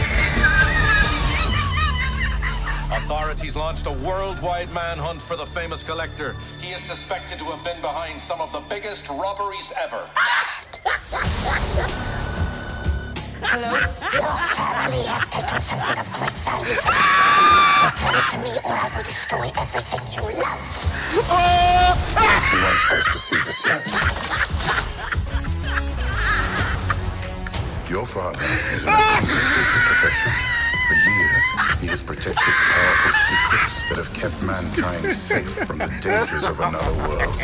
Authorities 2.91 3.55
launched 3.55 3.87
a 3.87 3.91
worldwide 3.91 4.71
manhunt 4.71 5.19
for 5.19 5.35
the 5.35 5.45
famous 5.45 5.81
collector. 5.81 6.35
He 6.61 6.71
is 6.71 6.81
suspected 6.81 7.39
to 7.39 7.45
have 7.45 7.63
been 7.63 7.81
behind 7.81 8.19
some 8.19 8.39
of 8.39 8.51
the 8.51 8.59
biggest 8.69 9.09
robberies 9.09 9.73
ever. 9.81 10.07
Hello? 13.41 13.71
Your 14.13 14.37
family 14.53 15.01
has 15.09 15.27
taken 15.29 15.61
something 15.61 15.97
of 15.97 16.11
great 16.13 16.37
value 16.45 16.77
from 16.77 16.93
us. 16.93 17.89
Return 17.89 18.21
it 18.21 18.27
to 18.29 18.37
me 18.45 18.53
or 18.61 18.77
I 18.77 18.85
will 18.95 19.01
destroy 19.01 19.49
everything 19.57 20.05
you 20.13 20.21
love. 20.37 20.61
You 21.17 22.59
weren't 22.61 22.79
supposed 22.85 23.09
to 23.09 23.17
see 23.17 23.39
this 23.45 23.65
yet. 23.65 23.81
Your 27.89 28.05
father 28.05 28.45
is 28.73 28.83
an 28.85 28.93
accomplice 28.93 29.73
to 29.73 29.79
perfection. 29.89 30.33
For 30.85 30.93
years, 30.93 31.24
he 31.79 31.87
has 31.87 32.01
protected 32.01 32.35
powerful 32.43 33.11
secrets 33.11 33.81
that 33.89 33.97
have 33.97 34.13
kept 34.13 34.43
mankind 34.43 35.15
safe 35.15 35.67
from 35.67 35.79
the 35.79 35.87
dangers 36.01 36.43
of 36.43 36.59
another 36.59 36.93
world. 37.07 37.37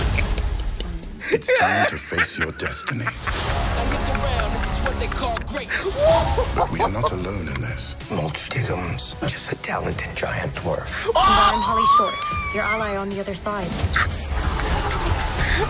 It's 1.31 1.51
time 1.59 1.87
to 1.87 1.97
face 1.97 2.37
your 2.37 2.51
destiny. 2.53 3.05
And 3.05 3.89
look 3.89 4.07
around. 4.09 4.51
This 4.51 4.79
is 4.79 4.85
what 4.85 4.99
they 4.99 5.07
call 5.07 5.37
great. 5.47 5.69
But 6.55 6.71
we 6.71 6.81
are 6.81 6.89
not 6.89 7.11
alone 7.11 7.47
in 7.47 7.61
this. 7.61 7.95
Mulch 8.09 8.49
Diggums 8.49 9.15
just 9.27 9.51
a 9.51 9.55
talented 9.55 10.15
giant 10.15 10.53
dwarf. 10.55 11.07
And 11.07 11.17
I'm 11.17 11.61
Holly 11.61 11.85
Short, 11.97 12.55
your 12.55 12.63
ally 12.63 12.97
on 12.97 13.09
the 13.09 13.19
other 13.19 13.33
side. 13.33 13.69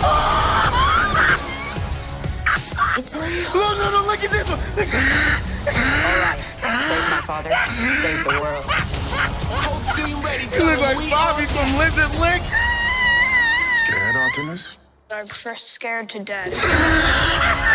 Ah! 0.03 0.90
It's. 2.98 3.16
No, 3.16 3.22
no, 3.76 3.91
no, 3.91 4.06
look 4.06 4.24
at 4.24 4.32
this 4.32 4.49
one. 4.49 4.60
All 4.60 6.20
right. 6.22 6.40
Save 6.60 7.10
my 7.10 7.22
father. 7.26 7.52
Save 8.02 8.24
the 8.24 8.40
world. 8.41 8.66
Whole 8.68 9.82
team 9.95 10.22
ready 10.24 10.48
to 10.48 10.58
You 10.58 10.66
look 10.66 10.80
like 10.80 10.98
Bobby 11.10 11.45
from 11.45 11.78
Lizard 11.78 12.14
Lick. 12.20 12.44
Scared, 13.86 14.16
Artemis? 14.16 14.78
I'm 15.10 15.28
first 15.28 15.70
scared 15.70 16.10
to 16.10 16.20
death. 16.20 17.68